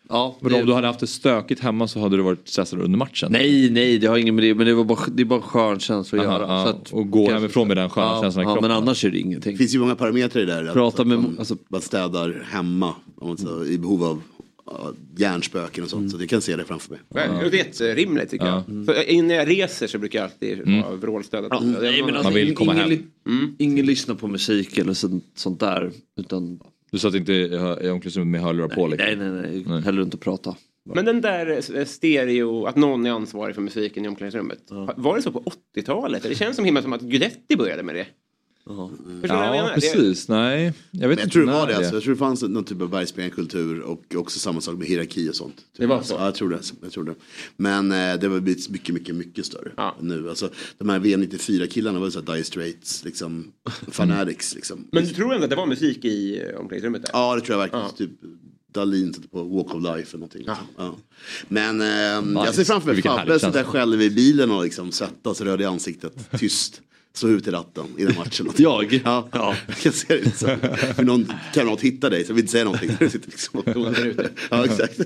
ja. 0.10 0.38
Men 0.42 0.52
det- 0.52 0.60
om 0.62 0.66
du 0.68 0.74
hade 0.74 0.88
haft 0.88 1.00
det 1.00 1.08
stökigt 1.08 1.62
hemma 1.62 1.88
så 1.88 2.00
hade 2.00 2.18
du 2.18 2.24
varit 2.24 2.48
stressad 2.48 2.82
under 2.82 2.98
matchen? 2.98 3.32
Nej, 3.32 3.70
nej, 3.70 3.98
det 4.00 4.08
har 4.08 4.18
inget 4.18 4.34
med 4.34 4.44
det 4.44 4.56
men 4.56 4.66
det, 4.68 4.74
var 4.74 4.84
bara, 4.84 5.00
det 5.12 5.24
är 5.24 5.26
bara 5.26 5.36
en 5.40 5.42
skön 5.42 5.80
känsla 5.80 6.20
att 6.22 6.28
Aha, 6.28 6.40
göra. 6.40 6.48
ja, 6.48 6.64
Så 6.64 6.70
att, 6.70 6.94
och 6.94 7.10
gå 7.12 7.32
hemifrån 7.32 7.68
med 7.68 7.78
den 7.78 7.90
sköna 7.90 8.08
ja, 8.08 8.22
känslan 8.22 8.44
i 8.44 8.48
ja, 8.48 8.54
kroppen. 8.54 8.70
men 8.70 8.78
annars 8.78 9.06
är 9.06 9.10
det 9.10 9.20
ingenting. 9.20 9.52
Det 9.52 9.58
finns 9.58 9.76
ju 9.76 9.80
många 9.80 9.96
parametrar 9.96 10.42
i 10.42 10.46
det 10.46 10.54
där. 10.54 10.66
Att, 10.68 10.74
Prata 10.74 11.04
med- 11.04 11.18
att 11.18 11.24
man, 11.24 11.36
alltså- 11.40 11.58
man 11.70 11.82
städar 11.82 12.46
hemma 12.52 12.94
om 13.16 13.28
man 13.28 13.38
så, 13.38 13.66
i 13.66 13.78
behov 13.78 14.04
av 14.04 14.22
ja, 14.66 14.92
hjärnspöken 15.18 15.84
och 15.84 15.90
sånt. 15.90 16.00
Mm. 16.00 16.10
Så 16.10 16.22
jag 16.22 16.30
kan 16.30 16.42
se 16.42 16.56
det 16.56 16.64
framför 16.66 16.90
mig. 16.90 17.00
Det 17.10 17.20
är 17.20 17.56
jätterimligt 17.56 18.32
tycker 18.32 18.46
Ja. 18.46 18.64
jag. 18.68 18.86
För 18.86 19.10
innan 19.10 19.30
jag 19.38 19.50
reser 19.50 19.88
så 19.88 19.98
brukar 20.00 20.20
jag 20.20 20.24
alltid 20.26 20.60
Mm. 20.60 20.82
ha 20.84 20.92
vrålstödet. 20.96 21.48
Ja, 21.52 21.60
nej, 21.60 22.02
men 22.04 22.10
alltså, 22.10 22.24
Man 22.24 22.34
vill 22.34 22.44
ingen- 22.44 22.56
komma 22.56 22.74
ingen, 22.74 22.82
hem. 22.90 22.90
li- 23.26 23.32
Mm. 23.34 23.56
Ingen 23.60 23.86
lyssnar 23.86 24.16
på 24.16 24.28
musik 24.28 24.78
eller 24.78 24.94
sånt, 24.94 25.24
sånt 25.36 25.60
där. 25.60 25.92
Utan, 26.20 26.60
Du 26.91 26.99
satt 26.99 27.15
inte 27.15 27.34
i 27.34 27.55
omklädningsrummet 27.55 28.27
med 28.31 28.41
hörlurar 28.41 28.68
på? 28.68 28.88
Liksom. 28.88 29.07
nej, 29.07 29.30
nej, 29.30 29.41
nej, 29.41 29.64
Nej. 29.68 29.81
Hellre 29.81 30.03
inte 30.03 30.18
prata. 30.18 30.55
Men 30.95 31.05
den 31.05 31.22
där 31.22 31.85
stereo, 31.85 32.65
att 32.65 32.76
någon 32.76 33.05
är 33.05 33.11
ansvarig 33.11 33.55
för 33.55 33.61
musiken 33.61 34.05
i 34.05 34.07
omklädningsrummet. 34.07 34.59
Var 34.95 35.15
det 35.15 35.22
så 35.22 35.31
på 35.31 35.43
80-talet? 35.76 36.23
Det 36.23 36.35
känns 36.35 36.55
som 36.55 36.65
himla 36.65 36.81
som 36.81 36.93
att 36.93 37.01
Guidetti 37.01 37.55
började 37.55 37.84
med 37.84 37.95
det. 37.95 38.07
Ja. 38.69 38.89
Förstår 39.22 39.22
du 39.22 39.27
vad 39.27 39.48
jag 39.48 39.48
Ja, 39.48 39.52
menar? 39.64 39.73
precis. 39.73 40.27
Nej, 40.27 40.73
jag 40.91 41.10
vet 41.10 41.10
Men 41.10 41.11
inte 41.11 41.22
jag 41.22 41.31
tror 41.31 41.45
det 41.45 41.52
var 41.52 41.68
det. 41.68 41.77
Alltså. 41.77 41.94
Jag 41.94 42.03
tror 42.03 42.14
det 42.14 42.19
fanns 42.19 42.41
någon 42.41 42.64
typ 42.64 42.81
av 42.81 42.89
bergsprängkultur 42.89 43.80
och 43.80 44.15
också 44.15 44.39
samma 44.39 44.61
sak 44.61 44.77
med 44.77 44.88
hierarki 44.88 45.30
och 45.30 45.35
sånt. 45.35 45.56
Det 45.77 45.85
var 45.85 46.02
så? 46.02 46.14
Ja, 46.14 46.26
jag 46.26 46.35
tror 46.35 46.49
det. 46.49 46.60
Jag 46.81 46.91
tror 46.91 47.03
det. 47.03 47.15
Men 47.57 47.91
eh, 47.91 47.98
det 48.19 48.27
har 48.27 48.39
blivit 48.39 48.69
mycket, 48.69 48.94
mycket, 48.95 49.15
mycket 49.15 49.45
större 49.45 49.72
Ja. 49.77 49.95
nu. 50.02 50.30
Alltså, 50.30 50.49
de 50.77 50.89
här 50.89 50.99
VM94-killarna 50.99 51.99
var 51.99 52.10
så 52.10 52.19
här 52.19 52.26
Dire 52.34 52.44
Straits, 52.44 53.03
liksom, 53.06 53.52
Fanatics. 53.91 54.56
Liksom. 54.56 54.88
Men 54.91 55.03
du 55.03 55.10
tror 55.14 55.34
ändå 55.34 55.44
att 55.44 55.49
det 55.49 55.56
var 55.56 55.65
musik 55.65 56.06
i 56.06 56.39
eh, 56.41 56.60
omklädningsrummet 56.60 57.02
där? 57.02 57.10
Ja, 57.14 57.35
det 57.35 57.41
tror 57.41 57.53
jag 57.53 57.60
verkligen. 57.60 57.85
Ja. 57.85 57.91
Typ 57.98 58.11
Dahlin 58.73 59.14
satte 59.14 59.27
på 59.27 59.44
Walk 59.44 59.76
of 59.76 59.84
Life 59.84 60.10
eller 60.10 60.19
någonting. 60.19 60.39
liksom. 60.41 60.56
Ja. 60.77 60.95
Men 61.48 61.81
eh, 61.81 62.44
jag 62.45 62.56
ser 62.56 62.64
framför 62.64 62.94
mig 62.94 63.02
Fabbe 63.02 63.39
sitta 63.39 63.64
själv 63.64 64.02
i 64.02 64.10
bilen 64.10 64.52
och 64.52 64.64
liksom 64.64 64.91
svettas 64.91 65.41
röd 65.41 65.61
i 65.61 65.65
ansiktet, 65.65 66.30
tyst. 66.39 66.81
Slå 67.18 67.30
ut 67.30 67.48
i 67.48 67.52
ratten 67.52 67.85
i 67.98 68.06
den 68.06 68.15
matchen. 68.15 68.49
Jag? 68.57 69.02
Ja, 69.06 69.27
ja. 69.31 69.56
jag 69.68 69.77
kan 69.77 69.91
se 69.91 70.15
det 70.15 70.26
liksom. 70.26 70.49
För 70.95 71.03
någon 71.03 71.34
kamrat 71.53 71.81
hittar 71.81 72.10
dig 72.10 72.23
så 72.23 72.31
jag 72.31 72.35
vill 72.35 72.44
inte 72.44 72.52
säga 72.52 72.64
någonting. 72.64 72.91
Du 72.99 73.10
sitter 73.10 73.30
liksom. 73.30 73.64
Ja, 74.49 74.65
exakt. 74.65 74.99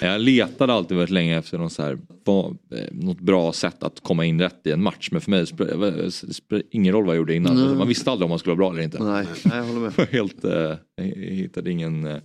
Jag 0.00 0.20
letade 0.20 0.72
alltid 0.72 0.96
väldigt 0.96 1.14
länge 1.14 1.38
efter 1.38 1.58
någon 1.58 1.70
så 1.70 1.82
här, 1.82 1.92
eh, 1.92 2.78
något 2.92 3.20
bra 3.20 3.52
sätt 3.52 3.82
att 3.82 4.00
komma 4.02 4.24
in 4.24 4.40
rätt 4.40 4.60
i 4.64 4.70
en 4.70 4.82
match. 4.82 5.08
Men 5.12 5.20
för 5.20 5.30
mig 5.30 5.46
spelar 5.46 6.08
det 6.48 6.62
ingen 6.70 6.92
roll 6.92 7.04
vad 7.04 7.14
jag 7.14 7.18
gjorde 7.18 7.34
innan. 7.34 7.78
Man 7.78 7.88
visste 7.88 8.10
aldrig 8.10 8.24
om 8.24 8.30
man 8.30 8.38
skulle 8.38 8.56
vara 8.56 8.70
bra 8.70 8.72
eller 8.72 8.82
inte. 8.82 9.02
Nej, 9.02 9.26
jag 9.44 9.64
håller 9.64 9.80
med. 9.80 10.08
Helt, 10.10 10.44
eh, 10.44 10.74
jag 10.96 11.04
hittade 11.34 11.70
ingen... 11.70 12.20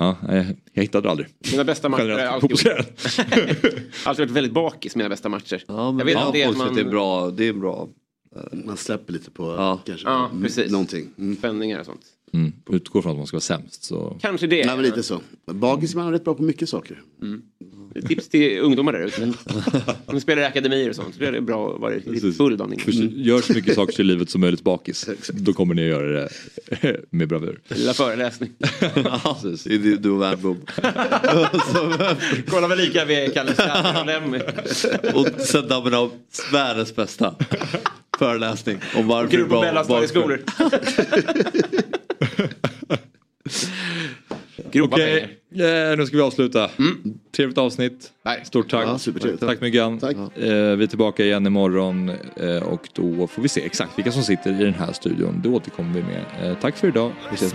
Eh, 0.00 0.04
ja, 0.04 0.16
jag, 0.36 0.46
jag 0.72 0.82
hittade 0.82 1.10
aldrig. 1.10 1.28
Mina 1.50 1.64
bästa 1.64 1.88
matcher 1.88 2.08
har 2.08 2.18
alltid, 2.18 2.50
alltid 4.04 4.24
varit 4.24 4.30
väldigt 4.30 4.52
bakis, 4.52 4.96
mina 4.96 5.08
bästa 5.08 5.28
matcher. 5.28 5.64
Ja, 5.68 5.92
men 5.92 5.98
Jag 5.98 6.04
vet 6.04 6.26
inte, 6.26 6.38
har 6.38 6.44
folk 6.46 6.58
man- 6.58 6.66
man... 6.66 6.74
det 6.74 6.80
är 6.80 6.84
bra. 6.90 7.30
Det 7.30 7.48
är 7.48 7.52
bra. 7.52 7.88
Man 8.52 8.76
släpper 8.76 9.12
lite 9.12 9.30
på 9.30 9.42
Ja. 9.58 9.80
kanske 9.86 10.08
Ja, 10.08 10.28
mm, 10.28 10.42
precis. 10.42 10.70
någonting. 10.72 11.08
Mm. 11.18 11.36
Spänningar 11.36 11.80
och 11.80 11.86
sånt. 11.86 12.00
Mm, 12.32 12.52
utgår 12.70 13.02
från 13.02 13.12
att 13.12 13.18
man 13.18 13.26
ska 13.26 13.34
vara 13.34 13.40
sämst. 13.40 13.84
Så. 13.84 14.18
Kanske 14.20 14.46
det. 14.46 14.66
Nej 14.66 14.74
men 14.76 14.84
lite 14.84 15.02
så. 15.02 15.20
Bagis 15.46 15.94
man 15.94 16.06
är 16.08 16.12
rätt 16.12 16.24
bra 16.24 16.34
på 16.34 16.42
mycket 16.42 16.68
saker. 16.68 17.02
Tips 18.08 18.28
till 18.28 18.58
ungdomar 18.60 18.92
där 18.92 19.00
ute. 19.06 19.22
Om 20.06 20.14
ni 20.14 20.20
spelar 20.20 20.42
i 20.42 20.44
akademier 20.44 20.88
och 20.90 20.96
sånt 20.96 21.14
så 21.14 21.24
är 21.24 21.32
det 21.32 21.40
bra 21.40 21.74
att 21.74 21.80
vara 21.80 21.94
lite 22.06 22.32
full 22.32 22.56
dagen 22.56 22.72
innan. 22.72 22.84
För- 22.84 22.92
Gör 23.22 23.40
så 23.40 23.52
mycket 23.52 23.74
saker 23.74 24.00
i 24.00 24.04
livet 24.04 24.30
som 24.30 24.40
möjligt 24.40 24.62
bakis. 24.62 25.08
Då 25.32 25.52
kommer 25.52 25.74
ni 25.74 25.82
att 25.82 25.88
göra 25.88 26.12
det 26.12 26.28
med 27.10 27.28
bravur. 27.28 27.60
Lilla 27.68 27.94
föreläsning. 27.94 28.50
Ja. 28.94 29.38
Det 29.42 29.74
är 29.74 29.78
du- 29.78 29.96
du 29.96 30.10
och 30.10 30.22
Värnbom. 30.22 30.60
Kolla 32.48 32.68
väl 32.68 32.78
lika 32.78 33.04
vid 33.04 33.34
Kalle 33.34 33.52
Skatter 33.54 34.00
och 34.00 34.06
Lemmy. 34.06 34.38
Och 35.14 35.40
sen 35.40 35.68
dammen 35.68 35.94
av 35.94 36.10
världens 36.52 36.96
bästa 36.96 37.34
föreläsning 38.18 38.78
om 38.96 39.06
varför 39.08 39.30
Kul 39.30 39.42
på 39.44 39.48
bra 39.48 39.60
mellanstadieskolor. 39.60 40.40
Grova 44.72 44.96
Okej, 44.96 45.38
eh, 45.54 45.96
nu 45.96 46.06
ska 46.06 46.16
vi 46.16 46.22
avsluta. 46.22 46.70
Trevligt 47.36 47.58
avsnitt. 47.58 48.12
Nej. 48.24 48.40
Stort 48.44 48.70
tack. 48.70 48.86
Ja, 48.86 48.98
supertrevligt. 48.98 49.46
Tack 49.46 49.60
Myggan. 49.60 49.98
Tack. 49.98 50.16
Eh, 50.16 50.76
vi 50.76 50.84
är 50.84 50.86
tillbaka 50.86 51.24
igen 51.24 51.46
imorgon 51.46 52.12
eh, 52.36 52.62
och 52.62 52.88
då 52.92 53.26
får 53.26 53.42
vi 53.42 53.48
se 53.48 53.66
exakt 53.66 53.98
vilka 53.98 54.12
som 54.12 54.22
sitter 54.22 54.60
i 54.60 54.64
den 54.64 54.74
här 54.74 54.92
studion. 54.92 55.40
Det 55.42 55.48
återkommer 55.48 55.94
vi 55.94 56.02
med. 56.02 56.50
Eh, 56.50 56.58
tack 56.60 56.76
för 56.76 56.88
idag. 56.88 57.12
Vi 57.30 57.34
ses. 57.34 57.54